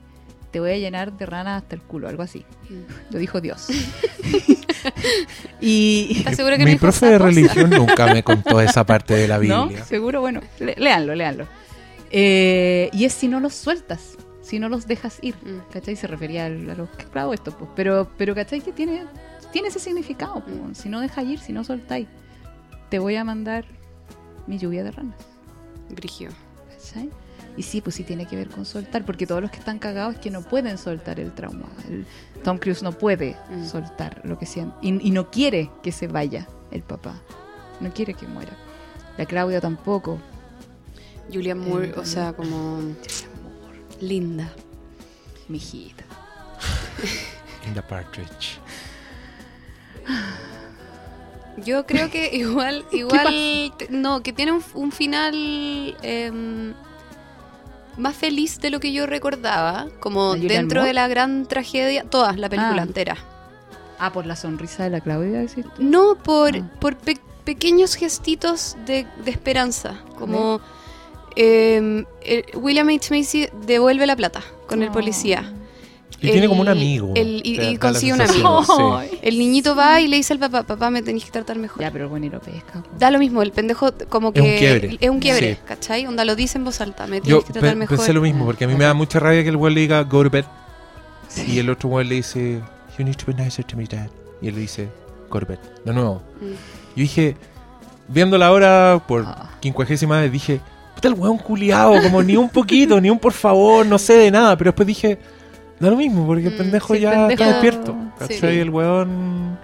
te 0.51 0.61
voy 0.61 0.73
a 0.73 0.79
llenar 0.79 1.17
de 1.17 1.27
ranas 1.27 1.63
hasta 1.63 1.75
el 1.75 1.83
culo, 1.83 2.09
algo 2.09 2.23
así. 2.23 2.45
Mm. 2.69 3.13
Lo 3.15 3.19
dijo 3.19 3.41
Dios. 3.41 3.67
y 5.61 6.15
¿Estás 6.19 6.37
seguro 6.37 6.55
que 6.57 6.61
no 6.61 6.65
Mi 6.67 6.71
dijo 6.73 6.83
profe 6.83 7.07
de 7.07 7.19
religión 7.19 7.71
nunca 7.71 8.07
me 8.13 8.23
contó 8.23 8.61
esa 8.61 8.85
parte 8.85 9.15
de 9.15 9.29
la 9.29 9.39
¿No? 9.39 9.67
Biblia. 9.69 9.85
Seguro, 9.85 10.21
bueno, 10.21 10.41
le- 10.61 10.75
léanlo, 10.77 11.15
léanlo. 11.15 11.47
Eh, 12.11 12.89
y 12.93 13.05
es 13.05 13.13
si 13.13 13.29
no 13.29 13.41
los 13.41 13.55
sueltas, 13.55 14.17
si 14.43 14.59
no 14.59 14.69
los 14.69 14.87
dejas 14.87 15.19
ir. 15.23 15.35
Mm. 15.43 15.71
¿Cachai? 15.73 15.97
Se 15.97 16.07
refería 16.07 16.47
al- 16.47 16.71
a 16.71 16.75
los 16.75 16.89
que 16.91 17.05
claro 17.05 17.33
esto, 17.35 17.51
pues. 17.57 17.71
Pero, 17.77 18.11
pero 18.17 18.35
¿cachai? 18.35 18.61
Que 18.61 18.73
tiene, 18.73 19.05
tiene 19.53 19.69
ese 19.69 19.79
significado. 19.79 20.43
pues. 20.45 20.57
Mm. 20.57 20.75
Si 20.75 20.89
no 20.89 21.01
dejas 21.01 21.25
ir, 21.27 21.39
si 21.39 21.53
no 21.53 21.65
soltáis, 21.65 22.07
te 22.89 22.99
voy 22.99 23.17
a 23.17 23.25
mandar 23.25 23.65
mi 24.47 24.59
lluvia 24.59 24.83
de 24.85 24.91
ranas. 24.93 25.17
Brigio. 25.91 26.31
¿cachai? 26.71 27.11
Y 27.59 27.63
sí, 27.65 27.81
pues 27.81 27.97
sí 27.97 28.05
tiene 28.05 28.25
que 28.27 28.37
ver 28.37 28.49
con 28.49 28.65
soltar, 28.65 29.05
porque 29.05 29.27
todos 29.27 29.43
los 29.43 29.51
que 29.51 29.59
están 29.59 29.79
cagados 29.81 30.15
es 30.15 30.21
que 30.21 30.31
no 30.31 30.43
pueden 30.43 30.79
soltar 30.79 31.19
el 31.19 31.33
trauma. 31.35 31.67
El- 31.89 32.07
Tom 32.45 32.57
Cruise 32.59 32.83
no 32.85 32.93
puede 32.93 33.37
Mm. 33.51 33.67
soltar 33.67 34.21
lo 34.25 34.39
que 34.39 34.47
siente. 34.47 34.75
Y, 34.81 35.09
y 35.09 35.11
no 35.11 35.31
quiere 35.31 35.71
que 35.83 35.91
se 35.93 36.07
vaya 36.07 36.47
el 36.71 36.83
papá. 36.83 37.21
No 37.81 37.93
quiere 37.93 38.15
que 38.15 38.27
muera. 38.29 38.53
La 39.17 39.27
Claudia 39.27 39.61
tampoco. 39.61 40.19
Julian 41.33 41.59
Moore, 41.59 41.89
Eh, 41.89 41.95
o 41.97 42.05
sea, 42.05 42.33
como 42.33 42.79
linda. 44.01 44.51
Mi 45.49 45.57
hijita. 45.59 46.05
In 47.67 47.75
the 47.75 47.83
Partridge. 47.83 48.59
Yo 51.65 51.87
creo 51.87 52.09
que 52.11 52.31
igual, 52.37 52.85
igual, 52.93 53.73
no, 53.91 54.23
que 54.23 54.33
tiene 54.33 54.53
un, 54.53 54.63
un 54.75 54.93
final 54.93 55.35
em, 56.03 56.73
más 57.99 58.17
feliz 58.17 58.61
de 58.61 58.71
lo 58.71 58.81
que 58.81 58.93
yo 58.93 59.07
recordaba, 59.07 59.87
como 60.01 60.35
¿La 60.35 60.41
Julianne 60.41 60.55
dentro 60.61 60.85
de 60.85 60.93
la 60.95 61.09
gran 61.09 61.47
tragedia, 61.47 62.05
toda 62.05 62.33
la 62.33 62.49
película 62.49 62.83
Ah. 62.83 62.87
entera. 62.87 63.17
Ah, 63.99 64.13
por 64.13 64.25
la 64.27 64.37
sonrisa 64.37 64.85
de 64.85 64.91
la 64.91 65.01
Claudia, 65.01 65.41
decís 65.41 65.65
tú? 65.65 65.71
No 65.83 66.15
por, 66.17 66.57
Ah. 66.57 66.63
por 66.81 66.97
pe- 66.97 67.19
pequeños 67.45 67.95
gestitos 67.97 68.77
de, 68.87 69.07
de 69.25 69.31
esperanza, 69.31 69.97
como 70.19 70.61
el- 71.37 72.07
William 72.55 72.89
H. 72.89 73.15
Macy 73.17 73.49
devuelve 73.67 74.07
la 74.07 74.17
plata 74.17 74.43
con 74.69 74.83
el 74.83 74.89
Oh. 74.89 74.93
policía. 74.93 75.53
Y 76.21 76.33
tiene 76.33 76.49
como 76.49 76.63
un 76.63 76.67
El- 76.69 76.77
amigo. 76.77 77.13
el- 77.15 77.41
y- 77.45 77.61
y 77.61 77.73
la 77.75 77.79
consigue 77.79 78.13
un 78.13 78.21
amigo. 78.21 78.65
sí. 78.65 79.19
El 79.23 79.39
niñito 79.39 79.77
va 79.77 80.01
y 80.01 80.09
le 80.09 80.17
dice 80.17 80.33
al 80.33 80.41
papá, 80.41 80.65
papá, 80.65 80.91
me 80.91 81.01
tenéis 81.03 81.25
que 81.27 81.31
tratar 81.31 81.57
mejor. 81.59 81.81
Ya, 81.81 81.91
pero 81.93 82.15
el 82.17 82.23
lo 82.31 82.41
pesca. 82.41 82.83
po. 82.83 82.89
Da 82.99 83.11
lo 83.13 83.19
mismo, 83.21 83.41
el 83.43 83.53
pendejo 83.53 83.93
como 84.09 84.29
Es 84.29 84.35
que... 84.35 84.41
un 84.41 84.57
quiebre. 84.59 84.97
Es 85.01 85.11
un 85.11 85.21
quiebre, 85.21 85.55
Sí. 85.55 85.61
¿cachai? 85.65 86.07
Onda 86.07 86.25
lo 86.25 86.35
dice 86.35 86.59
en 86.59 86.65
voz 86.65 86.81
alta, 86.81 87.07
me 87.07 87.19
Yo 87.19 87.23
tienes 87.23 87.45
que 87.45 87.53
tratar 87.53 87.71
pe- 87.71 87.77
mejor. 87.77 87.97
pensé 87.97 88.13
lo 88.13 88.21
mismo, 88.21 88.45
porque 88.47 88.65
a 88.65 88.69
mí 88.69 88.75
me 88.75 88.85
da 88.85 88.95
mucha 88.95 89.21
rabia 89.21 89.43
que 89.45 89.49
el 89.51 89.57
weón 89.57 89.75
le 89.75 89.81
diga 89.83 90.03
go 90.03 90.25
to 90.25 90.31
bed. 90.31 90.45
Y 91.47 91.59
el 91.61 91.71
otro 91.71 91.89
weón 91.91 92.09
le 92.09 92.17
dice, 92.17 92.61
you 92.99 93.05
need 93.05 93.15
to 93.17 93.25
be 93.27 93.35
nicer 93.35 93.65
to 93.65 93.77
me, 93.77 93.85
dad. 93.85 94.09
Y 94.43 94.49
él 94.49 94.55
le 94.57 94.63
dice, 94.63 94.89
go 95.31 95.39
to 95.39 95.47
bed. 95.47 95.59
De 95.85 95.93
nuevo. 95.93 96.23
Mm. 96.41 96.47
Yo 96.47 96.55
dije, 97.03 97.37
viéndola 98.09 98.47
ahora 98.47 99.01
por 99.07 99.25
Ah. 99.27 99.51
quincuagésima 99.61 100.21
vez, 100.21 100.33
dije, 100.33 100.61
puta 100.95 101.09
el 101.09 101.15
weón 101.15 101.39
culiado, 101.39 102.03
como 102.03 102.23
ni 102.23 102.37
un 102.37 102.49
poquito, 102.49 103.01
ni 103.01 103.09
un 103.11 103.19
por 103.19 103.33
favor, 103.33 103.87
no 103.87 103.99
sé 103.99 104.15
de 104.15 104.31
nada. 104.33 104.57
Pero 104.57 104.71
después 104.71 104.87
dije, 104.87 105.19
da 105.81 105.91
lo 105.91 105.97
mismo, 105.97 106.27
porque 106.27 106.47
el 106.49 106.55
Mm, 106.55 106.59
pendejo 106.59 106.89
sí, 106.89 106.97
el 106.97 107.03
ya 107.03 107.11
pendejo- 107.13 107.31
está 107.31 107.47
despierto. 107.53 107.93
Sí. 107.93 108.27
¿Cachai? 108.35 108.59
El 108.59 108.71
weón 108.71 109.59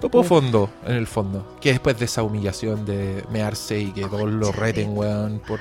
topó 0.00 0.20
Uf. 0.20 0.28
fondo, 0.28 0.70
en 0.86 0.94
el 0.96 1.06
fondo. 1.06 1.56
Que 1.60 1.70
después 1.70 1.98
de 1.98 2.04
esa 2.06 2.22
humillación 2.22 2.84
de 2.86 3.24
mearse 3.30 3.80
y 3.80 3.92
que 3.92 4.02
todos 4.02 4.30
lo 4.30 4.50
reten, 4.52 4.96
weón, 4.96 5.40
por 5.46 5.60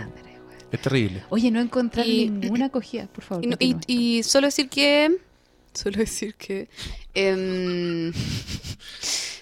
Es 0.72 0.80
terrible. 0.82 1.24
Oye, 1.30 1.50
no 1.50 1.60
encontrar 1.60 2.06
Y- 2.06 2.30
ninguna 2.30 2.68
acogida, 2.68 3.08
por 3.08 3.24
favor. 3.24 3.44
Y, 3.44 3.48
no- 3.48 3.56
y- 3.60 3.76
y 3.88 4.22
solo 4.24 4.46
decir 4.48 4.70
que. 4.70 5.18
Solo 5.74 5.98
decir 5.98 6.36
que. 6.36 6.68
em, 7.16 8.12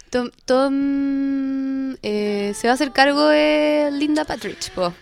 Tom, 0.10 0.30
Tom, 0.46 1.96
eh, 2.02 2.54
se 2.56 2.68
va 2.68 2.72
a 2.72 2.76
hacer 2.76 2.92
cargo 2.94 3.28
de 3.28 3.90
Linda 3.92 4.24
Patridge, 4.24 4.72
po. 4.72 4.94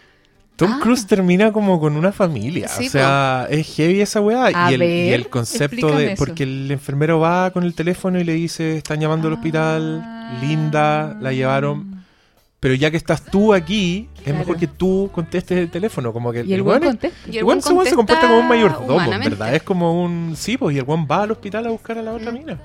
Tom 0.55 0.71
Ah. 0.73 0.79
Cruise 0.81 1.05
termina 1.05 1.51
como 1.51 1.79
con 1.79 1.97
una 1.97 2.11
familia. 2.13 2.67
Sí, 2.69 2.87
o 2.87 2.89
sea, 2.89 3.47
es 3.49 3.67
heavy 3.75 3.99
esa 4.01 4.21
weá. 4.21 4.45
A 4.45 4.71
Y 4.71 4.75
el, 4.75 4.83
y 4.83 4.85
ver, 5.09 5.13
el 5.13 5.29
concepto 5.29 5.87
de. 5.97 6.13
eso. 6.13 6.15
Porque 6.25 6.43
el 6.43 6.71
enfermero 6.71 7.19
va 7.19 7.51
con 7.51 7.63
el 7.63 7.73
teléfono 7.73 8.19
y 8.19 8.23
le 8.23 8.33
dice: 8.33 8.77
Están 8.77 8.99
llamando 9.01 9.27
al 9.27 9.33
hospital. 9.33 10.01
Ah. 10.03 10.37
Linda, 10.41 11.17
la 11.19 11.33
llevaron. 11.33 11.95
Pero 12.61 12.73
ya 12.73 12.89
que 12.89 12.97
estás 12.97 13.21
tú 13.23 13.53
aquí, 13.53 14.09
es 14.25 14.33
mejor 14.33 14.57
que 14.57 14.65
tú 14.65 15.11
contestes 15.13 15.57
el 15.57 15.69
teléfono. 15.69 16.11
Como 16.13 16.31
que 16.31 16.43
Y 16.45 16.53
el 16.53 16.63
buen 16.63 16.83
el 16.83 16.97
el 17.35 17.43
buen 17.43 17.61
se- 17.61 17.69
comporta 17.93 18.21
como 18.21 18.39
un 18.39 18.47
mayordomo, 18.47 18.97
verdad. 19.19 19.53
Es 19.53 19.61
como 19.61 20.01
un. 20.03 20.33
Sí, 20.35 20.57
pues, 20.57 20.75
y 20.75 20.79
el 20.79 20.85
weón 20.85 21.05
va 21.09 21.23
al 21.23 21.31
hospital 21.31 21.67
a 21.67 21.69
buscar 21.69 21.97
a 21.97 22.01
la 22.01 22.13
otra 22.13 22.31
Mm. 22.31 22.33
mina. 22.33 22.59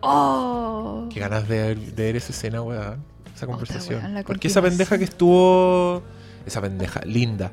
¡Oh! 0.00 1.06
Qué 1.12 1.20
ganas 1.20 1.46
de 1.48 1.58
ver, 1.58 1.78
de 1.78 2.02
ver 2.04 2.16
esa 2.16 2.32
escena, 2.32 2.62
weón. 2.62 2.96
Esa 3.36 3.46
conversación. 3.46 4.02
Porque 4.26 4.48
esa 4.48 4.62
pendeja 4.62 4.98
que 4.98 5.04
estuvo. 5.04 6.02
Esa 6.50 6.60
pendeja, 6.60 7.00
linda. 7.04 7.52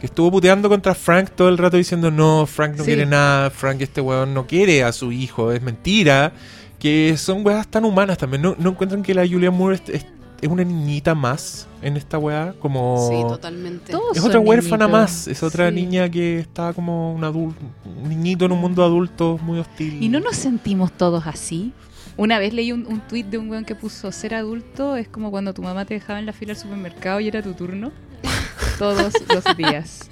Que 0.00 0.06
estuvo 0.06 0.30
puteando 0.30 0.70
contra 0.70 0.94
Frank 0.94 1.28
todo 1.36 1.50
el 1.50 1.58
rato 1.58 1.76
diciendo: 1.76 2.10
No, 2.10 2.46
Frank 2.46 2.72
no 2.76 2.84
Sí. 2.84 2.88
quiere 2.88 3.04
nada. 3.04 3.50
Frank, 3.50 3.82
este 3.82 4.00
weón 4.00 4.32
no 4.32 4.46
quiere 4.46 4.82
a 4.82 4.92
su 4.92 5.12
hijo. 5.12 5.52
Es 5.52 5.60
mentira. 5.62 6.32
Que 6.78 7.16
son 7.18 7.44
weas 7.46 7.68
tan 7.68 7.84
humanas 7.84 8.16
también. 8.16 8.40
¿No, 8.40 8.56
no 8.58 8.70
encuentran 8.70 9.02
que 9.02 9.12
la 9.12 9.28
Julia 9.28 9.50
Moore 9.50 9.74
es, 9.76 9.82
es- 9.90 10.06
es 10.40 10.48
una 10.48 10.64
niñita 10.64 11.14
más 11.14 11.68
en 11.82 11.98
esta 11.98 12.16
wea? 12.16 12.54
Como. 12.58 13.06
Sí, 13.10 13.22
totalmente. 13.28 13.92
Todos 13.92 14.16
Es 14.16 14.24
otra 14.24 14.40
huérfana 14.40 14.86
niñitos. 14.86 15.00
más. 15.02 15.28
Es 15.28 15.42
otra 15.42 15.68
Sí. 15.68 15.74
niña 15.74 16.08
que 16.10 16.38
está 16.38 16.72
como 16.72 17.12
un 17.12 17.22
adulto, 17.22 17.60
un 18.02 18.08
niñito 18.08 18.46
en 18.46 18.52
un 18.52 18.58
mundo 18.62 18.82
adulto 18.82 19.38
muy 19.42 19.58
hostil. 19.58 20.02
¿Y 20.02 20.08
no 20.08 20.18
nos 20.20 20.36
sentimos 20.36 20.92
todos 20.92 21.26
así? 21.26 21.74
Una 22.20 22.38
vez 22.38 22.52
leí 22.52 22.70
un, 22.70 22.86
un 22.86 23.00
tuit 23.00 23.24
de 23.28 23.38
un 23.38 23.48
weón 23.48 23.64
que 23.64 23.74
puso 23.74 24.12
ser 24.12 24.34
adulto 24.34 24.94
es 24.96 25.08
como 25.08 25.30
cuando 25.30 25.54
tu 25.54 25.62
mamá 25.62 25.86
te 25.86 25.94
dejaba 25.94 26.18
en 26.18 26.26
la 26.26 26.34
fila 26.34 26.52
al 26.52 26.58
supermercado 26.58 27.18
y 27.20 27.28
era 27.28 27.40
tu 27.40 27.54
turno. 27.54 27.92
Todos 28.78 29.14
los 29.32 29.56
días. 29.56 30.06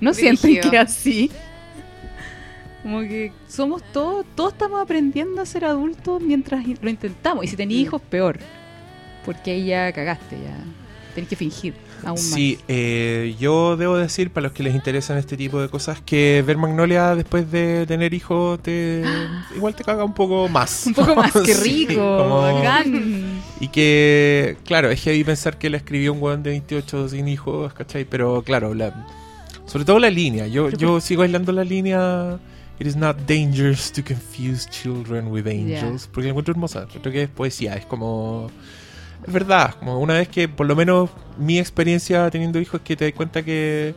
¿No 0.00 0.14
sienten 0.14 0.60
que 0.70 0.78
así? 0.78 1.30
Como 2.82 3.00
que 3.00 3.32
somos 3.48 3.82
todos, 3.92 4.24
todos 4.34 4.54
estamos 4.54 4.80
aprendiendo 4.80 5.42
a 5.42 5.46
ser 5.46 5.66
adultos 5.66 6.22
mientras 6.22 6.64
lo 6.80 6.88
intentamos. 6.88 7.44
Y 7.44 7.48
si 7.48 7.56
tenés 7.56 7.76
Mm. 7.76 7.80
hijos, 7.80 8.00
peor. 8.00 8.38
Porque 9.26 9.50
ahí 9.50 9.66
ya 9.66 9.92
cagaste, 9.92 10.36
ya 10.42 10.56
tenés 11.14 11.28
que 11.28 11.36
fingir 11.36 11.74
aún 12.04 12.14
más. 12.14 12.20
Sí, 12.20 12.58
eh, 12.68 13.34
yo 13.38 13.76
debo 13.76 13.96
decir, 13.96 14.30
para 14.30 14.44
los 14.44 14.52
que 14.52 14.62
les 14.62 14.74
interesan 14.74 15.18
este 15.18 15.36
tipo 15.36 15.60
de 15.60 15.68
cosas, 15.68 16.00
que 16.00 16.42
ver 16.46 16.56
Magnolia 16.56 17.14
después 17.14 17.50
de 17.50 17.86
tener 17.86 18.14
hijos 18.14 18.60
te 18.62 19.02
igual 19.56 19.74
te 19.74 19.84
caga 19.84 20.04
un 20.04 20.14
poco 20.14 20.48
más. 20.48 20.86
Un 20.86 20.94
poco 20.94 21.14
más, 21.14 21.32
que 21.32 21.54
Sí, 21.54 21.86
rico, 21.86 22.00
como- 22.18 22.40
bacán. 22.42 23.42
Y 23.60 23.68
que, 23.68 24.56
claro, 24.64 24.90
es 24.90 25.00
heavy 25.02 25.24
pensar 25.24 25.58
que 25.58 25.70
la 25.70 25.76
escribió 25.76 26.12
un 26.12 26.22
weón 26.22 26.42
de 26.42 26.50
28 26.50 27.08
sin 27.10 27.28
hijos, 27.28 27.72
¿cachai? 27.74 28.04
Pero 28.04 28.42
claro, 28.42 28.74
la, 28.74 29.06
sobre 29.66 29.84
todo 29.84 29.98
la 29.98 30.10
línea. 30.10 30.46
Yo, 30.46 30.68
yo 30.70 31.00
sigo 31.00 31.22
aislando 31.22 31.52
la 31.52 31.64
línea. 31.64 32.38
It 32.80 32.86
is 32.88 32.96
not 32.96 33.16
dangerous 33.28 33.92
to 33.92 34.02
confuse 34.02 34.68
children 34.68 35.28
with 35.28 35.46
angels. 35.46 36.08
Porque 36.08 36.24
la 36.24 36.30
encuentro 36.30 36.52
hermosa. 36.52 36.88
Creo 37.00 37.12
que 37.12 37.22
es 37.24 37.28
poesía. 37.28 37.74
Es 37.76 37.86
como. 37.86 38.50
Es 39.26 39.32
verdad. 39.32 39.74
Como 39.78 39.98
una 39.98 40.14
vez 40.14 40.28
que, 40.28 40.48
por 40.48 40.66
lo 40.66 40.76
menos, 40.76 41.10
mi 41.38 41.58
experiencia 41.58 42.28
teniendo 42.30 42.60
hijos 42.60 42.80
es 42.80 42.86
que 42.86 42.96
te 42.96 43.04
das 43.06 43.14
cuenta 43.14 43.42
que. 43.42 43.94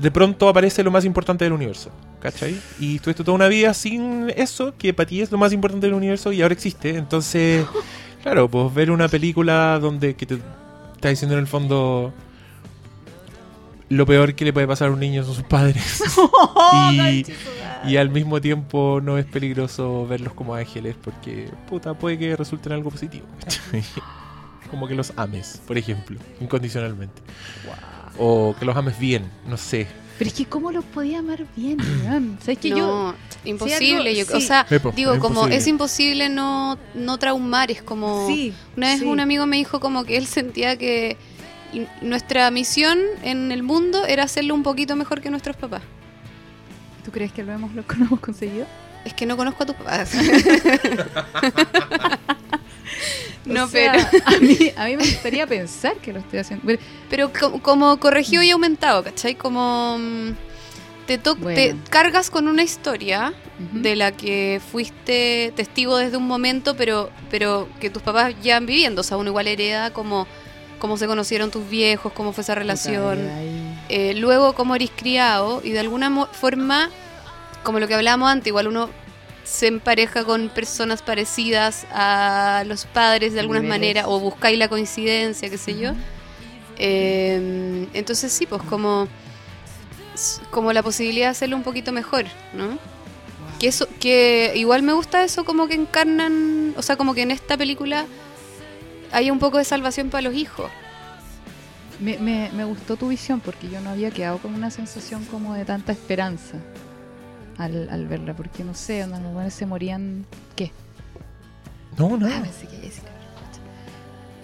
De 0.00 0.10
pronto 0.10 0.48
aparece 0.48 0.82
lo 0.82 0.90
más 0.90 1.04
importante 1.04 1.44
del 1.44 1.52
universo. 1.52 1.90
¿Cachai? 2.20 2.58
Y 2.80 2.98
tú 2.98 3.12
toda 3.14 3.32
una 3.32 3.46
vida 3.46 3.72
sin 3.74 4.30
eso, 4.30 4.74
que 4.76 4.92
para 4.92 5.06
ti 5.06 5.20
es 5.20 5.30
lo 5.30 5.38
más 5.38 5.52
importante 5.52 5.86
del 5.86 5.94
universo 5.94 6.32
y 6.32 6.42
ahora 6.42 6.54
existe. 6.54 6.96
Entonces. 6.96 7.64
Claro, 8.22 8.50
pues 8.50 8.74
ver 8.74 8.90
una 8.90 9.06
película 9.06 9.78
donde 9.78 10.16
que 10.16 10.26
te 10.26 10.38
está 10.96 11.10
diciendo 11.10 11.34
en 11.34 11.40
el 11.42 11.46
fondo 11.46 12.12
lo 13.88 14.04
peor 14.06 14.34
que 14.34 14.44
le 14.44 14.52
puede 14.52 14.66
pasar 14.66 14.88
a 14.88 14.92
un 14.92 15.00
niño 15.00 15.24
son 15.24 15.34
sus 15.34 15.44
padres. 15.44 16.02
y, 16.92 17.24
y 17.86 17.96
al 17.96 18.10
mismo 18.10 18.40
tiempo 18.40 19.00
no 19.02 19.18
es 19.18 19.24
peligroso 19.26 20.06
verlos 20.06 20.32
como 20.34 20.54
ángeles 20.54 20.96
porque 21.00 21.48
puta 21.68 21.94
puede 21.94 22.18
que 22.18 22.34
resulten 22.36 22.72
algo 22.72 22.90
positivo. 22.90 23.26
como 24.70 24.88
que 24.88 24.94
los 24.94 25.12
ames, 25.16 25.60
por 25.66 25.78
ejemplo, 25.78 26.18
incondicionalmente. 26.40 27.22
O 28.18 28.54
que 28.58 28.64
los 28.64 28.76
ames 28.76 28.98
bien, 28.98 29.30
no 29.46 29.56
sé. 29.56 29.86
Pero 30.18 30.28
es 30.28 30.34
que 30.34 30.46
¿cómo 30.46 30.72
los 30.72 30.84
podía 30.84 31.18
amar 31.18 31.44
bien, 31.54 31.78
weón? 32.04 32.38
¿Sabes 32.40 32.58
que 32.58 32.70
yo 32.70 32.76
no, 32.78 33.14
imposible. 33.44 34.10
algo- 34.10 34.18
yo, 34.18 34.24
sí. 34.24 34.32
O 34.32 34.40
sea, 34.40 34.66
Epo, 34.70 34.92
digo, 34.96 35.12
es 35.12 35.18
como 35.20 35.34
imposible. 35.40 35.56
es 35.56 35.66
imposible 35.66 36.28
no, 36.30 36.78
no 36.94 37.18
traumar. 37.18 37.70
Es 37.70 37.82
como. 37.82 38.26
Sí, 38.26 38.54
Una 38.76 38.88
vez 38.88 39.00
sí. 39.00 39.04
un 39.04 39.20
amigo 39.20 39.44
me 39.46 39.58
dijo 39.58 39.78
como 39.78 40.04
que 40.04 40.16
él 40.16 40.26
sentía 40.26 40.76
que 40.78 41.18
y- 41.80 41.88
nuestra 42.02 42.50
misión 42.50 42.98
en 43.22 43.52
el 43.52 43.62
mundo 43.62 44.04
era 44.06 44.24
hacerlo 44.24 44.54
un 44.54 44.62
poquito 44.62 44.96
mejor 44.96 45.20
que 45.20 45.30
nuestros 45.30 45.56
papás. 45.56 45.82
¿Tú 47.04 47.10
crees 47.12 47.32
que 47.32 47.42
lo 47.44 47.52
hemos, 47.52 47.72
lo 47.74 47.84
hemos 48.00 48.20
conseguido? 48.20 48.66
Es 49.04 49.14
que 49.14 49.26
no 49.26 49.36
conozco 49.36 49.62
a 49.62 49.66
tus 49.66 49.76
papás. 49.76 50.10
O 53.48 53.52
no, 53.52 53.68
sea, 53.68 53.92
pero, 54.10 54.22
A 54.26 54.40
mí, 54.40 54.58
a 54.76 54.84
mí 54.86 54.96
me 54.96 55.04
gustaría 55.04 55.46
pensar 55.46 55.96
que 55.98 56.12
lo 56.12 56.18
estoy 56.18 56.40
haciendo. 56.40 56.66
Pero- 56.66 56.80
pero 57.08 57.32
co- 57.32 57.62
como 57.62 57.96
corregido 58.00 58.42
y 58.42 58.50
aumentado, 58.50 59.04
¿cachai? 59.04 59.36
Como 59.36 59.96
mm, 60.00 60.30
te, 61.06 61.18
Bueno. 61.18 61.54
te 61.54 61.76
cargas 61.88 62.28
con 62.28 62.48
una 62.48 62.64
historia 62.64 63.34
de 63.72 63.94
la 63.94 64.10
que 64.10 64.60
fuiste 64.72 65.52
testigo 65.54 65.96
desde 65.96 66.16
un 66.16 66.26
momento, 66.26 66.76
pero, 66.76 67.10
pero 67.30 67.68
que 67.80 67.88
tus 67.88 68.02
papás 68.02 68.34
ya 68.42 68.56
han 68.56 68.66
viviendo. 68.66 69.02
O 69.02 69.04
sea, 69.04 69.16
uno 69.16 69.30
igual 69.30 69.46
hereda 69.46 69.92
como 69.92 70.26
cómo 70.78 70.96
se 70.96 71.06
conocieron 71.06 71.50
tus 71.50 71.68
viejos, 71.68 72.12
cómo 72.12 72.32
fue 72.32 72.42
esa 72.42 72.54
relación. 72.54 73.18
Eh, 73.88 74.14
luego 74.14 74.54
cómo 74.54 74.74
eres 74.74 74.90
criado 74.94 75.60
y 75.64 75.70
de 75.70 75.80
alguna 75.80 76.26
forma, 76.26 76.90
como 77.62 77.80
lo 77.80 77.88
que 77.88 77.94
hablábamos 77.94 78.30
antes, 78.30 78.48
igual 78.48 78.68
uno 78.68 78.90
se 79.44 79.68
empareja 79.68 80.24
con 80.24 80.48
personas 80.48 81.02
parecidas 81.02 81.86
a 81.92 82.64
los 82.66 82.84
padres 82.84 83.32
de 83.32 83.40
alguna 83.40 83.62
manera 83.62 84.08
o 84.08 84.18
buscáis 84.18 84.58
la 84.58 84.68
coincidencia, 84.68 85.48
qué 85.48 85.58
sé 85.58 85.78
yo. 85.78 85.92
Eh, 86.78 87.86
entonces 87.94 88.32
sí, 88.32 88.46
pues 88.46 88.62
como, 88.62 89.08
como 90.50 90.72
la 90.72 90.82
posibilidad 90.82 91.26
de 91.26 91.30
hacerlo 91.30 91.56
un 91.56 91.62
poquito 91.62 91.92
mejor, 91.92 92.24
¿no? 92.54 92.78
Que 93.60 93.68
eso, 93.68 93.88
que 94.00 94.52
igual 94.56 94.82
me 94.82 94.92
gusta 94.92 95.24
eso 95.24 95.44
como 95.44 95.68
que 95.68 95.74
encarnan, 95.74 96.74
o 96.76 96.82
sea, 96.82 96.96
como 96.96 97.14
que 97.14 97.22
en 97.22 97.30
esta 97.30 97.56
película 97.56 98.04
hay 99.12 99.30
un 99.30 99.38
poco 99.38 99.58
de 99.58 99.64
salvación 99.64 100.10
para 100.10 100.22
los 100.22 100.34
hijos. 100.34 100.70
Me, 102.00 102.18
me, 102.18 102.50
me 102.54 102.64
gustó 102.64 102.96
tu 102.96 103.08
visión 103.08 103.40
porque 103.40 103.68
yo 103.70 103.80
no 103.80 103.90
había 103.90 104.10
quedado 104.10 104.38
con 104.38 104.54
una 104.54 104.70
sensación 104.70 105.24
como 105.24 105.54
de 105.54 105.64
tanta 105.64 105.92
esperanza 105.92 106.58
al, 107.56 107.88
al 107.88 108.06
verla. 108.06 108.34
Porque 108.36 108.64
no 108.64 108.74
sé, 108.74 109.02
onda, 109.04 109.18
los 109.20 109.52
se 109.54 109.64
morían. 109.66 110.26
¿Qué? 110.54 110.70
No, 111.98 112.10
Ah, 112.14 112.18
nada. 112.18 112.42
pensé 112.42 112.66
que 112.66 112.74
iba 112.74 112.82
a 112.82 112.86
decir 112.86 113.04
algo. 113.04 113.16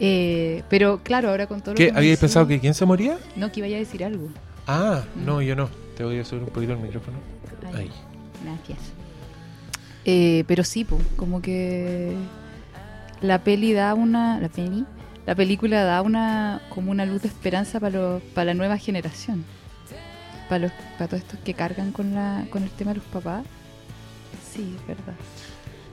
Eh, 0.01 0.63
pero 0.71 1.01
claro, 1.03 1.29
ahora 1.31 1.47
con 1.47 1.61
todo 1.61 1.73
lo 1.73 1.77
¿Qué? 1.77 1.87
que 1.87 1.93
me 1.93 1.99
¿Habíais 1.99 2.19
decís- 2.19 2.21
pensado 2.21 2.47
que 2.49 2.59
quién 2.59 2.75
se 2.75 2.85
moría? 2.87 3.19
No, 3.37 3.53
que 3.53 3.61
iba 3.61 3.67
a 3.69 3.79
decir 3.79 4.03
algo. 4.05 4.29
Ah, 4.67 5.03
Mm. 5.15 5.25
no, 5.27 5.43
yo 5.43 5.55
no. 5.55 5.69
Te 5.97 6.05
voy 6.05 6.19
a 6.19 6.25
subir 6.25 6.45
un 6.45 6.49
poquito 6.49 6.73
el 6.73 6.79
micrófono. 6.79 7.19
Ay, 7.67 7.75
Ahí. 7.75 7.91
Gracias. 8.45 8.79
Eh, 10.05 10.45
pero 10.49 10.65
sí, 10.65 10.85
po, 10.85 10.99
como 11.17 11.43
que 11.43 12.15
la 13.23 13.39
peli 13.43 13.73
da 13.73 13.95
una. 13.95 14.39
La 14.41 14.49
peli. 14.49 14.85
La 15.25 15.35
película 15.37 15.85
da 15.85 16.03
una 16.03 16.61
como 16.69 16.91
una 16.91 17.07
luz 17.07 17.23
de 17.23 17.29
esperanza 17.29 17.79
para 17.79 17.97
los 17.97 18.23
para 18.35 18.47
la 18.47 18.55
nueva 18.55 18.77
generación. 18.77 19.45
Para 20.49 20.59
los 20.65 20.73
para 20.99 21.09
todos 21.09 21.23
estos 21.23 21.39
que 21.41 21.55
cargan 21.55 21.93
con 21.93 22.15
la 22.15 22.45
con 22.51 22.65
el 22.65 22.71
tema 22.71 22.93
de 22.93 22.99
los 22.99 23.07
papás. 23.07 23.45
Sí, 24.53 24.77
es 24.77 24.87
verdad. 24.87 25.15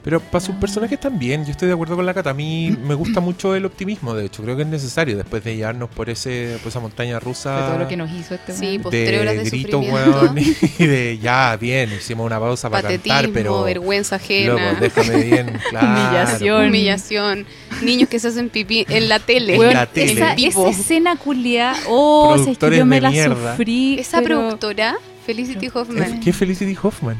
Pero 0.01 0.21
para 0.21 0.39
sus 0.43 0.55
personajes 0.55 0.97
también, 0.97 1.43
yo 1.43 1.51
estoy 1.51 1.67
de 1.67 1.73
acuerdo 1.73 1.95
con 1.97 2.05
la 2.05 2.13
Cata. 2.13 2.29
A 2.29 2.33
mí 2.33 2.75
me 2.87 2.93
gusta 2.93 3.19
mucho 3.19 3.53
el 3.53 3.65
optimismo, 3.65 4.13
de 4.15 4.25
hecho. 4.27 4.41
Creo 4.43 4.55
que 4.55 4.61
es 4.61 4.67
necesario 4.67 5.17
después 5.17 5.43
de 5.43 5.57
llevarnos 5.57 5.89
por 5.89 6.09
ese 6.09 6.57
por 6.63 6.69
esa 6.69 6.79
montaña 6.79 7.15
De 7.15 7.19
rusa. 7.19 7.67
todo 7.67 7.79
lo 7.79 7.87
que 7.87 7.97
nos 7.97 8.09
hizo 8.11 8.33
este 8.35 8.53
Sí, 8.53 8.65
weón. 8.65 8.81
pues, 8.83 8.91
tres 9.05 9.21
horas 9.21 9.35
de 9.35 9.43
de 9.43 9.49
grito, 9.49 9.81
sufrimiento. 9.83 10.21
weón, 10.21 10.37
y 10.79 10.85
de 10.85 11.19
ya, 11.21 11.57
bien, 11.57 11.91
hicimos 11.91 12.25
una 12.25 12.39
pausa 12.39 12.69
para 12.69 12.83
Patetismo, 12.83 13.13
cantar, 13.15 13.33
pero 13.33 13.63
vergüenza 13.63 14.15
ajena, 14.15 14.53
loco, 14.53 14.79
déjame 14.79 15.23
bien, 15.23 15.59
claro. 15.69 15.87
Humillación. 15.87 16.67
humillación, 16.69 17.45
niños 17.81 18.07
que 18.09 18.19
se 18.19 18.29
hacen 18.29 18.49
pipí 18.49 18.85
en 18.89 19.09
la 19.09 19.19
tele. 19.19 19.53
Weón, 19.53 19.61
Weón, 19.61 19.73
la 19.73 19.85
tele. 19.85 20.13
esa, 20.13 20.33
En 20.33 20.39
esa 20.39 20.69
escena 20.69 21.15
culia, 21.17 21.73
oh, 21.89 22.37
si 22.43 22.51
es 22.51 22.57
que 22.57 22.77
yo 22.77 22.85
me 22.85 22.95
de 22.95 23.01
la 23.01 23.11
mierda. 23.11 23.51
sufrí. 23.57 23.99
Esa 23.99 24.21
pero- 24.21 24.39
productora, 24.39 24.95
Felicity 25.25 25.65
Es- 25.67 25.75
Hoffman, 25.75 26.19
¿Qué 26.21 26.31
Felicity 26.33 26.77
Hoffman? 26.81 27.17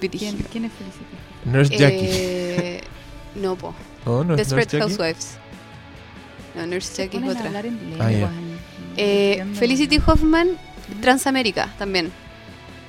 ¿Quién, 0.00 0.36
quién 0.52 0.64
es 0.64 0.72
Felicity? 0.72 1.17
Nurse 1.52 1.76
Jackie. 1.76 2.06
Eh, 2.10 2.80
no, 3.34 3.56
po. 3.56 3.74
no, 4.06 4.24
no 4.24 4.34
es 4.34 4.50
Nurse 4.50 4.54
Desperate. 4.54 4.80
Housewives. 4.80 5.36
No, 6.54 6.66
Nurse 6.66 6.94
Se 6.94 7.02
Jackie 7.04 7.18
es 7.18 7.36
otra. 7.36 7.50
Ah, 8.00 8.10
Eh. 8.96 9.44
Felicity 9.54 10.00
Hoffman, 10.06 10.48
Transamérica 11.00 11.72
también. 11.78 12.10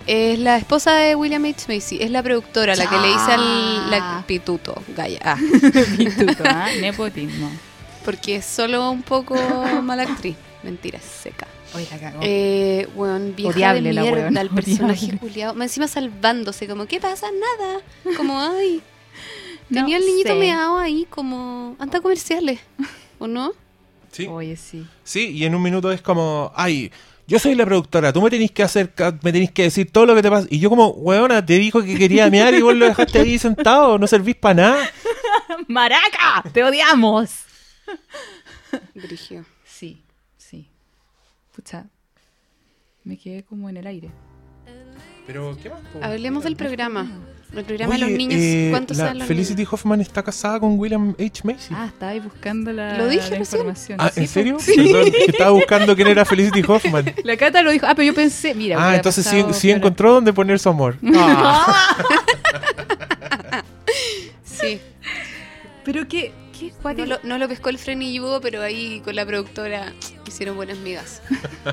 Es 0.08 0.40
la 0.40 0.58
esposa 0.58 0.94
de 0.96 1.14
William 1.16 1.44
H. 1.46 1.66
Macy. 1.72 2.00
Es 2.02 2.10
la 2.10 2.24
productora, 2.24 2.76
la 2.76 2.90
que 2.90 2.98
le 2.98 3.10
hice 3.12 3.32
al 3.32 3.92
la, 3.92 4.24
pituto, 4.26 4.82
Gaia. 4.96 5.20
Ah, 5.24 5.38
Pituto, 5.98 6.44
¿ah? 6.46 6.68
Nepotismo. 6.82 7.52
porque 8.04 8.38
es 8.38 8.46
solo 8.46 8.90
un 8.90 9.04
poco 9.04 9.36
mala 9.84 10.04
actriz. 10.04 10.36
Mentira, 10.64 11.00
seca. 11.00 11.48
Oye, 11.74 11.88
la 11.92 12.00
cagó. 12.00 12.20
Eh, 12.22 12.88
weón, 12.96 13.36
vieja 13.36 13.52
Odiable 13.56 13.90
de 13.90 13.94
la 13.94 14.02
mierda, 14.02 14.22
weona, 14.24 14.42
el 14.42 14.50
personaje 14.56 15.18
culiado. 15.18 15.62
Encima 15.62 15.88
salvándose, 15.88 16.68
como, 16.68 16.86
¿qué 16.86 17.00
pasa? 17.00 17.28
Nada. 17.32 17.82
Como, 18.18 18.40
ay. 18.40 18.82
No 19.70 19.82
Tenía 19.82 19.98
el 19.98 20.06
niñito 20.06 20.30
sé. 20.30 20.36
meado 20.40 20.80
ahí, 20.80 21.06
como, 21.12 21.76
anta 21.78 22.02
comerciales. 22.02 22.60
¿O 23.20 23.28
no? 23.28 23.52
Sí. 24.12 24.26
Oye, 24.26 24.58
sí. 24.58 24.88
Sí, 25.04 25.30
y 25.30 25.46
en 25.46 25.54
un 25.54 25.62
minuto 25.62 25.92
es 25.92 26.02
como, 26.02 26.52
ay, 26.56 26.92
yo 27.28 27.38
soy 27.38 27.54
la 27.54 27.68
productora, 27.68 28.12
tú 28.12 28.20
me 28.24 28.32
tenés 28.32 28.50
que 28.50 28.64
hacer, 28.64 28.92
me 29.22 29.32
tenés 29.32 29.52
que 29.52 29.62
decir 29.62 29.92
todo 29.92 30.08
lo 30.08 30.16
que 30.16 30.24
te 30.24 30.30
pasa. 30.32 30.48
Y 30.50 30.58
yo 30.58 30.72
como, 30.72 30.88
weona, 30.88 31.46
te 31.46 31.60
dijo 31.60 31.84
que 31.84 31.96
quería 32.00 32.28
mear 32.32 32.56
y 32.56 32.62
vos 32.64 32.74
lo 32.74 32.88
dejaste 32.88 33.20
ahí 33.20 33.38
sentado, 33.38 34.00
no 34.00 34.08
servís 34.08 34.36
para 34.38 34.56
nada. 34.56 34.90
¡Maraca! 35.68 36.44
¡Te 36.52 36.64
odiamos! 36.64 37.30
Brigio. 38.96 39.46
Me 43.04 43.18
quedé 43.18 43.44
como 43.44 43.70
en 43.70 43.78
el 43.78 43.88
aire. 43.88 44.10
Pero, 45.26 45.58
¿qué 45.62 45.70
más? 45.70 45.80
Hablemos 46.02 46.44
del 46.44 46.56
programa. 46.56 47.08
El 47.56 47.64
programa 47.66 47.96
de 47.96 48.02
los 48.02 48.12
niños. 48.12 48.40
eh, 48.40 48.68
¿Cuántos 48.70 48.98
la 48.98 49.14
los 49.14 49.28
Felicity 49.28 49.56
niños? 49.58 49.74
Hoffman 49.74 50.02
está 50.02 50.22
casada 50.22 50.60
con 50.60 50.78
William 50.78 51.16
H. 51.20 51.42
Macy. 51.44 51.74
Ah, 51.76 51.88
estaba 51.88 52.12
ahí 52.12 52.20
buscando 52.20 52.72
la, 52.72 52.98
Lo 52.98 53.08
dije 53.08 53.30
la 53.32 53.38
información. 53.38 53.98
Ah, 54.00 54.12
¿en 54.16 54.28
serio? 54.28 54.58
Perdón, 54.64 55.12
que 55.12 55.26
estaba 55.32 55.52
buscando 55.52 55.96
quién 55.96 56.08
era 56.10 56.26
Felicity 56.26 56.64
Hoffman. 56.68 57.14
La 57.24 57.38
Cata 57.38 57.62
lo 57.64 57.72
dijo. 57.72 57.86
Ah, 57.88 57.96
pero 57.96 58.06
yo 58.08 58.14
pensé, 58.14 58.54
mira. 58.54 58.78
ah, 58.80 58.96
entonces 58.96 59.26
sí, 59.26 59.44
sí 59.54 59.72
encontró 59.72 60.14
dónde 60.14 60.32
poner 60.34 60.60
su 60.60 60.70
amor. 60.70 60.98
Ah. 61.16 61.96
Sí. 64.44 64.80
Pero 65.86 66.08
qué, 66.08 66.34
qué 66.58 66.74
No 66.98 67.06
lo, 67.06 67.20
no 67.24 67.38
lo 67.38 67.48
pescó 67.48 67.70
el 67.70 67.78
frenillo, 67.78 68.42
pero 68.42 68.62
ahí 68.62 69.00
con 69.06 69.16
la 69.16 69.26
productora 69.26 69.94
hicieron 70.30 70.56
buenas 70.56 70.78
migas. 70.78 71.22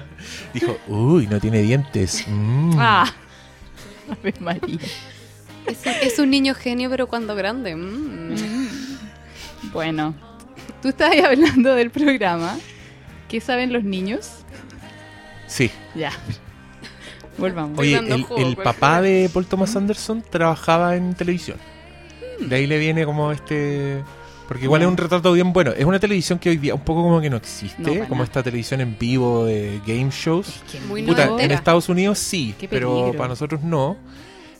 Dijo, 0.54 0.78
uy, 0.88 1.26
no 1.26 1.40
tiene 1.40 1.62
dientes. 1.62 2.24
Mm. 2.26 2.74
Ah. 2.78 3.12
Ave 4.10 4.34
María. 4.40 4.78
Es, 5.66 5.86
es 5.86 6.18
un 6.18 6.30
niño 6.30 6.54
genio, 6.54 6.90
pero 6.90 7.06
cuando 7.06 7.34
grande. 7.34 7.74
mm. 7.74 8.36
Bueno, 9.72 10.14
tú 10.82 10.88
estabas 10.88 11.14
ahí 11.14 11.20
hablando 11.20 11.74
del 11.74 11.90
programa. 11.90 12.56
¿Qué 13.28 13.40
saben 13.40 13.72
los 13.72 13.82
niños? 13.84 14.44
Sí. 15.46 15.70
Ya. 15.94 16.12
Volvamos. 17.38 17.78
Oye, 17.78 17.96
el, 17.96 18.22
jugo, 18.22 18.40
el 18.40 18.56
papá 18.56 19.02
de 19.02 19.28
Paul 19.32 19.46
Thomas 19.46 19.74
Anderson 19.76 20.22
trabajaba 20.22 20.96
en 20.96 21.14
televisión. 21.14 21.58
De 22.40 22.56
ahí 22.56 22.66
le 22.66 22.78
viene 22.78 23.04
como 23.04 23.32
este... 23.32 24.02
Porque 24.48 24.64
igual 24.64 24.82
es 24.82 24.88
un 24.88 24.96
retrato 24.96 25.32
bien 25.32 25.52
bueno. 25.52 25.72
Es 25.72 25.84
una 25.84 25.98
televisión 25.98 26.38
que 26.38 26.50
hoy 26.50 26.56
día 26.56 26.74
un 26.74 26.80
poco 26.80 27.02
como 27.02 27.20
que 27.20 27.28
no 27.28 27.36
existe. 27.36 27.82
No, 27.82 28.08
como 28.08 28.22
esta 28.22 28.42
televisión 28.42 28.80
en 28.80 28.96
vivo 28.98 29.44
de 29.44 29.80
game 29.86 30.10
shows. 30.10 30.62
Puta, 31.06 31.30
en. 31.38 31.50
Estados 31.50 31.88
Unidos 31.88 32.18
sí, 32.18 32.54
pero 32.70 33.12
para 33.16 33.28
nosotros 33.28 33.62
no. 33.62 33.96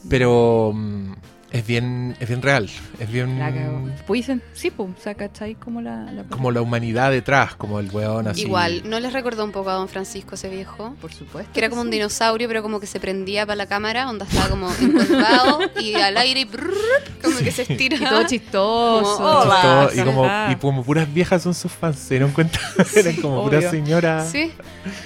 Pero 0.09 0.73
mm, 0.75 1.13
es 1.59 1.67
bien 1.67 2.17
es 2.21 2.29
bien 2.29 2.43
real. 2.43 2.69
Es 2.99 3.11
bien 3.11 3.39
La 3.39 3.53
cagó. 3.53 3.81
Pues 4.07 4.19
dicen, 4.21 4.43
sí, 4.53 4.71
pues, 4.71 4.91
o 4.99 5.01
sea, 5.03 5.15
¿cachai? 5.15 5.55
Como 5.55 5.81
la, 5.81 6.11
la 6.13 6.25
como 6.25 6.51
la 6.51 6.61
humanidad 6.61 7.11
detrás, 7.11 7.55
como 7.55 7.81
el 7.81 7.91
weón 7.91 8.29
así. 8.29 8.43
Igual, 8.43 8.83
¿no 8.85 9.01
les 9.01 9.13
recordó 9.13 9.45
un 9.45 9.53
poco 9.53 9.71
a 9.71 9.75
Don 9.75 9.89
Francisco 9.89 10.35
ese 10.35 10.49
viejo? 10.49 10.95
Por 11.01 11.13
supuesto. 11.13 11.51
Que 11.53 11.61
era 11.61 11.69
como 11.71 11.83
un 11.83 11.91
dinosaurio, 11.91 12.49
pero 12.49 12.63
como 12.63 12.81
que 12.81 12.87
se 12.87 13.01
prendía 13.01 13.47
para 13.47 13.57
la 13.57 13.67
cámara, 13.67 14.09
onda 14.09 14.27
estaba 14.27 14.49
como 14.49 14.71
encorvado 14.71 15.61
y 15.81 15.95
al 15.95 16.17
aire 16.17 16.41
y 16.41 16.45
brrr, 16.45 16.75
como 17.23 17.39
que 17.39 17.51
se 17.51 17.63
estira. 17.63 17.97
Y 17.97 18.01
todo 18.05 18.27
chistoso. 18.27 19.17
Como, 19.17 19.29
hola. 19.29 19.61
Todo- 19.63 19.95
y, 20.03 20.05
como, 20.05 20.27
y 20.53 20.57
como 20.57 20.85
puras 20.85 21.13
viejas 21.13 21.43
son 21.43 21.55
sus 21.55 21.73
fans, 21.73 21.99
se 21.99 22.15
dieron 22.15 22.33
cuenta. 22.33 22.59
Eran 22.97 23.17
como 23.17 23.43
puras 23.45 23.61
obvio. 23.61 23.71
señoras. 23.71 24.29
Sí, 24.31 24.53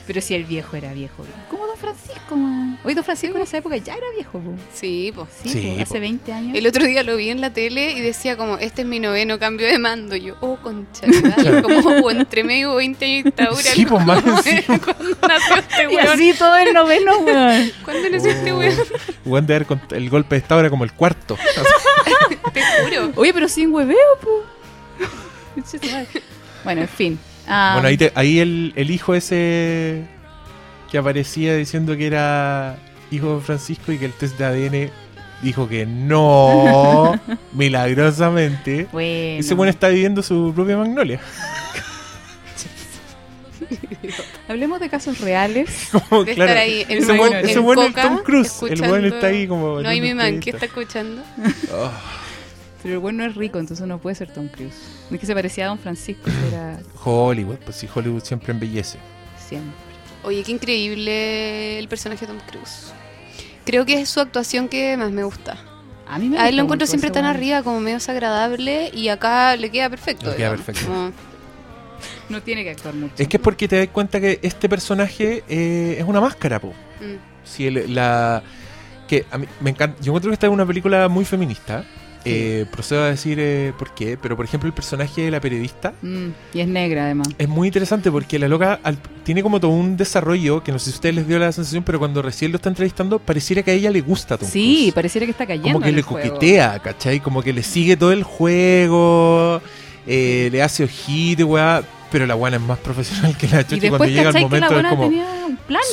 Pero 0.06 0.20
si 0.20 0.34
el 0.34 0.44
viejo 0.44 0.76
era 0.76 0.92
viejo. 0.92 1.24
Como 1.48 1.66
Don 1.66 1.76
Francisco, 1.76 2.36
man. 2.36 2.59
Oye, 2.82 2.94
Don 2.94 3.04
Francisco 3.04 3.36
en 3.36 3.42
esa 3.42 3.58
época 3.58 3.76
ya 3.76 3.94
era 3.94 4.06
viejo, 4.14 4.38
po. 4.40 4.54
sí, 4.72 5.12
pues. 5.14 5.28
Sí, 5.42 5.48
Sí, 5.50 5.74
po, 5.76 5.82
hace 5.82 5.94
po. 5.94 6.00
20 6.00 6.32
años. 6.32 6.56
El 6.56 6.66
otro 6.66 6.84
día 6.86 7.02
lo 7.02 7.16
vi 7.16 7.28
en 7.28 7.40
la 7.42 7.52
tele 7.52 7.92
y 7.92 8.00
decía 8.00 8.36
como, 8.38 8.56
este 8.56 8.82
es 8.82 8.88
mi 8.88 9.00
noveno 9.00 9.38
cambio 9.38 9.66
de 9.66 9.78
mando. 9.78 10.16
Y 10.16 10.22
yo, 10.22 10.36
oh, 10.40 10.56
concha, 10.56 11.06
como 11.62 12.10
entre 12.10 12.42
medio 12.42 12.74
20 12.76 13.04
años 13.04 13.24
de 13.24 13.30
dictadura. 13.30 13.62
Sí, 13.62 13.84
pues, 13.86 14.06
más. 14.06 14.22
Cuando 14.22 15.16
nació 15.28 15.56
este 15.56 15.82
y 15.84 15.96
weón. 15.96 16.08
así 16.08 16.32
todo 16.38 16.56
el 16.56 16.72
noveno, 16.72 17.18
weón. 17.18 17.72
¿Cuándo 17.84 18.08
nació 18.10 18.30
este 18.30 18.52
weón? 18.54 18.76
Weón 19.26 19.46
de 19.46 19.54
haber 19.56 19.66
el 19.92 20.08
golpe 20.10 20.36
de 20.36 20.40
estado 20.40 20.60
era 20.60 20.70
como 20.70 20.84
el 20.84 20.92
cuarto. 20.92 21.36
Te 22.54 22.62
juro. 22.82 23.12
Oye, 23.16 23.34
pero 23.34 23.48
sin 23.48 23.72
hueveo, 23.74 23.96
po. 24.22 24.42
Bueno, 26.64 26.82
en 26.82 26.88
fin. 26.88 27.18
Ah, 27.46 27.72
Bueno, 27.74 27.88
ahí, 27.88 27.96
te- 27.96 28.12
ahí 28.14 28.38
el, 28.38 28.72
el 28.76 28.90
hijo 28.90 29.14
ese 29.14 30.04
que 30.90 30.98
aparecía 30.98 31.56
diciendo 31.56 31.96
que 31.96 32.06
era 32.06 32.76
hijo 33.10 33.36
de 33.36 33.40
Francisco 33.42 33.92
y 33.92 33.98
que 33.98 34.06
el 34.06 34.12
test 34.12 34.38
de 34.38 34.44
ADN 34.44 34.90
dijo 35.42 35.68
que 35.68 35.86
no, 35.86 37.18
milagrosamente. 37.52 38.88
Bueno. 38.92 39.40
Ese 39.40 39.54
bueno 39.54 39.70
está 39.70 39.88
viviendo 39.88 40.22
su 40.22 40.52
propia 40.54 40.76
magnolia. 40.76 41.20
Hablemos 44.48 44.80
de 44.80 44.88
casos 44.88 45.20
reales. 45.20 45.88
Como, 45.92 46.24
De 46.24 46.34
claro, 46.34 46.50
estar 46.50 46.62
ahí 46.62 46.84
en, 46.88 46.98
ese 46.98 47.16
buen, 47.16 47.32
ese 47.34 47.52
en 47.52 47.62
buen 47.62 47.78
es 47.78 47.86
Coca, 47.86 48.02
Tom 48.02 48.18
Cruise. 48.24 48.62
El 48.68 48.82
buen 48.82 49.04
está 49.04 49.28
ahí 49.28 49.46
como. 49.46 49.80
No 49.80 49.88
hay 49.88 50.00
mi 50.00 50.14
man, 50.14 50.40
¿qué 50.40 50.50
está 50.50 50.66
escuchando? 50.66 51.22
Oh, 51.72 51.90
Pero 52.82 52.94
el 52.94 53.00
bueno 53.00 53.24
es 53.24 53.36
rico, 53.36 53.58
entonces 53.58 53.86
no 53.86 53.98
puede 53.98 54.16
ser 54.16 54.32
Tom 54.32 54.48
Cruise. 54.48 54.74
No 55.08 55.14
es 55.14 55.20
que 55.20 55.26
se 55.26 55.34
parecía 55.34 55.66
a 55.66 55.68
Don 55.68 55.78
Francisco, 55.78 56.30
era 56.48 56.80
Hollywood, 57.04 57.58
pues 57.64 57.76
sí, 57.76 57.88
Hollywood 57.92 58.24
siempre 58.24 58.52
embellece. 58.52 58.98
siempre. 59.48 59.89
Oye, 60.22 60.42
qué 60.42 60.52
increíble 60.52 61.78
el 61.78 61.88
personaje 61.88 62.26
de 62.26 62.32
Tom 62.32 62.40
Cruise. 62.46 62.92
Creo 63.64 63.84
que 63.86 64.00
es 64.00 64.08
su 64.08 64.20
actuación 64.20 64.68
que 64.68 64.96
más 64.96 65.10
me 65.10 65.24
gusta. 65.24 65.56
A 66.06 66.18
mí 66.18 66.28
me 66.28 66.38
A 66.38 66.48
él 66.48 66.56
lo 66.56 66.64
encuentro 66.64 66.86
siempre 66.86 67.10
tan 67.10 67.24
arriba, 67.24 67.62
como 67.62 67.80
medio 67.80 67.96
desagradable, 67.96 68.90
y 68.92 69.08
acá 69.08 69.54
le 69.56 69.70
queda 69.70 69.88
perfecto. 69.88 70.26
Le 70.30 70.36
queda 70.36 70.48
digamos. 70.52 70.60
perfecto. 70.66 70.88
Como- 70.90 71.12
No 72.28 72.42
tiene 72.42 72.64
que 72.64 72.70
actuar 72.70 72.94
mucho. 72.94 73.14
Es 73.18 73.28
que 73.28 73.36
es 73.36 73.42
porque 73.42 73.68
te 73.68 73.76
das 73.78 73.88
cuenta 73.88 74.20
que 74.20 74.38
este 74.42 74.68
personaje 74.68 75.44
eh, 75.48 75.96
es 75.98 76.04
una 76.04 76.20
máscara, 76.20 76.60
po. 76.60 76.68
mm. 77.00 77.16
Si 77.44 77.66
el- 77.66 77.94
la 77.94 78.42
que 79.08 79.24
a 79.30 79.38
mí 79.38 79.46
me 79.60 79.70
encanta, 79.70 79.96
yo 80.00 80.10
encuentro 80.12 80.30
que 80.30 80.34
esta 80.34 80.46
es 80.46 80.52
una 80.52 80.64
película 80.66 81.08
muy 81.08 81.24
feminista. 81.24 81.84
Eh, 82.26 82.66
procedo 82.70 83.02
a 83.02 83.06
decir 83.06 83.38
eh, 83.40 83.72
por 83.78 83.94
qué, 83.94 84.18
pero 84.20 84.36
por 84.36 84.44
ejemplo 84.44 84.66
el 84.66 84.74
personaje 84.74 85.22
de 85.22 85.30
la 85.30 85.40
periodista 85.40 85.94
Mm, 86.02 86.28
y 86.52 86.60
es 86.60 86.68
negra, 86.68 87.04
además. 87.06 87.28
es 87.38 87.48
muy 87.48 87.68
interesante 87.68 88.10
porque 88.10 88.38
la 88.38 88.46
loca 88.46 88.78
al- 88.82 88.98
tiene 89.24 89.42
como 89.42 89.58
todo 89.58 89.70
un 89.70 89.96
desarrollo 89.96 90.62
que 90.62 90.70
no 90.70 90.78
sé 90.78 90.86
si 90.86 90.90
a 90.90 90.94
ustedes 90.96 91.14
les 91.14 91.26
dio 91.28 91.38
la 91.38 91.50
sensación, 91.50 91.82
pero 91.82 91.98
cuando 91.98 92.20
recién 92.20 92.52
lo 92.52 92.56
está 92.56 92.68
entrevistando 92.68 93.18
pareciera 93.18 93.62
que 93.62 93.70
a 93.70 93.74
ella 93.74 93.90
le 93.90 94.02
gusta 94.02 94.36
Tom 94.36 94.48
Sí, 94.48 94.92
pareciera 94.94 95.24
que 95.26 95.32
está 95.32 95.46
cayendo. 95.46 95.68
como 95.72 95.80
que 95.82 95.88
en 95.88 95.94
le 95.94 96.00
el 96.00 96.04
juego. 96.04 96.28
coquetea, 96.34 96.78
¿cachai? 96.80 97.20
Como 97.20 97.42
que 97.42 97.52
le 97.54 97.62
sigue 97.62 97.96
todo 97.96 98.12
el 98.12 98.22
juego, 98.22 99.60
eh, 100.06 100.48
le 100.52 100.62
hace 100.62 100.84
ojito, 100.84 101.46
weá, 101.46 101.82
pero 102.12 102.26
la 102.26 102.34
buena 102.34 102.56
es 102.56 102.62
más 102.62 102.78
profesional 102.80 103.36
que 103.36 103.46
la 103.48 103.66
chucha 103.66 103.86
Y 103.86 103.88
cuando 103.88 104.06
llega 104.08 104.30
el 104.30 104.40
momento 104.42 104.78
es 104.78 104.86
como 104.88 105.10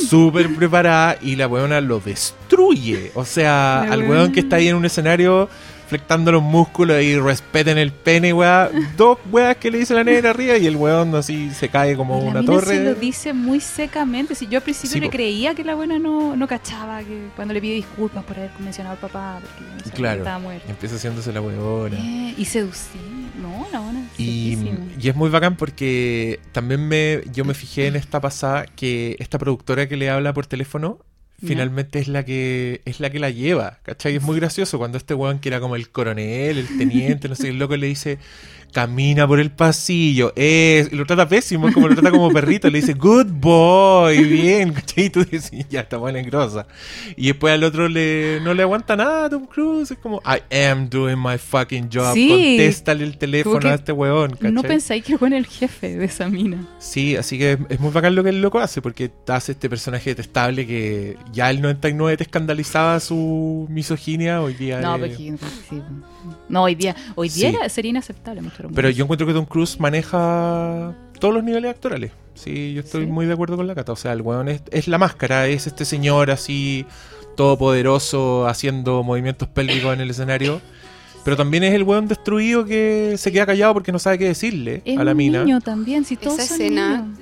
súper 0.10 0.54
preparada 0.56 1.18
y 1.22 1.36
la 1.36 1.48
weona 1.48 1.80
lo 1.82 2.00
destruye. 2.00 3.12
O 3.16 3.24
sea, 3.26 3.82
al 3.84 4.02
weón 4.04 4.32
que 4.32 4.40
está 4.40 4.56
ahí 4.58 4.68
en 4.70 4.76
un 4.76 4.86
escenario 4.86 5.50
flectando 5.88 6.32
los 6.32 6.44
músculos 6.44 7.02
y 7.02 7.18
respeten 7.20 7.78
el 7.78 7.92
pene, 7.92 8.34
weá. 8.34 8.70
Dos 8.98 9.18
weas 9.32 9.56
que 9.58 9.72
le 9.72 9.80
dice 9.80 9.94
la 9.94 10.04
negra 10.04 10.30
arriba 10.32 10.58
y 10.58 10.66
el 10.68 10.76
weón 10.76 11.16
así 11.16 11.50
se 11.52 11.70
cae 11.70 11.96
como 11.96 12.18
la 12.18 12.24
una 12.24 12.42
mina 12.42 12.52
torre. 12.54 12.78
se 12.78 12.84
lo 12.84 12.96
dice 12.96 13.34
muy 13.34 13.60
secamente. 13.60 14.36
Si 14.36 14.48
yo 14.48 14.58
al 14.58 14.64
principio 14.64 14.92
Sí, 14.92 15.00
le 15.00 15.08
po. 15.08 15.12
creía 15.12 15.56
que 15.56 15.64
la 15.64 15.76
buena 15.76 15.98
no, 16.00 16.36
no 16.36 16.48
cachaba, 16.48 17.00
que 17.04 17.28
cuando 17.36 17.54
le 17.54 17.62
pide 17.62 17.76
disculpas 17.76 18.24
por 18.24 18.38
haber 18.38 18.52
mencionado 18.60 18.94
al 18.96 19.00
papá, 19.00 19.40
porque 19.42 19.62
no 19.72 19.80
sabía 19.80 19.94
Claro. 19.94 20.16
que 20.16 20.20
estaba 20.22 20.40
muerto. 20.40 20.70
Empieza 20.70 20.96
haciéndose 20.96 21.32
la 21.32 21.42
weona. 21.42 21.98
Eh, 21.98 22.34
y 22.38 22.46
seducir. 22.46 23.02
No, 23.42 23.68
la 23.72 23.80
buena. 23.80 24.04
Y, 24.18 24.58
y 25.00 25.10
es 25.10 25.16
muy 25.16 25.30
bacán 25.30 25.56
porque 25.58 26.40
también 26.52 26.88
me 26.88 27.22
yo 27.32 27.46
me 27.46 27.54
fijé 27.54 27.88
en 27.88 27.96
esta 27.96 28.20
pasada 28.20 28.66
que 28.66 29.16
esta 29.20 29.38
productora 29.38 29.88
que 29.88 29.96
le 29.96 30.10
habla 30.10 30.34
por 30.34 30.48
teléfono. 30.48 31.00
Finalmente 31.40 32.00
es 32.00 32.08
la 32.08 32.26
que 32.26 32.82
es 32.86 33.00
la 33.00 33.10
que 33.10 33.20
la 33.20 33.30
lleva, 33.30 33.80
¿cachai? 33.84 34.16
Es 34.16 34.24
muy 34.24 34.38
gracioso 34.38 34.78
cuando 34.78 34.98
este 34.98 35.14
weón 35.14 35.40
que 35.40 35.50
era 35.50 35.60
como 35.60 35.76
el 35.76 35.90
coronel, 35.90 36.58
el 36.58 36.78
teniente, 36.78 37.30
no 37.30 37.36
sé, 37.36 37.50
el 37.50 37.60
loco 37.60 37.76
le 37.76 37.88
dice, 37.88 38.18
camina 38.72 39.28
por 39.28 39.40
el 39.40 39.50
pasillo, 39.52 40.34
es, 40.36 40.92
lo 40.92 41.06
trata 41.06 41.28
pésimo, 41.28 41.68
es 41.68 41.74
como 41.74 41.88
lo 41.88 41.96
trata 41.96 42.12
como 42.12 42.30
perrito, 42.32 42.70
le 42.70 42.80
dice, 42.82 42.94
good 42.94 43.26
boy, 43.28 44.24
bien, 44.24 44.74
¿cachai? 44.74 45.06
Y 45.06 45.10
tú 45.10 45.24
dices, 45.24 45.52
ya 45.70 45.82
está 45.82 45.98
buena 45.98 46.20
y 46.20 46.24
grosa. 46.24 46.68
Y 47.16 47.28
después 47.28 47.54
al 47.54 47.64
otro 47.64 47.88
le, 47.90 48.40
no 48.44 48.54
le 48.54 48.64
aguanta 48.64 48.96
nada 48.96 49.30
Tom 49.30 49.46
Cruise, 49.46 49.92
es 49.92 49.98
como, 49.98 50.22
I 50.26 50.54
am 50.70 50.90
doing 50.90 51.18
my 51.18 51.38
fucking 51.38 51.90
job, 51.92 52.14
Sí. 52.14 52.30
contéstale 52.30 53.04
el 53.04 53.18
teléfono 53.18 53.68
a 53.70 53.74
este 53.74 53.92
weón, 53.92 54.32
¿cachai? 54.32 54.52
No 54.52 54.62
pensáis 54.64 55.04
que 55.04 55.18
fue 55.18 55.36
el 55.36 55.46
jefe 55.46 55.96
de 55.98 56.06
esa 56.06 56.28
mina. 56.30 56.68
Sí, 56.80 57.16
así 57.16 57.38
que 57.38 57.54
es, 57.54 57.60
es 57.70 57.80
muy 57.80 57.92
bacán 57.92 58.16
lo 58.16 58.24
que 58.24 58.30
el 58.30 58.42
loco 58.42 58.60
hace, 58.60 58.82
porque 58.82 59.10
hace 59.28 59.54
este 59.54 59.70
personaje 59.70 60.12
detestable 60.12 60.68
que 60.68 61.18
ya 61.34 61.50
el 61.50 61.62
99 61.62 62.18
te 62.18 62.24
escandalizaba 62.24 63.00
su 63.00 63.66
misoginia, 63.70 64.42
hoy 64.42 64.54
día... 64.54 64.82
No, 64.82 64.96
es- 64.96 65.02
porque 65.02 65.16
sí. 65.70 65.82
No, 66.50 66.64
hoy 66.64 66.76
día, 66.76 66.96
hoy 67.16 67.30
día 67.30 67.50
Sí. 67.50 67.56
era- 67.56 67.70
sería 67.70 67.90
inaceptable 67.90 68.42
mostrar 68.42 68.68
un 68.68 68.74
Pero 68.74 68.90
yo 68.90 69.04
encuentro 69.04 69.26
que 69.28 69.34
Tom 69.34 69.46
Cruise 69.46 69.80
maneja 69.80 70.96
todos 71.20 71.34
los 71.34 71.44
niveles 71.44 71.72
actorales. 71.72 72.12
Sí, 72.36 72.74
yo 72.74 72.82
estoy 72.82 73.06
Sí. 73.06 73.12
muy 73.12 73.26
de 73.26 73.34
acuerdo 73.34 73.58
con 73.58 73.66
la 73.68 73.74
cata. 73.76 73.92
O 73.92 73.96
sea, 73.96 74.14
el 74.14 74.22
weón 74.22 74.48
es, 74.48 74.62
es 74.72 74.88
la 74.88 74.98
máscara, 74.98 75.48
es 75.48 75.66
este 75.68 75.86
señor 75.86 76.30
así 76.32 76.86
todopoderoso 77.36 78.48
haciendo 78.48 79.04
movimientos 79.04 79.48
pélvicos 79.48 79.94
en 79.94 80.02
el 80.02 80.10
escenario. 80.10 80.62
Pero 81.24 81.36
también 81.38 81.64
es 81.64 81.74
el 81.74 81.84
weón 81.84 82.08
destruido 82.08 82.66
que 82.66 83.16
se 83.18 83.32
queda 83.32 83.46
callado 83.46 83.74
porque 83.74 83.92
no 83.92 84.00
sabe 84.00 84.18
qué 84.18 84.26
decirle 84.26 84.82
es 84.86 84.98
a 84.98 85.04
la 85.04 85.12
un 85.12 85.18
mina. 85.18 85.44
niño 85.44 85.62
también, 85.62 86.06
si 86.06 86.16
todos 86.16 86.40
Esa 86.40 86.48
son 86.56 86.62
escena- 86.62 86.98
niños. 87.02 87.20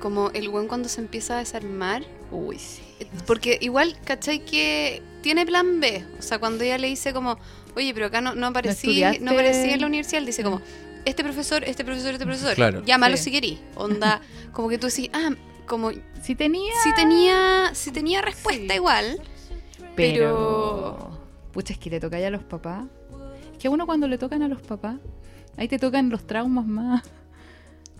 Como 0.00 0.30
el 0.30 0.48
buen 0.50 0.66
cuando 0.66 0.88
se 0.88 1.00
empieza 1.00 1.36
a 1.36 1.38
desarmar. 1.38 2.02
Uy, 2.30 2.58
sí. 2.58 2.82
Porque 3.26 3.58
igual, 3.62 3.96
¿cachai? 4.04 4.44
Que 4.44 5.02
tiene 5.24 5.46
plan 5.46 5.80
B. 5.80 6.04
O 6.18 6.22
sea, 6.22 6.38
cuando 6.38 6.62
ella 6.64 6.76
le 6.76 6.86
dice 6.86 7.14
como, 7.14 7.38
oye, 7.74 7.94
pero 7.94 8.06
acá 8.06 8.20
no, 8.20 8.34
no 8.34 8.46
aparecí, 8.48 9.02
no 9.22 9.30
aparecí 9.32 9.70
en 9.70 9.80
la 9.80 9.86
universidad, 9.86 10.18
él 10.20 10.26
dice 10.26 10.42
como, 10.44 10.60
este 11.06 11.24
profesor, 11.24 11.64
este 11.64 11.82
profesor, 11.82 12.12
este 12.12 12.26
profesor. 12.26 12.54
Claro. 12.54 12.84
Llámalo 12.84 13.16
Sí. 13.16 13.24
si 13.24 13.30
querís. 13.32 13.58
Onda, 13.74 14.20
como 14.52 14.68
que 14.68 14.76
tú 14.76 14.86
decís, 14.86 15.08
ah, 15.14 15.30
como 15.66 15.90
Si 16.22 16.34
tenía, 16.34 16.72
si 16.82 16.94
tenía, 16.94 17.70
si 17.74 17.90
tenía 17.90 18.20
respuesta 18.20 18.74
Sí. 18.74 18.76
igual. 18.76 19.18
pero... 19.96 21.18
Pucha, 21.52 21.72
es 21.72 21.78
que 21.78 21.88
le 21.88 22.00
toca 22.00 22.18
ya 22.20 22.26
a 22.26 22.30
los 22.30 22.42
papás. 22.42 22.84
Es 23.52 23.58
que 23.58 23.68
a 23.68 23.70
uno 23.70 23.86
cuando 23.86 24.06
le 24.08 24.18
tocan 24.18 24.42
a 24.42 24.48
los 24.48 24.60
papás, 24.60 24.96
ahí 25.56 25.68
te 25.68 25.78
tocan 25.78 26.10
los 26.10 26.26
traumas 26.26 26.66
más, 26.66 27.02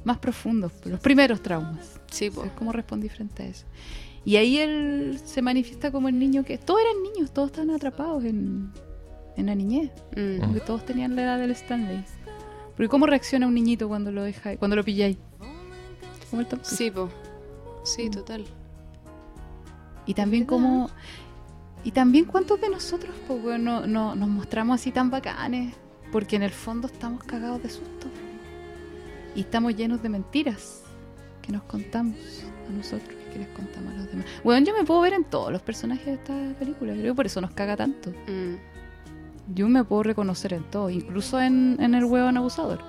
más 0.05 0.19
profundos, 0.19 0.73
los 0.85 1.01
primeros 1.01 1.41
traumas. 1.41 2.01
Sí, 2.11 2.29
po. 2.31 2.45
Es 2.45 2.51
cómo 2.53 2.73
respondí 2.73 3.09
frente 3.09 3.45
a 3.45 3.47
eso. 3.47 3.65
Y 4.25 4.37
ahí 4.37 4.59
él 4.59 5.21
se 5.25 5.43
manifiesta 5.43 5.91
como 5.91 6.09
el 6.09 6.19
niño 6.19 6.45
que... 6.45 6.57
Todos 6.57 6.81
eran 6.81 7.03
niños, 7.03 7.31
todos 7.33 7.51
estaban 7.51 7.71
atrapados 7.71 8.25
en, 8.25 8.73
en 9.37 9.47
la 9.47 9.55
niñez. 9.55 9.91
Mm. 10.17 10.41
Porque 10.41 10.61
todos 10.61 10.87
tenían 10.87 11.15
la 11.15 11.23
edad 11.23 11.39
del 11.39 11.51
Stanley. 11.51 12.05
Porque 12.75 12.89
¿cómo 12.89 13.07
reacciona 13.07 13.47
un 13.47 13.55
niñito 13.55 13.87
cuando 13.87 14.11
lo 14.11 14.23
deja, 14.23 14.57
cuando 14.57 14.77
lo 14.77 14.85
pilláis? 14.85 15.19
Como 16.31 16.41
el. 16.41 16.47
Sí, 16.63 16.91
po. 16.91 17.11
Sí, 17.85 18.09
total. 18.09 18.45
Y 20.07 20.15
también 20.15 20.45
como... 20.47 20.91
Y 21.85 21.91
también 21.91 22.25
cuántos 22.25 22.59
de 22.63 22.71
nosotros 22.71 23.15
pues, 23.29 23.45
weón, 23.45 23.63
no, 23.63 23.87
no- 23.87 24.15
nos 24.15 24.29
mostramos 24.29 24.81
así 24.81 24.91
tan 24.91 25.11
bacanes. 25.11 25.75
Porque 26.11 26.37
en 26.37 26.43
el 26.45 26.51
fondo 26.51 26.87
estamos 26.87 27.23
cagados 27.25 27.63
de 27.63 27.69
susto. 27.69 28.07
Y 29.37 29.41
estamos 29.41 29.77
llenos 29.77 30.03
de 30.03 30.09
mentiras 30.09 30.83
que 31.43 31.53
nos 31.53 31.63
contamos 31.65 32.17
a 32.69 32.73
nosotros 32.73 33.15
que 33.35 33.41
les 33.41 33.49
contamos 33.49 33.93
a 33.93 33.97
los 33.99 34.11
demás. 34.11 34.27
Bueno, 34.43 34.67
yo 34.67 34.75
me 34.75 34.85
puedo 34.85 35.01
ver 35.01 35.13
en 35.13 35.25
todos 35.25 35.53
los 35.53 35.61
personajes 35.61 36.07
de 36.07 36.15
esta 36.15 36.59
película. 36.59 36.93
Creo 36.93 37.13
que 37.13 37.17
por 37.17 37.27
eso 37.27 37.41
nos 37.41 37.51
caga 37.51 37.77
tanto. 37.77 38.11
Mm. 38.11 39.55
Yo 39.55 39.69
me 39.69 39.85
puedo 39.85 40.05
reconocer 40.05 40.55
en 40.55 40.63
todo, 40.71 40.89
incluso 40.89 41.41
en, 41.41 41.77
en 41.81 41.95
el 41.95 42.05
huevón 42.05 42.37
abusador. 42.39 42.81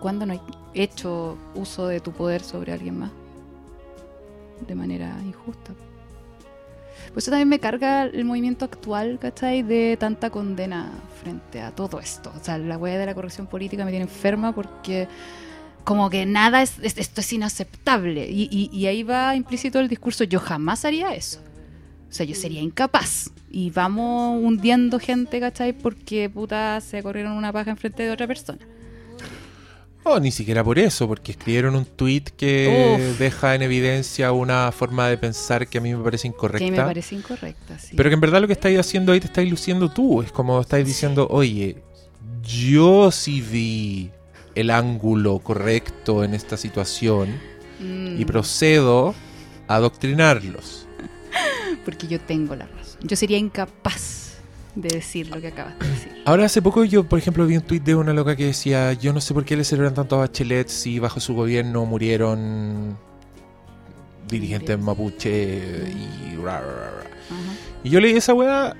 Cuando 0.00 0.26
no 0.26 0.32
hay 0.32 0.40
hecho 0.74 1.38
uso 1.54 1.86
de 1.86 2.00
tu 2.00 2.12
poder 2.12 2.42
sobre 2.42 2.72
alguien 2.72 2.98
más 2.98 3.10
de 4.66 4.74
manera 4.74 5.16
injusta. 5.24 5.72
Por 7.08 7.18
eso 7.18 7.30
también 7.30 7.48
me 7.48 7.60
carga 7.60 8.04
el 8.04 8.24
movimiento 8.24 8.64
actual, 8.64 9.18
¿cachai? 9.18 9.62
De 9.62 9.96
tanta 9.98 10.30
condena 10.30 10.90
frente 11.22 11.60
a 11.60 11.70
todo 11.70 12.00
esto. 12.00 12.32
O 12.38 12.44
sea, 12.44 12.58
la 12.58 12.76
hueá 12.76 12.98
de 12.98 13.06
la 13.06 13.14
corrección 13.14 13.46
política 13.46 13.84
me 13.84 13.90
tiene 13.90 14.04
enferma 14.04 14.52
porque 14.52 15.08
como 15.86 16.10
que 16.10 16.26
nada 16.26 16.60
es, 16.62 16.74
es- 16.82 16.98
esto 16.98 17.20
es 17.22 17.32
inaceptable. 17.32 18.28
Y, 18.28 18.48
y- 18.50 18.68
y 18.76 18.86
ahí 18.86 19.02
va 19.02 19.34
implícito 19.34 19.80
el 19.80 19.88
discurso, 19.88 20.24
yo 20.24 20.38
jamás 20.40 20.84
haría 20.84 21.14
eso. 21.14 21.38
O 22.10 22.12
sea, 22.12 22.26
yo 22.26 22.34
sería 22.34 22.60
incapaz. 22.60 23.30
Y 23.50 23.70
vamos 23.70 24.42
hundiendo 24.42 24.98
gente, 24.98 25.40
¿cachai? 25.40 25.72
Porque 25.72 26.28
puta 26.28 26.80
se 26.80 27.02
corrieron 27.02 27.32
una 27.32 27.52
paja 27.52 27.70
enfrente 27.70 28.02
de 28.02 28.10
otra 28.10 28.26
persona. 28.26 28.58
Oh, 30.08 30.20
ni 30.20 30.30
siquiera 30.30 30.62
por 30.62 30.78
eso, 30.78 31.08
porque 31.08 31.32
escribieron 31.32 31.74
un 31.74 31.84
tweet 31.84 32.22
que 32.36 33.10
Uf. 33.12 33.18
deja 33.18 33.54
en 33.56 33.62
evidencia 33.62 34.30
una 34.30 34.70
forma 34.70 35.08
de 35.08 35.18
pensar 35.18 35.66
que 35.66 35.78
a 35.78 35.80
mí 35.80 35.92
me 35.94 36.02
parece 36.04 36.28
incorrecta. 36.28 36.64
Que 36.64 36.70
me 36.70 36.76
parece 36.82 37.14
incorrecta, 37.16 37.76
sí. 37.78 37.96
Pero 37.96 38.10
que 38.10 38.14
en 38.14 38.20
verdad 38.20 38.40
lo 38.40 38.46
que 38.46 38.52
estáis 38.52 38.78
haciendo 38.78 39.12
ahí 39.12 39.18
te 39.20 39.26
estáis 39.26 39.50
luciendo 39.50 39.88
tú. 39.90 40.22
Es 40.22 40.30
como 40.30 40.60
estáis 40.60 40.86
diciendo, 40.86 41.26
oye, 41.28 41.82
yo 42.44 43.10
sí 43.10 43.40
vi 43.40 44.10
el 44.56 44.70
ángulo 44.70 45.38
correcto 45.38 46.24
en 46.24 46.34
esta 46.34 46.56
situación 46.56 47.28
Mm, 47.78 48.18
y 48.20 48.24
procedo 48.24 49.14
a 49.68 49.74
adoctrinarlos. 49.76 50.86
porque 51.84 52.06
yo 52.08 52.18
tengo 52.18 52.56
la 52.56 52.64
razón. 52.66 52.98
Yo 53.02 53.16
sería 53.16 53.36
incapaz 53.38 54.38
de 54.74 54.88
decir 54.88 55.28
lo 55.28 55.40
que 55.40 55.48
acabas 55.48 55.78
de 55.78 55.86
decir. 55.88 56.22
Ahora 56.24 56.46
hace 56.46 56.62
poco 56.62 56.84
yo, 56.84 57.04
por 57.04 57.18
ejemplo, 57.18 57.46
vi 57.46 57.56
un 57.58 57.62
tweet 57.62 57.80
de 57.80 57.94
una 57.94 58.12
loca 58.14 58.34
que 58.34 58.46
decía, 58.46 58.92
yo 58.94 59.12
no 59.12 59.20
sé 59.20 59.34
por 59.34 59.44
qué 59.44 59.56
le 59.56 59.64
celebran 59.64 59.92
tanto 59.94 60.16
a 60.16 60.20
Bachelet 60.20 60.68
si 60.68 60.98
bajo 60.98 61.20
su 61.20 61.34
gobierno 61.34 61.84
murieron 61.84 62.96
dirigentes 64.28 64.78
mapuche 64.78 65.88
y... 65.90 66.36
ra, 66.36 66.60
ra, 66.60 66.66
ra, 66.66 66.90
ra". 66.90 67.00
Ajá. 67.00 67.52
Y 67.84 67.90
yo 67.90 68.00
leí 68.00 68.12
esa 68.16 68.34
weá, 68.34 68.74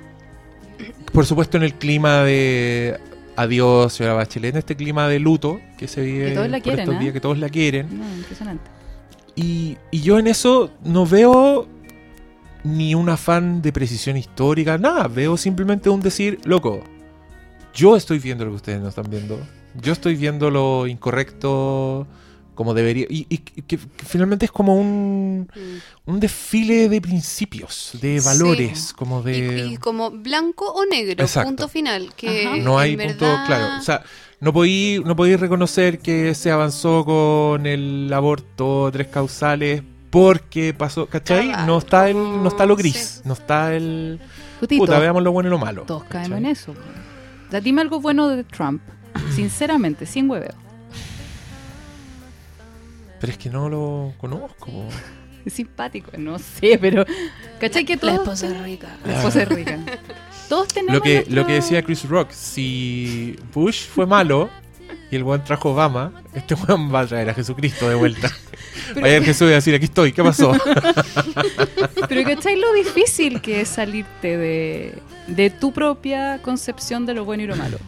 por 1.12 1.26
supuesto 1.26 1.56
en 1.58 1.62
el 1.64 1.74
clima 1.74 2.22
de 2.22 2.98
adiós, 3.36 3.92
señora 3.92 4.14
Bachelet, 4.14 4.54
en 4.54 4.58
este 4.58 4.76
clima 4.76 5.08
de 5.08 5.18
luto 5.18 5.60
que 5.78 5.88
se 5.88 6.00
vive 6.00 6.28
Que 6.30 6.34
todos 6.34 6.48
la 6.48 6.56
por 6.58 6.62
quieren, 6.64 6.80
estos 6.80 6.98
días, 6.98 7.12
que 7.12 7.20
todos 7.20 7.38
la 7.38 7.48
quieren. 7.48 7.98
No, 7.98 8.16
impresionante. 8.16 8.70
Y, 9.34 9.76
y 9.90 10.00
yo 10.00 10.18
en 10.18 10.26
eso 10.26 10.70
no 10.82 11.06
veo 11.06 11.68
ni 12.64 12.94
un 12.94 13.08
afán 13.08 13.62
de 13.62 13.72
precisión 13.72 14.16
histórica, 14.16 14.76
nada, 14.78 15.06
veo 15.06 15.36
simplemente 15.36 15.88
un 15.88 16.00
decir, 16.00 16.40
loco, 16.44 16.82
yo 17.72 17.96
estoy 17.96 18.18
viendo 18.18 18.44
lo 18.44 18.50
que 18.52 18.56
ustedes 18.56 18.80
no 18.80 18.88
están 18.88 19.08
viendo, 19.08 19.38
yo 19.80 19.92
estoy 19.92 20.16
viendo 20.16 20.50
lo 20.50 20.86
incorrecto 20.86 22.06
como 22.56 22.74
debería, 22.74 23.06
y, 23.08 23.26
y 23.28 23.38
que, 23.38 23.62
que 23.62 23.78
finalmente 23.78 24.46
es 24.46 24.50
como 24.50 24.74
un, 24.74 25.48
Mm. 25.54 26.10
un 26.10 26.18
desfile 26.20 26.88
de 26.88 27.00
principios, 27.00 27.90
de 28.02 28.18
Sí. 28.20 28.26
valores, 28.26 28.92
como 28.92 29.22
de... 29.22 29.68
y 29.68 29.76
como 29.76 30.10
blanco 30.10 30.64
o 30.72 30.84
negro, 30.86 31.22
Exacto. 31.24 31.48
punto 31.48 31.68
final. 31.68 32.12
Que 32.16 32.46
Ajá. 32.46 32.56
No 32.56 32.78
hay 32.78 32.94
en 32.94 33.08
punto 33.10 33.24
verdad- 33.26 33.46
claro. 33.46 33.78
O 33.78 33.82
sea, 33.82 34.02
no 34.40 34.52
podí, 34.52 35.00
no 35.04 35.14
podí 35.14 35.36
reconocer 35.36 36.00
que 36.00 36.34
se 36.34 36.50
avanzó 36.50 37.04
con 37.04 37.66
el 37.66 38.10
aborto 38.12 38.90
tres 38.92 39.06
causales 39.06 39.82
porque 40.10 40.74
pasó, 40.74 41.06
¿cachai? 41.06 41.48
Claro. 41.48 41.66
No 41.66 41.78
está 41.78 42.08
el, 42.10 42.16
no 42.16 42.48
está 42.48 42.66
lo 42.66 42.74
gris, 42.76 42.96
Sí. 42.96 43.20
no 43.24 43.34
está 43.34 43.74
el 43.74 44.18
Putito, 44.60 44.80
puta, 44.84 44.98
veamos 44.98 45.22
lo 45.22 45.30
bueno 45.32 45.48
y 45.48 45.50
lo 45.50 45.58
malo. 45.58 45.82
todos 45.82 46.04
caemos 46.04 46.38
en 46.38 46.46
eso. 46.46 46.72
po. 46.72 46.80
O 46.80 47.50
sea, 47.50 47.60
dime 47.60 47.82
algo 47.82 48.00
bueno 48.00 48.28
de 48.28 48.42
Trump. 48.44 48.80
Sinceramente, 49.34 50.04
sin 50.06 50.28
hueveo. 50.30 50.54
Pero 53.26 53.32
es 53.32 53.38
que 53.38 53.50
no 53.50 53.68
lo 53.68 54.12
conozco. 54.18 54.70
Es 55.44 55.52
simpático, 55.52 56.12
no 56.16 56.38
sé, 56.38 56.78
pero. 56.80 57.04
¿Cachai 57.60 57.84
que 57.84 57.96
todos. 57.96 58.12
La 58.14 58.20
esposa 58.20 58.46
es 58.48 58.62
rica. 58.62 58.88
La 59.04 59.16
esposa 59.16 59.42
es 59.42 59.48
rica. 59.48 59.78
Todos 60.48 60.68
tenemos. 60.68 60.94
Lo 60.94 61.02
que, 61.02 61.14
nuestro- 61.14 61.34
lo 61.34 61.46
que 61.46 61.52
decía 61.54 61.82
Chris 61.82 62.08
Rock, 62.08 62.30
si 62.30 63.36
Bush 63.52 63.86
fue 63.88 64.06
malo 64.06 64.48
y 65.10 65.16
el 65.16 65.24
buen 65.24 65.42
trajo 65.42 65.72
Obama, 65.72 66.22
este 66.34 66.54
buen 66.54 66.94
va 66.94 67.00
a 67.00 67.06
traer 67.08 67.30
a 67.30 67.34
Jesucristo 67.34 67.88
de 67.88 67.96
vuelta. 67.96 68.30
Va 69.02 69.06
a 69.08 69.16
ir 69.16 69.24
Jesús 69.24 69.42
y 69.42 69.44
va 69.46 69.50
a 69.52 69.54
decir, 69.56 69.74
aquí 69.74 69.86
estoy, 69.86 70.12
¿qué 70.12 70.22
pasó? 70.22 70.52
Pero 72.08 72.22
¿cachai 72.24 72.56
lo 72.56 72.72
difícil 72.74 73.40
que 73.40 73.62
es 73.62 73.68
salirte 73.68 74.36
de, 74.36 74.98
de 75.26 75.50
tu 75.50 75.72
propia 75.72 76.40
concepción 76.42 77.06
de 77.06 77.14
lo 77.14 77.24
bueno 77.24 77.42
y 77.42 77.46
lo 77.46 77.56
malo? 77.56 77.78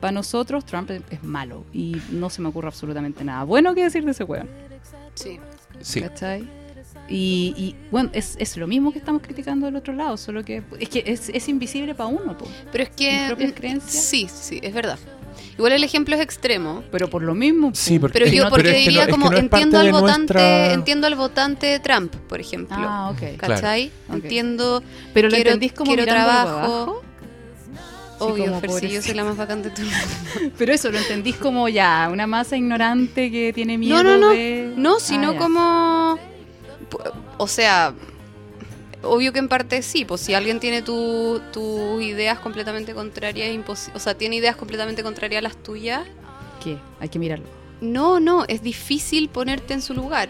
Para 0.00 0.12
nosotros, 0.12 0.64
Trump 0.64 0.90
es, 0.90 1.22
malo 1.24 1.64
y 1.72 1.96
no 2.10 2.30
se 2.30 2.40
me 2.40 2.48
ocurre 2.48 2.68
absolutamente 2.68 3.24
nada 3.24 3.42
bueno 3.44 3.74
que 3.74 3.82
decir 3.82 4.04
de 4.04 4.12
ese 4.12 4.24
weón. 4.24 4.48
Sí. 5.14 5.38
Sí. 5.80 6.00
¿Cachai? 6.02 6.48
Y, 7.08 7.54
y, 7.56 7.74
bueno, 7.90 8.10
es, 8.12 8.36
es 8.38 8.56
lo 8.56 8.66
mismo 8.66 8.92
que 8.92 8.98
estamos 8.98 9.22
criticando 9.22 9.66
del 9.66 9.76
otro 9.76 9.94
lado, 9.94 10.16
solo 10.16 10.44
que 10.44 10.62
es 10.78 10.88
que 10.88 11.02
es, 11.06 11.30
es 11.30 11.48
invisible 11.48 11.94
para 11.94 12.08
uno, 12.08 12.36
po. 12.36 12.46
Pero 12.70 12.84
es 12.84 12.90
que. 12.90 13.10
¿Mis 13.18 13.26
propias 13.28 13.52
creencias? 13.52 14.04
Sí, 14.04 14.28
sí, 14.30 14.60
es 14.62 14.74
verdad. 14.74 14.98
Igual 15.56 15.72
el 15.72 15.82
ejemplo 15.84 16.14
es 16.14 16.20
extremo. 16.20 16.84
pero 16.92 17.08
por 17.08 17.22
lo 17.22 17.34
mismo. 17.34 17.70
po. 17.70 17.74
Sí, 17.74 17.98
porque- 17.98 18.18
Pero 18.20 18.30
yo, 18.30 18.44
no- 18.44 18.50
porque 18.50 18.64
pero 18.64 18.76
es 18.76 18.84
que 18.84 18.90
diría 18.90 18.98
no- 18.98 19.02
es 19.02 19.06
que 19.06 19.12
como 19.20 19.30
no 19.30 19.36
entiendo 19.38 19.78
al 19.78 19.92
votante, 19.92 20.34
nuestra- 20.34 20.72
entiendo 20.74 21.06
al 21.06 21.14
votante 21.14 21.66
de 21.66 21.80
Trump, 21.80 22.14
por 22.28 22.40
ejemplo. 22.40 22.76
Ah, 22.78 23.10
ok. 23.10 23.36
¿Cachai? 23.38 23.90
Ok. 24.08 24.14
Entiendo. 24.16 24.82
Pero 25.14 25.28
lo 25.28 25.34
quiero- 25.34 25.50
entendís 25.50 25.72
como 25.72 25.88
quiero 25.88 26.04
trabajo. 26.04 27.02
Obvio, 28.20 28.60
Fer, 28.60 28.70
si 28.72 28.88
yo 28.90 29.02
soy 29.02 29.14
la 29.14 29.24
más 29.24 29.36
bacán 29.36 29.62
de 29.62 29.70
tu 29.70 29.82
mundo. 29.82 30.52
Pero 30.58 30.72
eso 30.72 30.90
lo 30.90 30.98
entendís 30.98 31.36
como 31.36 31.68
ya, 31.68 32.08
una 32.12 32.26
masa 32.26 32.56
ignorante 32.56 33.30
que 33.30 33.52
tiene 33.52 33.78
miedo 33.78 34.02
No, 34.02 34.02
no, 34.02 34.18
no. 34.18 34.30
de... 34.30 34.72
No, 34.76 34.98
sino 35.00 35.30
Ah, 35.30 35.36
como. 35.36 36.18
O 37.36 37.46
sea, 37.46 37.94
obvio 39.02 39.32
que 39.32 39.38
en 39.38 39.48
parte 39.48 39.82
sí, 39.82 40.04
pues 40.04 40.20
si 40.20 40.34
alguien 40.34 40.58
tiene 40.60 40.82
tu- 40.82 41.40
tus 41.52 42.02
ideas 42.02 42.38
completamente 42.38 42.94
contrarias, 42.94 43.48
o 43.94 43.98
sea, 43.98 44.14
tiene 44.14 44.36
ideas 44.36 44.56
completamente 44.56 45.02
contrarias 45.02 45.38
a 45.40 45.42
las 45.42 45.56
tuyas, 45.62 46.02
¿Qué? 46.62 46.76
Hay 46.98 47.08
que 47.08 47.18
mirarlo. 47.20 47.46
no, 47.80 48.18
no, 48.18 48.44
es 48.48 48.62
difícil 48.62 49.28
ponerte 49.28 49.74
en 49.74 49.82
su 49.82 49.94
lugar. 49.94 50.28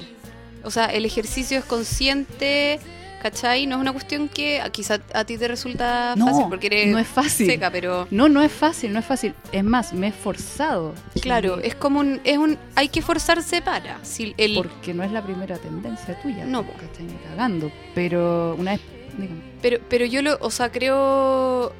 O 0.64 0.70
sea, 0.70 0.86
el 0.86 1.06
ejercicio 1.06 1.58
es 1.58 1.64
consciente, 1.64 2.80
¿cachai? 3.22 3.66
No 3.66 3.76
es 3.76 3.80
una 3.80 3.92
cuestión 3.92 4.28
que 4.28 4.62
quizá 4.72 4.98
a 5.14 5.24
ti 5.24 5.36
te 5.38 5.48
resulta 5.48 6.14
No, 6.16 6.26
fácil 6.26 6.44
porque 6.48 6.66
eres 6.68 6.88
no 6.88 6.98
es 6.98 7.06
fácil. 7.08 7.46
seca, 7.46 7.70
pero 7.70 8.06
No, 8.10 8.28
no 8.28 8.42
es 8.42 8.52
fácil, 8.52 8.92
no 8.92 8.98
es 8.98 9.04
fácil. 9.04 9.34
Es 9.52 9.64
más, 9.64 9.92
me 9.92 10.06
he 10.06 10.10
esforzado. 10.10 10.94
claro, 11.20 11.58
es 11.60 11.74
como 11.74 12.00
un, 12.00 12.20
es 12.24 12.38
un, 12.38 12.58
hay 12.74 12.88
que 12.88 13.02
forzarse 13.02 13.60
para. 13.62 13.98
Si 14.04 14.34
el, 14.36 14.54
Porque 14.54 14.94
no 14.94 15.02
es 15.02 15.12
la 15.12 15.22
primera 15.22 15.56
tendencia 15.58 16.20
tuya. 16.22 16.44
No, 16.44 16.62
¿cachai? 16.66 17.04
Ni 17.06 17.14
cagando. 17.28 17.70
Pero 17.94 18.54
una 18.58 18.72
vez... 18.72 18.80
dígame. 19.18 19.40
Pero, 19.62 19.78
pero 19.88 20.04
yo 20.06 20.22
lo, 20.22 20.38
o 20.40 20.50
sea, 20.50 20.70
creo, 20.70 21.72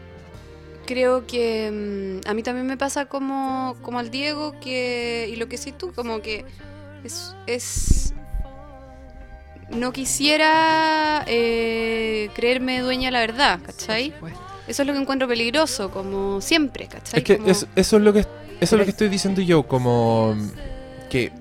creo 0.87 1.27
que 1.27 2.21
mm, 2.25 2.29
a 2.29 2.35
mí 2.35 2.43
también 2.43 2.67
me 2.67 2.77
pasa 2.77 3.07
como, 3.07 3.77
como 3.83 3.99
al 4.01 4.11
Diego 4.11 4.55
que 4.61 5.29
y 5.33 5.37
lo 5.37 5.49
que 5.49 5.57
sí 5.59 5.71
tú, 5.73 5.93
como 5.93 6.21
que 6.23 6.45
es, 7.05 7.37
es 7.47 8.13
no 9.71 9.93
quisiera 9.93 11.25
eh, 11.27 12.31
creerme 12.35 12.81
dueña 12.81 13.09
de 13.09 13.13
la 13.13 13.21
verdad, 13.21 13.61
¿cachai? 13.65 14.13
Eso 14.67 14.83
es 14.83 14.87
lo 14.87 14.93
que 14.93 14.99
encuentro 15.01 15.27
peligroso, 15.29 15.91
como 15.91 16.41
siempre, 16.41 16.87
¿cachai? 16.87 17.21
Es 17.21 17.25
que 17.25 17.37
Como- 17.39 17.51
es- 17.51 17.67
eso 17.77 17.97
es 17.97 18.03
lo 18.03 18.13
que 18.13 18.21
eso 18.21 18.29
es 18.61 18.73
lo 18.73 18.79
que 18.79 18.83
es- 18.85 18.89
estoy 18.89 19.09
diciendo 19.09 19.41
yo, 19.41 19.63
como 19.69 20.35
que 21.11 21.33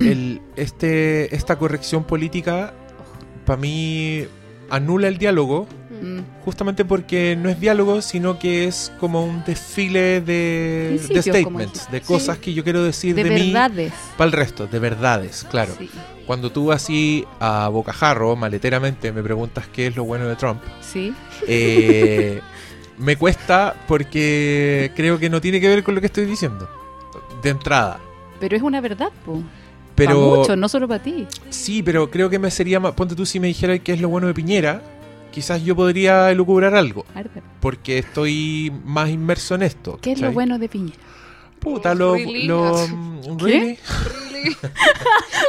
el, 0.00 0.40
este, 0.56 1.34
esta 1.34 1.56
corrección 1.58 2.04
política 2.04 2.72
para 3.44 3.58
mí 3.60 4.24
anula 4.70 5.08
el 5.08 5.18
diálogo 5.18 5.66
Mm. 6.00 6.20
justamente 6.44 6.84
porque 6.84 7.34
no 7.36 7.48
es 7.48 7.58
diálogo, 7.58 8.02
sino 8.02 8.38
que 8.38 8.66
es 8.66 8.92
como 9.00 9.24
un 9.24 9.42
desfile 9.44 10.20
de, 10.20 11.00
statements, 11.02 11.90
de 11.90 12.00
cosas 12.02 12.36
Sí. 12.36 12.42
que 12.42 12.54
yo 12.54 12.62
quiero 12.62 12.84
decir 12.84 13.16
De 13.16 13.24
de, 13.24 13.30
mí 13.30 13.52
para 14.16 14.26
el 14.26 14.32
resto, 14.32 14.66
de 14.68 14.78
verdades, 14.78 15.44
claro. 15.50 15.74
Sí. 15.76 15.90
Cuando 16.26 16.52
tú 16.52 16.70
así 16.72 17.24
a 17.40 17.68
bocajarro, 17.68 18.36
maleteramente, 18.36 19.10
me 19.12 19.22
preguntas 19.22 19.66
qué 19.72 19.88
es 19.88 19.96
lo 19.96 20.04
bueno 20.04 20.28
de 20.28 20.36
Trump, 20.36 20.60
Sí. 20.80 21.12
eh, 21.48 22.40
me 22.98 23.16
cuesta 23.16 23.74
porque 23.88 24.92
creo 24.94 25.18
que 25.18 25.28
no 25.30 25.40
tiene 25.40 25.60
que 25.60 25.68
ver 25.68 25.82
con 25.82 25.94
lo 25.94 26.00
que 26.00 26.06
estoy 26.06 26.26
diciendo, 26.26 26.68
de 27.42 27.50
entrada. 27.50 27.98
Pero 28.38 28.56
es 28.56 28.62
una 28.62 28.80
verdad, 28.80 29.10
po. 29.24 29.42
Pero 29.98 30.14
Para 30.30 30.38
muchos, 30.40 30.56
no 30.56 30.68
solo 30.68 30.88
para 30.88 31.02
ti. 31.02 31.26
sí, 31.50 31.82
pero 31.82 32.10
creo 32.10 32.30
que 32.30 32.38
me 32.38 32.50
sería 32.50 32.80
más, 32.80 32.92
ponte 32.92 33.14
tú 33.14 33.26
si 33.26 33.38
me 33.40 33.48
dijeras 33.48 33.80
qué 33.84 33.92
es 33.92 34.00
lo 34.00 34.08
bueno 34.08 34.26
de 34.28 34.32
Piñera, 34.34 34.80
quizás 35.32 35.62
yo 35.62 35.76
podría 35.76 36.30
elucubrar 36.30 36.74
algo, 36.74 37.04
A 37.14 37.18
ver, 37.22 37.30
porque 37.60 37.98
estoy 37.98 38.72
más 38.84 39.10
inmerso 39.10 39.56
en 39.56 39.62
esto. 39.64 39.98
¿Qué 40.00 40.12
es 40.12 40.20
lo 40.20 40.32
bueno 40.32 40.58
de 40.58 40.68
Piñera? 40.70 40.96
Puta, 41.58 41.94
lo, 41.94 42.14
Really? 42.14 42.44
lo- 42.46 42.86
¿Qué? 43.44 43.44
really? 43.44 43.78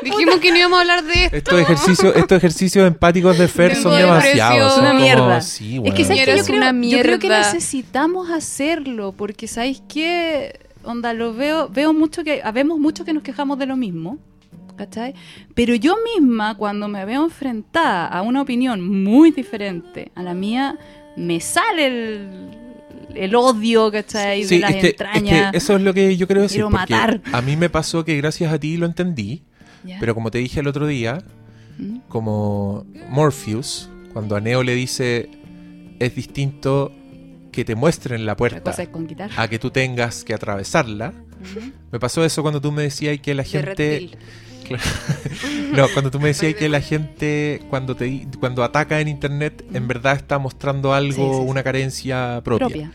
Dijimos 0.03 0.39
que 0.39 0.51
no 0.51 0.57
íbamos 0.57 0.77
a 0.77 0.81
hablar 0.81 1.03
de 1.03 1.25
esto. 1.25 1.37
Estos 1.37 1.59
ejercicios, 1.61 2.15
estos 2.15 2.37
ejercicios 2.37 2.87
empáticos 2.87 3.37
de 3.37 3.47
Fer 3.47 3.73
Tengo 3.73 3.89
son 3.91 3.97
demasiados. 3.99 4.73
son 4.73 4.81
Una 4.81 4.91
como- 4.91 5.03
mierda. 5.03 5.41
sí, 5.41 5.75
Es 5.75 5.79
bueno. 5.81 5.95
que, 5.95 6.03
¿sabes 6.05 6.19
qué? 6.25 6.31
yo, 6.31 6.37
es 6.37 6.47
creo, 6.47 6.57
una 6.57 6.71
yo 6.87 6.99
creo 7.01 7.19
que 7.19 7.27
mierda. 7.27 7.53
necesitamos 7.53 8.29
hacerlo, 8.31 9.13
porque 9.15 9.47
¿sabéis 9.47 9.81
qué? 9.87 10.59
Onda, 10.83 11.13
lo 11.13 11.33
veo, 11.33 11.69
veo 11.69 11.93
mucho 11.93 12.23
que, 12.23 12.41
habemos 12.43 12.79
muchos 12.79 13.05
que 13.05 13.13
nos 13.13 13.21
quejamos 13.23 13.59
de 13.59 13.65
lo 13.65 13.75
mismo, 13.75 14.17
¿cachai? 14.79 15.13
Pero 15.53 15.75
yo 15.75 15.97
misma, 16.15 16.55
cuando 16.55 16.87
me 16.87 17.03
veo 17.05 17.23
enfrentada 17.25 18.07
a 18.07 18.21
una 18.21 18.41
opinión 18.41 19.03
muy 19.03 19.31
diferente 19.31 20.11
a 20.15 20.23
la 20.23 20.33
mía, 20.33 20.77
me 21.17 21.39
sale 21.41 21.87
el, 21.87 22.29
el 23.13 23.35
odio, 23.35 23.91
¿cachai? 23.91 24.45
Sí, 24.45 24.55
de 24.55 24.61
las 24.61 24.71
es 24.71 24.75
que, 24.77 24.87
es 24.87 24.93
entrañas. 24.93 25.51
que 25.51 25.57
eso 25.57 25.75
es 25.75 25.81
lo 25.81 25.93
que 25.93 26.15
yo 26.15 26.27
creo 26.27 26.43
decir. 26.43 26.57
Quiero 26.57 26.69
matar. 26.69 27.21
A 27.33 27.41
mí 27.41 27.55
me 27.57 27.69
pasó 27.69 28.05
que 28.05 28.15
gracias 28.17 28.53
a 28.53 28.59
ti 28.59 28.77
lo 28.77 28.85
entendí, 28.85 29.43
pero 29.99 30.15
como 30.15 30.31
te 30.31 30.37
dije 30.37 30.61
el 30.61 30.67
otro 30.67 30.87
día, 30.87 31.19
¿Mm? 31.77 31.99
como 32.07 32.85
Morpheus, 33.09 33.89
cuando 34.13 34.35
a 34.35 34.41
Neo 34.41 34.63
le 34.63 34.75
dice 34.75 35.29
es 35.99 36.15
distinto 36.15 36.93
que 37.51 37.65
te 37.65 37.75
muestren 37.75 38.25
la 38.25 38.37
puerta 38.37 38.73
a 39.35 39.47
que 39.49 39.59
tú 39.59 39.69
tengas 39.69 40.23
que 40.23 40.33
atravesarla. 40.33 41.13
Me 41.91 41.99
pasó 41.99 42.23
eso 42.23 42.41
cuando 42.41 42.61
tú 42.61 42.71
me 42.71 42.83
decías 42.83 43.19
que 43.19 43.33
la 43.33 43.43
gente 43.43 44.09
No, 45.73 45.87
cuando 45.93 46.11
tú 46.11 46.19
me 46.19 46.29
decías 46.29 46.55
que 46.55 46.67
la 46.69 46.81
gente 46.81 47.61
cuando 47.69 47.95
te 47.95 48.27
cuando 48.39 48.63
ataca 48.63 48.99
en 48.99 49.07
internet 49.07 49.63
en 49.73 49.87
verdad 49.87 50.15
está 50.15 50.39
mostrando 50.39 50.93
algo, 50.93 51.13
Sí, 51.13 51.21
sí, 51.21 51.43
sí. 51.43 51.49
una 51.49 51.63
carencia 51.63 52.41
propia. 52.43 52.67
Propia. 52.67 52.91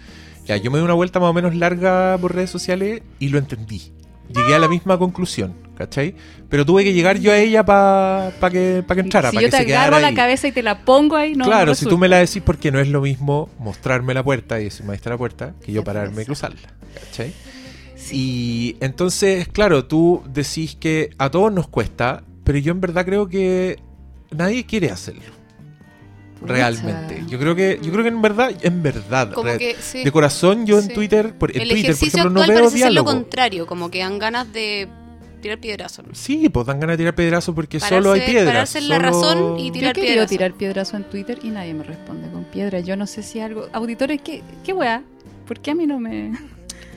Ya, 0.46 0.56
yo 0.56 0.70
me 0.70 0.78
di 0.78 0.84
una 0.84 0.94
vuelta 0.94 1.20
más 1.20 1.30
o 1.30 1.32
menos 1.32 1.54
larga 1.54 2.18
por 2.20 2.34
redes 2.34 2.50
sociales 2.50 3.02
y 3.18 3.28
lo 3.28 3.38
entendí. 3.38 3.92
Llegué 4.28 4.54
a 4.54 4.58
la 4.58 4.68
misma 4.68 4.98
conclusión, 4.98 5.54
¿cachai? 5.76 6.14
Pero 6.48 6.64
tuve 6.66 6.82
que 6.82 6.92
llegar 6.92 7.18
yo 7.18 7.30
a 7.30 7.36
ella 7.38 7.64
para 7.64 8.32
que, 8.50 8.82
pa 8.86 8.94
que 8.94 9.00
entrara, 9.02 9.30
si 9.30 9.36
yo 9.36 9.42
que 9.42 9.50
te 9.50 9.56
se 9.58 9.62
agarro 9.76 9.98
la 10.00 10.08
ahí. 10.08 10.14
cabeza 10.14 10.48
y 10.48 10.52
te 10.52 10.62
la 10.62 10.84
pongo 10.84 11.16
ahí, 11.16 11.34
no 11.34 11.44
claro, 11.44 11.66
no 11.66 11.74
si 11.74 11.84
tú 11.86 11.98
me 11.98 12.08
la 12.08 12.18
decís 12.18 12.42
porque 12.44 12.70
no 12.72 12.80
es 12.80 12.88
lo 12.88 13.00
mismo 13.02 13.50
mostrarme 13.58 14.14
la 14.14 14.22
puerta 14.22 14.60
y 14.60 14.64
decirme 14.64 14.92
ahí 14.92 14.96
está 14.96 15.10
la 15.10 15.18
puerta 15.18 15.54
que 15.64 15.72
yo 15.72 15.84
pararme 15.84 16.22
y 16.22 16.24
cruzarla, 16.24 16.68
¿cachai? 17.04 17.32
Y 18.12 18.76
entonces, 18.80 19.48
claro, 19.48 19.84
tú 19.86 20.22
decís 20.32 20.76
que 20.76 21.10
a 21.18 21.30
todos 21.30 21.52
nos 21.52 21.68
cuesta, 21.68 22.22
pero 22.44 22.58
yo 22.58 22.72
en 22.72 22.80
verdad 22.80 23.04
creo 23.04 23.28
que 23.28 23.78
nadie 24.30 24.64
quiere 24.66 24.90
hacerlo. 24.90 25.22
Realmente. 26.42 27.24
Yo 27.28 27.38
creo 27.38 27.54
que, 27.54 27.78
yo 27.82 27.90
creo 27.90 28.02
que 28.02 28.08
en 28.08 28.20
verdad, 28.20 28.52
en 28.60 28.82
verdad, 28.82 29.32
Como 29.32 29.48
re- 29.48 29.58
que, 29.58 29.76
sí. 29.80 30.04
de 30.04 30.12
corazón 30.12 30.66
yo 30.66 30.78
en 30.78 30.88
Sí. 30.88 30.92
Twitter, 30.92 31.34
por, 31.38 31.50
en 31.56 31.62
el 31.62 31.68
Twitter, 31.68 31.84
por 31.86 31.90
ejercicio 31.94 32.18
ejemplo, 32.20 32.40
no 32.42 32.46
veo 32.46 32.58
parece 32.58 32.78
ser 32.78 32.92
lo 32.92 33.04
contrario, 33.04 33.66
como 33.66 33.90
que 33.90 34.00
dan 34.00 34.18
ganas 34.18 34.52
de 34.52 34.86
tirar 35.40 35.58
piedrazos. 35.58 36.06
¿no? 36.06 36.14
Sí, 36.14 36.48
pues 36.50 36.66
dan 36.66 36.80
ganas 36.80 36.94
de 36.94 36.98
tirar 36.98 37.14
pedrazo 37.14 37.54
porque 37.54 37.78
Pararse- 37.78 37.88
solo 37.88 38.12
hay 38.12 38.20
piedras. 38.22 38.46
pararse 38.46 38.78
en 38.78 38.88
la 38.88 38.96
solo- 38.96 39.08
razón 39.08 39.58
y 39.60 39.66
Yo 39.68 39.72
tirar 39.72 39.90
he 39.90 39.94
querido 39.94 40.12
piedrazo. 40.12 40.28
tirar 40.28 40.52
piedrazo 40.54 40.96
en 40.98 41.04
Twitter 41.04 41.38
y 41.42 41.48
nadie 41.48 41.72
me 41.72 41.84
responde 41.84 42.28
con 42.30 42.44
piedra. 42.44 42.80
Yo 42.80 42.96
no 42.96 43.06
sé 43.06 43.22
si 43.22 43.40
algo. 43.40 43.68
Auditores, 43.72 44.20
¿qué, 44.22 44.42
qué 44.64 44.72
weá? 44.74 45.02
¿Por 45.46 45.60
qué 45.60 45.70
a 45.70 45.74
mí 45.74 45.86
no 45.86 45.98
me.? 45.98 46.32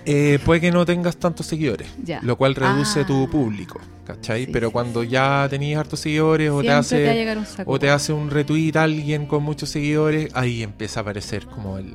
Eh, 0.10 0.40
puede 0.46 0.62
que 0.62 0.72
no 0.72 0.86
tengas 0.86 1.18
tantos 1.18 1.46
seguidores, 1.48 1.90
Ya. 2.02 2.22
lo 2.24 2.38
cual 2.38 2.56
reduce 2.56 3.02
Ah. 3.02 3.06
tu 3.06 3.30
público, 3.30 3.82
¿cachai? 4.06 4.46
Sí, 4.46 4.52
Pero 4.54 4.68
sí, 4.70 4.72
cuando 4.74 5.02
sí. 5.04 5.10
ya 5.10 5.48
tenías 5.50 5.82
hartos 5.82 6.00
seguidores 6.00 6.50
o 6.50 6.62
te 6.62 6.72
hace 6.72 7.04
te 7.04 7.38
un 7.38 7.46
saco. 7.46 7.70
o 7.72 7.78
te 7.78 7.90
hace 7.90 8.14
un 8.14 8.30
retweet 8.30 8.78
alguien 8.78 9.26
con 9.26 9.44
muchos 9.44 9.70
seguidores, 9.70 10.30
ahí 10.34 10.64
empieza 10.64 11.00
a 11.00 11.02
aparecer 11.02 11.46
como 11.48 11.78
el, 11.78 11.94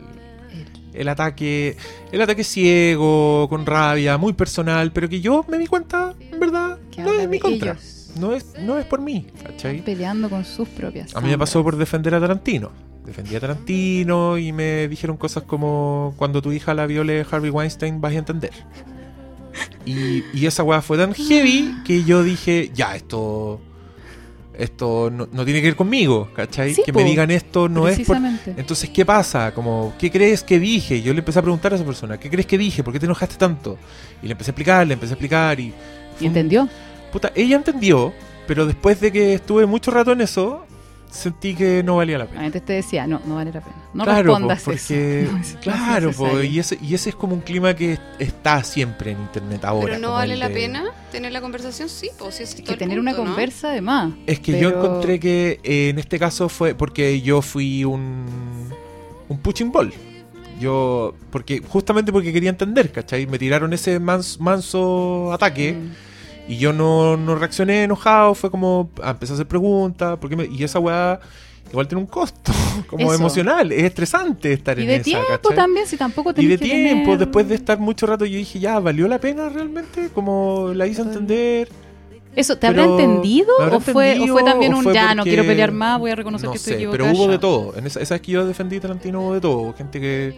El- 0.93 1.09
ataque, 1.09 1.79
el 2.13 2.21
ataque 2.21 2.45
ciego, 2.45 3.47
con 3.49 3.65
rabia, 3.65 4.19
muy 4.19 4.35
personal, 4.35 4.93
pero 4.93 5.09
que 5.09 5.23
yo 5.23 5.43
me 5.49 5.57
di 5.57 5.67
cuenta, 5.67 6.15
en 6.31 6.39
verdad, 6.39 6.77
no 6.99 7.13
es 7.15 7.27
mi 7.31 7.39
contra. 7.39 7.71
ellos. 7.73 8.11
No 8.21 8.35
es, 8.35 8.45
no 8.61 8.79
es 8.79 8.85
por 8.85 9.01
mí, 9.01 9.27
¿cachai? 9.43 9.83
peleando 9.83 10.29
con 10.29 10.45
sus 10.45 10.69
propias. 10.69 11.17
A 11.17 11.23
mí 11.23 11.31
me 11.31 11.39
pasó 11.39 11.63
por 11.65 11.77
defender 11.77 12.15
a 12.15 12.21
Tarantino. 12.21 12.73
Defendí 13.05 13.35
a 13.35 13.41
Tarantino 13.41 14.39
y 14.39 14.53
me 14.53 14.87
dijeron 14.89 15.16
cosas 15.16 15.43
como 15.43 16.15
cuando 16.16 16.41
tu 16.41 16.53
hija 16.53 16.73
la 16.74 16.87
viole 16.87 17.27
Harvey 17.29 17.51
Weinstein 17.51 18.01
vas 18.01 18.12
a 18.12 18.19
entender. 18.19 18.53
Y, 19.85 20.23
y 20.33 20.47
esa 20.47 20.62
weá 20.62 20.81
fue 20.81 20.97
tan 20.97 21.12
heavy 21.12 21.74
que 21.85 22.05
yo 22.05 22.23
dije, 22.23 22.70
ya, 22.74 22.95
esto 22.97 23.61
esto 24.57 25.11
no, 25.11 25.27
no 25.33 25.45
tiene 25.45 25.61
que 25.61 25.69
ver 25.69 25.77
conmigo, 25.77 26.29
¿cachai? 26.35 26.74
Sí, 26.74 26.83
que 26.85 26.93
me 26.93 27.03
po. 27.03 27.09
digan 27.09 27.31
esto 27.31 27.69
no 27.70 27.89
es 27.89 28.01
por... 28.01 28.19
Entonces, 28.47 28.91
¿qué 28.91 29.05
pasa? 29.05 29.53
Como, 29.55 29.95
¿qué 29.99 30.11
crees 30.11 30.43
que 30.45 30.59
dije? 30.59 31.01
Yo 31.03 31.12
le 31.15 31.20
empecé 31.20 31.39
a 31.39 31.43
preguntar 31.43 31.73
a 31.73 31.77
esa 31.77 31.85
persona, 31.87 32.20
¿qué 32.20 32.29
crees 32.31 32.47
que 32.47 32.59
dije? 32.59 32.85
¿Por 32.85 32.93
qué 32.93 33.01
te 33.01 33.07
enojaste 33.07 33.37
tanto? 33.37 33.79
Y 34.23 34.27
le 34.27 34.33
empecé 34.33 34.51
a 34.51 34.53
explicar, 34.53 34.87
le 34.87 34.95
empecé 34.95 35.12
a 35.12 35.15
explicar 35.15 35.59
y... 35.59 35.69
¿Y 35.69 35.73
un- 36.20 36.27
entendió? 36.29 36.69
Puta, 37.11 37.33
ella 37.35 37.57
entendió, 37.57 38.12
pero 38.47 38.66
después 38.66 39.01
de 39.01 39.11
que 39.11 39.35
estuve 39.35 39.65
mucho 39.66 39.91
rato 39.91 40.12
en 40.12 40.20
eso, 40.20 40.66
sentí 41.13 41.55
que 41.55 41.83
no 41.83 41.97
valía 41.97 42.17
la 42.19 42.27
pena. 42.27 42.43
Antes 42.47 42.65
te 42.65 42.73
decía, 42.73 43.07
no, 43.07 43.21
no 43.27 43.35
vale 43.37 43.53
la 43.53 43.61
pena. 43.61 43.77
No 43.95 44.05
claro, 44.05 44.23
respondas 44.35 44.63
po, 44.63 44.71
porque, 44.73 45.23
eso. 45.23 45.33
No 45.33 45.39
es- 45.39 45.53
no 45.55 45.59
es 45.61 45.63
claro, 45.63 46.13
po, 46.13 46.41
y, 46.43 46.59
ese, 46.59 46.79
y 46.83 46.95
ese 46.95 47.11
es 47.11 47.15
como 47.17 47.35
un 47.35 47.41
clima 47.43 47.75
que 47.75 47.99
está 48.19 48.65
siempre 48.65 49.11
en 49.13 49.21
internet 49.21 49.65
ahora. 49.65 49.87
Pero 49.87 49.99
no 49.99 50.13
vale 50.13 50.37
la 50.37 50.49
pena 50.49 50.85
tener 51.13 51.31
la 51.33 51.41
conversación, 51.41 51.89
sí, 51.89 52.09
pues 52.19 52.37
ese 52.41 52.45
es 52.45 52.55
Es 52.55 52.61
que 52.63 52.77
tener 52.77 52.99
una 52.99 53.13
¿no? 53.13 53.19
conversa 53.19 53.71
además. 53.71 54.13
Es 54.27 54.41
que 54.41 54.59
yo 54.59 54.71
encontré 54.71 55.21
que 55.21 55.61
eh, 55.63 55.91
en 55.91 55.99
este 55.99 56.19
caso 56.19 56.49
fue 56.49 56.75
porque 56.75 57.21
yo 57.21 57.43
fui 57.43 57.85
un, 57.85 58.25
un 59.29 59.39
punching 59.39 59.71
ball. 59.71 59.93
Yo, 60.59 61.15
porque 61.31 61.61
justamente 61.69 62.13
porque 62.13 62.33
quería 62.33 62.51
entender, 62.51 62.93
¿cachai? 62.93 63.27
Me 63.27 63.39
tiraron 63.39 63.73
ese 63.73 63.99
mans- 63.99 64.39
manso 64.39 65.33
ataque. 65.33 65.73
Mm. 65.75 66.12
Y 66.48 66.56
yo 66.59 66.73
no, 66.73 67.16
no 67.16 67.35
reaccioné 67.36 67.85
enojado, 67.85 68.35
fue 68.35 68.51
como, 68.51 68.90
ah, 69.02 69.10
empecé 69.10 69.32
a 69.32 69.35
hacer 69.35 69.47
preguntas, 69.48 70.19
porque 70.20 70.36
me- 70.36 70.47
y 70.47 70.64
esa 70.64 70.78
weá, 70.81 71.20
igual 71.70 71.86
tiene 71.89 72.01
un 72.02 72.06
costo, 72.09 72.52
como 72.89 73.12
Eso. 73.12 73.14
emocional, 73.14 73.70
es 73.73 73.85
estresante 73.85 74.52
estar 74.52 74.78
Y 74.78 74.82
en 74.82 74.89
de 74.89 74.97
esa, 74.97 75.05
tiempo 75.05 75.28
¿cachai? 75.28 75.56
también, 75.56 75.86
si 75.86 75.97
tampoco 75.97 76.31
Y 76.31 76.35
tenés 76.35 76.51
de 76.51 76.59
que 76.59 76.64
tiempo, 76.64 77.05
tener- 77.12 77.19
después 77.19 77.48
de 77.48 77.55
estar 77.55 77.78
mucho 77.78 78.06
rato, 78.06 78.24
yo 78.27 78.36
dije, 78.39 78.59
ya, 78.60 78.78
¿valió 78.81 79.06
la 79.09 79.20
pena 79.20 79.48
realmente? 79.48 80.10
Como 80.10 80.73
la 80.74 80.86
hice 80.86 81.02
entender. 81.02 81.69
¿Eso 82.35 82.56
te 82.59 82.66
habrá 82.66 82.85
entendido? 82.85 83.52
¿me 83.59 83.64
habrá 83.64 83.77
¿O 83.77 83.81
fue, 83.81 84.19
o 84.20 84.27
fue 84.27 84.43
también 84.43 84.73
¿O 84.73 84.78
un 84.78 84.82
fue 84.82 84.94
ya, 84.94 85.14
no 85.14 85.23
quiero 85.24 85.44
pelear 85.44 85.70
más, 85.73 85.98
voy 85.98 86.10
a 86.10 86.16
reconocer 86.16 86.47
no 86.47 86.52
que 86.52 86.56
estoy 86.56 86.73
sé, 86.73 86.74
equivocada? 86.74 87.12
pero 87.12 87.16
hubo 87.16 87.28
de 87.28 87.35
ya"? 87.35 87.40
todo. 87.40 87.77
En 87.77 87.86
esa, 87.86 88.01
esa 88.01 88.14
vez 88.14 88.23
que 88.23 88.32
yo 88.32 88.47
defendí 88.47 88.81
Tarantino 88.81 89.20
hubo 89.23 89.35
de 89.35 89.40
todo. 89.40 89.73
Gente 89.74 90.01
que 90.01 90.35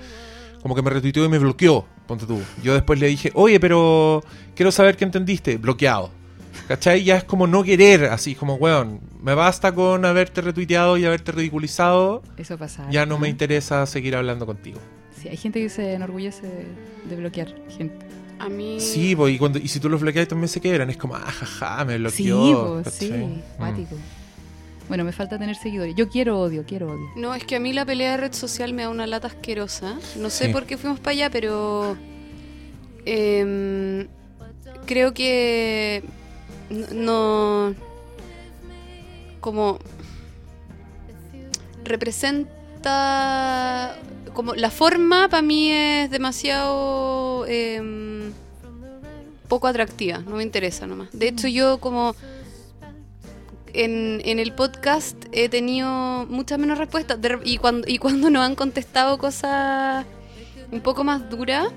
como 0.65 0.75
que 0.75 0.81
me 0.81 0.89
retuiteó 0.89 1.23
y 1.27 1.29
me 1.29 1.39
bloqueó, 1.39 1.85
ponte 2.07 2.25
tú. 2.25 2.41
Yo 2.63 2.73
después 2.73 2.99
le 2.99 3.07
dije, 3.09 3.31
oye, 3.35 3.61
pero 3.61 4.25
quiero 4.57 4.73
saber 4.73 4.97
qué 4.97 5.05
entendiste. 5.05 5.59
Bloqueado. 5.59 6.11
¿Cachai? 6.69 7.05
Ya 7.05 7.19
es 7.19 7.25
como 7.25 7.47
no 7.47 7.63
querer, 7.63 8.07
así 8.07 8.35
como, 8.35 8.55
weón, 8.55 9.01
me 9.23 9.35
basta 9.35 9.73
con 9.75 10.07
haberte 10.07 10.41
retuiteado 10.41 10.97
y 10.97 11.05
haberte 11.05 11.33
ridiculizado. 11.33 12.23
Eso 12.39 12.57
pasa. 12.57 12.87
Ya 12.91 13.05
no 13.05 13.19
me 13.19 13.29
interesa 13.29 13.85
seguir 13.85 14.17
hablando 14.17 14.47
contigo. 14.47 14.81
Sí, 15.21 15.29
hay 15.29 15.37
gente 15.37 15.61
que 15.61 15.69
se 15.69 15.93
enorgullece 15.93 16.47
de, 16.47 16.65
de 17.11 17.17
bloquear 17.17 17.55
gente. 17.69 18.07
A 18.39 18.49
mí. 18.49 18.81
Sí, 18.81 19.15
pues, 19.15 19.35
y, 19.35 19.39
cuando, 19.39 19.59
y 19.59 19.69
si 19.69 19.81
tú 19.81 19.91
los 19.91 20.01
bloqueas 20.01 20.27
también 20.29 20.49
se 20.49 20.63
quebran. 20.63 20.89
Es 20.89 20.97
como, 20.97 21.15
ah, 21.17 21.31
jaja, 21.31 21.85
me 21.85 21.97
Sí, 22.11 22.25
bloqueó. 22.31 22.81
pues, 22.83 22.95
sí, 22.95 23.09
¿cachai? 23.11 23.27
Mm. 23.27 23.43
Bueno, 24.89 25.03
me 25.05 25.13
falta 25.13 25.39
tener 25.39 25.57
seguidores. 25.57 25.95
Yo 25.95 26.09
quiero 26.11 26.39
odio, 26.41 26.65
quiero 26.67 26.89
odio. 26.93 27.11
No, 27.17 27.35
es 27.35 27.45
que 27.45 27.57
a 27.57 27.61
mí 27.61 27.73
la 27.73 27.85
pelea 27.87 28.13
de 28.13 28.17
red 28.19 28.33
social 28.35 28.73
me 28.75 28.83
da 28.83 28.91
una 28.91 29.07
lata 29.07 29.29
asquerosa. 29.29 29.99
No 30.17 30.29
sé 30.31 30.47
Sí. 30.47 30.53
por 30.53 30.67
qué 30.67 30.77
fuimos 30.77 31.01
para 31.01 31.13
allá, 31.13 31.31
pero. 31.31 31.97
em, 33.07 34.07
creo 34.87 35.15
que. 35.15 36.03
No. 36.93 37.75
Como. 39.41 39.79
Representa. 42.75 43.97
Como 44.35 44.55
la 44.55 44.71
forma 44.71 45.29
para 45.29 45.43
mí 45.43 45.71
es 45.71 46.11
demasiado. 46.11 47.47
em, 47.47 48.33
poco 49.49 49.67
atractiva. 49.67 50.19
No 50.19 50.37
me 50.37 50.43
interesa 50.43 50.87
nomás. 50.87 51.09
De 51.13 51.29
hecho, 51.29 51.47
yo 51.49 51.79
como 51.79 52.15
en, 53.75 54.23
en 54.25 54.39
el 54.39 54.53
podcast 54.53 55.17
he 55.33 55.49
tenido 55.49 56.27
muchas 56.29 56.59
menos 56.59 56.79
respuestas 56.79 57.21
De 57.21 57.39
y, 57.45 57.59
cuando, 57.59 57.87
y 57.89 57.99
cuando 57.99 58.31
nos 58.31 58.43
han 58.45 58.55
contestado 58.55 59.19
cosas 59.19 60.07
un 60.73 60.81
poco 60.81 61.05
más 61.05 61.29
duras, 61.31 61.69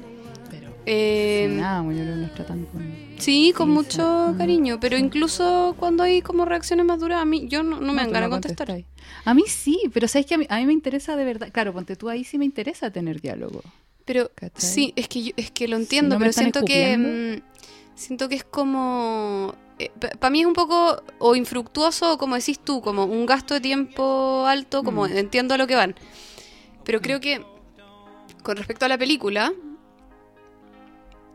Pero 0.50 0.70
eh, 0.86 1.48
nada, 1.52 1.82
bueno, 1.82 2.16
nos 2.16 2.34
tratan 2.34 2.66
con... 2.66 2.82
sí, 3.18 3.54
con 3.56 3.70
mucho 3.70 4.34
cariño, 4.38 4.80
pero 4.80 4.98
incluso 4.98 5.76
cuando 5.78 6.04
hay 6.04 6.22
como 6.22 6.46
reacciones 6.46 6.86
más 6.86 7.00
duras, 7.00 7.22
a 7.22 7.26
mí 7.26 7.48
yo 7.48 7.64
no, 7.64 7.80
no 7.82 7.94
me 7.94 8.02
dan 8.02 8.08
tú 8.08 8.14
ganas 8.14 8.22
de 8.22 8.28
no 8.30 8.36
contestar. 8.36 8.68
contestáis. 8.68 8.98
A 9.26 9.34
mí 9.34 9.44
sí, 9.48 9.82
pero 9.94 10.08
sabes 10.08 10.26
que 10.26 10.36
a 10.36 10.38
mí, 10.38 10.46
a 10.50 10.58
mí 10.58 10.66
me 10.66 10.74
interesa 10.74 11.16
de 11.16 11.26
verdad. 11.26 11.50
Claro, 11.52 11.74
ponte 11.74 11.96
tú 11.96 12.10
ahí 12.10 12.24
sí 12.24 12.38
me 12.38 12.46
interesa 12.46 12.92
tener 12.92 13.20
diálogo. 13.22 13.62
Pero 14.06 14.32
¿Cachai? 14.34 14.70
sí, 14.70 14.94
es 14.96 15.10
que 15.10 15.22
yo- 15.24 15.32
es 15.36 15.52
que 15.52 15.68
lo 15.68 15.76
Si 15.78 15.84
entiendo, 15.84 16.16
no 16.16 16.20
pero 16.20 16.32
siento 16.32 16.64
que 16.64 16.98
mm, 16.98 17.42
siento 17.96 18.30
que 18.30 18.36
es 18.36 18.44
como 18.46 19.54
para 20.20 20.30
mí 20.30 20.42
es 20.42 20.48
un 20.48 20.54
poco 20.54 21.04
o 21.20 21.36
infructuoso 21.36 22.14
o 22.14 22.18
como 22.18 22.36
decís 22.36 22.60
tú, 22.60 22.82
como 22.82 23.06
un 23.06 23.26
gasto 23.26 23.54
de 23.54 23.62
tiempo 23.62 24.46
alto, 24.48 24.84
como 24.84 25.08
Mm. 25.08 25.18
entiendo 25.18 25.54
a 25.54 25.58
lo 25.58 25.68
que 25.68 25.76
van. 25.76 25.96
Pero 26.84 27.02
creo 27.02 27.20
que 27.20 27.46
con 28.44 28.58
respecto 28.58 28.86
a 28.86 28.88
la 28.88 28.98
película 28.98 29.54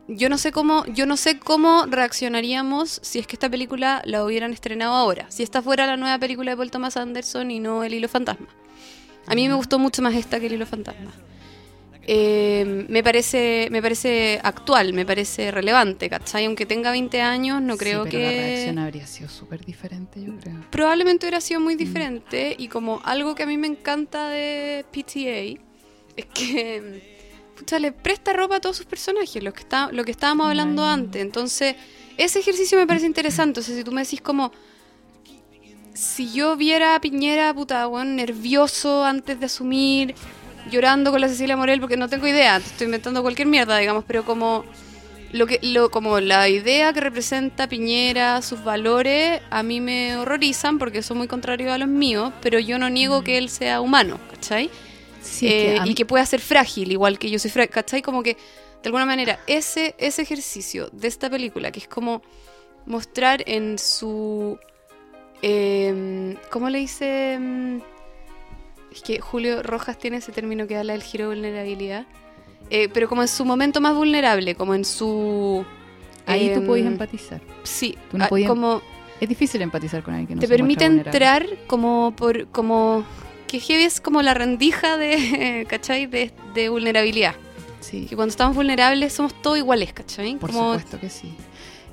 yo 0.07 0.27
no 0.27 0.37
sé 0.37 0.51
cómo 0.51 0.85
yo 0.87 1.05
no 1.05 1.15
sé 1.15 1.39
cómo 1.39 1.85
reaccionaríamos 1.87 2.99
si 3.03 3.19
es 3.19 3.27
que 3.27 3.35
esta 3.37 3.49
película 3.49 4.01
la 4.05 4.25
hubieran 4.25 4.51
estrenado 4.51 4.93
ahora, 4.95 5.31
si 5.31 5.43
esta 5.43 5.61
fuera 5.61 5.85
la 5.87 5.95
nueva 5.95 6.17
película 6.19 6.51
de 6.51 6.57
Paul 6.57 6.71
Thomas 6.71 6.97
Anderson 6.97 7.51
y 7.51 7.59
no 7.59 7.83
El 7.83 7.93
hilo 7.93 8.09
fantasma. 8.09 8.47
A 9.27 9.35
mí 9.35 9.47
me 9.47 9.53
gustó 9.53 9.79
mucho 9.79 10.01
más 10.01 10.13
esta 10.15 10.39
que 10.39 10.47
El 10.47 10.53
hilo 10.53 10.65
fantasma. 10.65 11.11
Eh, 12.05 12.85
me 12.89 13.01
parece 13.01 13.69
me 13.71 13.81
parece 13.81 14.39
actual, 14.43 14.91
me 14.93 15.05
parece 15.05 15.51
relevante, 15.51 16.09
¿cachai? 16.09 16.45
Aunque 16.45 16.65
tenga 16.65 16.91
20 16.91 17.21
años, 17.21 17.61
no 17.61 17.77
creo 17.77 18.03
Sí, 18.03 18.09
pero 18.11 18.23
la 18.23 18.29
que... 18.29 18.37
reacción 18.37 18.77
habría 18.79 19.07
sido 19.07 19.29
súper 19.29 19.63
diferente, 19.63 20.21
yo 20.21 20.35
creo. 20.37 20.55
Probablemente 20.69 21.25
hubiera 21.25 21.39
sido 21.39 21.59
Mm. 21.59 21.63
muy 21.63 21.75
diferente 21.75 22.55
y 22.57 22.67
como 22.67 22.99
algo 23.05 23.35
que 23.35 23.43
a 23.43 23.45
mí 23.45 23.57
me 23.57 23.67
encanta 23.67 24.27
de 24.29 24.83
PTA 24.91 25.61
es 26.17 26.25
que 26.33 27.13
pucha, 27.57 27.79
le 27.79 27.91
presta 27.93 28.33
ropa 28.33 28.57
a 28.57 28.59
todos 28.59 28.75
sus 28.75 28.85
personajes, 28.85 29.41
lo 29.41 29.53
que, 29.53 29.61
está, 29.61 29.89
lo 29.91 30.03
que 30.03 30.11
estábamos 30.11 30.47
hablando 30.47 30.81
Mm. 30.81 30.85
antes. 30.89 31.21
Entonces, 31.21 31.75
ese 32.17 32.39
ejercicio 32.39 32.77
me 32.77 32.85
parece 32.85 33.05
interesante. 33.05 33.61
O 33.61 33.63
sea, 33.63 33.75
si 33.75 33.83
tú 33.83 33.91
me 33.93 34.01
decís 34.03 34.19
como... 34.21 34.51
Si 35.93 36.33
yo 36.33 36.55
viera 36.57 36.95
a 36.95 37.01
Piñera, 37.01 37.53
puta, 37.53 37.87
weón, 37.87 38.15
nervioso 38.15 39.05
antes 39.05 39.39
de 39.39 39.45
asumir, 39.45 40.15
llorando 40.69 41.11
con 41.11 41.21
la 41.21 41.27
Cecilia 41.29 41.57
Morel, 41.57 41.79
porque 41.79 41.97
no 41.97 42.07
tengo 42.09 42.27
idea, 42.27 42.57
estoy 42.57 42.85
inventando 42.85 43.21
cualquier 43.21 43.47
mierda, 43.47 43.77
digamos, 43.77 44.03
pero 44.05 44.23
como 44.25 44.65
lo 45.31 45.47
que 45.47 45.59
lo 45.63 45.89
como 45.89 46.19
la 46.19 46.47
idea 46.47 46.93
que 46.93 47.01
representa 47.01 47.67
Piñera, 47.67 48.41
sus 48.41 48.63
valores, 48.63 49.41
a 49.49 49.63
mí 49.63 49.81
me 49.81 50.15
horrorizan 50.17 50.77
porque 50.77 51.01
son 51.01 51.17
muy 51.17 51.27
contrarios 51.27 51.71
a 51.71 51.77
los 51.77 51.87
míos, 51.87 52.31
pero 52.41 52.59
yo 52.59 52.77
no 52.77 52.89
niego 52.89 53.23
que 53.23 53.37
él 53.37 53.49
sea 53.49 53.81
humano, 53.81 54.19
¿cachai? 54.29 54.69
Sí, 55.21 55.47
Eh, 55.47 55.79
que 55.83 55.89
y 55.89 55.95
que 55.95 56.05
pueda 56.05 56.25
ser 56.25 56.39
frágil, 56.41 56.91
igual 56.91 57.17
que 57.17 57.29
yo 57.29 57.39
soy 57.39 57.49
frágil, 57.49 57.71
¿cachai? 57.73 58.01
Como 58.01 58.21
que, 58.23 58.33
de 58.35 58.85
alguna 58.85 59.05
manera, 59.05 59.39
ese, 59.47 59.95
ese 59.97 60.21
ejercicio 60.21 60.89
de 60.91 61.07
esta 61.07 61.29
película, 61.29 61.71
que 61.71 61.79
es 61.79 61.87
como 61.87 62.21
mostrar 62.85 63.43
en 63.47 63.79
su... 63.79 64.59
eh, 65.41 66.35
¿Cómo 66.51 66.69
le 66.69 66.79
dice? 66.79 67.39
Es 68.93 69.01
que 69.01 69.19
Julio 69.19 69.63
Rojas 69.63 69.97
tiene 69.97 70.17
ese 70.17 70.31
término 70.31 70.67
que 70.67 70.77
habla 70.77 70.93
del 70.93 71.01
giro 71.03 71.29
de 71.29 71.35
vulnerabilidad. 71.35 72.05
Eh, 72.69 72.89
pero 72.93 73.09
como 73.09 73.21
en 73.21 73.27
su 73.27 73.43
momento 73.43 73.81
más 73.81 73.95
vulnerable, 73.95 74.55
como 74.55 74.75
en 74.75 74.85
su... 74.85 75.65
ahí 76.25 76.51
tú 76.53 76.59
em, 76.59 76.65
podías 76.67 76.87
empatizar. 76.87 77.41
Sí, 77.63 77.97
Tú 78.11 78.17
no 78.17 78.25
ah, 78.25 78.27
podías 78.29 78.49
como 78.49 78.81
Es 79.19 79.27
difícil 79.27 79.61
empatizar 79.61 80.03
con 80.03 80.13
alguien 80.13 80.27
que 80.27 80.35
no 80.35 80.41
te 80.41 80.47
se 80.47 80.53
permite 80.53 80.85
entrar 80.85 81.45
como 81.67 82.13
por 82.15 82.47
como 82.47 83.03
que 83.47 83.59
heavy 83.59 83.83
es 83.83 83.99
como 83.99 84.21
la 84.21 84.33
rendija 84.33 84.97
de 84.97 85.65
¿cachai? 85.69 86.05
de, 86.05 86.31
de 86.53 86.69
vulnerabilidad 86.69 87.35
Sí, 87.81 88.05
que 88.05 88.15
cuando 88.15 88.29
estamos 88.31 88.55
vulnerables 88.55 89.11
somos 89.13 89.33
todos 89.41 89.57
iguales 89.57 89.91
¿cachai? 89.93 90.35
por 90.37 90.51
como 90.51 90.73
supuesto 90.73 90.99
que 90.99 91.09
sí. 91.09 91.33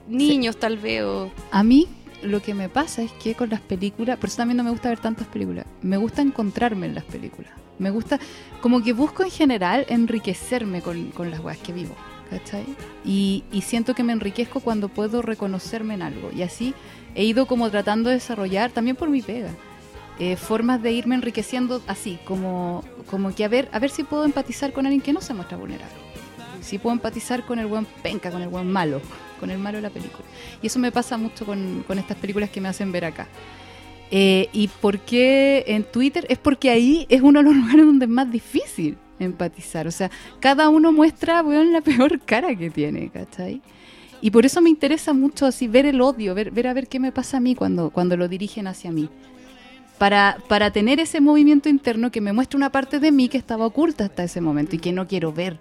niños 0.08 0.56
tal 0.58 0.76
vez 0.78 1.02
o 1.02 1.30
A 1.50 1.62
mí 1.64 1.88
lo 2.22 2.42
que 2.42 2.54
me 2.54 2.68
pasa 2.68 3.02
es 3.02 3.12
que 3.12 3.34
con 3.34 3.50
las 3.50 3.60
películas, 3.60 4.18
por 4.18 4.28
eso 4.28 4.38
también 4.38 4.56
no 4.56 4.64
me 4.64 4.70
gusta 4.70 4.88
ver 4.88 4.98
tantas 4.98 5.26
películas, 5.26 5.66
me 5.82 5.96
gusta 5.96 6.22
encontrarme 6.22 6.86
en 6.86 6.94
las 6.94 7.04
películas. 7.04 7.52
Me 7.78 7.90
gusta, 7.90 8.20
como 8.60 8.82
que 8.82 8.92
busco 8.92 9.22
en 9.22 9.30
general 9.30 9.86
enriquecerme 9.88 10.82
con, 10.82 11.10
con 11.12 11.30
las 11.30 11.40
weas 11.40 11.56
que 11.58 11.72
vivo, 11.72 11.94
¿cachai? 12.28 12.66
Y, 13.06 13.44
y 13.50 13.62
siento 13.62 13.94
que 13.94 14.02
me 14.02 14.12
enriquezco 14.12 14.60
cuando 14.60 14.88
puedo 14.88 15.22
reconocerme 15.22 15.94
en 15.94 16.02
algo. 16.02 16.30
Y 16.30 16.42
así 16.42 16.74
he 17.14 17.24
ido 17.24 17.46
como 17.46 17.70
tratando 17.70 18.10
de 18.10 18.16
desarrollar, 18.16 18.70
también 18.70 18.96
por 18.96 19.08
mi 19.08 19.22
pega, 19.22 19.50
eh, 20.18 20.36
formas 20.36 20.82
de 20.82 20.92
irme 20.92 21.14
enriqueciendo 21.14 21.82
así, 21.86 22.18
como, 22.26 22.84
como 23.08 23.34
que 23.34 23.42
a 23.46 23.48
ver, 23.48 23.70
a 23.72 23.78
ver 23.78 23.88
si 23.88 24.04
puedo 24.04 24.26
empatizar 24.26 24.74
con 24.74 24.84
alguien 24.84 25.00
que 25.00 25.14
no 25.14 25.22
se 25.22 25.32
muestra 25.32 25.56
vulnerable. 25.56 25.96
Si 26.60 26.78
puedo 26.78 26.92
empatizar 26.92 27.46
con 27.46 27.58
el 27.58 27.66
buen 27.66 27.86
penca, 28.02 28.30
con 28.30 28.42
el 28.42 28.48
buen 28.48 28.70
malo, 28.70 29.00
con 29.40 29.50
el 29.50 29.58
malo 29.58 29.78
de 29.78 29.82
la 29.82 29.90
película. 29.90 30.24
Y 30.62 30.68
eso 30.68 30.78
me 30.78 30.92
pasa 30.92 31.16
mucho 31.16 31.44
con, 31.44 31.82
con 31.86 31.98
estas 31.98 32.16
películas 32.18 32.50
que 32.50 32.60
me 32.60 32.68
hacen 32.68 32.92
ver 32.92 33.06
acá. 33.06 33.26
Eh, 34.10 34.48
¿Y 34.52 34.68
por 34.68 34.98
qué 35.00 35.64
en 35.66 35.84
Twitter? 35.84 36.26
Es 36.28 36.38
porque 36.38 36.70
ahí 36.70 37.06
es 37.08 37.22
uno 37.22 37.40
de 37.40 37.44
los 37.44 37.54
lugares 37.62 37.86
donde 37.86 38.04
es 38.04 38.10
más 38.10 38.30
difícil 38.30 38.96
empatizar. 39.18 39.86
O 39.86 39.90
sea, 39.90 40.10
cada 40.40 40.68
uno 40.68 40.92
muestra, 40.92 41.42
weón, 41.42 41.72
la 41.72 41.80
peor 41.80 42.20
cara 42.20 42.54
que 42.56 42.70
tiene, 42.70 43.10
¿cachai? 43.10 43.60
Y 44.22 44.30
por 44.30 44.44
eso 44.44 44.60
me 44.60 44.68
interesa 44.68 45.12
mucho 45.12 45.46
así 45.46 45.66
ver 45.66 45.86
el 45.86 46.00
odio, 46.00 46.34
ver, 46.34 46.50
ver 46.50 46.66
a 46.66 46.74
ver 46.74 46.88
qué 46.88 47.00
me 47.00 47.12
pasa 47.12 47.38
a 47.38 47.40
mí 47.40 47.54
cuando, 47.54 47.90
cuando 47.90 48.16
lo 48.16 48.28
dirigen 48.28 48.66
hacia 48.66 48.90
mí. 48.90 49.08
Para, 49.98 50.38
para 50.48 50.70
tener 50.70 50.98
ese 50.98 51.20
movimiento 51.20 51.68
interno 51.68 52.10
que 52.10 52.20
me 52.20 52.32
muestra 52.32 52.56
una 52.56 52.72
parte 52.72 53.00
de 53.00 53.12
mí 53.12 53.28
que 53.28 53.38
estaba 53.38 53.66
oculta 53.66 54.04
hasta 54.04 54.24
ese 54.24 54.40
momento 54.40 54.76
y 54.76 54.78
que 54.78 54.92
no 54.92 55.06
quiero 55.06 55.32
ver. 55.32 55.58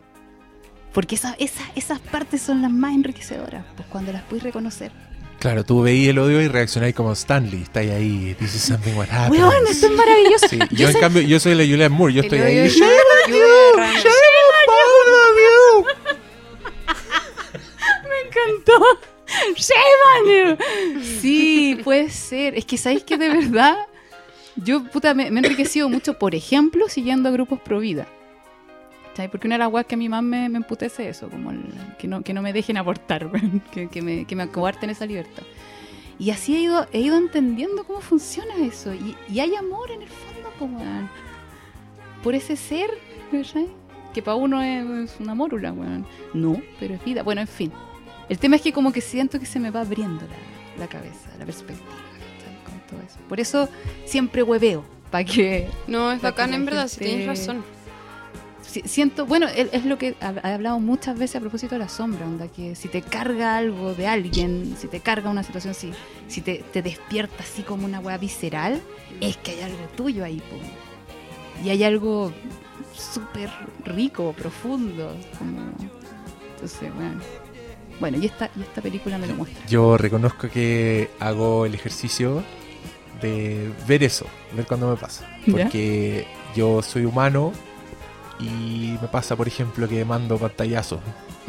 Porque 0.93 1.15
esa, 1.15 1.35
esa- 1.39 1.71
esas 1.75 1.99
partes 1.99 2.41
son 2.41 2.61
las 2.61 2.71
más 2.71 2.93
enriquecedoras, 2.95 3.63
pues 3.75 3.87
cuando 3.89 4.11
las 4.11 4.23
puedes 4.23 4.43
reconocer. 4.43 4.91
Claro, 5.39 5.63
tú 5.63 5.81
veías 5.83 6.09
el 6.09 6.19
odio 6.19 6.41
y 6.41 6.47
reaccionáis 6.49 6.93
como 6.93 7.13
Stanley. 7.13 7.61
Está 7.61 7.79
ahí, 7.79 8.35
this 8.39 8.55
is 8.55 8.61
something 8.61 8.93
what 8.95 9.07
happens. 9.09 9.39
Weón, 9.39 9.53
esto 9.69 9.85
es 9.87 9.91
maravilloso. 9.93 10.47
Sí, 10.49 10.59
yo, 10.71 10.89
en 10.89 10.99
cambio, 10.99 11.21
yo 11.21 11.39
soy 11.39 11.55
la 11.55 11.63
Julianne 11.63 11.89
Moore. 11.89 12.13
Yo 12.13 12.21
estoy 12.23 12.39
ahí. 12.39 12.67
"Shame 12.67 12.91
on 13.25 13.31
you, 13.33 13.77
ranas". 13.77 14.03
shame 14.03 14.13
you". 15.37 15.85
encantó. 18.27 18.85
¡Shame 19.55 20.01
on 20.15 20.57
you! 20.97 21.01
Sí, 21.21 21.79
puede 21.83 22.09
ser. 22.09 22.55
Es 22.57 22.65
que 22.65 22.77
sabéis 22.77 23.03
que 23.03 23.17
de 23.17 23.29
verdad, 23.29 23.77
yo 24.55 24.83
puta, 24.85 25.13
me, 25.13 25.29
me 25.31 25.39
he 25.39 25.43
enriquecido 25.45 25.87
mucho, 25.89 26.17
por 26.17 26.35
ejemplo, 26.35 26.89
siguiendo 26.89 27.29
a 27.29 27.31
grupos 27.31 27.59
pro 27.61 27.79
vida. 27.79 28.07
¿Cachai? 29.19 29.29
Porque 29.31 29.47
una 29.47 29.55
de 29.55 29.59
las 29.59 29.71
weas 29.73 29.85
que 29.85 29.95
a 29.95 29.97
mí 29.97 30.07
más 30.07 30.23
me, 30.23 30.47
me 30.47 30.57
emputece 30.57 31.09
es 31.09 31.17
eso, 31.17 31.29
como 31.29 31.51
el- 31.51 31.63
que, 31.97 32.07
no, 32.07 32.21
que 32.21 32.33
no 32.33 32.41
me 32.41 32.53
dejen 32.53 32.77
aportar, 32.77 33.29
que, 33.71 33.89
que 33.89 34.01
me, 34.01 34.23
que 34.25 34.33
me 34.35 34.43
acobarten 34.43 34.89
esa 34.89 35.05
libertad. 35.05 35.43
Y 36.17 36.29
así 36.31 36.55
he 36.55 36.59
ido, 36.61 36.87
he 36.93 36.99
ido 37.01 37.17
entendiendo 37.17 37.83
cómo 37.83 37.99
funciona 37.99 38.55
eso. 38.61 38.93
Y, 38.93 39.15
y 39.29 39.39
hay 39.41 39.55
amor 39.55 39.91
en 39.91 40.03
el 40.03 40.07
fondo 40.09 40.77
weón. 40.77 41.09
Por 42.23 42.33
ese 42.35 42.55
ser, 42.55 42.89
¿cachai? 43.31 43.67
Que 44.13 44.21
para 44.21 44.35
uno 44.35 44.61
es, 44.61 45.11
es 45.11 45.19
una 45.19 45.35
mórula, 45.35 45.71
weón. 45.73 46.05
No, 46.33 46.61
pero 46.79 46.93
es 46.95 47.03
vida. 47.03 47.21
Bueno, 47.23 47.41
en 47.41 47.47
fin. 47.47 47.71
El 48.29 48.37
tema 48.39 48.55
es 48.57 48.61
que 48.61 48.71
como 48.73 48.91
que 48.93 49.01
siento 49.01 49.37
que 49.39 49.45
se 49.45 49.59
me 49.59 49.69
va 49.71 49.81
abriendo 49.81 50.21
la, 50.27 50.79
la 50.85 50.87
cabeza, 50.87 51.29
la 51.37 51.45
perspectiva, 51.45 51.89
¿cachai? 51.89 52.63
Con 52.63 52.79
todo 52.87 53.05
eso. 53.05 53.17
Por 53.27 53.39
eso 53.39 53.67
siempre 54.05 54.43
hueveo, 54.43 54.83
para 55.11 55.23
que 55.25 55.67
No, 55.87 56.11
es 56.11 56.21
bacán 56.21 56.53
en 56.53 56.65
verdad, 56.65 56.87
si 56.87 56.99
tienes 56.99 57.27
razón. 57.27 57.63
Si- 58.69 58.83
siento, 58.85 59.25
bueno, 59.25 59.47
es, 59.47 59.83
lo 59.85 59.97
que 59.97 60.15
he 60.21 60.47
hablado 60.53 60.79
muchas 60.79 61.17
veces 61.17 61.37
a 61.37 61.39
propósito 61.39 61.73
de 61.73 61.79
la 61.79 61.89
sombra, 61.89 62.25
onda, 62.25 62.47
que 62.47 62.75
si 62.75 62.87
te 62.87 63.01
carga 63.01 63.57
algo 63.57 63.95
de 63.95 64.05
alguien, 64.05 64.75
si 64.79 64.87
te 64.87 64.99
carga 64.99 65.31
una 65.31 65.41
situación, 65.41 65.73
si, 65.73 65.91
si 66.27 66.41
te, 66.41 66.63
te 66.71 66.83
despierta 66.83 67.43
así 67.43 67.63
como 67.63 67.85
una 67.85 67.99
weá 67.99 68.17
visceral, 68.17 68.79
es 69.21 69.37
que 69.37 69.51
hay 69.51 69.61
algo 69.61 69.87
tuyo 69.97 70.23
ahí, 70.23 70.37
po. 70.37 71.65
Y 71.65 71.69
hay 71.71 71.83
algo 71.83 72.31
súper 72.95 73.49
rico, 73.85 74.33
profundo. 74.33 75.15
Como... 75.39 75.61
Entonces, 76.53 76.93
bueno. 76.93 77.19
Bueno, 77.99 78.17
y 78.17 78.27
esta, 78.27 78.49
y 78.55 78.61
esta 78.61 78.81
película 78.81 79.17
me 79.17 79.27
lo 79.27 79.33
muestra. 79.33 79.65
Yo 79.67 79.97
reconozco 79.97 80.47
que 80.47 81.09
hago 81.19 81.65
el 81.65 81.73
ejercicio 81.73 82.43
de 83.21 83.71
ver 83.87 84.03
eso, 84.03 84.25
ver 84.55 84.65
cuándo 84.67 84.89
me 84.89 84.95
pasa. 84.95 85.27
¿Ya? 85.45 85.63
Porque 85.63 86.25
yo 86.55 86.81
soy 86.81 87.03
humano 87.05 87.51
y 88.39 88.97
me 89.01 89.07
pasa, 89.07 89.35
por 89.35 89.47
ejemplo, 89.47 89.87
que 89.87 90.03
mando 90.05 90.37
pantallazos 90.37 90.99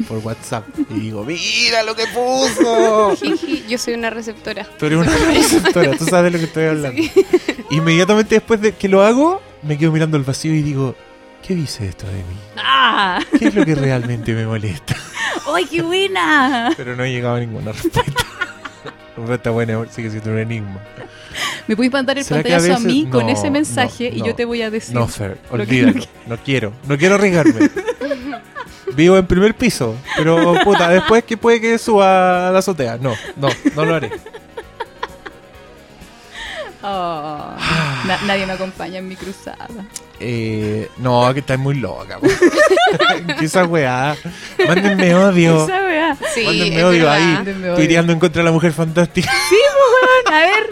por 0.07 0.17
WhatsApp 0.19 0.65
y 0.89 0.95
digo, 0.95 1.23
mira 1.23 1.83
lo 1.83 1.95
que 1.95 2.05
puso. 2.07 3.15
Yo 3.69 3.77
soy 3.77 3.93
una 3.93 4.09
receptora. 4.09 4.65
Tú 4.77 4.87
eres 4.87 4.99
una 4.99 5.15
receptora, 5.33 5.97
tú 5.97 6.05
sabes 6.05 6.31
de 6.31 6.37
lo 6.37 6.39
que 6.39 6.45
estoy 6.45 6.65
hablando. 6.65 7.01
Inmediatamente 7.69 8.35
después 8.35 8.59
de 8.61 8.73
que 8.73 8.89
lo 8.89 9.03
hago, 9.03 9.41
me 9.63 9.77
quedo 9.77 9.91
mirando 9.91 10.17
el 10.17 10.23
vacío 10.23 10.53
y 10.53 10.61
digo, 10.61 10.95
¿qué 11.41 11.55
dice 11.55 11.87
esto 11.87 12.07
de 12.07 12.13
mí? 12.13 12.35
¡Ah! 12.57 13.19
¿Qué 13.37 13.47
es 13.47 13.55
lo 13.55 13.65
que 13.65 13.75
realmente 13.75 14.33
me 14.33 14.45
molesta? 14.45 14.95
¡Ay, 15.53 15.65
qué 15.65 15.81
buena! 15.81 16.73
Pero 16.75 16.95
no 16.95 17.03
he 17.03 17.11
llegado 17.11 17.35
a 17.35 17.39
ninguna 17.39 17.71
respuesta. 17.71 18.25
La 18.83 19.15
respuesta 19.17 19.49
buena 19.51 19.85
sigue 19.89 20.09
siendo 20.09 20.31
un 20.31 20.39
enigma. 20.39 20.81
Me 21.67 21.75
puedes 21.75 21.91
mandar 21.91 22.17
el 22.17 22.23
¿Será 22.23 22.43
que 22.43 22.53
a 22.53 22.57
pantallazo 22.57 22.81
a, 22.81 22.85
mí 22.85 23.07
con 23.09 23.29
ese 23.29 23.49
mensaje 23.49 24.11
no, 24.11 24.17
y 24.17 24.27
yo 24.27 24.35
te 24.35 24.45
voy 24.45 24.61
a 24.61 24.69
decir. 24.69 24.95
No, 24.95 25.07
Fer, 25.07 25.37
olvídalo. 25.49 26.01
No 26.27 26.37
quiero, 26.37 26.73
no 26.87 26.97
quiero 26.97 27.15
arriesgarme. 27.15 27.69
Vivo 28.95 29.17
en 29.17 29.25
primer 29.25 29.55
piso, 29.55 29.95
pero 30.17 30.55
puta, 30.65 30.89
después 30.89 31.23
que 31.23 31.37
puede 31.37 31.61
que 31.61 31.77
suba 31.77 32.49
a 32.49 32.51
la 32.51 32.59
azotea. 32.59 32.97
No, 32.97 33.13
no, 33.37 33.47
no 33.75 33.85
lo 33.85 33.95
haré. 33.95 34.11
Oh, 36.83 37.53
na- 38.07 38.19
nadie 38.25 38.47
me 38.47 38.53
acompaña 38.53 38.97
en 38.97 39.07
mi 39.07 39.15
cruzada. 39.15 39.67
Eh, 40.19 40.89
no, 40.97 41.31
que 41.31 41.41
estás 41.41 41.59
muy 41.59 41.75
loca. 41.75 42.17
esa 43.41 43.65
weá. 43.65 44.15
Mándenme 44.67 45.13
odio. 45.13 45.63
Esa 45.63 45.85
weá. 45.85 46.17
Sí, 46.33 46.43
Mándenme 46.43 46.83
odio 46.83 47.05
verdad. 47.05 47.13
ahí. 47.13 47.75
Tuiteando 47.75 48.13
en 48.13 48.19
contra 48.19 48.39
de 48.39 48.45
la 48.45 48.51
mujer 48.51 48.73
fantástica. 48.73 49.31
A 50.25 50.39
ver. 50.39 50.69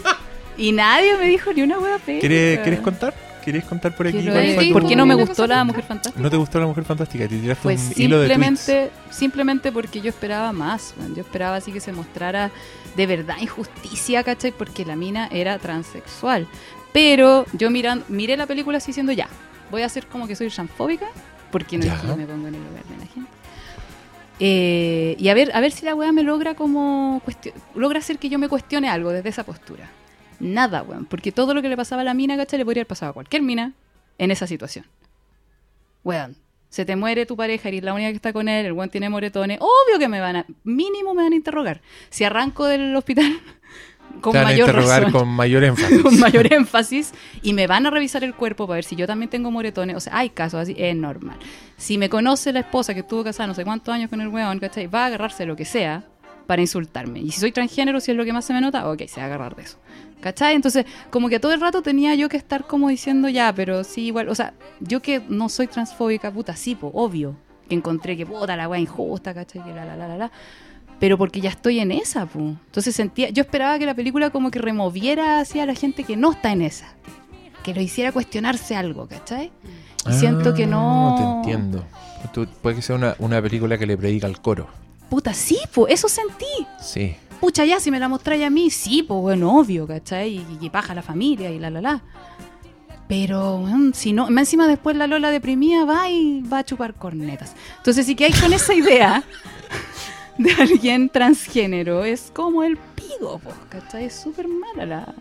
Y 0.59 0.71
nadie 0.73 1.17
me 1.17 1.25
dijo 1.27 1.51
ni 1.53 1.61
una 1.61 1.77
pega. 2.05 2.19
¿Quieres, 2.19 2.59
¿Quieres 2.59 2.81
contar? 2.81 3.13
¿Quieres 3.43 3.63
contar 3.63 3.95
por 3.95 4.05
aquí? 4.05 4.21
Cuál 4.27 4.55
tu- 4.67 4.73
¿Por 4.73 4.87
qué 4.87 4.95
no 4.95 5.05
me 5.05 5.15
gustó 5.15 5.47
la 5.47 5.63
mujer 5.63 5.83
fantástica? 5.85 6.21
¿No 6.21 6.29
te 6.29 6.35
gustó 6.37 6.59
la 6.59 6.67
mujer 6.67 6.83
fantástica? 6.83 7.27
Te 7.27 7.37
tiraste 7.39 7.63
Pues 7.63 7.93
un 7.95 8.01
hilo 8.03 8.19
de 8.19 8.27
tweets. 8.27 8.59
simplemente, 8.59 8.91
simplemente 9.09 9.71
porque 9.71 10.01
yo 10.01 10.09
esperaba 10.09 10.51
más. 10.51 10.93
Yo 11.15 11.21
esperaba 11.21 11.55
así 11.55 11.71
que 11.71 11.79
se 11.79 11.93
mostrara 11.93 12.51
de 12.97 13.05
verdad 13.07 13.37
injusticia, 13.39 14.23
¿cachai? 14.23 14.51
Porque 14.51 14.85
la 14.85 14.95
mina 14.97 15.29
era 15.31 15.57
transexual. 15.57 16.45
Pero 16.91 17.45
yo 17.53 17.71
miran, 17.71 18.03
miré 18.09 18.35
la 18.35 18.45
película 18.45 18.77
así 18.79 18.87
diciendo 18.87 19.13
ya, 19.13 19.29
voy 19.71 19.83
a 19.83 19.85
hacer 19.85 20.05
como 20.07 20.27
que 20.27 20.35
soy 20.35 20.49
transfóbica, 20.49 21.05
porque 21.51 21.77
no 21.77 21.85
Ya. 21.85 21.93
es 21.95 22.01
que 22.01 22.07
yo 22.07 22.17
me 22.17 22.25
pongo 22.25 22.47
en 22.49 22.55
el 22.55 22.61
lugar 22.63 22.83
de 22.83 22.97
la 22.97 23.05
gente. 23.13 23.31
Eh, 24.41 25.15
y 25.19 25.29
a 25.29 25.33
ver, 25.33 25.51
a 25.53 25.59
ver 25.59 25.71
si 25.71 25.85
la 25.85 25.95
weá 25.95 26.11
me 26.11 26.23
logra 26.23 26.55
como 26.55 27.21
logra 27.75 27.99
hacer 27.99 28.17
que 28.19 28.29
yo 28.29 28.39
me 28.39 28.47
cuestione 28.49 28.89
algo 28.89 29.11
desde 29.11 29.29
esa 29.29 29.43
postura. 29.43 29.89
Nada, 30.39 30.83
weón, 30.83 31.05
porque 31.05 31.31
todo 31.31 31.53
lo 31.53 31.61
que 31.61 31.69
le 31.69 31.77
pasaba 31.77 32.01
a 32.01 32.05
la 32.05 32.13
mina, 32.13 32.37
¿cachai? 32.37 32.59
Le 32.59 32.65
podría 32.65 32.81
haber 32.81 32.87
pasado 32.87 33.11
a 33.11 33.13
cualquier 33.13 33.41
mina 33.41 33.73
en 34.17 34.31
esa 34.31 34.47
situación. 34.47 34.85
Weón, 36.03 36.35
se 36.69 36.85
te 36.85 36.95
muere 36.95 37.25
tu 37.25 37.35
pareja, 37.35 37.67
eres 37.69 37.83
la 37.83 37.93
única 37.93 38.09
que 38.09 38.15
está 38.15 38.31
con 38.31 38.47
él, 38.47 38.65
el 38.65 38.73
weón 38.73 38.89
tiene 38.89 39.09
moretones, 39.09 39.59
obvio 39.59 39.97
que 39.99 40.07
me 40.07 40.19
van 40.19 40.37
a, 40.37 40.45
mínimo 40.63 41.13
me 41.13 41.23
van 41.23 41.33
a 41.33 41.35
interrogar. 41.35 41.81
Si 42.09 42.23
arranco 42.23 42.65
del 42.65 42.95
hospital 42.95 43.39
con 44.21 44.33
Te 44.33 44.37
van 44.37 44.47
a 44.47 44.49
mayor 44.51 44.69
interrogar 44.69 45.03
razón, 45.03 45.19
con 45.19 45.29
mayor 45.29 45.63
énfasis. 45.65 46.01
con 46.01 46.19
mayor 46.19 46.53
énfasis 46.53 47.13
y 47.41 47.53
me 47.53 47.67
van 47.67 47.85
a 47.85 47.89
revisar 47.89 48.23
el 48.23 48.35
cuerpo 48.35 48.67
para 48.67 48.75
ver 48.75 48.83
si 48.83 48.95
yo 48.95 49.07
también 49.07 49.29
tengo 49.29 49.51
moretones. 49.51 49.95
O 49.95 49.99
sea, 49.99 50.17
hay 50.17 50.29
casos 50.29 50.59
así, 50.59 50.75
es 50.77 50.95
normal. 50.95 51.37
Si 51.77 51.97
me 51.97 52.09
conoce 52.09 52.53
la 52.53 52.59
esposa 52.59 52.93
que 52.93 53.01
estuvo 53.01 53.23
casada 53.23 53.47
no 53.47 53.55
sé 53.55 53.63
cuántos 53.63 53.93
años 53.93 54.09
con 54.09 54.21
el 54.21 54.27
weón, 54.27 54.59
¿cachai? 54.59 54.87
Va 54.87 55.03
a 55.03 55.05
agarrarse 55.07 55.45
lo 55.45 55.55
que 55.55 55.65
sea 55.65 56.03
para 56.45 56.61
insultarme. 56.61 57.19
Y 57.19 57.31
si 57.31 57.39
soy 57.39 57.51
transgénero, 57.51 57.99
si 57.99 58.11
es 58.11 58.17
lo 58.17 58.25
que 58.25 58.33
más 58.33 58.45
se 58.45 58.53
me 58.53 58.61
nota, 58.61 58.89
ok, 58.89 59.03
se 59.07 59.19
va 59.19 59.23
a 59.23 59.25
agarrar 59.27 59.55
de 59.55 59.63
eso. 59.63 59.77
¿Cachai? 60.21 60.53
Entonces, 60.55 60.85
como 61.09 61.29
que 61.29 61.39
todo 61.39 61.53
el 61.53 61.61
rato 61.61 61.81
tenía 61.81 62.13
yo 62.15 62.27
que 62.27 62.35
estar 62.37 62.67
como 62.67 62.89
diciendo 62.89 63.29
ya, 63.29 63.53
pero 63.55 63.83
sí, 63.85 64.07
igual, 64.07 64.27
o 64.29 64.35
sea, 64.35 64.53
yo 64.81 65.01
que 65.01 65.21
no 65.29 65.47
soy 65.47 65.67
transfóbica, 65.67 66.29
puta, 66.31 66.55
sí, 66.57 66.75
po, 66.75 66.91
obvio, 66.93 67.37
que 67.69 67.75
encontré 67.75 68.17
que 68.17 68.25
puta 68.25 68.57
la 68.57 68.67
weá 68.67 68.79
injusta, 68.81 69.33
¿cachai? 69.33 69.63
Que 69.63 69.73
la, 69.73 69.85
la, 69.85 69.95
la, 69.95 70.07
la, 70.09 70.17
la. 70.17 70.31
Pero 70.99 71.17
porque 71.17 71.39
ya 71.39 71.49
estoy 71.49 71.79
en 71.79 71.93
esa, 71.93 72.25
po. 72.25 72.39
Entonces 72.39 72.93
sentía, 72.93 73.29
yo 73.29 73.43
esperaba 73.43 73.79
que 73.79 73.85
la 73.85 73.93
película 73.95 74.29
como 74.31 74.51
que 74.51 74.59
removiera 74.59 75.39
hacia 75.39 75.65
la 75.65 75.73
gente 75.73 76.03
que 76.03 76.17
no 76.17 76.31
está 76.33 76.51
en 76.51 76.63
esa. 76.63 76.93
Que 77.63 77.73
lo 77.73 77.79
hiciera 77.81 78.11
cuestionarse 78.11 78.75
algo, 78.75 79.07
¿cachai? 79.07 79.51
Y 80.09 80.13
siento 80.13 80.53
que 80.53 80.65
no. 80.65 81.15
Ah, 81.15 81.41
Te 81.43 81.51
entiendo. 81.51 81.85
Tú- 82.33 82.47
puede 82.61 82.75
que 82.77 82.81
sea 82.81 82.95
una, 82.97 83.15
una 83.19 83.41
película 83.41 83.77
que 83.77 83.85
le 83.85 83.95
predica 83.97 84.27
al 84.27 84.41
coro. 84.41 84.67
Puta, 85.09 85.33
sí, 85.33 85.57
po, 85.73 85.87
eso 85.87 86.09
sentí. 86.09 86.45
Sí. 86.81 87.15
Pucha, 87.39 87.65
ya, 87.65 87.79
si 87.79 87.89
me 87.91 87.99
la 87.99 88.09
mostráis 88.09 88.43
a 88.43 88.49
mí, 88.49 88.69
sí, 88.69 89.03
pues 89.03 89.21
bueno, 89.21 89.57
obvio, 89.57 89.87
¿cachai? 89.87 90.35
Y, 90.35 90.57
y 90.61 90.69
paja 90.69 90.93
la 90.93 91.01
familia 91.01 91.49
y 91.51 91.59
la, 91.59 91.69
la, 91.69 91.81
la. 91.81 92.01
Pero, 93.09 93.65
si 93.93 94.13
no, 94.13 94.29
más 94.29 94.43
encima 94.43 94.67
después 94.67 94.95
la 94.95 95.07
Lola 95.07 95.31
deprimida 95.31 95.83
va 95.83 96.09
y 96.09 96.41
va 96.41 96.59
a 96.59 96.63
chupar 96.63 96.93
cornetas. 96.93 97.55
Entonces, 97.77 98.05
si 98.05 98.13
que 98.15 98.25
hay 98.25 98.33
con 98.33 98.53
esa 98.53 98.71
idea 98.75 99.23
de 100.37 100.51
alguien 100.51 101.09
transgénero, 101.09 102.03
es 102.03 102.29
como 102.31 102.61
el 102.63 102.77
pigo, 102.77 103.39
po, 103.39 103.49
¿cachai? 103.69 104.05
Es 104.05 104.13
súper 104.13 104.47
mala 104.47 104.85
la, 104.85 105.15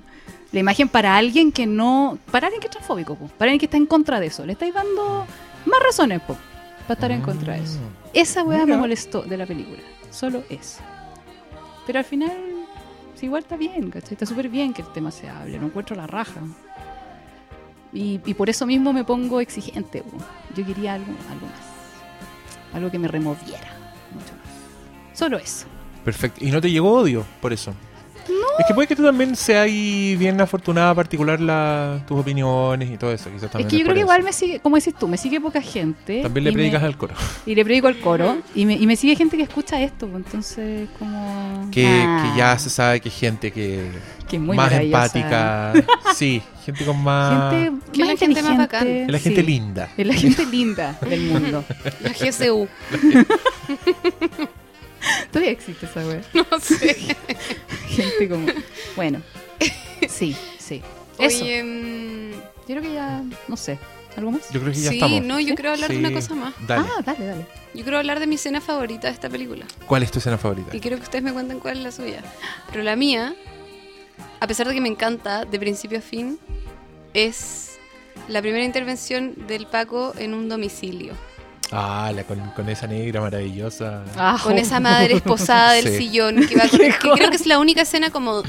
la 0.53 0.61
imagen 0.61 0.91
para 0.91 1.17
alguien 1.17 1.51
que 1.51 1.67
no. 1.67 2.19
Para 2.31 2.49
alguien 2.49 2.61
que 2.61 2.67
es 2.67 2.73
transfóbico, 2.73 3.15
po, 3.15 3.29
para 3.39 3.49
alguien 3.49 3.59
que 3.59 3.67
está 3.67 3.79
en 3.79 3.87
contra 3.87 4.21
de 4.21 4.27
eso. 4.27 4.45
Le 4.45 4.53
estáis 4.53 4.75
dando 4.75 5.25
más 5.65 5.81
razones, 5.83 6.21
po, 6.21 6.37
para 6.83 6.93
estar 6.93 7.11
en 7.11 7.23
contra 7.23 7.55
de 7.55 7.61
eso. 7.61 7.79
Esa 8.13 8.43
weá 8.43 8.67
me 8.67 8.77
molestó 8.77 9.23
de 9.23 9.39
la 9.39 9.47
película. 9.47 9.81
Solo 10.11 10.43
eso. 10.51 10.81
Pero 11.89 12.01
al 12.01 12.05
final, 12.05 12.67
sí, 13.15 13.25
igual 13.25 13.45
está 13.45 13.57
bien, 13.57 13.91
¿cachai? 13.91 14.13
Está 14.13 14.27
súper 14.27 14.51
bien 14.51 14.75
que 14.75 14.83
el 14.83 14.89
tema 14.89 15.11
se 15.11 15.27
hable, 15.27 15.59
no 15.59 15.69
encuentro 15.69 15.97
la 15.97 16.07
raja. 16.07 16.43
Y, 17.95 18.21
y 18.27 18.35
por 18.35 18.51
eso 18.51 18.67
mismo 18.67 18.93
me 18.93 19.05
pongo 19.05 19.41
exigente. 19.41 20.03
Yo 20.55 20.67
quería 20.67 20.93
algo, 20.93 21.11
algo 21.31 21.47
más. 21.47 22.75
Algo 22.75 22.91
que 22.91 22.99
me 22.99 23.09
removiera. 23.09 23.73
Mucho 24.13 24.35
más. 24.35 25.19
Solo 25.19 25.39
eso. 25.39 25.67
Perfecto. 26.05 26.45
¿Y 26.45 26.51
no 26.51 26.61
te 26.61 26.71
llegó 26.71 26.93
odio 26.93 27.25
por 27.41 27.55
eso? 27.55 27.73
Es 28.59 28.67
que 28.67 28.75
puede 28.75 28.89
que 28.89 28.97
tú 28.97 29.05
también 29.05 29.37
seas 29.37 29.65
ahí 29.67 30.17
bien 30.17 30.41
afortunada 30.41 30.93
particular 30.95 31.41
la, 31.41 32.01
tus 32.09 32.19
opiniones 32.19 32.91
y 32.91 32.97
todo 32.97 33.13
eso. 33.13 33.31
Quizás 33.31 33.51
Es 33.55 33.67
que 33.67 33.77
yo 33.79 33.85
creo 33.85 33.95
que 33.95 34.01
eso. 34.01 34.01
igual 34.01 34.23
me 34.25 34.33
sigue, 34.33 34.59
como 34.59 34.75
decís 34.77 34.95
tú, 34.99 35.07
me 35.07 35.17
sigue 35.17 35.41
poca 35.41 35.63
gente. 35.63 36.23
También 36.23 36.45
le 36.45 36.51
me- 36.51 36.55
predicas 36.57 36.83
al 36.83 36.97
coro. 36.97 37.15
Y 37.47 37.55
le 37.55 37.65
predico 37.65 37.87
al 37.87 37.99
coro. 38.01 38.39
Y 38.57 38.67
me, 38.67 38.75
y 38.75 38.87
me 38.87 38.97
sigue 38.97 39.15
gente 39.15 39.37
que 39.37 39.45
escucha 39.45 39.81
esto. 39.81 40.09
pues, 40.09 40.25
Entonces, 40.27 40.89
como. 40.99 41.69
Que, 41.71 41.87
Ah, 41.87 42.31
que 42.33 42.39
ya 42.39 42.59
se 42.59 42.69
sabe 42.71 43.01
que 43.01 43.11
gente 43.11 43.53
que 43.53 43.91
que 44.29 44.37
es 44.37 44.43
muy 44.43 44.57
más 44.57 44.71
empática. 44.73 45.73
sí, 46.15 46.43
gente 46.67 46.85
con 46.85 47.03
más... 47.03 47.51
Gente 47.55 47.79
Que 47.93 48.01
más 48.01 48.09
la 48.09 48.17
gente 48.17 48.43
más 48.43 48.59
bacán. 48.59 48.87
es 48.87 49.09
la 49.11 49.19
gente 49.19 49.41
sí. 49.41 49.47
linda. 49.47 49.89
Es 49.97 50.07
la 50.07 50.15
gente 50.15 50.45
linda 50.47 50.99
del 51.09 51.21
mundo. 51.23 51.65
La 52.03 52.11
GCU. 52.11 52.69
Todavía 55.33 55.53
existe 55.53 55.87
esa 55.87 56.07
wea. 56.07 56.23
No 56.35 56.61
sé. 56.61 56.95
Gente 57.89 58.29
como. 58.29 58.47
Bueno. 58.97 59.23
Sí, 60.09 60.37
sí. 60.59 60.83
Eso. 61.19 61.45
Oye, 61.45 61.63
mm, 61.65 62.31
Yo 62.33 62.67
creo 62.67 62.83
que 62.83 62.93
ya. 62.95 63.23
No 63.49 63.57
sé. 63.57 63.79
¿Algo 64.17 64.33
más? 64.33 64.51
Yo 64.51 64.61
creo 64.61 64.73
que 64.73 64.81
ya 64.81 64.91
sí, 64.91 64.97
estamos. 64.97 65.23
no, 65.23 65.39
yo 65.39 65.49
¿Sí? 65.49 65.55
quiero 65.55 65.71
hablar 65.71 65.91
de 65.91 65.99
una 65.99 66.13
cosa 66.13 66.35
más. 66.35 66.55
Dale. 66.67 66.89
Ah, 66.89 67.03
dale, 67.05 67.25
dale. 67.25 67.47
Yo 67.75 67.83
quiero 67.83 67.99
hablar 67.99 68.19
de 68.19 68.27
mi 68.27 68.35
escena 68.35 68.61
favorita 68.61 69.07
de 69.07 69.13
esta 69.15 69.29
película. 69.29 69.65
¿Cuál 69.87 70.03
es 70.03 70.11
tu 70.11 70.19
escena 70.19 70.39
favorita? 70.39 70.77
Y 70.77 70.81
quiero 70.81 70.97
que 70.97 71.05
ustedes 71.05 71.23
me 71.23 71.33
cuenten 71.33 71.61
cuál 71.61 71.77
es 71.77 71.83
la 71.85 71.93
suya. 71.93 72.23
Pero 72.73 72.83
la 72.83 72.97
mía, 72.97 73.35
a 74.41 74.47
pesar 74.49 74.67
de 74.67 74.75
que 74.75 74.81
me 74.81 74.89
encanta 74.89 75.45
de 75.45 75.59
principio 75.61 75.99
a 75.99 76.01
fin, 76.03 76.39
es 77.15 77.79
la 78.27 78.41
primera 78.43 78.65
intervención 78.65 79.47
del 79.47 79.67
Paco 79.67 80.15
en 80.19 80.35
un 80.35 80.49
domicilio. 80.49 81.15
Ah, 81.71 82.11
la 82.15 82.25
con, 82.25 82.39
con 82.53 82.69
esa 82.69 82.87
negra 82.87 83.21
maravillosa. 83.21 84.03
Ah, 84.17 84.39
Con 84.43 84.57
esa 84.59 84.81
madre 84.81 85.15
esposada 85.17 85.73
del 85.73 85.89
Sí. 85.89 85.99
sillón 85.99 86.47
que 86.47 86.57
va 86.57 86.69
con- 86.69 86.79
que 86.79 86.95
creo 87.15 87.31
que 87.31 87.37
es 87.37 87.47
la 87.47 87.59
única 87.59 87.83
escena 87.83 88.11
como 88.11 88.43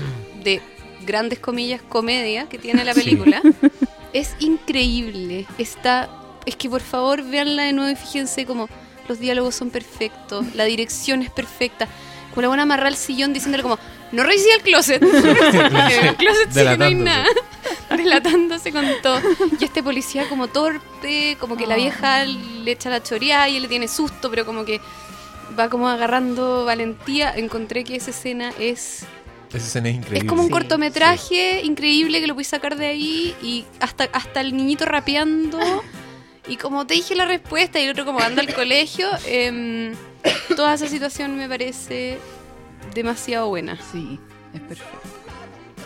de 0.44 0.62
grandes 1.06 1.40
comillas 1.40 1.82
comedia 1.82 2.48
que 2.48 2.58
tiene 2.58 2.84
la 2.86 2.94
película. 2.94 3.42
Es 4.12 4.36
increíble. 4.40 5.46
Está. 5.60 6.10
Es 6.46 6.56
que 6.56 6.68
por 6.68 6.82
favor 6.82 7.22
veanla 7.24 7.64
de 7.64 7.74
nuevo 7.74 7.92
y 7.92 7.96
fíjense 7.96 8.46
como 8.46 8.68
los 9.08 9.20
diálogos 9.20 9.54
son 9.54 9.70
perfectos, 9.70 10.46
la 10.56 10.64
dirección 10.64 11.22
es 11.22 11.30
perfecta. 11.30 11.88
Con 12.34 12.42
la 12.42 12.48
buena 12.48 12.64
amarrar 12.64 12.88
al 12.88 12.96
sillón 12.96 13.34
diciéndole 13.34 13.62
como, 13.62 13.78
no 14.12 14.24
revisé 14.24 14.54
el 14.56 14.62
closet. 14.62 15.02
en 15.02 15.10
el 16.08 16.16
closet 16.16 16.52
sí 16.52 16.60
que 16.64 16.78
no 16.78 16.86
hay 16.86 16.96
nada. 16.96 17.26
Delatándose 17.96 18.72
con 18.72 18.86
todo. 19.02 19.20
Y 19.60 19.64
este 19.64 19.84
policía 19.84 20.28
como 20.30 20.48
torpe, 20.48 21.38
como 21.40 21.58
que 21.58 21.68
la 21.68 21.76
vieja 21.76 22.26
le 22.26 22.72
echa 22.72 22.90
la 22.90 23.02
choreada 23.04 23.50
y 23.50 23.56
él 23.58 23.64
le 23.64 23.68
tiene 23.68 23.88
susto, 23.88 24.30
pero 24.30 24.46
como 24.46 24.66
que 24.66 24.80
va 25.58 25.70
como 25.70 25.88
agarrando 25.90 26.66
valentía. 26.66 27.34
Encontré 27.36 27.84
que 27.84 27.96
esa 27.96 28.12
escena 28.12 28.54
es 28.60 29.04
Esa 29.50 29.58
escena 29.58 29.90
es 29.90 29.96
increíble. 29.96 30.20
es 30.20 30.26
como 30.26 30.42
un 30.44 30.48
Sí, 30.48 30.54
cortometraje 30.54 31.62
increíble 31.64 32.22
que 32.22 32.28
lo 32.28 32.36
puedes 32.36 32.48
sacar 32.48 32.76
de 32.78 32.88
ahí 32.88 33.36
y 33.42 33.66
hasta, 33.80 34.06
hasta 34.14 34.42
el 34.42 34.56
niñito 34.56 34.86
rapeando. 34.86 35.60
Y 36.48 36.58
como 36.58 36.86
te 36.88 36.94
dije 36.96 37.16
la 37.16 37.26
respuesta 37.26 37.80
y 37.80 37.84
el 37.86 37.92
otro 37.92 38.06
como 38.06 38.20
anda 38.22 38.42
al 38.42 38.54
colegio, 38.54 39.08
em, 39.28 39.94
toda 40.56 40.74
esa 40.76 40.88
situación 40.88 41.38
me 41.38 41.48
parece 41.50 42.18
demasiado 42.94 43.48
buena. 43.50 43.78
Sí, 43.92 44.20
es 44.54 44.62
perfecto. 44.62 45.00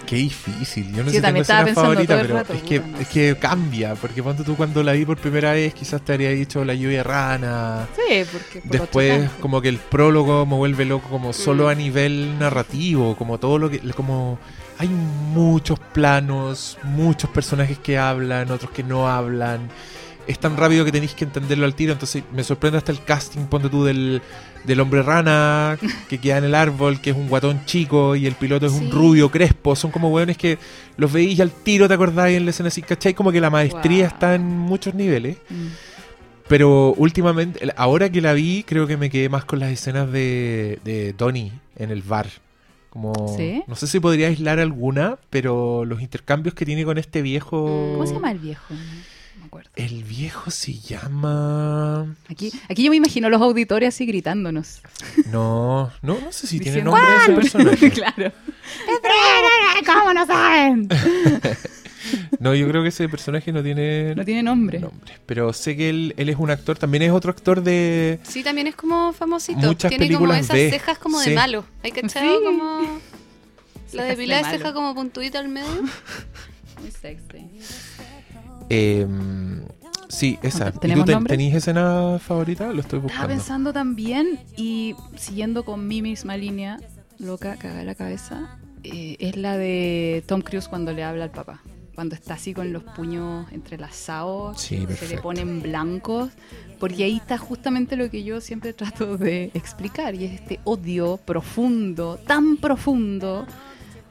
Qué 0.06 0.18
difícil. 0.18 0.92
Yo 0.94 0.98
no 1.04 1.10
Sí, 1.10 1.16
sé 1.16 1.22
si 1.22 1.22
tengo 1.22 1.42
escena 1.42 1.64
pensando 1.66 1.90
favorita, 1.92 2.22
pero 2.22 2.34
rato, 2.36 2.54
es, 2.54 2.62
que, 2.64 2.82
puta, 2.82 2.92
no 2.92 3.00
es 3.02 3.08
que 3.08 3.38
cambia. 3.40 3.96
Porque 3.96 4.22
ponte 4.22 4.44
tú 4.44 4.56
cuando 4.58 4.84
la 4.84 4.92
vi 4.92 5.06
por 5.06 5.18
primera 5.18 5.54
vez, 5.54 5.74
quizás 5.74 6.02
te 6.02 6.12
habría 6.12 6.30
dicho 6.32 6.64
la 6.66 6.74
lluvia 6.74 7.04
rana. 7.04 7.88
Sí, 7.96 8.24
porque 8.32 8.60
por 8.62 8.72
Después, 8.80 9.30
como 9.40 9.62
que 9.62 9.70
el 9.70 9.78
prólogo 9.78 10.46
me 10.46 10.56
vuelve 10.56 10.84
loco, 10.86 11.08
como 11.10 11.32
solo 11.32 11.66
Mm. 11.66 11.70
a 11.70 11.76
nivel 11.76 12.38
narrativo, 12.40 13.16
como 13.16 13.38
todo 13.40 13.58
lo 13.58 13.70
que. 13.70 13.80
Como 13.92 14.38
hay 14.78 14.90
muchos 14.90 15.80
planos, 15.80 16.78
muchos 16.84 17.30
personajes 17.30 17.80
que 17.80 17.98
hablan, 17.98 18.52
otros 18.52 18.72
que 18.72 18.84
no 18.84 19.08
hablan. 19.08 19.70
Es 20.26 20.40
tan 20.40 20.56
rápido 20.56 20.86
que 20.86 20.92
tenéis 20.92 21.14
que 21.14 21.26
entenderlo 21.26 21.66
al 21.66 21.76
tiro. 21.76 21.92
Entonces, 21.94 22.24
me 22.34 22.44
sorprende 22.44 22.78
hasta 22.78 22.92
el 22.94 23.04
casting, 23.04 23.42
ponte 23.48 23.70
tú, 23.70 23.84
del, 23.84 24.22
del 24.64 24.80
hombre 24.80 25.02
rana 25.04 25.78
que 26.08 26.18
queda 26.18 26.38
en 26.38 26.46
el 26.46 26.56
árbol, 26.56 27.02
que 27.02 27.10
es 27.10 27.16
un 27.16 27.28
guatón 27.28 27.66
chico, 27.66 28.16
y 28.16 28.26
el 28.26 28.36
piloto 28.36 28.66
es 28.68 28.72
Sí. 28.72 28.80
un 28.86 28.92
rubio 28.92 29.30
crespo. 29.30 29.76
Son 29.76 29.92
como 29.92 30.10
hueones 30.10 30.38
que 30.38 30.58
los 30.96 31.12
veis 31.12 31.38
y 31.38 31.42
al 31.42 31.52
tiro 31.52 31.88
te 31.90 31.96
acordáis 31.96 32.38
en 32.38 32.46
la 32.46 32.52
escena 32.52 32.68
así, 32.68 32.82
¿cachai? 32.82 33.14
Como 33.14 33.32
que 33.34 33.42
la 33.42 33.50
maestría 33.50 34.06
Wow. 34.06 34.14
está 34.14 34.36
en 34.36 34.48
muchos 34.48 34.94
niveles. 34.94 35.38
Mm. 35.50 35.68
Pero 36.48 36.94
últimamente, 36.98 37.60
ahora 37.76 38.10
que 38.10 38.22
la 38.22 38.34
vi, 38.34 38.64
creo 38.64 38.86
que 38.88 38.98
me 38.98 39.10
quedé 39.10 39.30
más 39.30 39.46
con 39.46 39.60
las 39.60 39.72
escenas 39.72 40.12
de, 40.12 40.80
de 40.84 41.14
Donnie 41.14 41.52
en 41.78 41.90
el 41.92 42.02
bar. 42.02 42.28
Como, 42.90 43.12
¿Sí? 43.36 43.64
No 43.68 43.76
sé 43.76 43.88
si 43.88 44.00
podría 44.00 44.28
aislar 44.28 44.60
alguna, 44.60 45.18
pero 45.32 45.84
los 45.84 46.02
intercambios 46.02 46.54
que 46.54 46.64
tiene 46.66 46.86
con 46.86 46.98
este 46.98 47.22
viejo. 47.24 47.66
¿Cómo 47.94 48.06
se 48.06 48.14
llama 48.14 48.32
el 48.32 48.40
viejo? 48.40 48.74
Acuerdo. 49.54 49.70
El 49.76 50.04
viejo 50.04 50.50
se 50.50 50.74
llama. 50.74 52.16
Aquí, 52.28 52.52
aquí 52.70 52.84
yo 52.86 52.90
me 52.90 52.96
imagino 52.96 53.30
los 53.30 53.40
auditores 53.40 53.90
así 53.90 54.08
gritándonos. 54.08 54.82
No, 55.32 55.92
no, 56.02 56.20
no 56.20 56.32
sé 56.32 56.48
si 56.48 56.60
tiene 56.60 56.78
Diciendo, 56.82 56.90
nombre 56.92 57.16
ese 57.22 57.34
personaje. 57.34 57.92
claro. 57.92 58.32
¿Cómo 59.86 60.14
no 60.14 60.26
saben? 60.26 60.88
No, 62.40 62.54
yo 62.54 62.68
creo 62.68 62.82
que 62.84 62.90
ese 62.90 63.08
personaje 63.08 63.54
no 63.54 63.64
tiene 63.64 64.14
No 64.14 64.26
tiene 64.26 64.44
nombre. 64.44 64.78
nombre. 64.80 65.14
Pero 65.26 65.54
sé 65.54 65.78
que 65.78 65.90
él, 65.90 66.14
él 66.18 66.28
es 66.28 66.36
un 66.38 66.52
actor, 66.52 66.78
también 66.78 67.04
es 67.04 67.12
otro 67.12 67.32
actor 67.32 67.64
de. 67.64 68.20
Sí, 68.24 68.44
también 68.44 68.68
es 68.68 68.76
como 68.76 69.14
famosito. 69.14 69.60
Muchas 69.68 69.90
Tiene 69.90 70.08
como 70.08 70.28
películas 70.28 70.40
esas 70.42 70.56
B. 70.56 70.70
cejas 70.72 70.98
como 70.98 71.22
Sí. 71.22 71.30
de 71.30 71.36
malo. 71.38 71.64
¿Hay 71.82 71.92
cachado? 71.94 72.26
Sí. 72.40 72.44
Como 72.44 73.00
la 73.94 74.04
depilada 74.04 74.46
de 74.48 74.52
de 74.52 74.58
ceja 74.58 74.74
como 74.74 74.94
puntudita 74.94 75.40
al 75.40 75.48
medio. 75.48 75.70
Muy 76.82 76.92
sexy. 76.92 77.48
Eh, 78.74 79.08
sí, 80.10 80.38
esa. 80.42 80.70
¿Y 80.70 80.72
tú 80.74 80.80
¿Tenemos 80.80 81.06
te- 81.06 81.12
nombre? 81.14 81.30
tenéis 81.32 81.56
escena 81.56 82.20
favorita? 82.20 82.72
Lo 82.74 82.82
estoy 82.82 82.98
Estaba 83.00 83.02
buscando. 83.02 83.28
pensando 83.28 83.74
también, 83.74 84.40
y 84.58 84.96
siguiendo 85.16 85.64
con 85.66 85.88
mi 85.88 86.02
misma 86.02 86.38
línea, 86.38 86.80
loca, 87.20 87.56
caga 87.58 87.76
de 87.76 87.86
la 87.86 87.96
cabeza, 87.96 88.58
eh, 88.84 89.16
es 89.20 89.38
la 89.38 89.58
de 89.58 90.24
Tom 90.28 90.42
Cruise 90.42 90.68
cuando 90.68 90.92
le 90.94 91.04
habla 91.04 91.26
al 91.26 91.32
papá. 91.32 91.62
Cuando 91.96 92.16
está 92.16 92.34
así 92.34 92.56
con 92.56 92.74
los 92.74 92.82
puños 92.84 93.46
entrelazados, 93.52 94.60
Sí, 94.60 94.86
se 94.98 95.08
le 95.08 95.20
ponen 95.22 95.62
blancos, 95.62 96.32
porque 96.80 97.04
ahí 97.04 97.18
está 97.18 97.38
justamente 97.38 97.96
lo 97.96 98.10
que 98.10 98.24
yo 98.24 98.42
siempre 98.42 98.74
trato 98.74 99.16
de 99.18 99.52
explicar, 99.54 100.16
y 100.16 100.26
es 100.26 100.34
este 100.42 100.60
odio 100.64 101.18
profundo, 101.18 102.20
tan 102.26 102.58
profundo, 102.58 103.46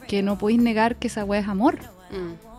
que 0.06 0.22
no 0.22 0.38
podéis 0.38 0.60
negar 0.62 0.94
que 0.96 1.08
esa 1.08 1.24
weá 1.24 1.40
es 1.40 1.48
amor. 1.48 1.78
Mm. 2.12 2.51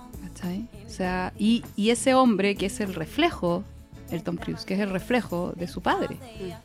¿Cachai? 0.44 0.68
O 0.86 0.90
sea, 0.90 1.34
y, 1.38 1.64
y 1.76 1.90
ese 1.90 2.14
hombre 2.14 2.56
que 2.56 2.66
es 2.68 2.80
el 2.80 2.94
reflejo, 2.94 3.64
el 4.12 4.22
Tom 4.24 4.36
Cruise, 4.38 4.64
que 4.66 4.74
es 4.76 4.80
el 4.80 4.90
reflejo 4.92 5.54
de 5.56 5.68
su 5.68 5.82
padre. 5.82 6.18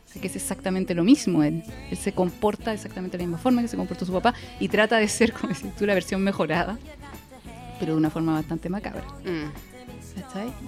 O 0.06 0.12
sea, 0.12 0.20
que 0.20 0.26
es 0.28 0.36
exactamente 0.36 0.94
lo 0.94 1.04
mismo. 1.04 1.42
Él, 1.42 1.62
él 1.90 1.96
se 1.96 2.12
comporta 2.12 2.72
exactamente 2.74 3.16
de 3.16 3.22
la 3.24 3.28
misma 3.28 3.38
forma 3.38 3.62
que 3.62 3.68
se 3.68 3.76
comportó 3.76 4.04
su 4.04 4.12
papá 4.12 4.34
y 4.60 4.68
trata 4.68 4.96
de 4.98 5.08
ser, 5.08 5.32
como 5.32 5.52
decís 5.54 5.74
tú, 5.76 5.86
la 5.86 5.94
versión 5.94 6.22
mejorada, 6.22 6.78
pero 7.80 7.92
de 7.92 7.98
una 7.98 8.10
forma 8.10 8.32
bastante 8.34 8.68
macabra. 8.68 9.04
Mm. 9.24 9.50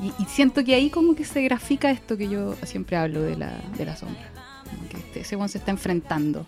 Y, 0.02 0.22
y 0.22 0.24
siento 0.26 0.64
que 0.64 0.74
ahí 0.74 0.90
como 0.90 1.14
que 1.14 1.24
se 1.24 1.42
grafica 1.42 1.90
esto 1.90 2.16
que 2.16 2.28
yo 2.28 2.54
siempre 2.64 2.96
hablo 2.96 3.20
de 3.20 3.36
la, 3.36 3.60
de 3.76 3.84
la 3.84 3.96
sombra. 3.96 4.30
Como 4.64 4.88
que 4.88 4.96
este, 4.96 5.20
ese 5.20 5.36
one 5.36 5.48
se 5.48 5.58
está 5.58 5.72
enfrentando 5.72 6.46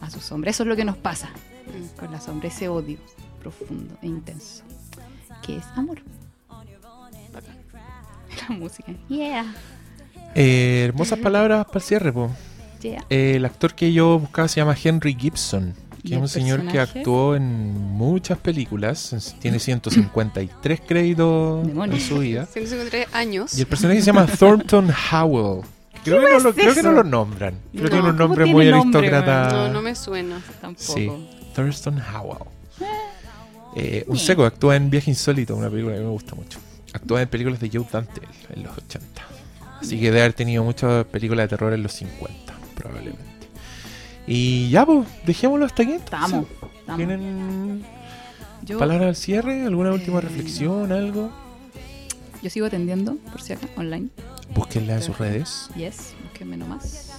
a 0.00 0.10
su 0.10 0.20
sombra. 0.20 0.50
Eso 0.50 0.64
es 0.64 0.68
lo 0.68 0.76
que 0.76 0.84
nos 0.84 0.96
pasa 0.96 1.30
Mm. 1.66 1.98
con 1.98 2.12
la 2.12 2.20
sombra, 2.20 2.46
ese 2.48 2.68
odio 2.68 2.96
profundo 3.40 3.96
e 4.00 4.06
intenso, 4.06 4.62
que 5.42 5.56
es 5.56 5.64
amor. 5.76 5.98
La 8.48 8.54
música. 8.54 8.92
Yeah, 9.08 9.44
Eh, 10.34 10.84
hermosas 10.88 11.18
palabras 11.18 11.64
para 11.66 11.78
el 11.78 11.82
cierre, 11.82 12.12
po. 12.12 12.30
yeah. 12.82 13.04
Eh, 13.08 13.34
el 13.36 13.44
actor 13.44 13.74
que 13.74 13.92
yo 13.92 14.18
buscaba 14.18 14.48
se 14.48 14.56
llama 14.60 14.76
Henry 14.82 15.16
Gibson, 15.18 15.74
¿Y 16.02 16.10
que 16.10 16.14
es 16.16 16.20
un 16.20 16.28
señor 16.28 16.66
que 16.68 16.78
actuó 16.78 17.34
en 17.34 17.72
muchas 17.72 18.38
películas. 18.38 19.34
Tiene 19.40 19.58
153 19.58 20.80
créditos 20.86 21.66
Demonios. 21.66 22.00
en 22.00 22.06
su 22.06 22.18
vida. 22.18 22.46
153 22.46 23.14
años. 23.14 23.56
Y 23.56 23.62
el 23.62 23.66
personaje 23.66 24.00
se 24.00 24.06
llama 24.06 24.26
Thornton 24.26 24.90
Howell. 25.12 25.62
Creo 26.04 26.20
que, 26.20 26.30
no 26.34 26.38
lo, 26.38 26.54
creo 26.54 26.74
que 26.74 26.82
no 26.84 26.92
lo 26.92 27.02
nombran. 27.02 27.58
Creo 27.72 27.84
que 27.90 27.96
No, 27.96 28.02
tiene 28.02 28.10
un 28.10 28.16
¿cómo 28.16 28.18
nombre 28.28 28.44
tiene 28.44 28.56
muy 28.56 28.70
nombre, 28.70 28.98
aristócrata. 29.08 29.50
No, 29.52 29.72
no 29.72 29.82
me 29.82 29.94
suena. 29.96 30.40
Tampoco. 30.60 30.92
Sí, 30.94 31.10
Thurston 31.56 32.00
Howell. 32.14 32.44
Eh, 33.76 34.04
un 34.08 34.18
seco 34.18 34.44
actúa 34.44 34.74
en 34.76 34.88
Viaje 34.90 35.10
Insólito, 35.10 35.54
una 35.54 35.68
película 35.70 35.94
que 35.96 36.00
me 36.02 36.08
gusta 36.08 36.34
mucho. 36.34 36.58
Actúa 36.94 37.20
en 37.22 37.28
películas 37.28 37.60
de 37.60 37.68
Joe 37.70 37.86
Dante 37.92 38.22
en 38.54 38.62
los 38.62 38.76
80. 38.76 39.22
Así 39.80 39.98
que 40.00 40.06
debe 40.06 40.20
haber 40.20 40.32
tenido 40.32 40.64
muchas 40.64 41.04
películas 41.06 41.44
de 41.44 41.48
terror 41.48 41.72
en 41.74 41.82
los 41.82 41.92
50, 41.92 42.54
probablemente. 42.74 43.22
Y 44.26 44.70
ya, 44.70 44.86
pues, 44.86 45.06
dejémoslo 45.26 45.66
hasta 45.66 45.82
aquí. 45.82 45.92
Estamos. 45.92 46.46
¿Tienen 46.96 47.84
Yo, 48.62 48.78
palabras 48.78 49.08
al 49.08 49.16
cierre? 49.16 49.66
¿Alguna 49.66 49.92
última 49.92 50.18
Eh, 50.18 50.22
reflexión? 50.22 50.90
¿Algo? 50.92 51.30
yo 52.42 52.50
sigo 52.50 52.66
atendiendo, 52.66 53.16
por 53.30 53.42
si 53.42 53.52
acá, 53.52 53.66
online. 53.76 54.08
Búsquenla 54.54 54.94
en 54.94 55.02
sus 55.02 55.18
redes. 55.18 55.68
Yes, 55.76 56.14
búsquenme 56.24 56.56
nomás. 56.56 57.10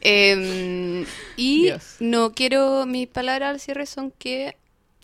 Em, 0.00 1.04
y 1.36 1.64
Dios. 1.64 1.96
no 2.00 2.32
quiero, 2.32 2.86
mis 2.86 3.08
palabras 3.08 3.50
al 3.50 3.60
cierre 3.60 3.86
son 3.86 4.12
que 4.12 4.56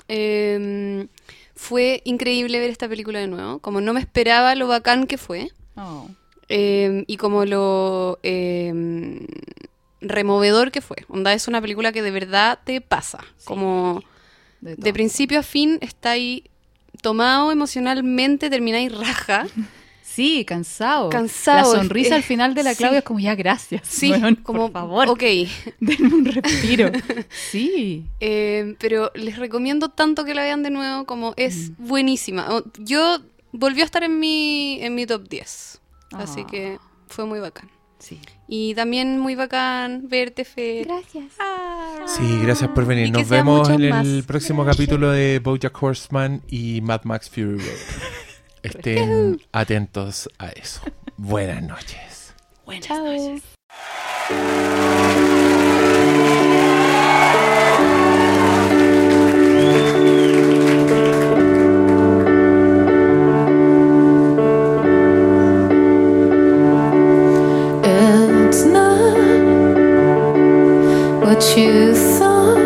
em, 0.09 1.09
fue 1.57 2.01
increíble 2.05 2.59
ver 2.61 2.71
esta 2.71 2.89
película 2.89 3.19
de 3.19 3.27
nuevo. 3.27 3.59
Como 3.59 3.81
no 3.81 3.93
me 3.93 4.01
esperaba 4.01 4.55
lo 4.55 4.69
bacán 4.69 5.07
que 5.07 5.19
fue. 5.19 5.51
Oh. 5.77 6.09
em, 6.49 7.05
y 7.09 7.17
como 7.17 7.45
lo 7.45 8.19
em, 8.23 9.27
removedor 10.01 10.71
que 10.71 10.81
fue. 10.81 10.99
Onda, 11.09 11.33
es 11.33 11.49
una 11.49 11.61
película 11.61 11.91
que 11.93 12.03
de 12.03 12.11
verdad 12.11 12.61
te 12.65 12.81
pasa. 12.81 13.25
Como 13.45 14.03
De, 14.61 14.77
de 14.77 14.93
principio 14.93 15.41
a 15.41 15.43
fin 15.43 15.79
está 15.81 16.13
ahí 16.13 16.45
tomado 17.03 17.51
emocionalmente, 17.51 18.49
termináis 18.49 18.97
raja. 18.97 19.47
Sí, 20.15 20.45
cansado. 20.45 21.11
Cansado, 21.11 21.73
La 21.75 21.79
sonrisa 21.81 22.15
eh, 22.15 22.19
al 22.19 22.23
final 22.23 22.55
de 22.55 22.63
la 22.63 22.71
sí. 22.75 22.77
Claudia 22.79 22.99
es 22.99 23.05
como, 23.05 23.19
ya, 23.21 23.35
gracias. 23.35 23.83
Sí, 23.89 24.13
weón, 24.13 24.37
como, 24.37 24.71
por 24.71 24.73
favor, 24.73 25.09
ok. 25.09 25.23
denme 25.81 26.15
un 26.15 26.25
respiro. 26.25 26.91
sí. 27.51 28.05
Eh, 28.21 28.77
pero 28.79 29.11
les 29.15 29.37
recomiendo 29.39 29.89
tanto 29.91 30.25
que 30.25 30.35
la 30.35 30.43
vean 30.43 30.63
de 30.63 30.71
nuevo, 30.71 31.05
como 31.05 31.35
es 31.37 31.71
Mm. 31.71 31.87
buenísima. 31.89 32.49
Yo 32.79 33.19
volvió 33.53 33.83
a 33.83 33.87
estar 33.87 34.03
en 34.05 34.19
mi, 34.21 34.79
en 34.83 34.95
mi 34.95 35.07
top 35.07 35.29
10, 35.29 35.81
así 36.13 36.41
Ah. 36.43 36.47
que 36.51 36.79
fue 37.09 37.25
muy 37.27 37.41
bacán. 37.41 37.71
Sí. 37.99 38.21
Y 38.49 38.75
también 38.75 39.19
muy 39.19 39.35
bacán 39.35 40.09
verte, 40.09 40.45
Fer. 40.45 40.87
Gracias. 40.87 41.25
Sí, 42.07 42.39
gracias 42.43 42.69
por 42.71 42.85
venir. 42.87 43.07
Y 43.07 43.11
Nos 43.11 43.29
vemos 43.29 43.69
en 43.71 43.83
el 43.83 43.91
más. 43.91 44.07
próximo 44.27 44.65
capítulo 44.65 45.11
de 45.11 45.39
BoJack 45.39 45.83
Horseman 45.83 46.43
y 46.49 46.81
Mad 46.83 47.01
Max 47.05 47.31
Fury 47.31 47.57
Road. 47.57 47.79
Estén 48.65 49.41
atentos 49.53 50.29
a 50.39 50.49
eso. 50.49 50.81
Buenas 51.19 51.63
noches. 51.63 52.35
Buenas 52.65 52.87
Chao. 52.87 53.05
noches. 53.05 53.43
It's 67.87 68.65
not 68.65 69.17
what 71.25 71.57
you 71.57 71.95
thought 71.95 72.57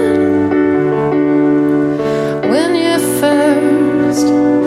when 2.51 2.75
you 2.75 2.99
first 3.21 4.58